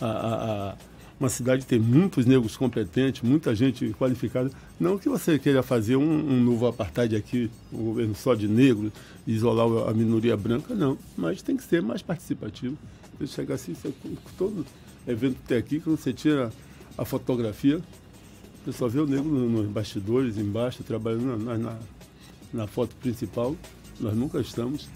a, 0.00 0.06
a, 0.06 0.70
a 0.70 0.76
uma 1.18 1.28
cidade 1.28 1.66
tem 1.66 1.78
muitos 1.78 2.26
negros 2.26 2.56
competentes, 2.56 3.22
muita 3.22 3.54
gente 3.54 3.92
qualificada. 3.94 4.50
Não 4.78 4.96
que 4.96 5.08
você 5.08 5.38
queira 5.38 5.62
fazer 5.62 5.96
um, 5.96 6.02
um 6.02 6.40
novo 6.42 6.66
apartheid 6.66 7.16
aqui, 7.16 7.50
um 7.72 7.84
governo 7.84 8.14
só 8.14 8.34
de 8.34 8.46
negros, 8.46 8.92
isolar 9.26 9.88
a 9.88 9.92
minoria 9.92 10.36
branca, 10.36 10.74
não. 10.74 10.96
Mas 11.16 11.42
tem 11.42 11.56
que 11.56 11.64
ser 11.64 11.82
mais 11.82 12.02
participativo. 12.02 12.78
Você 13.18 13.34
chega 13.34 13.54
assim, 13.54 13.74
você, 13.74 13.92
todo 14.36 14.64
evento 15.06 15.36
que 15.36 15.48
tem 15.48 15.58
aqui, 15.58 15.80
quando 15.80 15.96
você 15.96 16.12
tira 16.12 16.52
a 16.96 17.04
fotografia, 17.04 17.80
você 18.64 18.72
só 18.72 18.86
vê 18.86 19.00
o 19.00 19.06
negro 19.06 19.28
nos 19.28 19.66
bastidores, 19.66 20.36
embaixo, 20.36 20.84
trabalhando 20.84 21.36
na, 21.36 21.58
na, 21.58 21.78
na 22.52 22.66
foto 22.68 22.94
principal. 22.96 23.56
Nós 23.98 24.14
nunca 24.16 24.40
estamos. 24.40 24.88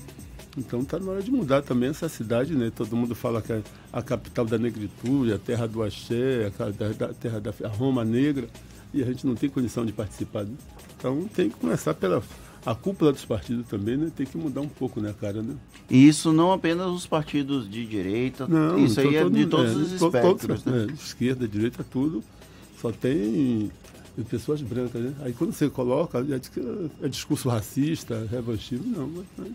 Então 0.57 0.81
está 0.81 0.99
na 0.99 1.13
hora 1.13 1.23
de 1.23 1.31
mudar 1.31 1.63
também 1.63 1.89
essa 1.89 2.09
cidade, 2.09 2.55
né? 2.55 2.71
Todo 2.75 2.95
mundo 2.97 3.15
fala 3.15 3.41
que 3.41 3.53
é 3.53 3.63
a 3.93 4.03
capital 4.03 4.45
da 4.45 4.59
negritude, 4.59 5.33
a 5.33 5.39
terra 5.39 5.67
do 5.67 5.83
axé, 5.83 6.53
a, 6.59 7.13
terra 7.15 7.41
da 7.41 7.55
a 7.65 7.69
Roma 7.69 8.05
negra, 8.05 8.49
e 8.93 9.03
a 9.03 9.07
gente 9.07 9.27
não 9.27 9.35
tem 9.35 9.49
condição 9.49 9.85
de 9.87 9.93
participar. 9.93 10.45
Né? 10.45 10.55
Então 10.99 11.25
tem 11.35 11.49
que 11.49 11.57
começar 11.57 11.95
pela 11.95 12.23
a 12.65 12.75
cúpula 12.75 13.13
dos 13.13 13.25
partidos 13.25 13.67
também, 13.67 13.97
né? 13.97 14.13
Tem 14.15 14.27
que 14.27 14.37
mudar 14.37 14.61
um 14.61 14.69
pouco, 14.69 15.01
né, 15.01 15.13
cara, 15.19 15.43
né? 15.43 15.57
E 15.91 16.07
isso 16.07 16.33
não 16.33 16.53
apenas 16.53 16.87
os 16.89 17.07
partidos 17.07 17.69
de 17.69 17.85
direita, 17.85 18.47
não, 18.47 18.79
isso 18.79 19.01
aí 19.01 19.17
é 19.17 19.29
de 19.29 19.47
todos 19.47 19.73
é, 19.73 19.77
os 19.77 19.93
espectros, 19.93 20.65
né? 20.65 20.87
É, 20.89 20.93
esquerda, 20.93 21.49
direita, 21.49 21.85
tudo. 21.85 22.23
Só 22.81 22.93
tem 22.93 23.71
pessoas 24.29 24.61
brancas, 24.61 25.03
né? 25.03 25.15
Aí 25.23 25.33
quando 25.33 25.53
você 25.53 25.69
coloca, 25.69 26.19
é, 26.19 27.07
é 27.07 27.09
discurso 27.09 27.49
racista, 27.49 28.29
revanchismo, 28.31 28.97
não, 28.97 29.25
mas 29.37 29.49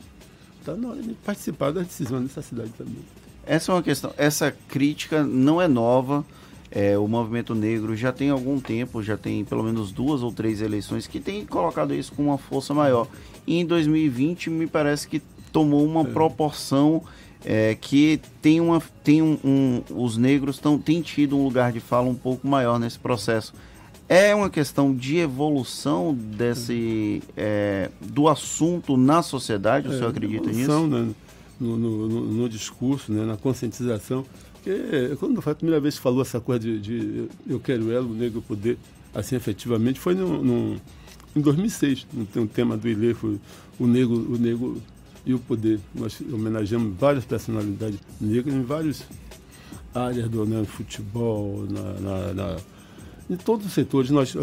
está 0.71 0.75
na 0.75 0.89
hora 0.89 1.01
de 1.01 1.13
participar 1.13 1.71
das 1.71 1.87
decisões 1.87 2.23
dessa 2.23 2.41
cidade 2.41 2.71
também. 2.77 2.97
Essa 3.45 3.71
é 3.71 3.75
uma 3.75 3.83
questão, 3.83 4.13
essa 4.17 4.51
crítica 4.67 5.23
não 5.23 5.61
é 5.61 5.67
nova. 5.67 6.25
É, 6.69 6.97
o 6.97 7.07
movimento 7.07 7.55
negro 7.55 7.95
já 7.95 8.11
tem 8.11 8.29
algum 8.29 8.59
tempo, 8.59 9.01
já 9.01 9.15
tem 9.15 9.45
pelo 9.45 9.63
menos 9.63 9.93
duas 9.93 10.21
ou 10.21 10.33
três 10.33 10.61
eleições 10.61 11.07
que 11.07 11.17
tem 11.17 11.45
colocado 11.45 11.93
isso 11.93 12.11
com 12.11 12.23
uma 12.23 12.37
força 12.37 12.73
maior. 12.73 13.07
E 13.45 13.57
em 13.57 13.65
2020 13.65 14.49
me 14.49 14.67
parece 14.67 15.07
que 15.07 15.21
tomou 15.53 15.85
uma 15.85 16.01
é. 16.01 16.11
proporção 16.11 17.01
é, 17.45 17.73
que 17.79 18.19
tem 18.41 18.59
uma 18.59 18.81
tem 19.01 19.21
um, 19.21 19.39
um 19.45 19.81
os 19.95 20.17
negros 20.17 20.59
tão, 20.59 20.77
têm 20.77 21.01
tido 21.01 21.37
um 21.37 21.43
lugar 21.45 21.71
de 21.71 21.79
fala 21.79 22.09
um 22.09 22.15
pouco 22.15 22.45
maior 22.45 22.77
nesse 22.77 22.99
processo. 22.99 23.53
É 24.09 24.33
uma 24.33 24.49
questão 24.49 24.95
de 24.95 25.17
evolução 25.17 26.13
desse 26.13 27.21
é, 27.35 27.89
do 27.99 28.29
assunto 28.29 28.95
na 28.95 29.21
sociedade, 29.21 29.89
o 29.89 29.93
é, 29.93 29.97
senhor 29.97 30.09
acredita 30.09 30.49
nisso? 30.49 30.87
Né, 30.87 31.13
no, 31.59 31.75
no, 31.75 32.07
no, 32.07 32.21
no, 32.33 32.49
discurso, 32.49 33.11
né, 33.11 33.25
na 33.25 33.35
conscientização. 33.35 34.25
Porque 34.53 35.15
quando 35.19 35.41
foi 35.41 35.51
a 35.51 35.55
primeira 35.55 35.81
vez 35.81 35.95
que 35.95 36.01
falou 36.01 36.21
essa 36.21 36.39
coisa 36.39 36.59
de, 36.59 36.79
de 36.79 37.27
eu 37.47 37.59
quero 37.59 37.91
ela, 37.91 38.05
o 38.05 38.13
negro 38.13 38.41
poder, 38.41 38.77
assim, 39.13 39.35
efetivamente, 39.35 39.99
foi 39.99 40.15
no, 40.15 40.41
no, 40.41 40.81
em 41.35 41.41
2006, 41.41 42.07
no, 42.13 42.27
no 42.35 42.47
tema 42.47 42.77
do 42.77 42.87
Ilê, 42.87 43.13
foi 43.13 43.39
o 43.77 43.87
negro, 43.87 44.15
o 44.15 44.37
negro 44.37 44.81
e 45.25 45.33
o 45.33 45.39
poder. 45.39 45.79
Nós 45.93 46.21
homenageamos 46.31 46.97
várias 46.97 47.25
personalidades 47.25 47.99
negras 48.21 48.55
em 48.55 48.63
várias 48.63 49.03
áreas 49.93 50.29
do 50.29 50.45
né, 50.45 50.63
futebol, 50.63 51.65
na, 51.69 51.93
na, 51.99 52.33
na 52.33 52.57
em 53.29 53.35
todos 53.35 53.65
os 53.65 53.73
setores 53.73 54.09
nós 54.09 54.33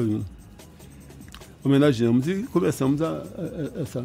homenageamos 1.64 2.28
e 2.28 2.42
começamos 2.44 3.00
a, 3.00 3.08
a, 3.08 3.78
a 3.78 3.82
essa 3.82 4.04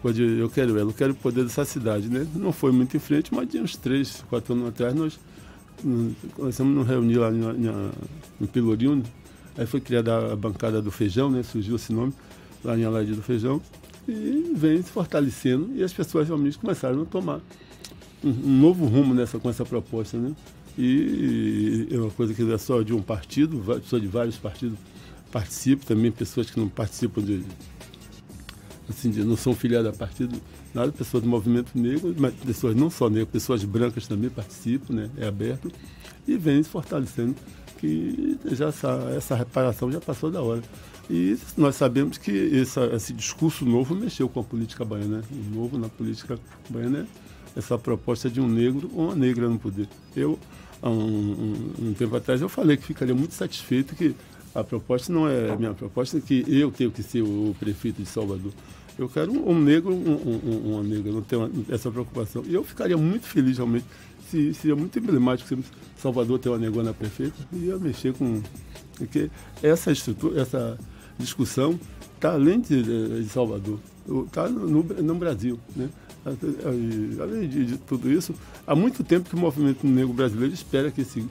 coisa 0.00 0.18
de 0.18 0.38
eu 0.38 0.50
quero 0.50 0.78
ela, 0.78 0.90
eu 0.90 0.94
quero 0.94 1.12
o 1.12 1.16
poder 1.16 1.44
dessa 1.44 1.64
cidade. 1.64 2.08
Né? 2.08 2.26
Não 2.34 2.52
foi 2.52 2.72
muito 2.72 2.96
em 2.96 3.00
frente, 3.00 3.34
mas 3.34 3.48
de 3.48 3.58
uns 3.58 3.76
três, 3.76 4.24
quatro 4.28 4.54
anos 4.54 4.68
atrás 4.68 4.94
nós 4.94 5.18
começamos 6.34 6.74
a 6.74 6.80
nos 6.80 6.88
reunir 6.88 7.18
lá 7.18 7.30
em 8.40 8.46
Pelourinho, 8.46 9.02
aí 9.56 9.66
foi 9.66 9.80
criada 9.80 10.32
a 10.32 10.36
bancada 10.36 10.80
do 10.80 10.90
feijão, 10.90 11.30
né? 11.30 11.42
surgiu 11.42 11.76
esse 11.76 11.92
nome, 11.92 12.12
lá 12.62 12.76
em 12.76 12.84
Aladim 12.84 13.12
do 13.12 13.22
Feijão, 13.22 13.60
e 14.08 14.52
vem 14.54 14.82
se 14.82 14.90
fortalecendo 14.90 15.70
e 15.74 15.82
as 15.82 15.92
pessoas 15.92 16.28
realmente 16.28 16.58
começaram 16.58 17.02
a 17.02 17.04
tomar 17.04 17.40
um, 18.22 18.30
um 18.30 18.60
novo 18.60 18.86
rumo 18.86 19.14
nessa, 19.14 19.38
com 19.38 19.50
essa 19.50 19.64
proposta. 19.64 20.16
Né? 20.16 20.32
E 20.76 21.88
é 21.90 21.96
uma 21.96 22.10
coisa 22.10 22.34
que 22.34 22.42
não 22.42 22.54
é 22.54 22.58
só 22.58 22.82
de 22.82 22.92
um 22.92 23.00
partido, 23.00 23.58
pessoas 23.80 24.02
de 24.02 24.08
vários 24.08 24.36
partidos 24.36 24.78
participam, 25.30 25.84
também 25.86 26.10
pessoas 26.10 26.50
que 26.50 26.58
não 26.58 26.68
participam 26.68 27.22
de. 27.22 27.44
Assim, 28.88 29.10
de, 29.10 29.24
não 29.24 29.36
são 29.36 29.54
filiadas 29.54 29.94
a 29.94 29.96
partido, 29.96 30.38
nada, 30.74 30.92
pessoas 30.92 31.22
do 31.22 31.28
movimento 31.28 31.70
negro, 31.74 32.14
mas 32.18 32.34
pessoas 32.34 32.76
não 32.76 32.90
só 32.90 33.08
negras, 33.08 33.30
pessoas 33.30 33.64
brancas 33.64 34.06
também 34.06 34.28
participam, 34.28 34.94
né? 34.94 35.10
É 35.16 35.26
aberto. 35.26 35.70
E 36.26 36.36
vem 36.36 36.62
se 36.62 36.68
fortalecendo 36.68 37.34
que 37.78 38.38
já 38.52 38.68
essa, 38.68 38.88
essa 39.16 39.34
reparação 39.34 39.90
já 39.90 40.00
passou 40.00 40.30
da 40.30 40.42
hora. 40.42 40.62
E 41.08 41.36
nós 41.56 41.76
sabemos 41.76 42.16
que 42.16 42.58
essa, 42.58 42.86
esse 42.94 43.12
discurso 43.12 43.64
novo 43.64 43.94
mexeu 43.94 44.28
com 44.28 44.40
a 44.40 44.44
política 44.44 44.84
baiana. 44.84 45.18
Né? 45.18 45.22
O 45.30 45.54
novo 45.54 45.78
na 45.78 45.88
política 45.88 46.38
baiana 46.68 47.06
é 47.54 47.58
essa 47.58 47.78
proposta 47.78 48.30
de 48.30 48.40
um 48.40 48.48
negro 48.48 48.90
ou 48.94 49.06
uma 49.06 49.14
negra 49.14 49.48
no 49.48 49.58
poder. 49.58 49.88
Eu 50.16 50.38
há 50.82 50.90
um, 50.90 50.94
um, 50.94 51.88
um, 51.88 51.94
tempo 51.94 52.16
atrás 52.16 52.40
eu 52.40 52.48
falei 52.48 52.76
que 52.76 52.84
ficaria 52.84 53.14
muito 53.14 53.34
satisfeito 53.34 53.94
que 53.94 54.14
a 54.54 54.62
proposta 54.62 55.12
não 55.12 55.28
é 55.28 55.50
a 55.50 55.56
minha 55.56 55.74
proposta, 55.74 56.20
que 56.20 56.44
eu 56.46 56.70
tenho 56.70 56.90
que 56.90 57.02
ser 57.02 57.22
o 57.22 57.54
prefeito 57.58 58.00
de 58.00 58.08
Salvador. 58.08 58.52
Eu 58.96 59.08
quero 59.08 59.32
um, 59.32 59.50
um 59.50 59.60
negro, 59.60 59.92
um, 59.92 60.72
uma 60.72 60.82
negra, 60.84 61.10
não 61.10 61.22
tenho 61.22 61.50
essa 61.68 61.90
preocupação. 61.90 62.44
E 62.46 62.54
eu 62.54 62.62
ficaria 62.62 62.96
muito 62.96 63.26
feliz 63.26 63.56
realmente, 63.56 63.84
se, 64.30 64.54
seria 64.54 64.76
muito 64.76 64.96
emblemático 64.96 65.48
se 65.48 65.58
Salvador 65.96 66.38
ter 66.38 66.50
uma 66.50 66.58
negona 66.58 66.94
prefeita, 66.94 67.34
e 67.52 67.66
ia 67.66 67.76
mexer 67.78 68.12
com. 68.14 68.40
Porque 68.96 69.28
essa 69.60 69.90
estrutura, 69.90 70.40
essa 70.40 70.78
discussão 71.18 71.78
está 72.14 72.34
além 72.34 72.60
de, 72.60 73.20
de 73.22 73.28
Salvador, 73.28 73.80
está 74.26 74.48
no, 74.48 74.84
no 74.84 75.14
Brasil. 75.16 75.58
Né? 75.74 75.88
Além 77.20 77.48
de, 77.48 77.66
de, 77.66 77.78
tudo 77.78 78.10
isso, 78.10 78.34
há 78.66 78.74
muito 78.74 79.04
tempo 79.04 79.28
que 79.28 79.36
o 79.36 79.38
movimento 79.38 79.86
negro 79.86 80.12
brasileiro 80.12 80.54
espera 80.54 80.90
que, 80.90 81.02
esse, 81.02 81.24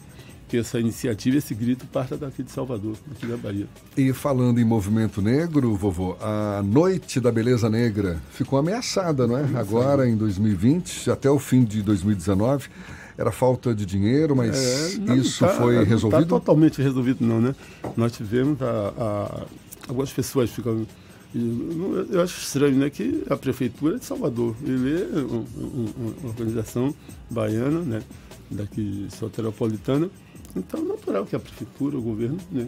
que 0.48 0.57
essa 0.57 0.80
iniciativa, 0.80 1.38
esse 1.38 1.56
grito, 1.56 1.88
parta 1.88 2.15
daqui 2.15 2.44
de 2.44 2.52
Salvador, 2.52 2.95
aqui 3.11 3.26
da 3.26 3.36
Bahia. 3.36 3.68
E 3.98 4.14
falando 4.14 4.60
em 4.60 4.64
movimento 4.64 5.22
negro, 5.22 5.76
vovô, 5.76 6.15
a 6.22 6.61
Noite 6.64 7.20
da 7.20 7.32
Beleza 7.32 7.70
Negra 7.70 8.22
ficou 8.32 8.60
ameaçada, 8.60 9.26
não 9.26 9.38
é? 9.38 9.44
Agora, 9.56 10.07
em 10.07 10.15
2020, 10.15 11.10
até 11.10 11.30
o 11.30 11.40
fim 11.40 11.64
de 11.64 11.82
2019 11.82 12.70
era 13.18 13.32
falta 13.32 13.74
de 13.74 13.86
dinheiro, 13.86 14.36
mas 14.36 14.95
é, 14.95 14.98
não, 14.98 15.15
isso 15.15 15.45
tá, 15.45 15.52
foi 15.53 15.76
tá 15.76 15.84
resolvido? 15.84 16.18
Não 16.18 16.24
está 16.24 16.40
totalmente 16.40 16.82
resolvido, 16.82 17.26
não, 17.26 17.40
né? 17.40 17.56
Nós 17.95 18.11
tivemos 18.11 18.61
a, 18.61 18.94
a, 18.98 19.45
algumas 19.88 20.11
pessoas 20.11 20.49
ficam 20.49 20.86
eu 21.35 22.22
acho 22.22 22.39
estranho 22.39 22.76
né, 22.76 22.89
que 22.89 23.23
a 23.30 23.35
Prefeitura 23.35 23.97
de 23.97 24.05
Salvador, 24.05 24.55
ele 24.64 25.01
é 25.01 25.19
um, 25.19 25.45
um, 25.57 25.93
uma 25.97 26.30
organização 26.30 26.93
baiana, 27.30 27.80
né, 27.80 28.03
daqui 28.51 29.07
soteropolitana, 29.10 30.10
então 30.55 30.80
é 30.80 30.84
natural 30.84 31.26
que 31.26 31.35
a 31.35 31.39
Prefeitura, 31.39 31.97
o 31.97 32.01
governo, 32.01 32.38
né, 32.51 32.68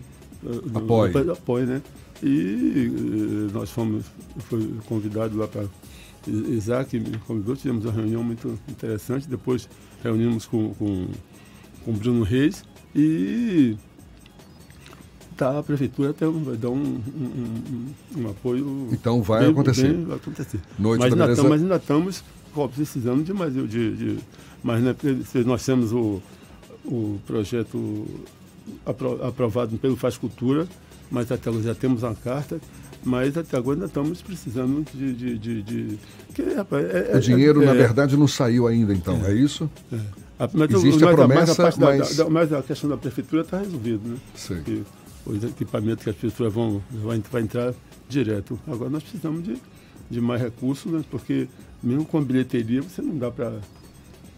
apoie. 0.74 1.32
apoie 1.32 1.66
né? 1.66 1.82
E 2.24 2.92
eh, 2.94 3.54
nós 3.54 3.70
fomos 3.70 4.06
foi 4.48 4.74
convidado 4.88 5.38
lá 5.38 5.48
para 5.48 5.66
Isaac 6.28 6.98
me 7.00 7.18
convidou, 7.20 7.56
tivemos 7.56 7.86
uma 7.86 7.94
reunião 7.94 8.24
muito 8.24 8.58
interessante, 8.68 9.28
depois 9.28 9.70
reunimos 10.04 10.46
com, 10.46 10.74
com, 10.74 11.08
com 11.84 11.94
Bruno 11.94 12.24
Reis 12.24 12.64
e 12.96 13.78
tá, 15.36 15.60
a 15.60 15.64
prefeitura 15.64 16.12
até 16.12 16.26
vai 16.26 16.56
dar 16.56 16.70
um, 16.70 16.74
um, 16.76 17.94
um, 18.18 18.22
um 18.22 18.30
apoio. 18.30 18.90
Então 18.92 19.22
vai 19.22 19.42
bem, 19.42 19.52
acontecer. 19.52 19.94
Bem, 19.94 20.06
vai 20.06 20.18
acontecer. 20.18 20.60
Noite 20.80 21.02
mas, 21.02 21.16
da 21.16 21.26
ainda 21.26 21.44
mas 21.44 21.62
ainda 21.62 21.76
estamos 21.76 22.24
precisando 22.74 23.24
de 23.24 23.34
mais. 23.34 23.54
De, 23.54 23.68
de, 23.68 24.18
mas 24.64 24.82
né, 24.82 24.96
nós 25.46 25.66
temos 25.66 25.92
o, 25.92 26.22
o 26.86 27.20
projeto 27.28 28.06
apro, 28.86 29.24
aprovado 29.24 29.78
pelo 29.78 29.96
Faz 29.96 30.18
Cultura, 30.18 30.68
mas 31.12 31.32
até 31.32 31.52
já 31.62 31.76
temos 31.76 32.04
uma 32.04 32.16
carta. 32.16 32.60
Mas 33.04 33.38
até 33.38 33.56
agora 33.56 33.76
ainda 33.76 33.86
estamos 33.86 34.22
precisando 34.22 34.84
de. 34.92 35.14
de, 35.14 35.38
de, 35.38 35.62
de 35.62 36.00
que, 36.34 36.42
rapaz, 36.56 36.86
é, 36.90 37.16
o 37.16 37.20
dinheiro, 37.20 37.62
é, 37.62 37.66
na 37.68 37.74
verdade, 37.74 38.18
não 38.18 38.28
saiu 38.28 38.66
ainda, 38.66 38.94
então, 38.94 39.24
é, 39.24 39.32
é 39.32 39.34
isso? 39.36 39.70
É. 39.94 39.98
Mas, 40.54 40.72
Existe 40.72 41.04
mas, 41.04 41.14
a 41.14 41.16
promessa, 41.16 41.64
mas 41.64 41.76
a, 41.76 41.80
mas... 41.80 42.18
Da, 42.18 42.24
da, 42.24 42.30
mas 42.30 42.54
a 42.54 42.62
questão 42.62 42.90
da 42.90 42.98
prefeitura 42.98 43.44
está 43.44 43.60
resolvida, 43.60 44.02
né? 44.06 44.18
Sim. 44.36 44.62
Que, 44.64 44.84
os 45.26 45.44
equipamentos 45.44 46.04
que 46.04 46.10
as 46.10 46.16
pessoas 46.16 46.54
vão 46.54 46.82
vai, 47.04 47.22
vai 47.32 47.42
entrar 47.42 47.74
direto. 48.08 48.60
Agora 48.68 48.90
nós 48.90 49.04
precisamos 49.04 49.44
de, 49.44 49.58
de 50.10 50.22
mais 50.22 50.42
recursos, 50.42 50.92
né? 50.92 51.04
porque 51.10 51.48
mesmo 51.82 52.06
com 52.06 52.22
bilheteria 52.24 52.82
você 52.82 53.02
não 53.02 53.18
dá 53.18 53.32
para 53.32 53.54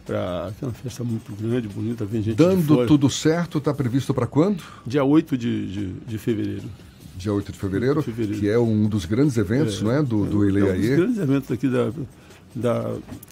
para 0.06 0.54
é 0.62 0.66
uma 0.66 0.72
festa 0.72 1.04
muito 1.04 1.34
grande, 1.36 1.68
bonita, 1.68 2.06
vem 2.06 2.22
gente 2.22 2.38
Dando 2.38 2.88
tudo 2.88 3.10
certo, 3.10 3.58
está 3.58 3.74
previsto 3.74 4.14
para 4.14 4.26
quando? 4.26 4.64
Dia 4.86 5.04
8 5.04 5.38
de, 5.38 5.68
de, 5.68 5.94
de, 6.08 6.18
fevereiro. 6.18 6.64
Dia 7.18 7.34
8 7.34 7.52
de 7.52 7.58
fevereiro, 7.60 8.00
de 8.00 8.06
fevereiro, 8.06 8.40
que 8.40 8.48
é 8.48 8.58
um 8.58 8.88
dos 8.88 9.04
grandes 9.04 9.36
eventos, 9.38 9.82
é, 9.82 9.84
não 9.84 9.92
é? 9.92 10.02
Do, 10.02 10.26
é, 10.26 10.30
do 10.30 10.46
Eleaê. 10.46 10.70
É 10.70 10.74
um 10.74 10.80
dos 10.80 10.96
grandes 10.96 11.18
eventos 11.18 11.52
aqui 11.52 11.68
da, 11.68 11.92
da, 12.56 12.84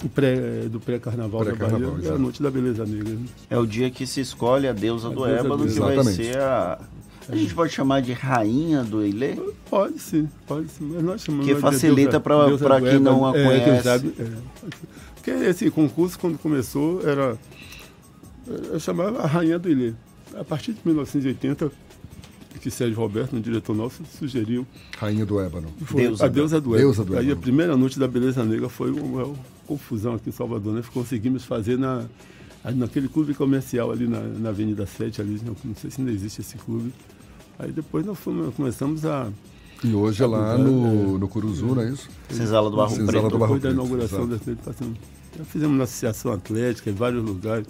do 0.03 0.09
pré- 0.13 0.67
do 0.69 0.79
pré-carnaval 0.81 1.45
da 1.45 1.51
Pré-carnaval, 1.51 1.91
Bahia, 1.95 2.09
é 2.09 2.11
a 2.13 2.17
noite 2.17 2.43
da 2.43 2.51
beleza 2.51 2.85
negra. 2.85 3.13
né? 3.13 3.25
É 3.49 3.57
o 3.57 3.65
dia 3.65 3.89
que 3.89 4.05
se 4.05 4.19
escolhe 4.19 4.67
a 4.67 4.73
deusa 4.73 5.07
A 5.07 5.11
do 5.11 5.23
deusa 5.25 5.39
Ébano, 5.39 5.65
que 5.65 5.79
vai 5.79 6.03
ser 6.03 6.37
a. 6.39 6.79
A 7.27 7.35
gente 7.35 7.53
pode 7.55 7.73
chamar 7.73 8.01
de 8.01 8.13
rainha 8.13 8.83
do 8.83 9.05
Ilê? 9.05 9.35
Pode 9.69 9.99
sim, 9.99 10.29
pode 10.45 10.69
sim. 10.69 10.91
Mas 10.93 11.03
nós 11.03 11.21
chamamos 11.23 11.45
Que 11.47 11.55
facilita 11.55 12.19
deusa- 12.19 12.45
deusa 12.47 12.69
do 12.69 12.85
quem 12.85 12.99
não 12.99 13.25
a 13.25 13.29
Ébano. 13.29 13.51
É, 13.51 13.55
quem 13.55 13.63
conhece. 13.65 13.83
sabe, 13.83 14.13
é. 14.19 14.31
Porque 15.15 15.31
esse 15.31 15.71
concurso, 15.71 16.19
quando 16.19 16.37
começou, 16.37 17.01
era. 17.07 17.37
Eu 18.71 18.79
chamava 18.79 19.21
a 19.21 19.25
Rainha 19.27 19.57
do 19.57 19.69
Ilê. 19.69 19.93
A 20.37 20.43
partir 20.43 20.73
de 20.73 20.79
1980, 20.85 21.71
que 22.61 22.69
Sérgio 22.69 22.97
Roberto, 22.97 23.35
um 23.35 23.41
diretor 23.41 23.75
nosso, 23.75 24.03
sugeriu. 24.19 24.65
Rainha 24.97 25.25
do 25.25 25.39
Ébano. 25.39 25.67
Foi 25.83 26.05
a 26.19 26.27
deusa 26.27 26.61
do 26.61 26.69
Ébano. 26.75 26.77
Deusa 26.77 27.03
do 27.03 27.13
Aí 27.13 27.19
a 27.19 27.21
Ébano. 27.23 27.41
primeira 27.41 27.75
noite 27.75 27.97
da 27.97 28.07
Beleza 28.07 28.43
Negra 28.45 28.69
foi 28.69 28.91
uma, 28.91 29.23
uma 29.25 29.35
confusão 29.65 30.13
aqui 30.13 30.29
em 30.29 30.31
Salvador, 30.31 30.73
né? 30.75 30.83
Conseguimos 30.93 31.43
fazer 31.43 31.77
na, 31.77 32.05
naquele 32.75 33.07
clube 33.07 33.33
comercial 33.33 33.91
ali 33.91 34.07
na, 34.07 34.19
na 34.19 34.49
Avenida 34.49 34.85
7, 34.85 35.21
ali, 35.21 35.41
não, 35.43 35.55
não 35.63 35.75
sei 35.75 35.89
se 35.89 36.01
ainda 36.01 36.11
existe 36.11 36.41
esse 36.41 36.55
clube. 36.57 36.93
Aí 37.59 37.71
depois 37.71 38.05
nós 38.05 38.17
fomos, 38.19 38.53
começamos 38.55 39.05
a. 39.05 39.29
E 39.83 39.93
hoje 39.93 40.23
é 40.23 40.25
lá 40.27 40.57
no, 40.57 41.17
no 41.17 41.27
Curuzu, 41.27 41.67
não 41.75 41.81
é 41.81 41.89
isso? 41.89 42.09
Senzala 42.29 42.69
do 42.69 42.77
Barro 42.77 42.89
Senzala 42.89 43.11
Preto. 43.11 43.29
do 43.29 43.37
Barro 43.37 43.53
Depois 43.55 43.61
da 43.63 43.69
inauguração 43.71 44.25
exato. 44.25 44.45
da 44.51 44.55
passamos. 44.63 44.97
Já 45.37 45.43
fizemos 45.45 45.77
na 45.77 45.83
Associação 45.83 46.31
Atlética, 46.31 46.89
em 46.89 46.93
vários 46.93 47.23
lugares. 47.23 47.67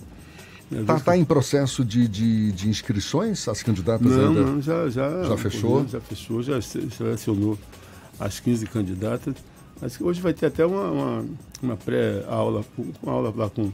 né? 0.69 0.83
Tá, 0.85 0.99
tá 0.99 1.17
em 1.17 1.25
processo 1.25 1.83
de, 1.83 2.07
de, 2.07 2.51
de 2.51 2.69
inscrições 2.69 3.47
as 3.47 3.63
candidatas 3.63 4.05
Não, 4.09 4.27
ainda? 4.29 4.41
não, 4.41 4.61
já, 4.61 4.87
já, 4.89 5.23
Já 5.23 5.37
fechou? 5.37 5.85
Já 5.87 5.99
fechou, 5.99 6.43
já 6.43 6.61
se- 6.61 6.89
selecionou 6.91 7.57
as 8.19 8.39
15 8.39 8.65
candidatas. 8.67 9.33
Acho 9.81 9.97
que 9.97 10.03
hoje 10.03 10.21
vai 10.21 10.33
ter 10.33 10.45
até 10.45 10.65
uma, 10.65 10.89
uma, 10.91 11.25
uma 11.61 11.75
pré-aula, 11.75 12.63
uma 13.03 13.11
aula 13.11 13.33
lá 13.35 13.49
com 13.49 13.71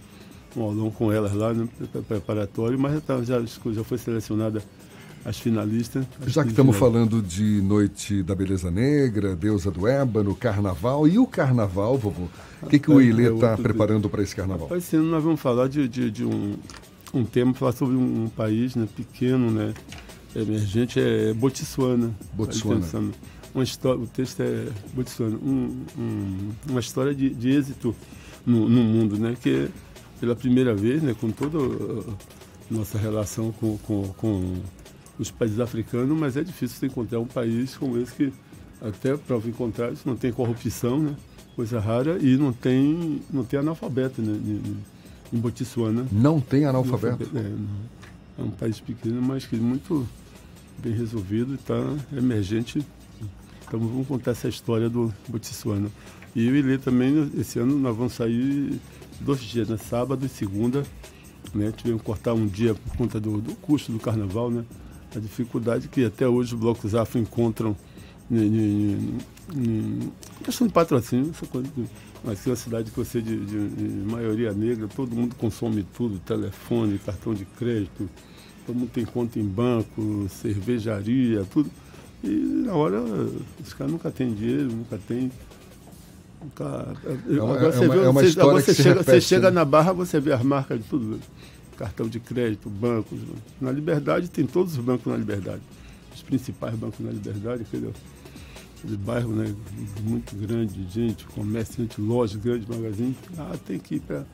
um 0.56 0.62
aulão 0.64 0.90
com 0.90 1.12
elas 1.12 1.32
lá, 1.34 1.54
né, 1.54 1.68
pre- 1.92 2.02
preparatório, 2.02 2.80
mas 2.80 2.94
já, 2.96 3.02
tá- 3.02 3.22
já, 3.24 3.42
já 3.72 3.84
foi 3.84 3.98
selecionada 3.98 4.64
as 5.23 5.38
finalistas. 5.39 6.06
as 6.26 6.31
Já 6.34 6.41
que 6.41 6.49
15 6.49 6.49
estamos 6.49 6.76
falando 6.77 7.22
de 7.22 7.61
Noite 7.61 8.23
da 8.23 8.34
Beleza 8.35 8.72
Negra, 8.72 9.35
Deusa 9.35 9.69
do 9.72 9.88
Ébano, 9.88 10.34
Carnaval. 10.35 11.07
E 11.07 11.18
o 11.19 11.27
Carnaval, 11.27 11.98
vovô? 11.98 12.27
O 12.61 12.68
que, 12.68 12.80
que 12.80 12.89
o 12.91 12.99
É, 12.99 13.06
Ilê 13.06 13.26
é 13.27 13.34
está 13.34 13.49
outro 13.49 13.64
preparando 13.64 14.10
para 14.10 14.22
esse 14.23 14.35
Carnaval? 14.35 14.68
Rapaz, 14.68 14.91
ano 14.93 15.06
nós 15.11 15.23
vamos 15.23 15.39
falar 15.39 15.68
de, 15.68 15.88
de, 15.88 16.10
de 16.11 16.26
um, 16.26 16.56
um 17.14 17.23
tema, 17.23 17.53
falar 17.53 17.72
sobre 17.73 17.95
um, 17.95 18.23
um 18.26 18.30
país 18.30 18.76
né, 18.76 18.88
pequeno, 18.95 19.52
né, 19.52 19.73
emergente, 20.35 20.99
é 20.99 21.34
Botsuana. 21.34 22.11
Botsuana. 22.34 22.85
Tá. 22.91 23.02
Uma 23.53 23.64
história, 23.64 23.99
o 24.02 24.07
texto 24.07 24.41
é 24.41 24.68
Botsuana, 24.93 25.38
um, 25.43 25.84
um- 25.98 26.49
uma 26.69 26.80
história 26.80 27.14
de, 27.14 27.30
de 27.31 27.49
êxito 27.49 27.93
no, 28.45 28.68
no 28.69 28.81
mundo, 28.81 29.18
né, 29.19 29.35
que 29.41 29.49
é 29.49 29.68
pela 30.19 30.35
primeira 30.35 30.73
vez, 30.73 31.02
né, 31.03 31.14
com 31.19 31.30
toda 31.31 31.57
a 31.57 32.73
nossa 32.73 32.98
relação 32.98 33.52
com, 33.60 33.77
com, 33.80 34.03
com 34.15 34.56
os 35.22 35.30
países 35.30 35.60
africanos, 35.60 36.18
mas 36.18 36.35
é 36.35 36.43
difícil 36.43 36.80
você 36.80 36.88
encontrar 36.88 37.19
um 37.19 37.27
país 37.27 37.77
como 37.77 37.95
esse 37.99 38.11
que, 38.11 38.34
até 38.81 39.15
prova 39.15 39.48
em 39.48 39.52
contrário, 39.52 39.95
não 40.03 40.15
tem 40.15 40.31
corrupção, 40.34 40.99
né, 40.99 41.15
coisa 41.56 41.80
rara, 41.80 42.18
e 42.19 42.35
não 42.35 42.52
tem, 42.52 43.22
não 43.31 43.43
tem 43.43 43.60
analfabeto 43.60 44.19
né, 44.19 44.34
em, 45.31 45.38
Botsuana. 45.38 46.07
Não 46.11 46.41
tem 46.41 46.65
analfabeto? 46.65 47.30
É, 47.38 48.41
é 48.41 48.43
um 48.43 48.49
país 48.49 48.80
pequeno, 48.80 49.22
mas 49.22 49.45
que 49.45 49.56
muito 49.56 50.07
bem 50.80 50.91
resolvido 50.91 51.53
e 51.53 51.56
está 51.56 51.76
emergente. 52.18 52.84
Então 53.65 53.80
vamos 53.80 54.07
contar 54.07 54.31
essa 54.31 54.49
história 54.49 54.89
do 54.89 55.14
Botsuana. 55.27 55.89
E 56.35 56.48
eu 56.48 56.56
e 56.56 56.61
Lê 56.64 56.77
também, 56.80 57.31
esse 57.38 57.60
ano 57.60 57.77
nós 57.77 57.95
vamos 57.95 58.14
sair 58.14 58.80
dois 59.19 59.39
dias, 59.41 59.69
né? 59.69 59.77
sábado 59.77 60.26
e 60.26 60.30
segunda. 60.30 60.84
Né? 61.53 61.72
Tivemos 61.76 62.02
que 62.02 62.06
cortar 62.06 62.34
um 62.34 62.48
dia 62.48 62.73
por 62.73 62.98
conta 62.98 63.19
do, 63.19 63.39
do 63.39 63.53
custo 63.56 63.91
do 63.91 63.99
carnaval, 63.99 64.49
né? 64.49 64.65
A 65.16 65.20
dificuldade 65.20 65.88
que 65.88 66.06
até 66.06 66.28
hoje 66.28 66.54
os 66.54 66.60
blocos 66.60 66.96
afro 66.96 67.20
encontram 67.20 67.76
questão 70.44 70.68
de 70.68 70.74
patrocínio, 70.74 71.32
essa 71.32 71.46
coisa 71.46 71.68
de, 71.76 71.86
mas 72.24 72.46
é 72.46 72.50
uma 72.50 72.56
cidade 72.56 72.92
que 72.92 72.98
você 72.98 73.22
de, 73.22 73.38
de- 73.46 73.70
de 73.70 73.84
maioria 74.10 74.54
negra, 74.54 74.88
todo 74.88 75.16
mundo 75.16 75.36
consome 75.36 75.84
tudo, 75.96 76.20
telefone, 76.20 76.98
cartão 77.00 77.34
de 77.34 77.46
crédito, 77.46 78.10
todo 78.66 78.76
mundo 78.76 78.90
tem 78.94 79.06
conta 79.06 79.40
em 79.40 79.46
banco, 79.46 80.28
cervejaria, 80.30 81.46
tudo. 81.52 81.70
E 82.24 82.30
na 82.30 82.74
hora 82.74 83.02
os 83.02 83.74
caras 83.74 83.92
nunca 83.92 84.12
têm 84.12 84.34
dinheiro, 84.34 84.70
nunca 84.72 84.98
tem. 85.08 85.32
Nunca, 86.42 86.96
É 87.28 87.42
uma- 87.42 87.56
agora 87.56 87.68
é 87.68 87.72
você 87.72 87.86
uma- 87.86 87.96
vê, 87.96 88.00
é 88.04 88.10
uma 88.10 88.22
você- 88.22 88.28
história 88.28 88.50
agora 88.50 88.64
que 88.64 88.72
você 88.72 88.76
se 88.76 88.84
chega, 88.84 89.00
repete, 89.00 89.12
você 89.12 89.22
chega 89.22 89.50
né? 89.50 89.56
na 89.56 89.66
barra, 89.66 89.94
você 89.94 90.20
vê 90.20 90.32
as 90.34 90.44
marcas 90.44 90.80
de 90.80 90.86
tudo. 90.88 91.20
Cartão 91.77 92.07
de 92.07 92.19
crédito, 92.19 92.69
bancos. 92.69 93.19
Na 93.60 93.72
Liberdade 93.72 94.30
tem 94.30 94.45
todos 94.45 94.77
os 94.77 94.84
bancos 94.84 95.11
na 95.11 95.18
Liberdade. 95.18 95.61
Os 96.14 96.22
principais 96.22 96.76
bancos 96.76 96.99
na 96.99 97.11
Liberdade, 97.11 97.64
aquele 97.64 97.91
de 98.84 98.98
bairro 98.98 99.31
né, 99.31 99.53
muito 100.03 100.35
grande, 100.35 100.84
de 100.84 100.91
gente, 100.91 101.26
comerciante, 101.27 102.02
loja, 102.02 102.38
grande 102.38 102.68
magazine. 102.69 103.15
Ah, 103.38 103.56
tem 103.65 103.77
que 103.80 103.95
ir 103.95 103.99
para 103.99 104.26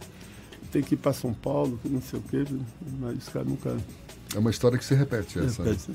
tem 0.72 0.82
que 0.84 0.96
ir 0.96 0.98
para 0.98 1.14
São 1.14 1.34
Paulo, 1.34 1.80
que 1.82 1.88
não 1.88 2.02
sei 2.02 2.20
o 2.20 2.22
quê, 2.24 2.44
mas 3.00 3.18
os 3.18 3.30
caras 3.30 3.48
nunca. 3.48 3.78
É 4.36 4.40
uma 4.40 4.50
história 4.50 4.78
que 4.78 4.84
se 4.84 4.94
repete 4.96 5.40
essa. 5.40 5.64
né? 5.64 5.70
Repete. 5.72 5.92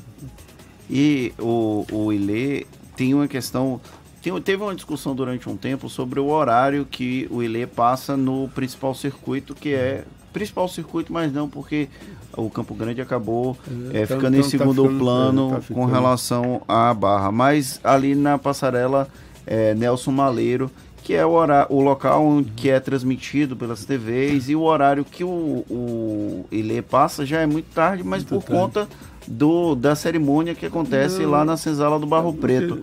E 0.90 1.32
o, 1.38 1.84
o 1.92 2.12
Ilê 2.12 2.66
tem 2.96 3.12
uma 3.14 3.28
questão. 3.28 3.80
tem- 4.22 4.40
teve 4.40 4.62
uma 4.62 4.74
discussão 4.74 5.14
durante 5.14 5.48
um 5.48 5.56
tempo 5.56 5.88
sobre 5.90 6.18
o 6.20 6.26
horário 6.26 6.86
que 6.86 7.26
o 7.30 7.42
Ilê 7.42 7.66
passa 7.66 8.16
no 8.16 8.48
principal 8.48 8.94
circuito, 8.94 9.54
que 9.54 9.74
é. 9.74 10.04
Principal 10.32 10.66
circuito, 10.68 11.12
mas 11.12 11.32
não 11.32 11.48
porque 11.48 11.88
o 12.36 12.48
Campo 12.48 12.74
Grande 12.74 13.00
acabou 13.00 13.56
É, 13.92 13.98
é, 13.98 14.06
tá- 14.06 14.14
ficando 14.16 14.32
tá- 14.32 14.38
em 14.38 14.42
tá 14.42 14.48
segundo 14.48 14.82
ficando- 14.82 14.98
plano 14.98 15.54
é, 15.56 15.60
tá 15.60 15.74
com 15.74 15.84
relação 15.84 16.62
à 16.66 16.92
barra. 16.94 17.30
Mas 17.30 17.80
ali 17.84 18.14
na 18.14 18.38
passarela 18.38 19.08
é, 19.46 19.74
Nelson 19.74 20.12
Maleiro, 20.12 20.70
que 21.02 21.14
é 21.14 21.26
o, 21.26 21.30
hora- 21.32 21.66
o 21.68 21.80
local 21.80 22.24
onde, 22.24 22.50
que 22.52 22.70
é 22.70 22.78
transmitido 22.78 23.56
pelas 23.56 23.84
TVs, 23.84 24.48
e 24.48 24.54
o 24.56 24.62
horário 24.62 25.04
que 25.04 25.24
o, 25.24 25.64
o 25.68 26.46
Ilê 26.50 26.80
passa 26.80 27.26
já 27.26 27.40
é 27.40 27.46
muito 27.46 27.66
tarde, 27.74 28.02
mas 28.04 28.22
por 28.22 28.42
conta 28.44 28.88
do, 29.26 29.74
da 29.74 29.94
cerimônia 29.96 30.54
que 30.54 30.64
acontece 30.64 31.22
Não. 31.22 31.30
lá 31.30 31.44
na 31.44 31.56
senzala 31.56 31.98
do 31.98 32.06
Barro 32.06 32.32
Preto. 32.32 32.82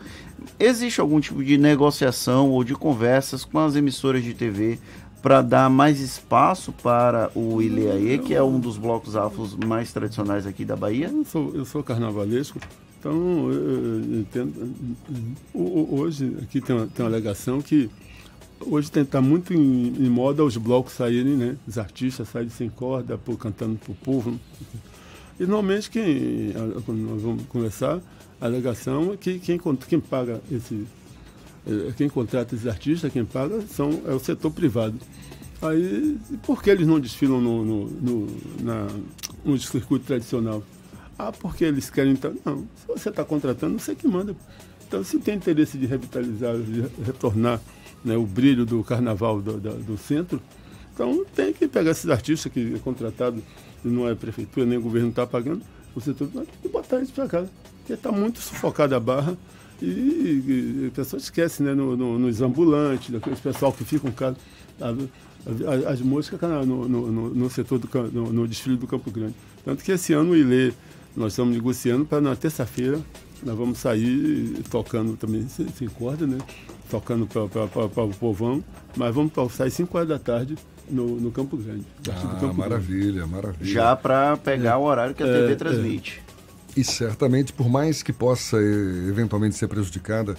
Existe 0.60 1.00
algum 1.00 1.20
tipo 1.22 1.44
de 1.44 1.58
negociação 1.58 2.50
ou 2.52 2.64
de 2.64 2.74
conversas 2.76 3.46
com 3.46 3.60
as 3.60 3.76
emissoras 3.76 4.24
de 4.24 4.34
TV 4.34 4.80
para 5.22 5.42
dar 5.42 5.70
mais 5.70 6.00
espaço 6.00 6.72
para 6.72 7.30
o 7.36 7.62
Ileaê, 7.62 8.18
que 8.18 8.34
é 8.34 8.42
um 8.42 8.60
dos 8.60 8.78
blocos 8.78 9.16
afros 9.16 9.56
mais 9.56 9.92
tradicionais 9.92 10.48
aqui 10.48 10.64
da 10.64 10.76
Bahia? 10.76 11.08
Eu 11.08 11.26
sou, 11.26 11.56
eu 11.56 11.66
sou 11.66 11.84
carnavalesco, 11.84 12.60
então 13.00 13.52
eu, 13.52 14.20
entendo. 14.22 14.74
Hoje 15.54 16.38
aqui 16.42 16.62
tem 16.62 16.76
uma, 16.76 16.88
tem 16.88 17.06
uma 17.06 17.12
alegação 17.12 17.62
que 17.62 17.90
hoje 18.62 18.90
está 18.90 19.22
muito 19.22 19.54
em, 19.54 19.88
em 19.98 20.10
moda 20.10 20.44
os 20.44 20.58
blocos 20.58 20.94
saírem, 20.94 21.36
né? 21.36 21.58
Os 21.68 21.78
artistas 21.78 22.30
saírem 22.30 22.52
sem 22.52 22.70
corda, 22.70 23.20
cantando 23.38 23.78
para 23.78 23.92
o 23.92 23.96
povo. 23.96 24.40
E 25.40 25.44
normalmente 25.44 25.90
quem, 25.90 26.52
quando 26.86 27.00
nós 27.00 27.22
vamos 27.22 27.46
conversar, 27.48 28.02
a 28.42 28.46
alegação 28.46 29.14
é 29.14 29.18
que 29.18 29.40
quem, 29.40 29.60
quem 29.88 30.00
paga 30.00 30.42
esse. 30.52 30.86
Eh, 31.70 31.94
Quem 31.98 32.10
contrata 32.10 32.56
esses 32.56 32.68
artistas, 32.68 33.12
quem 33.12 33.24
paga, 33.26 33.62
são, 33.62 34.02
é 34.06 34.14
o 34.14 34.20
setor 34.20 34.52
privado. 34.52 34.96
Aí, 35.62 36.18
por 36.44 36.64
que 36.64 36.70
eles 36.70 36.88
não 36.88 37.00
desfilam 37.00 37.42
no, 37.42 37.66
no, 37.66 37.86
no, 37.90 38.28
na, 38.62 38.88
no 39.44 39.58
circuito 39.60 40.06
tradicional? 40.06 40.64
Ah, 41.18 41.32
porque 41.34 41.66
eles 41.66 41.90
querem. 41.90 42.14
Então, 42.14 42.34
não, 42.46 42.60
se 42.76 42.88
você 42.88 43.10
está 43.10 43.26
contratando, 43.26 43.78
você 43.78 43.94
que 43.94 44.08
manda. 44.08 44.34
Então, 44.88 45.04
se 45.04 45.20
tem 45.20 45.36
interesse 45.36 45.78
de 45.78 45.86
revitalizar, 45.86 46.58
de 46.58 46.82
retornar 47.06 47.60
né, 48.04 48.16
o 48.16 48.26
brilho 48.26 48.66
do 48.66 48.82
carnaval 48.84 49.42
do, 49.42 49.60
da- 49.60 49.72
do 49.74 49.98
centro, 49.98 50.42
então 50.94 51.26
tem 51.36 51.52
que 51.54 51.68
pegar 51.68 51.92
esses 51.92 52.10
artistas 52.10 52.52
que 52.52 52.74
é 52.76 52.80
contratado 52.80 53.44
não 53.84 54.08
é 54.08 54.16
prefeitura, 54.16 54.66
nem 54.66 54.78
o 54.78 54.82
governo 54.82 55.10
está 55.10 55.28
pagando, 55.28 55.62
o 55.96 56.02
setor 56.02 56.30
e 56.64 56.68
botar 56.70 56.98
eles 56.98 57.12
para 57.12 57.28
cá. 57.28 57.46
Porque 57.80 57.94
está 57.94 58.12
muito 58.12 58.40
sufocada 58.40 58.96
a 58.96 59.00
barra 59.00 59.38
e, 59.82 59.86
e, 59.86 60.84
e 60.84 60.88
a 60.88 60.92
pessoa 60.92 61.20
esquece, 61.20 61.64
né, 61.64 61.74
no, 61.74 61.96
no- 61.96 62.20
nos 62.20 62.42
ambulantes, 62.42 63.10
daqueles 63.12 63.40
pessoal 63.40 63.72
que 63.72 63.84
ficam 63.84 64.12
a- 65.88 65.92
as 65.92 66.02
moscas 66.02 66.40
no, 66.66 66.88
no, 66.88 67.12
no- 67.12 67.30
no 67.30 67.50
setor 67.50 67.80
do 67.80 67.88
no, 68.12 68.32
no 68.32 68.48
desfile 68.48 68.76
do 68.78 68.88
Campo 68.88 69.10
Grande. 69.12 69.36
Tanto 69.64 69.84
que 69.84 69.92
esse 69.92 70.14
ano 70.14 70.32
o 70.32 70.36
Ilê, 70.36 70.72
nós 71.16 71.34
estamos 71.34 71.54
negociando 71.54 72.06
para 72.06 72.22
na 72.22 72.36
terça-feira 72.36 73.00
nós 73.42 73.58
vamos 73.58 73.78
sair 73.80 74.54
tocando 74.70 75.16
também 75.16 75.48
sem, 75.48 75.66
sem 75.70 75.88
corda, 75.88 76.28
né? 76.28 76.38
Tocando 76.90 77.26
para 77.26 78.04
o 78.04 78.10
povão, 78.14 78.62
mas 78.98 79.16
vamos 79.16 79.32
sair 79.54 79.72
5 79.72 79.96
horas 79.98 80.10
da 80.10 80.20
tarde 80.20 80.58
no, 80.90 81.16
no 81.22 81.32
Campo 81.32 81.56
Grande. 81.56 81.86
Ah, 82.10 82.38
Campo 82.42 82.54
maravilha, 82.56 83.26
maravilha. 83.26 83.72
Já 83.72 83.96
para 83.96 84.36
pegar 84.36 84.78
o 84.78 84.84
horário 84.84 85.16
que 85.16 85.24
a 85.24 85.26
É, 85.28 85.32
TV 85.40 85.54
é. 85.54 85.56
transmite. 85.56 86.22
E 86.80 86.84
certamente, 86.86 87.52
por 87.52 87.68
mais 87.68 88.02
que 88.02 88.14
possa 88.14 88.56
eh, 88.56 89.10
eventualmente 89.10 89.58
ser 89.58 89.68
prejudicada, 89.68 90.38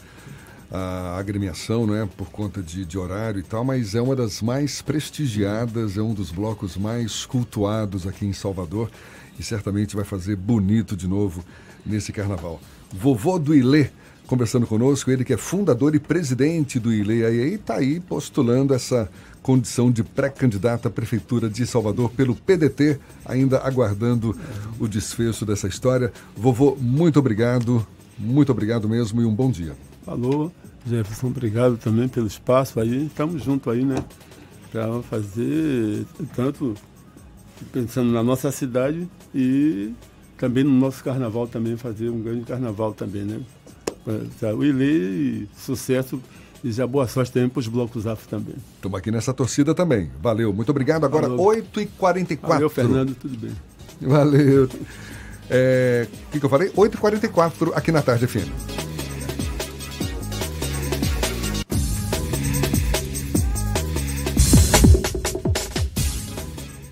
a 0.72 1.18
agremiação, 1.18 1.86
não 1.86 1.94
é? 1.94 2.06
Por 2.06 2.30
conta 2.30 2.62
de, 2.62 2.86
de 2.86 2.96
horário 2.96 3.40
e 3.40 3.42
tal, 3.42 3.62
mas 3.62 3.94
é 3.94 4.00
uma 4.00 4.16
das 4.16 4.40
mais 4.40 4.80
prestigiadas, 4.80 5.98
é 5.98 6.00
um 6.00 6.14
dos 6.14 6.30
blocos 6.30 6.78
mais 6.78 7.26
cultuados 7.26 8.06
aqui 8.06 8.24
em 8.24 8.32
Salvador 8.32 8.90
e 9.38 9.42
certamente 9.42 9.94
vai 9.94 10.04
fazer 10.06 10.34
bonito 10.34 10.96
de 10.96 11.06
novo 11.06 11.44
nesse 11.84 12.10
carnaval. 12.10 12.58
Vovô 12.90 13.38
do 13.38 13.54
Ilê 13.54 13.90
conversando 14.26 14.64
conosco, 14.66 15.10
ele 15.10 15.24
que 15.24 15.34
é 15.34 15.36
fundador 15.36 15.94
e 15.94 15.98
presidente 15.98 16.78
do 16.78 16.90
Ilê, 16.90 17.26
aí 17.26 17.54
está 17.54 17.74
aí 17.74 17.98
postulando 17.98 18.72
essa 18.72 19.10
condição 19.42 19.90
de 19.90 20.02
pré-candidato 20.02 20.86
à 20.88 20.90
Prefeitura 20.90 21.48
de 21.48 21.66
Salvador 21.66 22.10
pelo 22.10 22.34
PDT, 22.34 22.98
ainda 23.24 23.58
aguardando 23.58 24.36
o 24.78 24.86
desfecho 24.86 25.44
dessa 25.46 25.66
história. 25.66 26.12
Vovô, 26.36 26.76
muito 26.80 27.18
obrigado, 27.18 27.86
muito 28.18 28.52
obrigado 28.52 28.88
mesmo 28.88 29.22
e 29.22 29.24
um 29.24 29.34
bom 29.34 29.50
dia. 29.50 29.74
Alô, 30.06 30.50
Jefferson, 30.86 31.28
obrigado 31.28 31.76
também 31.76 32.08
pelo 32.08 32.26
espaço 32.26 32.80
aí. 32.80 33.06
Estamos 33.06 33.42
juntos 33.42 33.72
aí, 33.72 33.84
né? 33.84 34.04
Para 34.70 35.02
fazer 35.02 36.04
tanto 36.34 36.74
pensando 37.72 38.10
na 38.12 38.22
nossa 38.22 38.50
cidade 38.50 39.08
e 39.34 39.92
também 40.36 40.64
no 40.64 40.70
nosso 40.70 41.04
carnaval 41.04 41.46
também, 41.46 41.76
fazer 41.76 42.08
um 42.08 42.22
grande 42.22 42.44
carnaval 42.44 42.94
também, 42.94 43.24
né? 43.24 43.40
O 44.56 44.64
Ilê, 44.64 45.46
sucesso 45.56 46.20
e 46.62 46.72
já 46.72 46.86
boa 46.86 47.06
sorte 47.06 47.32
também 47.32 47.48
para 47.48 47.60
os 47.60 47.68
blocos 47.68 48.06
afro 48.06 48.28
também. 48.28 48.54
Estamos 48.76 48.98
aqui 48.98 49.10
nessa 49.10 49.32
torcida 49.32 49.74
também. 49.74 50.10
Valeu, 50.22 50.52
muito 50.52 50.70
obrigado. 50.70 51.04
Agora, 51.04 51.28
8h44. 51.28 52.38
Valeu, 52.42 52.70
Fernando, 52.70 53.14
tudo 53.14 53.36
bem. 53.36 53.52
Valeu. 54.00 54.64
O 54.64 54.68
é, 55.48 56.06
que, 56.30 56.38
que 56.38 56.46
eu 56.46 56.50
falei? 56.50 56.70
8h44 56.70 57.72
aqui 57.74 57.90
na 57.90 58.02
Tarde 58.02 58.26
FM. 58.26 58.48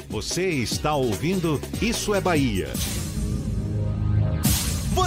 Você 0.09 0.49
está 0.49 0.95
ouvindo 0.95 1.61
Isso 1.81 2.15
é 2.15 2.21
Bahia. 2.21 2.69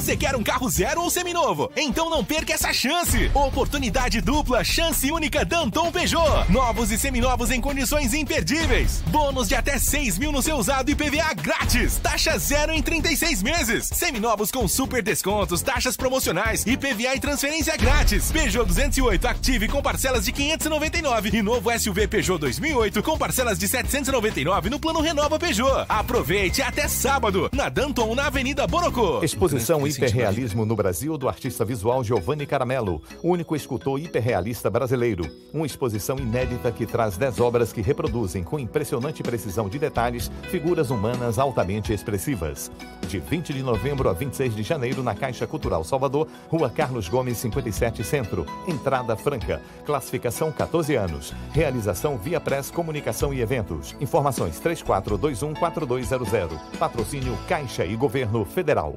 Você 0.02 0.18
quer 0.18 0.36
um 0.36 0.42
carro 0.42 0.68
zero 0.68 1.04
ou 1.04 1.12
seminovo? 1.12 1.72
Então 1.78 2.10
não 2.10 2.26
perca 2.26 2.54
essa 2.54 2.74
chance! 2.74 3.30
Oportunidade 3.36 4.20
dupla, 4.20 4.64
chance 4.64 5.12
única 5.12 5.46
Danton 5.46 5.92
Peugeot. 5.92 6.52
Novos 6.52 6.90
e 6.90 6.98
seminovos 6.98 7.52
em 7.52 7.62
condições 7.62 8.12
imperdíveis. 8.12 9.04
Bônus 9.10 9.48
de 9.48 9.54
até 9.54 9.78
6 9.78 10.18
mil 10.18 10.32
no 10.32 10.42
seu 10.42 10.58
usado 10.58 10.90
e 10.90 10.96
PVA 10.96 11.36
grátis. 11.36 12.00
Taxa 12.00 12.36
zero 12.40 12.74
em 12.74 12.82
36 12.82 13.44
meses. 13.44 13.92
Seminovos 13.94 14.50
com 14.50 14.68
super 14.68 15.04
descontos, 15.04 15.62
taxas 15.62 15.96
promocionais, 15.96 16.66
IPVA 16.66 17.16
e 17.16 17.20
transferência 17.20 17.78
grátis. 17.78 18.32
Peugeot 18.32 18.66
208 18.66 19.28
Active 19.28 19.68
com 19.68 19.84
parcelas 19.84 20.26
de 20.26 20.32
599 20.32 21.30
e 21.32 21.44
novo 21.44 21.80
SUV 21.80 22.08
Peugeot 22.08 22.40
2008 22.40 23.04
com 23.04 23.20
parcelas 23.20 23.60
de 23.60 23.68
799 23.68 24.68
no 24.68 24.80
plano 24.80 25.00
Renova 25.00 25.38
Peugeot. 25.38 25.86
Aproveite 25.88 26.64
até 26.64 26.88
sábado 26.88 27.52
na 27.54 27.70
Danton 27.70 28.16
na 28.16 28.26
Avenida 28.26 28.66
Borocô. 28.66 29.24
Exposição 29.24 29.91
Hiperrealismo 29.92 30.66
no 30.66 30.76
Brasil 30.76 31.18
do 31.18 31.28
artista 31.28 31.66
visual 31.66 32.04
Giovanni 32.04 32.46
Caramello, 32.46 33.02
único 33.22 33.56
escultor 33.56 34.00
hiperrealista 34.00 34.70
brasileiro. 34.70 35.30
Uma 35.54 35.66
exposição 35.66 36.18
inédita 36.18 36.72
que 36.72 36.86
traz 36.86 37.18
10 37.18 37.40
obras 37.40 37.74
que 37.74 37.82
reproduzem 37.82 38.44
com 38.44 38.60
impressionante 38.60 39.22
precisão 39.22 39.68
de 39.68 39.78
detalhes 39.78 40.32
figuras 40.50 40.90
humanas 40.90 41.38
altamente 41.38 41.94
expressivas. 41.94 42.72
De 43.08 43.20
20 43.20 43.54
de 43.54 43.62
novembro 43.62 44.10
a 44.10 44.14
26 44.14 44.56
de 44.56 44.64
janeiro 44.64 45.04
na 45.04 45.14
Caixa 45.14 45.46
Cultural 45.46 45.84
Salvador, 45.84 46.28
Rua 46.48 46.70
Carlos 46.70 47.10
Gomes 47.10 47.38
57 47.38 48.04
Centro. 48.04 48.46
Entrada 48.68 49.16
franca. 49.16 49.62
Classificação 49.86 50.52
14 50.52 50.96
anos. 50.96 51.34
Realização 51.52 52.18
via 52.18 52.40
Press 52.40 52.72
Comunicação 52.72 53.34
e 53.34 53.42
Eventos. 53.42 53.96
Informações 54.00 54.60
3421 54.60 55.54
4200. 55.56 56.58
Patrocínio 56.80 57.38
Caixa 57.48 57.86
e 57.86 57.96
Governo 57.96 58.46
Federal. 58.46 58.96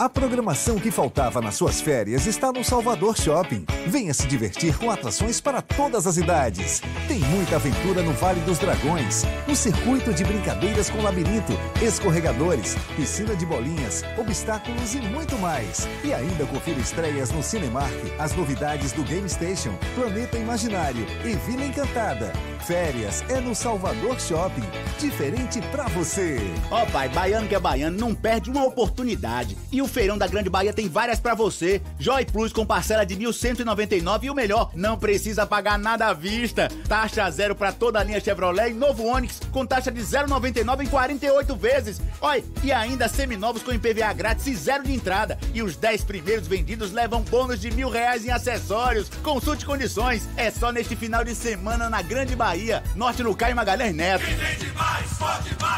A 0.00 0.08
programação 0.08 0.78
que 0.78 0.92
faltava 0.92 1.40
nas 1.40 1.56
suas 1.56 1.80
férias 1.80 2.24
está 2.24 2.52
no 2.52 2.62
Salvador 2.62 3.18
Shopping. 3.18 3.66
Venha 3.84 4.14
se 4.14 4.28
divertir 4.28 4.78
com 4.78 4.92
atrações 4.92 5.40
para 5.40 5.60
todas 5.60 6.06
as 6.06 6.16
idades. 6.16 6.80
Tem 7.08 7.18
muita 7.18 7.56
aventura 7.56 8.00
no 8.00 8.12
Vale 8.12 8.38
dos 8.42 8.58
Dragões, 8.58 9.24
um 9.48 9.56
circuito 9.56 10.14
de 10.14 10.22
brincadeiras 10.22 10.88
com 10.88 11.02
labirinto, 11.02 11.52
escorregadores, 11.82 12.76
piscina 12.94 13.34
de 13.34 13.44
bolinhas, 13.44 14.04
obstáculos 14.16 14.94
e 14.94 14.98
muito 14.98 15.36
mais. 15.38 15.88
E 16.04 16.14
ainda 16.14 16.46
confira 16.46 16.78
estreias 16.78 17.32
no 17.32 17.42
Cinemark, 17.42 17.92
as 18.20 18.32
novidades 18.36 18.92
do 18.92 19.02
Game 19.02 19.28
Station, 19.28 19.76
Planeta 19.96 20.38
Imaginário 20.38 21.04
e 21.24 21.34
Vila 21.34 21.64
Encantada. 21.64 22.32
Férias 22.60 23.24
é 23.30 23.40
no 23.40 23.54
Salvador 23.54 24.20
Shopping. 24.20 24.62
Diferente 25.00 25.60
pra 25.72 25.88
você. 25.88 26.38
Ó 26.70 26.82
oh, 26.82 26.86
pai, 26.86 27.08
baiano 27.08 27.48
que 27.48 27.54
é 27.54 27.58
baiano 27.58 27.98
não 27.98 28.14
perde 28.14 28.50
uma 28.50 28.64
oportunidade. 28.64 29.56
E 29.72 29.80
o 29.80 29.87
feirão 29.88 30.18
da 30.18 30.26
Grande 30.26 30.50
Bahia 30.50 30.72
tem 30.72 30.88
várias 30.88 31.18
para 31.18 31.34
você. 31.34 31.80
Joy 31.98 32.24
Plus 32.26 32.52
com 32.52 32.66
parcela 32.66 33.04
de 33.04 33.16
1.199 33.16 34.24
e 34.24 34.30
o 34.30 34.34
melhor, 34.34 34.70
não 34.74 34.98
precisa 34.98 35.46
pagar 35.46 35.78
nada 35.78 36.06
à 36.06 36.12
vista. 36.12 36.68
Taxa 36.86 37.30
zero 37.30 37.54
para 37.54 37.72
toda 37.72 37.98
a 37.98 38.04
linha 38.04 38.20
Chevrolet 38.20 38.70
e 38.70 38.74
novo 38.74 39.04
Onix 39.06 39.40
com 39.50 39.66
taxa 39.66 39.90
de 39.90 40.00
0,99 40.00 40.84
em 40.84 40.86
48 40.86 41.56
vezes. 41.56 42.00
Oi, 42.20 42.44
e 42.62 42.72
ainda 42.72 43.08
seminovos 43.08 43.62
com 43.62 43.72
IPVA 43.72 44.12
grátis 44.12 44.46
e 44.46 44.54
zero 44.54 44.84
de 44.84 44.92
entrada. 44.92 45.38
E 45.54 45.62
os 45.62 45.76
10 45.76 46.04
primeiros 46.04 46.46
vendidos 46.46 46.92
levam 46.92 47.22
bônus 47.22 47.60
de 47.60 47.70
mil 47.70 47.88
reais 47.88 48.24
em 48.24 48.30
acessórios. 48.30 49.08
Consulte 49.22 49.64
condições. 49.64 50.28
É 50.36 50.50
só 50.50 50.70
neste 50.70 50.94
final 50.94 51.24
de 51.24 51.34
semana 51.34 51.88
na 51.88 52.02
Grande 52.02 52.36
Bahia, 52.36 52.82
Norte 52.94 53.22
no 53.22 53.34
Caio 53.34 53.56
Magalhães 53.56 53.94
Neto. 53.94 54.24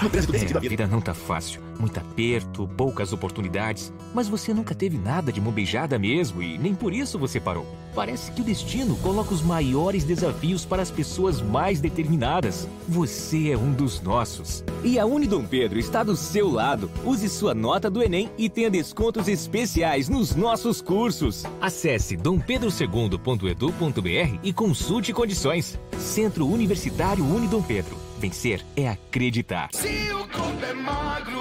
No 0.02 0.10
trânsito 0.10 0.54
da 0.54 0.60
vida 0.60 0.86
não 0.86 1.00
tá 1.00 1.14
fácil. 1.14 1.69
Muito 1.80 1.98
aperto, 1.98 2.68
poucas 2.76 3.12
oportunidades. 3.12 3.92
Mas 4.14 4.28
você 4.28 4.52
nunca 4.52 4.74
teve 4.74 4.98
nada 4.98 5.32
de 5.32 5.40
mão 5.40 5.50
beijada 5.50 5.98
mesmo 5.98 6.42
e 6.42 6.58
nem 6.58 6.74
por 6.74 6.92
isso 6.92 7.18
você 7.18 7.40
parou. 7.40 7.66
Parece 7.94 8.30
que 8.32 8.42
o 8.42 8.44
destino 8.44 8.96
coloca 8.96 9.32
os 9.32 9.42
maiores 9.42 10.04
desafios 10.04 10.64
para 10.64 10.82
as 10.82 10.90
pessoas 10.90 11.40
mais 11.40 11.80
determinadas. 11.80 12.68
Você 12.86 13.50
é 13.50 13.56
um 13.56 13.72
dos 13.72 14.00
nossos. 14.00 14.62
E 14.84 14.98
a 14.98 15.06
Unidom 15.06 15.44
Pedro 15.44 15.78
está 15.78 16.02
do 16.02 16.16
seu 16.16 16.50
lado. 16.50 16.90
Use 17.04 17.28
sua 17.28 17.54
nota 17.54 17.90
do 17.90 18.02
Enem 18.02 18.30
e 18.36 18.50
tenha 18.50 18.70
descontos 18.70 19.26
especiais 19.26 20.08
nos 20.08 20.36
nossos 20.36 20.82
cursos. 20.82 21.44
Acesse 21.60 22.16
dompedrosegunda.edu.br 22.16 24.38
e 24.42 24.52
consulte 24.52 25.12
condições. 25.12 25.78
Centro 25.98 26.46
Universitário 26.46 27.24
Unidom 27.24 27.62
Pedro. 27.62 27.96
Vencer 28.18 28.64
é 28.76 28.88
acreditar. 28.88 29.70
Se 29.72 30.12
o 30.12 30.28
corpo 30.28 30.64
é 30.64 30.74
magro, 30.74 31.40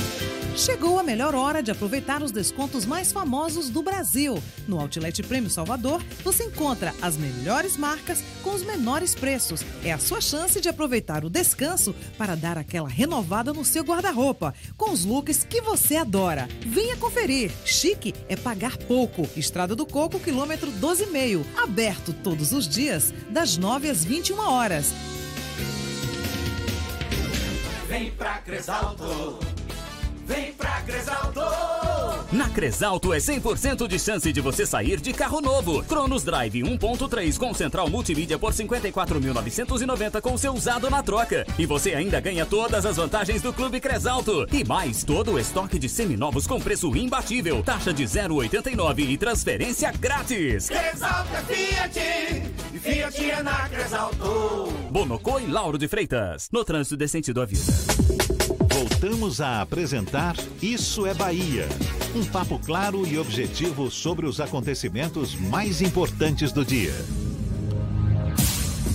Chegou 0.55 0.99
a 0.99 1.03
melhor 1.03 1.33
hora 1.33 1.63
de 1.63 1.71
aproveitar 1.71 2.21
os 2.21 2.31
descontos 2.31 2.85
mais 2.85 3.11
famosos 3.11 3.69
do 3.69 3.81
Brasil. 3.81 4.41
No 4.67 4.79
Outlet 4.79 5.23
Prêmio 5.23 5.49
Salvador, 5.49 6.03
você 6.23 6.43
encontra 6.43 6.93
as 7.01 7.17
melhores 7.17 7.77
marcas 7.77 8.23
com 8.43 8.51
os 8.51 8.61
menores 8.61 9.15
preços. 9.15 9.65
É 9.83 9.91
a 9.91 9.97
sua 9.97 10.21
chance 10.21 10.61
de 10.61 10.69
aproveitar 10.69 11.25
o 11.25 11.29
descanso 11.29 11.95
para 12.17 12.35
dar 12.35 12.57
aquela 12.57 12.87
renovada 12.87 13.53
no 13.53 13.65
seu 13.65 13.83
guarda-roupa, 13.83 14.53
com 14.77 14.91
os 14.91 15.05
looks 15.05 15.43
que 15.43 15.61
você 15.61 15.95
adora. 15.95 16.47
Venha 16.65 16.97
conferir. 16.97 17.51
Chique 17.65 18.13
é 18.29 18.35
pagar 18.35 18.77
pouco. 18.77 19.27
Estrada 19.35 19.75
do 19.75 19.85
Coco, 19.85 20.19
quilômetro 20.19 20.71
12,5. 20.73 21.43
Aberto 21.57 22.13
todos 22.13 22.51
os 22.51 22.67
dias, 22.67 23.13
das 23.29 23.57
9 23.57 23.89
às 23.89 24.03
21 24.03 24.37
horas. 24.39 24.93
Vem 27.87 28.11
pra 28.11 28.37
Cresalto. 28.37 29.50
Vem 30.31 30.53
pra 30.53 30.81
Cresalto! 30.83 31.41
Na 32.31 32.49
Cresalto 32.49 33.13
é 33.13 33.17
100% 33.17 33.85
de 33.85 33.99
chance 33.99 34.31
de 34.31 34.39
você 34.39 34.65
sair 34.65 35.01
de 35.01 35.11
carro 35.11 35.41
novo. 35.41 35.83
Cronos 35.83 36.23
Drive 36.23 36.61
1.3 36.61 37.37
com 37.37 37.53
central 37.53 37.89
multimídia 37.89 38.39
por 38.39 38.53
54.990 38.53 40.21
com 40.21 40.37
seu 40.37 40.53
usado 40.53 40.89
na 40.89 41.03
troca. 41.03 41.45
E 41.59 41.65
você 41.65 41.93
ainda 41.93 42.21
ganha 42.21 42.45
todas 42.45 42.85
as 42.85 42.95
vantagens 42.95 43.41
do 43.41 43.51
Clube 43.51 43.81
Cresalto. 43.81 44.47
E 44.53 44.63
mais, 44.63 45.03
todo 45.03 45.33
o 45.33 45.39
estoque 45.39 45.77
de 45.77 45.89
seminovos 45.89 46.47
com 46.47 46.61
preço 46.61 46.95
imbatível. 46.95 47.61
Taxa 47.61 47.93
de 47.93 48.05
0,89 48.05 49.09
e 49.09 49.17
transferência 49.17 49.91
grátis. 49.91 50.69
Cresalto 50.69 51.35
é 51.35 51.41
Fiat, 51.41 52.79
Fiat 52.79 53.31
é 53.31 53.43
na 53.43 53.67
Cresalto. 53.67 54.71
Bonocô 54.89 55.39
e 55.39 55.47
Lauro 55.47 55.77
de 55.77 55.89
Freitas, 55.89 56.47
no 56.53 56.63
trânsito 56.63 56.95
de 56.95 57.09
sentido 57.09 57.41
à 57.41 57.45
vida. 57.45 58.40
Voltamos 58.73 59.41
a 59.41 59.61
apresentar 59.61 60.35
Isso 60.61 61.05
é 61.05 61.13
Bahia. 61.13 61.67
Um 62.15 62.23
papo 62.25 62.59
claro 62.59 63.05
e 63.05 63.17
objetivo 63.17 63.91
sobre 63.91 64.25
os 64.25 64.39
acontecimentos 64.39 65.35
mais 65.35 65.81
importantes 65.81 66.51
do 66.51 66.63
dia. 66.63 66.93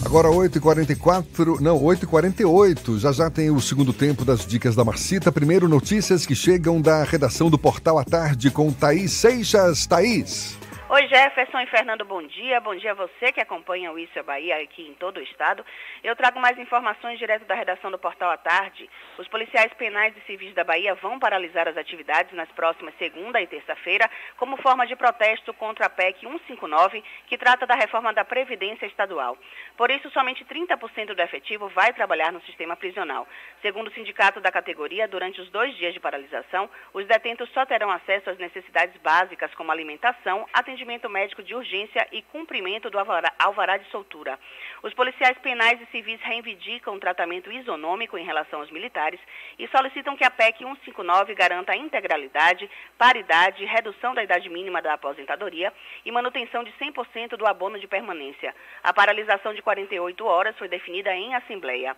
Agora 0.04 0.28
8h44, 0.28 1.60
não, 1.60 1.80
8h48. 1.80 2.98
Já 2.98 3.12
já 3.12 3.28
tem 3.28 3.50
o 3.50 3.60
segundo 3.60 3.92
tempo 3.92 4.24
das 4.24 4.46
dicas 4.46 4.76
da 4.76 4.84
Marcita. 4.84 5.32
Primeiro, 5.32 5.68
notícias 5.68 6.24
que 6.24 6.34
chegam 6.34 6.80
da 6.80 7.02
redação 7.04 7.50
do 7.50 7.58
Portal 7.58 7.98
à 7.98 8.04
Tarde 8.04 8.50
com 8.50 8.72
Thaís 8.72 9.12
Seixas. 9.12 9.84
Thaís. 9.86 10.56
Oi 10.88 11.08
Jefferson 11.08 11.58
e 11.58 11.66
Fernando, 11.66 12.04
bom 12.04 12.22
dia. 12.22 12.60
Bom 12.60 12.72
dia 12.76 12.92
a 12.92 12.94
você 12.94 13.32
que 13.32 13.40
acompanha 13.40 13.90
o 13.90 13.98
Isso 13.98 14.16
é 14.16 14.22
Bahia 14.22 14.62
aqui 14.62 14.86
em 14.86 14.94
todo 14.94 15.16
o 15.16 15.20
estado. 15.20 15.66
Eu 16.04 16.14
trago 16.14 16.38
mais 16.38 16.56
informações 16.60 17.18
direto 17.18 17.44
da 17.44 17.56
redação 17.56 17.90
do 17.90 17.98
Portal 17.98 18.30
à 18.30 18.36
Tarde. 18.36 18.88
Os 19.18 19.26
policiais 19.26 19.74
penais 19.74 20.16
e 20.16 20.20
civis 20.20 20.54
da 20.54 20.62
Bahia 20.62 20.94
vão 20.94 21.18
paralisar 21.18 21.66
as 21.66 21.76
atividades 21.76 22.32
nas 22.34 22.48
próximas 22.52 22.94
segunda 22.98 23.40
e 23.40 23.48
terça-feira 23.48 24.08
como 24.36 24.56
forma 24.58 24.86
de 24.86 24.94
protesto 24.94 25.52
contra 25.54 25.86
a 25.86 25.90
PEC 25.90 26.20
159, 26.20 27.02
que 27.26 27.36
trata 27.36 27.66
da 27.66 27.74
reforma 27.74 28.14
da 28.14 28.24
Previdência 28.24 28.86
Estadual. 28.86 29.36
Por 29.76 29.90
isso, 29.90 30.08
somente 30.10 30.44
30% 30.44 31.16
do 31.16 31.20
efetivo 31.20 31.68
vai 31.70 31.92
trabalhar 31.94 32.30
no 32.30 32.40
sistema 32.42 32.76
prisional. 32.76 33.26
Segundo 33.60 33.88
o 33.88 33.92
sindicato 33.92 34.40
da 34.40 34.52
categoria, 34.52 35.08
durante 35.08 35.40
os 35.40 35.50
dois 35.50 35.76
dias 35.76 35.92
de 35.92 35.98
paralisação, 35.98 36.70
os 36.94 37.04
detentos 37.08 37.50
só 37.50 37.66
terão 37.66 37.90
acesso 37.90 38.30
às 38.30 38.38
necessidades 38.38 38.96
básicas 39.02 39.52
como 39.56 39.72
alimentação, 39.72 40.46
atendimento 40.52 40.75
atendimento 40.76 41.08
médico 41.08 41.42
de 41.42 41.54
urgência 41.54 42.06
e 42.12 42.20
cumprimento 42.20 42.90
do 42.90 42.98
alvará, 42.98 43.78
de 43.78 43.90
soltura. 43.90 44.38
Os 44.82 44.92
policiais 44.92 45.36
penais 45.38 45.80
e 45.80 45.86
civis 45.86 46.20
reivindicam 46.20 46.94
um 46.94 47.00
tratamento 47.00 47.50
isonômico 47.50 48.18
em 48.18 48.24
relação 48.24 48.60
aos 48.60 48.70
militares 48.70 49.18
e 49.58 49.66
solicitam 49.68 50.16
que 50.16 50.24
a 50.24 50.30
PEC 50.30 50.58
159 50.58 51.34
garanta 51.34 51.72
a 51.72 51.76
integralidade, 51.76 52.70
paridade, 52.98 53.64
redução 53.64 54.14
da 54.14 54.22
idade 54.22 54.50
mínima 54.50 54.82
da 54.82 54.92
aposentadoria 54.92 55.72
e 56.04 56.12
manutenção 56.12 56.62
de 56.62 56.72
100% 56.72 57.36
do 57.38 57.46
abono 57.46 57.78
de 57.78 57.86
permanência. 57.86 58.54
A 58.82 58.92
paralisação 58.92 59.54
de 59.54 59.62
48 59.62 60.26
horas 60.26 60.58
foi 60.58 60.68
definida 60.68 61.14
em 61.14 61.34
Assembleia. 61.34 61.96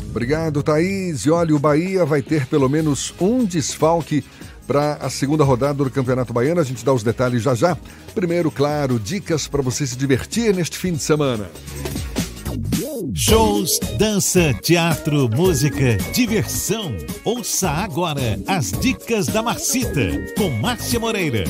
Obrigado, 0.10 0.64
Thaís. 0.64 1.22
E 1.26 1.31
olha, 1.31 1.56
o 1.56 1.60
Bahia 1.60 2.03
vai 2.06 2.22
ter 2.22 2.48
pelo 2.48 2.68
menos 2.68 3.14
um 3.19 3.45
desfalque 3.45 4.23
para 4.68 4.95
a 4.95 5.10
segunda 5.10 5.44
rodada 5.44 5.84
do 5.84 5.90
Campeonato 5.90 6.34
Baiano. 6.34 6.61
A 6.61 6.64
gente 6.64 6.84
dá 6.84 6.94
os 6.94 7.03
detalhes 7.03 7.41
já 7.41 7.56
já. 7.56 7.77
Primeiro, 8.14 8.52
claro, 8.52 8.99
dicas 8.99 9.48
para 9.48 9.61
você 9.61 9.86
se 9.86 9.95
divertir 9.95 10.53
neste 10.53 10.77
fim 10.77 10.94
de 10.94 10.99
semana. 10.99 11.49
Shows, 13.14 13.80
dança, 13.98 14.53
teatro, 14.61 15.30
música, 15.30 15.98
diversão. 16.14 16.95
Ouça 17.23 17.69
agora 17.69 18.40
as 18.45 18.72
dicas 18.72 19.27
da 19.27 19.41
Marcita 19.41 20.10
com 20.38 20.49
Márcia 20.49 20.99
Moreira. 20.99 21.45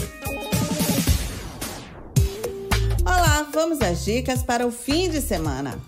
Olá, 3.01 3.47
vamos 3.53 3.81
às 3.81 4.05
dicas 4.05 4.43
para 4.43 4.67
o 4.67 4.71
fim 4.71 5.09
de 5.09 5.21
semana. 5.21 5.79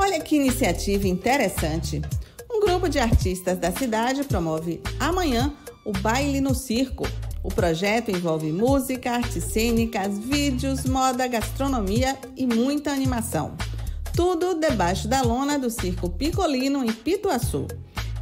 Olha 0.00 0.20
que 0.20 0.36
iniciativa 0.36 1.08
interessante. 1.08 2.00
Um 2.48 2.60
grupo 2.60 2.88
de 2.88 3.00
artistas 3.00 3.58
da 3.58 3.72
cidade 3.72 4.22
promove 4.22 4.80
amanhã 5.00 5.52
o 5.84 5.92
Baile 5.92 6.40
no 6.40 6.54
Circo. 6.54 7.04
O 7.42 7.48
projeto 7.48 8.08
envolve 8.08 8.52
música, 8.52 9.10
artes 9.10 9.42
cênicas, 9.42 10.16
vídeos, 10.16 10.84
moda, 10.84 11.26
gastronomia 11.26 12.16
e 12.36 12.46
muita 12.46 12.92
animação. 12.92 13.56
Tudo 14.14 14.54
debaixo 14.54 15.08
da 15.08 15.20
lona 15.20 15.58
do 15.58 15.68
Circo 15.68 16.08
Picolino 16.08 16.84
em 16.84 16.92
Pituaçu. 16.92 17.66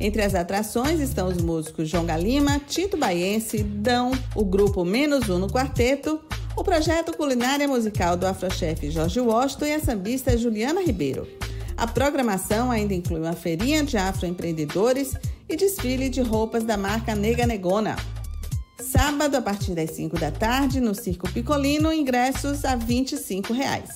Entre 0.01 0.23
as 0.23 0.35
atrações 0.35 0.98
estão 0.98 1.28
os 1.28 1.36
músicos 1.36 1.90
João 1.90 2.07
Galima, 2.07 2.59
Tito 2.66 2.97
Baiense, 2.97 3.62
Dão, 3.62 4.12
o 4.35 4.44
grupo 4.44 4.82
Menos 4.82 5.28
Um 5.28 5.39
no 5.39 5.48
Quarteto, 5.48 6.20
o 6.57 6.65
projeto 6.65 7.15
culinária 7.15 7.69
musical 7.69 8.16
do 8.16 8.27
afrochefe 8.27 8.90
Jorge 8.90 9.20
Washington 9.20 9.66
e 9.66 9.74
a 9.74 9.81
sambista 9.81 10.36
Juliana 10.39 10.82
Ribeiro. 10.82 11.27
A 11.77 11.86
programação 11.86 12.70
ainda 12.70 12.94
inclui 12.94 13.20
uma 13.20 13.35
feirinha 13.35 13.85
de 13.85 13.98
afroempreendedores 13.98 15.15
e 15.48 15.57
desfile 15.57 16.09
de 16.09 16.23
roupas 16.23 16.65
da 16.65 16.77
marca 16.77 17.15
Nega 17.15 17.47
Negona. 17.47 17.97
Sábado, 18.81 19.36
a 19.36 19.43
partir 19.43 19.74
das 19.74 19.90
5 19.90 20.19
da 20.19 20.31
tarde, 20.31 20.81
no 20.81 20.94
Circo 20.94 21.31
Picolino, 21.31 21.93
ingressos 21.93 22.65
a 22.65 22.77
25 22.77 23.53
reais. 23.53 23.90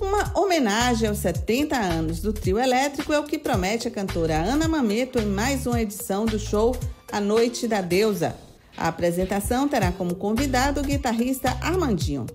Uma 0.00 0.38
homenagem 0.38 1.08
aos 1.08 1.18
70 1.18 1.76
anos 1.76 2.20
do 2.20 2.32
trio 2.32 2.58
elétrico 2.58 3.12
é 3.12 3.18
o 3.18 3.24
que 3.24 3.38
promete 3.38 3.88
a 3.88 3.90
cantora 3.90 4.36
Ana 4.36 4.68
Mameto 4.68 5.18
em 5.18 5.26
mais 5.26 5.66
uma 5.66 5.80
edição 5.80 6.26
do 6.26 6.38
show 6.38 6.76
A 7.10 7.20
Noite 7.20 7.66
da 7.66 7.80
Deusa. 7.80 8.36
A 8.76 8.88
apresentação 8.88 9.68
terá 9.68 9.92
como 9.92 10.14
convidado 10.14 10.80
o 10.80 10.84
guitarrista 10.84 11.50
Armandinho. 11.60 12.26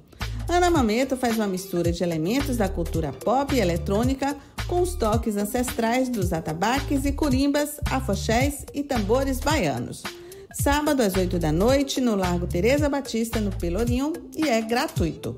Ana 0.47 0.71
Mameto 0.71 1.15
faz 1.15 1.35
uma 1.35 1.45
mistura 1.45 1.91
de 1.91 2.01
elementos 2.01 2.57
da 2.57 2.67
cultura 2.67 3.13
pop 3.13 3.53
e 3.53 3.59
eletrônica 3.59 4.35
com 4.69 4.81
os 4.81 4.93
toques 4.93 5.35
ancestrais 5.35 6.07
dos 6.09 6.31
atabaques 6.31 7.03
e 7.03 7.11
curimbas, 7.11 7.79
afoxés 7.89 8.65
e 8.71 8.83
tambores 8.83 9.39
baianos. 9.39 10.03
Sábado 10.53 11.01
às 11.01 11.15
8 11.15 11.39
da 11.39 11.51
noite, 11.51 11.99
no 11.99 12.15
Largo 12.15 12.45
Teresa 12.45 12.87
Batista, 12.87 13.41
no 13.41 13.49
Pelourinho, 13.49 14.13
e 14.37 14.47
é 14.47 14.61
gratuito. 14.61 15.35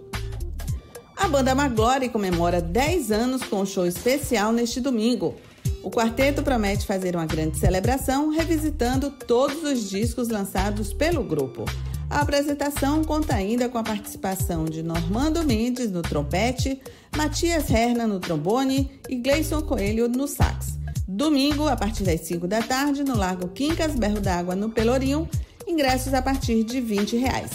A 1.16 1.30
banda 1.30 1.56
Maglore 1.56 2.10
comemora 2.10 2.62
10 2.62 3.12
anos 3.12 3.41
com 3.44 3.62
um 3.62 3.66
show 3.66 3.86
especial 3.86 4.52
neste 4.52 4.82
domingo. 4.82 5.36
O 5.82 5.90
quarteto 5.90 6.44
promete 6.44 6.86
fazer 6.86 7.16
uma 7.16 7.26
grande 7.26 7.58
celebração, 7.58 8.30
revisitando 8.30 9.12
todos 9.12 9.64
os 9.64 9.90
discos 9.90 10.28
lançados 10.28 10.91
pelo 10.91 11.24
grupo. 11.24 11.64
A 12.12 12.20
apresentação 12.20 13.06
conta 13.06 13.34
ainda 13.34 13.70
com 13.70 13.78
a 13.78 13.84
participação 13.84 14.66
de 14.66 14.84
Normando 14.84 15.46
Mendes 15.46 15.90
no 15.90 16.02
trompete, 16.02 16.78
Matias 17.16 17.72
Herna 17.72 18.06
no 18.06 18.20
trombone 18.20 18.92
e 19.08 19.16
Gleison 19.16 19.62
Coelho 19.62 20.10
no 20.10 20.28
sax. 20.28 20.78
Domingo, 21.08 21.70
a 21.70 21.76
partir 21.78 22.04
das 22.04 22.20
5 22.22 22.50
da 22.50 22.62
tarde, 22.62 23.06
no 23.06 23.16
Largo 23.16 23.48
Quincas 23.48 23.96
Berro 23.96 24.20
d'Água, 24.20 24.56
no 24.56 24.70
Pelourinho, 24.70 25.28
ingressos 25.66 26.14
a 26.14 26.22
partir 26.22 26.66
de 26.66 26.82
20 26.82 27.16
reais. 27.16 27.50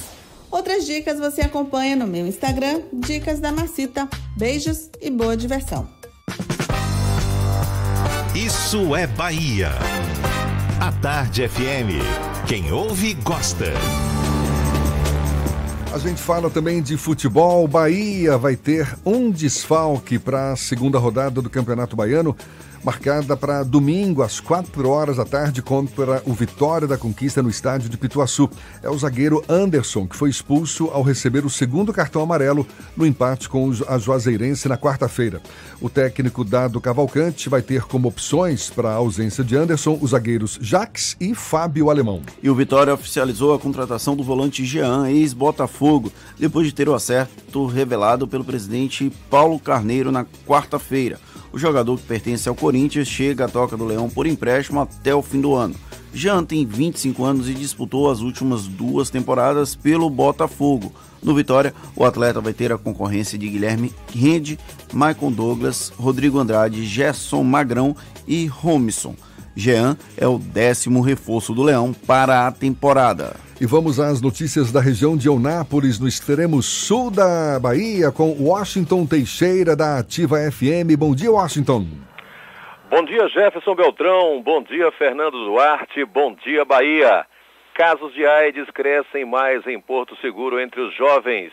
Outras 0.50 0.86
dicas 0.86 1.18
você 1.18 1.42
acompanha 1.42 1.94
no 1.94 2.06
meu 2.06 2.26
Instagram, 2.26 2.80
Dicas 2.94 3.38
da 3.38 3.52
Marcita. 3.52 4.08
Beijos 4.38 4.88
e 5.02 5.10
boa 5.10 5.36
diversão. 5.36 5.86
Isso 8.34 8.96
é 8.96 9.06
Bahia. 9.06 9.72
A 10.80 10.92
Tarde 10.92 11.46
FM. 11.46 12.00
Quem 12.48 12.72
ouve, 12.72 13.12
gosta. 13.14 13.66
A 15.96 15.98
gente 15.98 16.20
fala 16.20 16.50
também 16.50 16.82
de 16.82 16.94
futebol. 16.98 17.66
Bahia 17.66 18.36
vai 18.36 18.54
ter 18.54 18.86
um 19.02 19.30
desfalque 19.30 20.18
para 20.18 20.52
a 20.52 20.56
segunda 20.56 20.98
rodada 20.98 21.40
do 21.40 21.48
Campeonato 21.48 21.96
Baiano 21.96 22.36
marcada 22.86 23.36
para 23.36 23.64
domingo 23.64 24.22
às 24.22 24.38
4 24.38 24.88
horas 24.88 25.16
da 25.16 25.24
tarde 25.24 25.60
contra 25.60 26.22
o 26.24 26.32
Vitória 26.32 26.86
da 26.86 26.96
Conquista 26.96 27.42
no 27.42 27.50
estádio 27.50 27.88
de 27.88 27.96
Pituaçu. 27.96 28.48
É 28.80 28.88
o 28.88 28.96
zagueiro 28.96 29.42
Anderson, 29.48 30.06
que 30.06 30.14
foi 30.14 30.30
expulso 30.30 30.84
ao 30.92 31.02
receber 31.02 31.44
o 31.44 31.50
segundo 31.50 31.92
cartão 31.92 32.22
amarelo 32.22 32.64
no 32.96 33.04
empate 33.04 33.48
com 33.48 33.72
a 33.88 33.98
Juazeirense 33.98 34.68
na 34.68 34.78
quarta-feira. 34.78 35.42
O 35.80 35.90
técnico 35.90 36.44
Dado 36.44 36.80
Cavalcante 36.80 37.48
vai 37.48 37.60
ter 37.60 37.82
como 37.82 38.06
opções 38.06 38.70
para 38.70 38.90
a 38.90 38.94
ausência 38.94 39.42
de 39.42 39.56
Anderson 39.56 39.98
os 40.00 40.10
zagueiros 40.10 40.56
Jax 40.62 41.16
e 41.20 41.34
Fábio 41.34 41.90
Alemão. 41.90 42.22
E 42.40 42.48
o 42.48 42.54
Vitória 42.54 42.94
oficializou 42.94 43.52
a 43.52 43.58
contratação 43.58 44.14
do 44.14 44.22
volante 44.22 44.64
Jean, 44.64 45.10
ex-Botafogo, 45.10 46.12
depois 46.38 46.68
de 46.68 46.72
ter 46.72 46.88
o 46.88 46.94
acerto 46.94 47.66
revelado 47.66 48.28
pelo 48.28 48.44
presidente 48.44 49.10
Paulo 49.28 49.58
Carneiro 49.58 50.12
na 50.12 50.24
quarta-feira. 50.46 51.18
O 51.56 51.58
jogador 51.58 51.96
que 51.98 52.04
pertence 52.04 52.46
ao 52.50 52.54
Corinthians 52.54 53.08
chega 53.08 53.46
à 53.46 53.48
Toca 53.48 53.78
do 53.78 53.86
Leão 53.86 54.10
por 54.10 54.26
empréstimo 54.26 54.78
até 54.78 55.14
o 55.14 55.22
fim 55.22 55.40
do 55.40 55.54
ano. 55.54 55.74
Jean 56.12 56.44
tem 56.44 56.66
25 56.66 57.24
anos 57.24 57.48
e 57.48 57.54
disputou 57.54 58.10
as 58.10 58.20
últimas 58.20 58.66
duas 58.68 59.08
temporadas 59.08 59.74
pelo 59.74 60.10
Botafogo. 60.10 60.92
No 61.22 61.34
Vitória, 61.34 61.72
o 61.96 62.04
atleta 62.04 62.42
vai 62.42 62.52
ter 62.52 62.70
a 62.72 62.76
concorrência 62.76 63.38
de 63.38 63.48
Guilherme 63.48 63.90
Rende, 64.14 64.58
Michael 64.92 65.30
Douglas, 65.30 65.90
Rodrigo 65.96 66.38
Andrade, 66.38 66.84
Gerson 66.84 67.42
Magrão 67.42 67.96
e 68.28 68.44
Romison. 68.44 69.14
Jean 69.56 69.96
é 70.20 70.26
o 70.26 70.38
décimo 70.38 71.00
reforço 71.00 71.54
do 71.54 71.62
Leão 71.62 71.92
para 71.92 72.46
a 72.46 72.52
temporada. 72.52 73.34
E 73.58 73.64
vamos 73.64 73.98
às 73.98 74.20
notícias 74.20 74.70
da 74.70 74.82
região 74.82 75.16
de 75.16 75.28
Eunápolis, 75.28 75.98
no 75.98 76.06
extremo 76.06 76.62
sul 76.62 77.10
da 77.10 77.58
Bahia, 77.58 78.12
com 78.12 78.36
Washington 78.38 79.06
Teixeira, 79.06 79.74
da 79.74 79.98
Ativa 79.98 80.36
FM. 80.52 80.94
Bom 80.98 81.14
dia, 81.14 81.32
Washington. 81.32 81.86
Bom 82.90 83.02
dia, 83.04 83.26
Jefferson 83.28 83.74
Beltrão. 83.74 84.42
Bom 84.42 84.62
dia, 84.62 84.92
Fernando 84.92 85.42
Duarte. 85.46 86.04
Bom 86.04 86.34
dia, 86.34 86.66
Bahia. 86.66 87.24
Casos 87.72 88.12
de 88.12 88.26
AIDS 88.26 88.70
crescem 88.70 89.24
mais 89.24 89.66
em 89.66 89.80
Porto 89.80 90.14
Seguro 90.16 90.60
entre 90.60 90.80
os 90.82 90.94
jovens. 90.94 91.52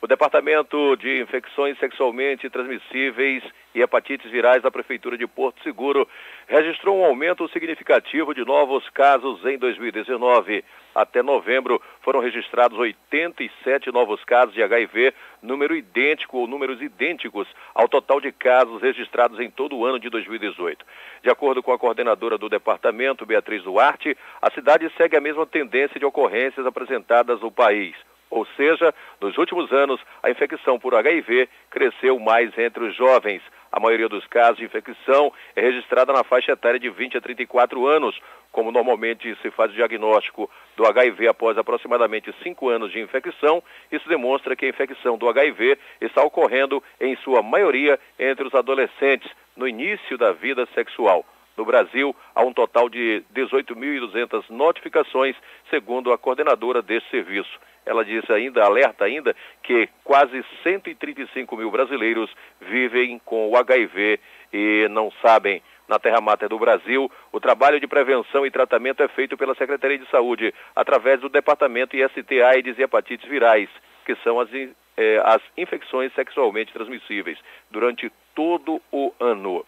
O 0.00 0.06
Departamento 0.06 0.96
de 0.96 1.20
Infecções 1.20 1.78
Sexualmente 1.78 2.50
Transmissíveis 2.50 3.42
e 3.74 3.80
Hepatites 3.80 4.30
Virais 4.30 4.62
da 4.62 4.70
Prefeitura 4.70 5.18
de 5.18 5.26
Porto 5.26 5.62
Seguro 5.62 6.06
registrou 6.48 6.98
um 6.98 7.04
aumento 7.04 7.46
significativo 7.48 8.34
de 8.34 8.44
novos 8.44 8.88
casos 8.90 9.44
em 9.44 9.58
2019. 9.58 10.64
Até 10.94 11.22
novembro 11.22 11.80
foram 12.00 12.20
registrados 12.20 12.78
87 12.78 13.92
novos 13.92 14.24
casos 14.24 14.54
de 14.54 14.62
HIV, 14.62 15.12
número 15.42 15.76
idêntico 15.76 16.38
ou 16.38 16.46
números 16.46 16.80
idênticos 16.80 17.46
ao 17.74 17.86
total 17.86 18.20
de 18.20 18.32
casos 18.32 18.80
registrados 18.80 19.38
em 19.38 19.50
todo 19.50 19.76
o 19.76 19.84
ano 19.84 20.00
de 20.00 20.08
2018. 20.08 20.84
De 21.22 21.30
acordo 21.30 21.62
com 21.62 21.72
a 21.72 21.78
coordenadora 21.78 22.38
do 22.38 22.48
departamento, 22.48 23.26
Beatriz 23.26 23.62
Duarte, 23.62 24.16
a 24.40 24.50
cidade 24.50 24.90
segue 24.96 25.16
a 25.16 25.20
mesma 25.20 25.44
tendência 25.44 26.00
de 26.00 26.06
ocorrências 26.06 26.66
apresentadas 26.66 27.40
no 27.42 27.52
país. 27.52 27.94
Ou 28.30 28.46
seja, 28.56 28.94
nos 29.20 29.36
últimos 29.38 29.70
anos, 29.72 30.00
a 30.22 30.30
infecção 30.30 30.78
por 30.78 30.94
HIV 30.94 31.48
cresceu 31.70 32.18
mais 32.18 32.56
entre 32.58 32.84
os 32.84 32.94
jovens. 32.94 33.42
A 33.70 33.78
maioria 33.78 34.08
dos 34.08 34.26
casos 34.26 34.56
de 34.56 34.64
infecção 34.64 35.32
é 35.54 35.60
registrada 35.60 36.12
na 36.12 36.24
faixa 36.24 36.52
etária 36.52 36.80
de 36.80 36.88
20 36.88 37.18
a 37.18 37.20
34 37.20 37.86
anos, 37.86 38.18
como 38.50 38.72
normalmente 38.72 39.36
se 39.42 39.50
faz 39.50 39.70
o 39.70 39.74
diagnóstico 39.74 40.50
do 40.76 40.86
HIV 40.86 41.28
após 41.28 41.58
aproximadamente 41.58 42.34
5 42.42 42.68
anos 42.68 42.90
de 42.90 43.00
infecção. 43.00 43.62
Isso 43.92 44.08
demonstra 44.08 44.56
que 44.56 44.64
a 44.64 44.68
infecção 44.68 45.18
do 45.18 45.28
HIV 45.28 45.78
está 46.00 46.22
ocorrendo, 46.22 46.82
em 46.98 47.14
sua 47.16 47.42
maioria, 47.42 47.98
entre 48.18 48.46
os 48.46 48.54
adolescentes, 48.54 49.30
no 49.54 49.68
início 49.68 50.16
da 50.16 50.32
vida 50.32 50.66
sexual. 50.74 51.24
No 51.56 51.64
Brasil, 51.64 52.14
há 52.34 52.42
um 52.42 52.52
total 52.52 52.88
de 52.88 53.22
18.200 53.34 54.48
notificações, 54.48 55.34
segundo 55.68 56.12
a 56.12 56.16
coordenadora 56.16 56.80
deste 56.80 57.10
serviço. 57.10 57.50
Ela 57.88 58.04
disse 58.04 58.30
ainda, 58.30 58.62
alerta 58.62 59.06
ainda, 59.06 59.34
que 59.62 59.88
quase 60.04 60.44
135 60.62 61.56
mil 61.56 61.70
brasileiros 61.70 62.30
vivem 62.60 63.18
com 63.24 63.48
o 63.48 63.56
HIV 63.56 64.20
e 64.52 64.86
não 64.90 65.10
sabem. 65.22 65.62
Na 65.88 65.98
Terra 65.98 66.20
Mater 66.20 66.50
do 66.50 66.58
Brasil, 66.58 67.10
o 67.32 67.40
trabalho 67.40 67.80
de 67.80 67.86
prevenção 67.86 68.44
e 68.44 68.50
tratamento 68.50 69.02
é 69.02 69.08
feito 69.08 69.38
pela 69.38 69.54
Secretaria 69.54 69.98
de 69.98 70.06
Saúde, 70.10 70.52
através 70.76 71.18
do 71.18 71.30
Departamento 71.30 71.96
IST 71.96 72.42
AIDS 72.42 72.78
e 72.78 72.82
Hepatites 72.82 73.26
Virais, 73.26 73.70
que 74.04 74.14
são 74.16 74.38
as, 74.38 74.50
eh, 74.52 75.22
as 75.24 75.40
infecções 75.56 76.12
sexualmente 76.12 76.74
transmissíveis, 76.74 77.38
durante 77.70 78.12
todo 78.34 78.82
o 78.92 79.14
ano. 79.18 79.64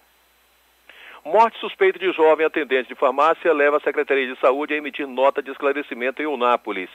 Morte 1.24 1.58
suspeita 1.58 1.98
de 1.98 2.12
jovem 2.12 2.44
atendente 2.44 2.88
de 2.88 2.94
farmácia 2.94 3.52
leva 3.54 3.78
a 3.78 3.80
Secretaria 3.80 4.26
de 4.26 4.38
Saúde 4.40 4.74
a 4.74 4.76
emitir 4.76 5.06
nota 5.06 5.42
de 5.42 5.50
esclarecimento 5.50 6.20
em 6.20 6.26
Unápolis. 6.26 6.90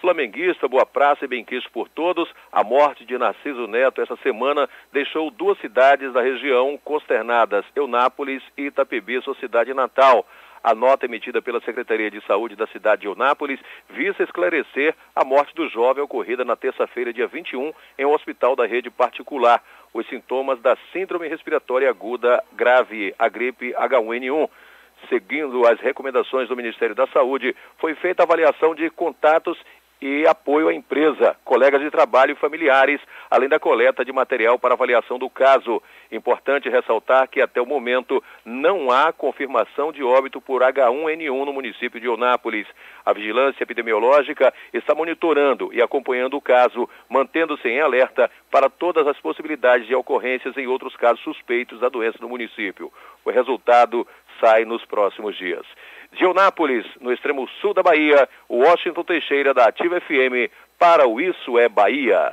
Flamenguista, 0.00 0.68
boa 0.68 0.84
praça 0.84 1.24
e 1.24 1.28
bem 1.28 1.44
quisto 1.44 1.70
por 1.70 1.88
todos, 1.88 2.28
a 2.52 2.62
morte 2.62 3.04
de 3.04 3.16
Narciso 3.16 3.66
Neto 3.66 4.00
essa 4.00 4.16
semana 4.16 4.68
deixou 4.92 5.30
duas 5.30 5.58
cidades 5.58 6.12
da 6.12 6.20
região 6.20 6.78
consternadas, 6.84 7.64
Eunápolis 7.74 8.42
e 8.56 8.66
Itapebi, 8.66 9.20
sua 9.22 9.34
cidade 9.36 9.72
natal. 9.72 10.26
A 10.62 10.74
nota 10.74 11.06
emitida 11.06 11.40
pela 11.40 11.60
Secretaria 11.60 12.10
de 12.10 12.20
Saúde 12.26 12.56
da 12.56 12.66
cidade 12.66 13.02
de 13.02 13.06
Eunápolis 13.06 13.60
visa 13.88 14.22
esclarecer 14.22 14.94
a 15.14 15.24
morte 15.24 15.54
do 15.54 15.68
jovem 15.68 16.02
ocorrida 16.02 16.44
na 16.44 16.56
terça-feira, 16.56 17.12
dia 17.12 17.26
21, 17.26 17.72
em 17.98 18.04
um 18.04 18.12
hospital 18.12 18.56
da 18.56 18.66
rede 18.66 18.90
particular. 18.90 19.62
Os 19.94 20.06
sintomas 20.08 20.60
da 20.60 20.76
síndrome 20.92 21.28
respiratória 21.28 21.88
aguda 21.88 22.42
grave, 22.52 23.14
a 23.18 23.28
gripe 23.28 23.72
H1N1. 23.74 24.48
Seguindo 25.08 25.66
as 25.66 25.78
recomendações 25.78 26.48
do 26.48 26.56
Ministério 26.56 26.94
da 26.94 27.06
Saúde, 27.08 27.54
foi 27.78 27.94
feita 27.94 28.22
a 28.22 28.24
avaliação 28.24 28.74
de 28.74 28.90
contatos 28.90 29.56
e 30.00 30.26
apoio 30.26 30.68
à 30.68 30.74
empresa, 30.74 31.36
colegas 31.44 31.80
de 31.80 31.90
trabalho 31.90 32.32
e 32.32 32.36
familiares, 32.36 33.00
além 33.30 33.48
da 33.48 33.58
coleta 33.58 34.04
de 34.04 34.12
material 34.12 34.58
para 34.58 34.74
avaliação 34.74 35.18
do 35.18 35.30
caso. 35.30 35.82
Importante 36.12 36.68
ressaltar 36.68 37.28
que 37.28 37.40
até 37.40 37.60
o 37.60 37.66
momento 37.66 38.22
não 38.44 38.90
há 38.90 39.12
confirmação 39.12 39.90
de 39.90 40.02
óbito 40.02 40.40
por 40.40 40.62
H1N1 40.62 41.44
no 41.44 41.52
município 41.52 42.00
de 42.00 42.08
Onápolis. 42.08 42.66
A 43.04 43.12
vigilância 43.12 43.62
epidemiológica 43.62 44.52
está 44.72 44.94
monitorando 44.94 45.72
e 45.72 45.80
acompanhando 45.80 46.36
o 46.36 46.42
caso, 46.42 46.88
mantendo-se 47.08 47.68
em 47.68 47.80
alerta 47.80 48.30
para 48.50 48.68
todas 48.68 49.06
as 49.06 49.18
possibilidades 49.18 49.86
de 49.86 49.94
ocorrências 49.94 50.56
em 50.56 50.66
outros 50.66 50.94
casos 50.96 51.22
suspeitos 51.22 51.80
da 51.80 51.88
doença 51.88 52.18
no 52.20 52.28
município. 52.28 52.92
O 53.24 53.30
resultado 53.30 54.06
sai 54.40 54.64
nos 54.64 54.84
próximos 54.84 55.36
dias. 55.36 55.66
De 56.16 56.24
Eunápolis, 56.24 56.86
no 56.98 57.12
extremo 57.12 57.46
sul 57.60 57.74
da 57.74 57.82
Bahia, 57.82 58.26
Washington 58.48 59.04
Teixeira, 59.04 59.52
da 59.52 59.66
Ativa 59.66 60.00
FM, 60.00 60.50
para 60.78 61.06
o 61.06 61.20
Isso 61.20 61.58
é 61.58 61.68
Bahia. 61.68 62.32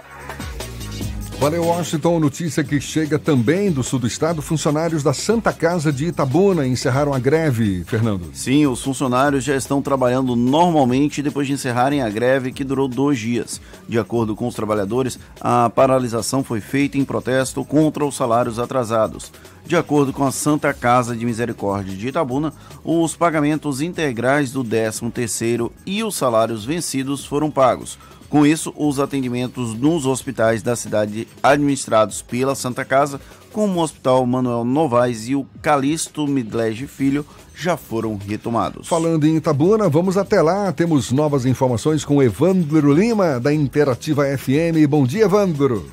Valeu, 1.44 1.65
Washington. 1.65 2.22
Notícia 2.22 2.64
que 2.64 2.80
chega 2.80 3.20
também 3.20 3.70
do 3.70 3.84
sul 3.84 3.99
do 3.99 4.07
estado. 4.07 4.41
Funcionários 4.41 5.03
da 5.03 5.11
Santa 5.11 5.52
Casa 5.52 5.91
de 5.91 6.06
Itabuna 6.06 6.65
encerraram 6.65 7.14
a 7.14 7.20
greve, 7.20 7.84
Fernando. 7.84 8.30
Sim, 8.32 8.65
os 8.65 8.82
funcionários 8.82 9.44
já 9.44 9.53
estão 9.53 9.82
trabalhando 9.82 10.38
normalmente 10.38 11.22
depois 11.22 11.45
de 11.45 11.52
encerrarem 11.52 12.02
a 12.02 12.10
greve 12.10 12.53
que 12.53 12.64
durou 12.64 12.88
dois 12.88 13.20
dias. 13.20 13.60
De 13.90 13.99
acordo 13.99 14.38
com 14.38 14.48
os 14.48 14.56
trabalhadores, 14.56 15.20
a 15.41 15.70
paralisação 15.70 16.45
foi 16.45 16.61
feita 16.61 16.98
em 16.98 17.03
protesto 17.03 17.65
contra 17.65 18.06
os 18.06 18.15
salários 18.15 18.57
atrasados. 18.57 19.30
De 19.65 19.76
acordo 19.76 20.14
com 20.14 20.26
a 20.26 20.32
Santa 20.32 20.74
Casa 20.74 21.14
de 21.14 21.26
Misericórdia 21.26 21.94
de 21.94 22.07
Itabuna, 22.07 22.53
os 22.86 23.18
pagamentos 23.18 23.82
integrais 23.82 24.49
do 24.52 24.64
13º 24.64 25.72
e 25.86 26.06
os 26.06 26.15
salários 26.15 26.64
vencidos 26.64 27.26
foram 27.26 27.52
pagos. 27.52 27.98
Com 28.34 28.47
isso, 28.47 28.73
os 28.76 28.99
atendimentos 28.99 29.76
nos 29.76 30.07
hospitais 30.07 30.64
da 30.64 30.76
cidade 30.76 31.27
administrados 31.43 32.23
pela 32.23 32.55
Santa 32.55 32.84
Casa, 32.84 33.22
como 33.51 33.80
o 33.80 33.84
Hospital 33.84 34.26
Manuel 34.26 34.65
Novaes 34.65 35.27
e 35.27 35.35
o 35.35 35.45
Calixto 35.61 36.26
Midlege 36.26 36.88
Filho, 36.88 37.23
já 37.55 37.77
foram 37.77 38.18
retomados. 38.18 38.88
Falando 38.88 39.27
em 39.27 39.35
Itabuna, 39.35 39.88
vamos 39.88 40.18
até 40.18 40.41
lá. 40.41 40.72
Temos 40.72 41.11
novas 41.11 41.45
informações 41.45 42.03
com 42.03 42.23
Evandro 42.23 42.91
Lima, 42.91 43.39
da 43.39 43.53
Interativa 43.53 44.26
FM. 44.35 44.89
Bom 44.89 45.05
dia, 45.05 45.26
Evandro. 45.26 45.85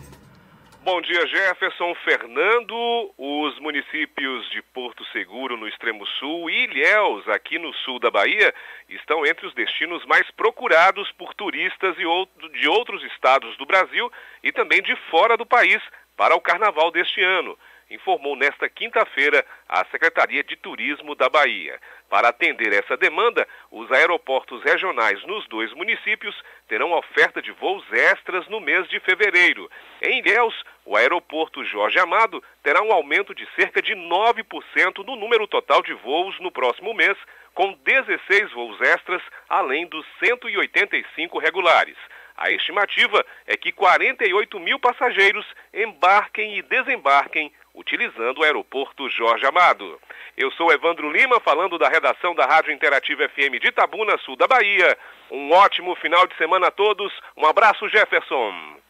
Bom 0.93 1.01
dia, 1.03 1.25
Jefferson. 1.25 1.95
Fernando, 2.05 3.15
os 3.17 3.57
municípios 3.61 4.51
de 4.51 4.61
Porto 4.61 5.05
Seguro, 5.13 5.57
no 5.57 5.69
extremo 5.69 6.05
sul, 6.19 6.51
e 6.51 6.65
Ilhéus, 6.65 7.29
aqui 7.29 7.61
no 7.61 7.73
sul 7.73 8.01
da 8.01 8.11
Bahia, 8.11 8.53
estão 8.89 9.25
entre 9.25 9.47
os 9.47 9.55
destinos 9.55 10.05
mais 10.07 10.29
procurados 10.33 11.13
por 11.13 11.33
turistas 11.33 11.95
de 11.95 12.69
outros 12.69 13.05
estados 13.05 13.57
do 13.57 13.65
Brasil 13.65 14.11
e 14.43 14.51
também 14.51 14.83
de 14.83 14.97
fora 15.13 15.37
do 15.37 15.47
país 15.47 15.81
para 16.17 16.35
o 16.35 16.41
carnaval 16.41 16.91
deste 16.91 17.23
ano 17.23 17.57
informou 17.91 18.37
nesta 18.37 18.69
quinta-feira 18.69 19.45
a 19.69 19.85
Secretaria 19.87 20.45
de 20.45 20.57
Turismo 20.57 21.15
da 21.15 21.29
Bahia. 21.29 21.79
Para 22.09 22.29
atender 22.29 22.73
essa 22.73 22.97
demanda, 22.97 23.47
os 23.71 23.91
aeroportos 23.91 24.63
regionais 24.63 25.23
nos 25.27 25.47
dois 25.49 25.73
municípios 25.75 26.41
terão 26.69 26.93
oferta 26.93 27.43
de 27.43 27.51
voos 27.53 27.85
extras 27.93 28.47
no 28.49 28.61
mês 28.61 28.89
de 28.89 29.01
fevereiro. 29.01 29.71
Em 30.01 30.21
Ilhéus, 30.21 30.55
o 30.85 30.97
aeroporto 30.97 31.65
Jorge 31.65 31.99
Amado 31.99 32.43
terá 32.63 32.83
um 32.83 32.93
aumento 32.93 33.35
de 33.35 33.47
cerca 33.55 33.83
de 33.83 33.95
9% 33.95 35.05
no 35.05 35.17
número 35.17 35.47
total 35.47 35.83
de 35.83 35.93
voos 35.95 36.39
no 36.41 36.51
próximo 36.51 36.95
mês, 36.95 37.17
com 37.55 37.73
16 37.85 38.53
voos 38.53 38.81
extras, 38.81 39.23
além 39.49 39.87
dos 39.87 40.07
185 40.25 41.39
regulares. 41.39 41.97
A 42.37 42.51
estimativa 42.51 43.25
é 43.47 43.57
que 43.57 43.71
48 43.71 44.59
mil 44.59 44.79
passageiros 44.79 45.47
embarquem 45.75 46.57
e 46.57 46.63
desembarquem 46.63 47.53
utilizando 47.75 48.39
o 48.39 48.45
aeroporto 48.45 49.09
Jorge 49.11 49.47
Amado. 49.47 50.01
Eu 50.37 50.51
sou 50.53 50.73
Evandro 50.73 51.11
Lima, 51.11 51.39
falando 51.41 51.79
da 51.79 51.89
redação 51.89 52.35
da 52.35 52.47
Rádio 52.47 52.73
Interativa 52.73 53.29
FM 53.29 53.61
de 53.61 53.69
Itabuna, 53.69 54.17
sul 54.19 54.37
da 54.37 54.47
Bahia. 54.47 54.97
Um 55.31 55.53
ótimo 55.53 55.95
final 55.97 56.27
de 56.27 56.37
semana 56.37 56.69
a 56.69 56.71
todos. 56.71 57.13
Um 57.37 57.47
abraço, 57.47 57.89
Jefferson. 57.89 58.81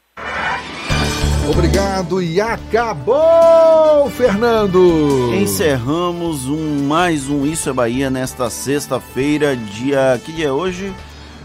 Obrigado 1.49 2.23
e 2.23 2.41
acabou, 2.41 4.09
Fernando! 4.11 5.35
Encerramos 5.35 6.47
um, 6.47 6.87
mais 6.87 7.29
um 7.29 7.45
Isso 7.47 7.69
é 7.69 7.73
Bahia 7.73 8.11
nesta 8.11 8.51
sexta-feira, 8.51 9.57
dia. 9.57 10.21
Que 10.25 10.33
dia 10.33 10.49
é 10.49 10.53
hoje? 10.53 10.93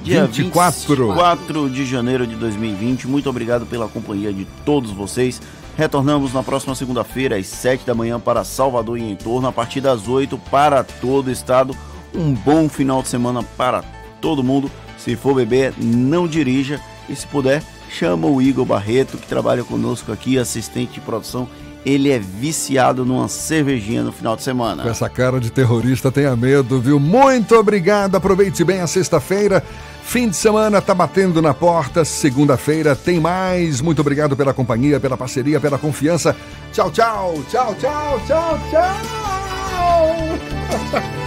Dia 0.03 0.25
24. 0.25 1.07
24 1.07 1.69
de 1.69 1.85
janeiro 1.85 2.27
de 2.27 2.35
2020. 2.35 3.07
Muito 3.07 3.29
obrigado 3.29 3.65
pela 3.65 3.87
companhia 3.87 4.31
de 4.31 4.45
todos 4.63 4.91
vocês. 4.91 5.41
Retornamos 5.75 6.33
na 6.33 6.43
próxima 6.43 6.75
segunda-feira, 6.75 7.37
às 7.37 7.47
7 7.47 7.85
da 7.85 7.95
manhã, 7.95 8.19
para 8.19 8.43
Salvador 8.43 8.97
e 8.97 9.11
em 9.11 9.15
torno, 9.15 9.47
a 9.47 9.51
partir 9.51 9.81
das 9.81 10.07
8 10.07 10.37
para 10.51 10.83
todo 10.83 11.27
o 11.27 11.31
estado. 11.31 11.75
Um 12.13 12.33
bom 12.33 12.69
final 12.69 13.01
de 13.01 13.09
semana 13.09 13.43
para 13.57 13.83
todo 14.21 14.43
mundo. 14.43 14.69
Se 14.97 15.15
for 15.15 15.33
beber, 15.33 15.73
não 15.77 16.27
dirija. 16.27 16.79
E 17.09 17.15
se 17.15 17.27
puder, 17.27 17.61
chama 17.89 18.27
o 18.27 18.41
Igor 18.41 18.65
Barreto, 18.65 19.17
que 19.17 19.27
trabalha 19.27 19.63
conosco 19.63 20.11
aqui, 20.11 20.37
assistente 20.37 20.93
de 20.93 21.01
produção. 21.01 21.47
Ele 21.85 22.09
é 22.09 22.17
viciado 22.17 23.05
numa 23.05 23.27
cervejinha 23.27 24.01
no 24.01 24.11
final 24.11 24.35
de 24.35 24.41
semana. 24.41 24.81
Com 24.83 24.89
essa 24.89 25.07
cara 25.07 25.39
de 25.39 25.51
terrorista, 25.51 26.11
tenha 26.11 26.35
medo, 26.35 26.81
viu? 26.81 26.99
Muito 26.99 27.55
obrigado, 27.55 28.15
aproveite 28.15 28.63
bem 28.63 28.81
a 28.81 28.87
sexta-feira. 28.87 29.63
Fim 30.03 30.29
de 30.29 30.35
semana 30.35 30.81
tá 30.81 30.93
batendo 30.93 31.41
na 31.41 31.53
porta, 31.53 32.03
segunda-feira 32.03 32.95
tem 32.95 33.19
mais. 33.19 33.81
Muito 33.81 34.01
obrigado 34.01 34.35
pela 34.35 34.53
companhia, 34.53 34.99
pela 34.99 35.17
parceria, 35.17 35.59
pela 35.59 35.77
confiança. 35.77 36.35
Tchau, 36.71 36.89
tchau, 36.91 37.35
tchau, 37.49 37.75
tchau, 37.75 38.19
tchau, 38.27 38.59
tchau. 38.71 38.85